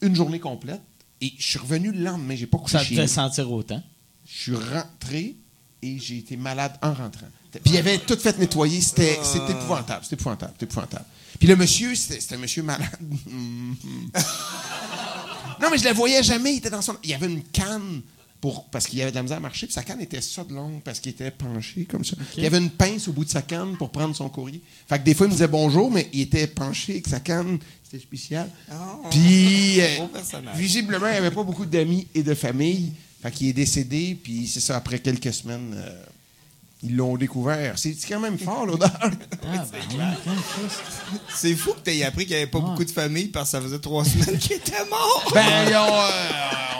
une 0.01 0.15
journée 0.15 0.39
complète. 0.39 0.81
Et 1.21 1.33
je 1.37 1.47
suis 1.47 1.59
revenu 1.59 1.91
le 1.91 2.03
lendemain. 2.03 2.35
J'ai 2.35 2.45
pas 2.47 2.57
couché 2.59 2.77
Ça 2.77 2.83
chez 2.83 2.91
te 2.91 2.95
fait 3.01 3.07
nous. 3.07 3.13
sentir 3.13 3.51
autant? 3.51 3.81
Je 4.25 4.37
suis 4.41 4.55
rentré 4.55 5.35
et 5.81 5.97
j'ai 5.99 6.17
été 6.19 6.37
malade 6.37 6.73
en 6.81 6.93
rentrant. 6.93 7.27
Puis 7.51 7.73
il 7.73 7.77
avait 7.77 7.97
tout 7.99 8.17
fait 8.17 8.37
nettoyer. 8.37 8.81
C'était 8.81 9.17
c'était 9.23 9.53
épouvantable. 9.53 10.03
C'était 10.03 10.15
épouvantable. 10.15 10.53
C'était 10.53 10.65
épouvantable. 10.65 11.05
Puis 11.39 11.47
le 11.47 11.55
monsieur, 11.55 11.95
c'était 11.95 12.19
c'était 12.19 12.35
un 12.35 12.39
monsieur 12.39 12.61
malade. 12.61 12.87
non, 15.61 15.69
mais 15.71 15.77
je 15.77 15.85
le 15.85 15.93
voyais 15.93 16.21
jamais. 16.23 16.53
Il 16.53 16.57
était 16.57 16.69
dans 16.69 16.81
son. 16.81 16.97
Il 17.03 17.09
y 17.09 17.13
avait 17.13 17.27
une 17.27 17.43
canne. 17.43 18.01
Pour, 18.39 18.65
parce 18.65 18.85
qu'il 18.85 18.99
y 18.99 19.01
avait 19.01 19.09
de 19.09 19.15
la 19.15 19.23
misère 19.23 19.37
à 19.37 19.39
marcher, 19.39 19.65
puis 19.65 19.73
sa 19.73 19.81
canne 19.83 19.99
était 19.99 20.21
ça 20.21 20.43
de 20.43 20.53
longue 20.53 20.81
parce 20.83 20.99
qu'il 20.99 21.11
était 21.11 21.31
penché 21.31 21.85
comme 21.85 22.05
ça. 22.05 22.15
Il 22.37 22.43
y 22.43 22.45
avait 22.45 22.59
une 22.59 22.69
pince 22.69 23.07
au 23.07 23.11
bout 23.11 23.25
de 23.25 23.29
sa 23.29 23.41
canne 23.41 23.75
pour 23.77 23.91
prendre 23.91 24.15
son 24.15 24.29
courrier. 24.29 24.61
Fait 24.87 24.99
que 24.99 25.03
des 25.03 25.15
fois, 25.15 25.25
il 25.25 25.29
me 25.29 25.33
disait 25.33 25.47
bonjour, 25.47 25.89
mais 25.89 26.07
il 26.13 26.21
était 26.21 26.45
penché 26.45 26.93
avec 26.93 27.07
sa 27.07 27.19
canne. 27.19 27.57
C'était 27.83 28.03
spécial. 28.03 28.49
Puis, 29.09 29.81
euh, 29.81 30.05
visiblement, 30.55 31.07
il 31.07 31.13
n'y 31.13 31.17
avait 31.17 31.31
pas 31.31 31.43
beaucoup 31.43 31.65
d'amis 31.65 32.07
et 32.13 32.21
de 32.21 32.33
famille. 32.35 32.91
Fait 33.21 33.31
qu'il 33.31 33.47
est 33.47 33.53
décédé, 33.53 34.17
puis 34.21 34.45
c'est 34.45 34.59
ça, 34.59 34.77
après 34.77 34.99
quelques 34.99 35.33
semaines, 35.33 35.73
euh, 35.75 36.03
Ils 36.83 36.95
l'ont 36.95 37.17
découvert. 37.17 37.73
C'est 37.75 37.95
quand 38.07 38.19
même 38.19 38.37
fort, 38.37 38.65
l'odeur. 38.65 38.91
Ah, 39.01 39.07
ben, 39.71 40.15
c'est 41.33 41.55
fou 41.55 41.73
que 41.73 41.89
tu 41.89 41.97
aies 41.97 42.03
appris 42.05 42.25
qu'il 42.25 42.35
n'y 42.35 42.41
avait 42.43 42.51
pas 42.51 42.59
beaucoup 42.59 42.85
de 42.85 42.91
familles 42.91 43.29
parce 43.29 43.45
que 43.45 43.57
ça 43.57 43.61
faisait 43.61 43.79
trois 43.79 44.05
semaines 44.05 44.37
qu'il 44.37 44.57
était 44.57 44.85
mort. 44.89 45.31
Ben, 45.33 45.41
euh, 45.41 45.81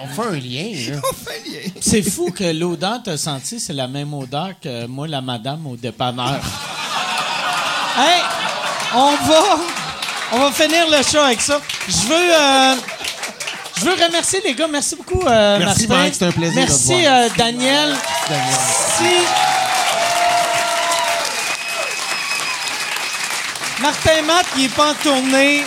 on, 0.04 0.08
fait 0.10 0.28
un 0.28 0.40
lien. 0.40 1.00
On 1.04 1.14
fait 1.16 1.40
un 1.40 1.52
lien. 1.52 1.72
C'est 1.82 2.04
fou 2.04 2.32
que 2.32 2.44
l'odeur 2.44 3.00
que 3.00 3.06
tu 3.06 3.10
as 3.10 3.18
sentie, 3.18 3.60
c'est 3.60 3.74
la 3.74 3.88
même 3.88 4.14
odeur 4.14 4.52
que 4.62 4.86
moi, 4.86 5.08
la 5.08 5.22
madame 5.22 5.66
au 5.66 5.76
dépanneur. 5.76 6.36
hey, 7.98 8.22
on 8.94 9.16
va, 9.16 9.60
on 10.34 10.40
va 10.40 10.52
finir 10.52 10.86
le 10.92 11.04
show 11.04 11.18
avec 11.18 11.42
ça. 11.42 11.60
Je 11.88 12.08
veux... 12.08 12.36
Euh, 12.36 12.76
je 13.80 13.86
veux 13.86 13.94
remercier 13.94 14.42
les 14.44 14.56
gars. 14.56 14.68
Merci 14.68 14.96
beaucoup, 14.96 15.22
euh, 15.28 15.60
Merci, 15.60 15.88
Mike. 15.88 16.14
C'était 16.14 16.26
un 16.26 16.32
plaisir 16.32 16.56
Merci, 16.56 16.96
de 16.96 17.02
te 17.02 17.08
euh, 17.08 17.30
Daniel. 17.38 17.96
Daniel. 18.28 19.57
Martin 23.82 24.22
Matt, 24.26 24.46
il 24.56 24.64
n'est 24.64 24.70
pas 24.70 24.92
en 24.92 24.94
tournée. 24.96 25.62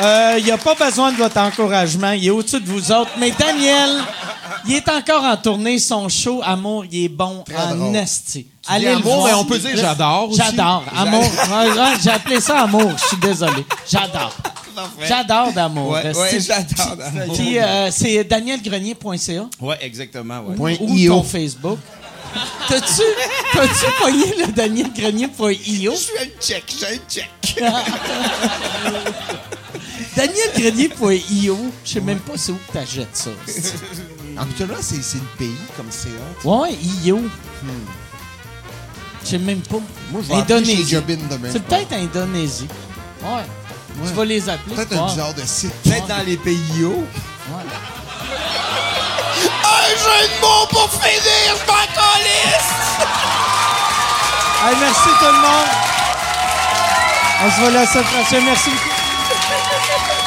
Euh, 0.00 0.36
il 0.38 0.46
n'a 0.46 0.58
pas 0.58 0.74
besoin 0.74 1.12
de 1.12 1.16
votre 1.16 1.38
encouragement. 1.38 2.12
Il 2.12 2.26
est 2.26 2.30
au-dessus 2.30 2.60
de 2.60 2.66
vous 2.66 2.90
autres. 2.90 3.10
Mais 3.18 3.30
Daniel, 3.30 3.90
il 4.66 4.74
est 4.74 4.88
encore 4.88 5.22
en 5.22 5.36
tournée. 5.36 5.78
Son 5.78 6.08
show, 6.08 6.40
Amour, 6.44 6.86
il 6.90 7.04
est 7.04 7.08
bon 7.08 7.44
en 7.56 7.94
esti. 7.94 8.46
Allez 8.66 8.88
Amour, 8.88 9.26
mais 9.26 9.34
on 9.34 9.44
peut 9.44 9.58
dire 9.58 9.76
j'adore 9.76 10.30
aussi. 10.30 10.40
J'adore. 10.40 10.84
Amour. 10.96 11.24
J'ai 12.02 12.10
appelé 12.10 12.40
ça 12.40 12.62
Amour. 12.62 12.92
Je 12.96 13.04
suis 13.08 13.16
désolé. 13.18 13.64
J'adore. 13.88 14.34
J'adore 15.06 15.52
d'amour. 15.52 15.90
Ouais, 15.90 16.16
ouais 16.16 16.40
j'adore 16.40 16.96
d'amour. 16.96 17.34
Puis 17.34 17.58
euh, 17.58 17.90
c'est 17.90 18.24
danielgrenier.ca. 18.24 19.46
Ouais, 19.60 19.76
exactement. 19.82 20.40
Ouais. 20.56 20.78
Ou 20.80 21.08
ton 21.08 21.22
Facebook. 21.22 21.78
T'as-tu, 22.68 23.02
t'as-tu 23.52 23.86
pogné 24.00 24.34
le 24.38 24.46
danielgrenier.io? 24.52 25.92
Je 25.92 25.96
suis 25.96 26.18
un 26.18 26.26
check, 26.40 26.64
j'ai 26.78 26.86
un 26.86 26.98
check. 27.08 27.30
danielgrenier.io, 30.16 31.58
je 31.84 31.90
sais 31.90 32.00
même 32.00 32.20
pas 32.20 32.32
c'est 32.36 32.52
où 32.52 32.58
que 32.68 32.72
t'achètes 32.72 33.16
ça. 33.16 33.30
En 34.38 34.44
tout 34.46 34.66
cas, 34.66 34.74
c'est, 34.80 35.02
c'est 35.02 35.18
le 35.18 35.26
pays 35.38 35.56
comme 35.76 35.88
c'est. 35.90 36.08
Ouais, 36.48 36.72
IO. 37.04 37.18
Hmm. 37.18 37.68
Je 39.22 39.28
sais 39.28 39.38
même 39.38 39.60
pas. 39.60 39.78
Moi, 40.10 40.22
je 40.22 40.28
vais 40.28 40.34
Indonésie. 40.34 40.88
Chez 40.88 41.00
demain. 41.00 41.48
C'est 41.50 41.62
peut-être 41.62 41.92
Indonésie. 41.92 42.66
Ouais. 43.22 43.42
Tu 44.06 44.12
vas 44.14 44.24
les 44.24 44.48
appeler. 44.48 44.74
Peut-être 44.74 44.96
un 44.96 45.06
bizarre 45.06 45.34
de 45.34 45.42
site. 45.42 45.72
Peut-être 45.84 46.06
dans 46.06 46.26
les 46.26 46.36
pays 46.36 46.58
IO. 46.78 46.90
Ouais. 46.90 47.62
Un 49.64 49.88
jeu 49.96 50.28
de 50.28 50.40
mots 50.40 50.66
pour 50.70 50.88
finir, 50.90 51.54
je 51.58 51.64
m'en 51.66 51.82
hey, 54.68 54.76
merci 54.80 55.08
tout 55.18 55.24
le 55.26 55.32
monde. 55.32 55.70
On 57.44 57.50
se 57.50 57.60
voit 57.60 57.70
la 57.70 57.86
semaine 57.86 58.04
prochaine. 58.04 58.44
Merci 58.44 58.70
beaucoup. 58.70 60.21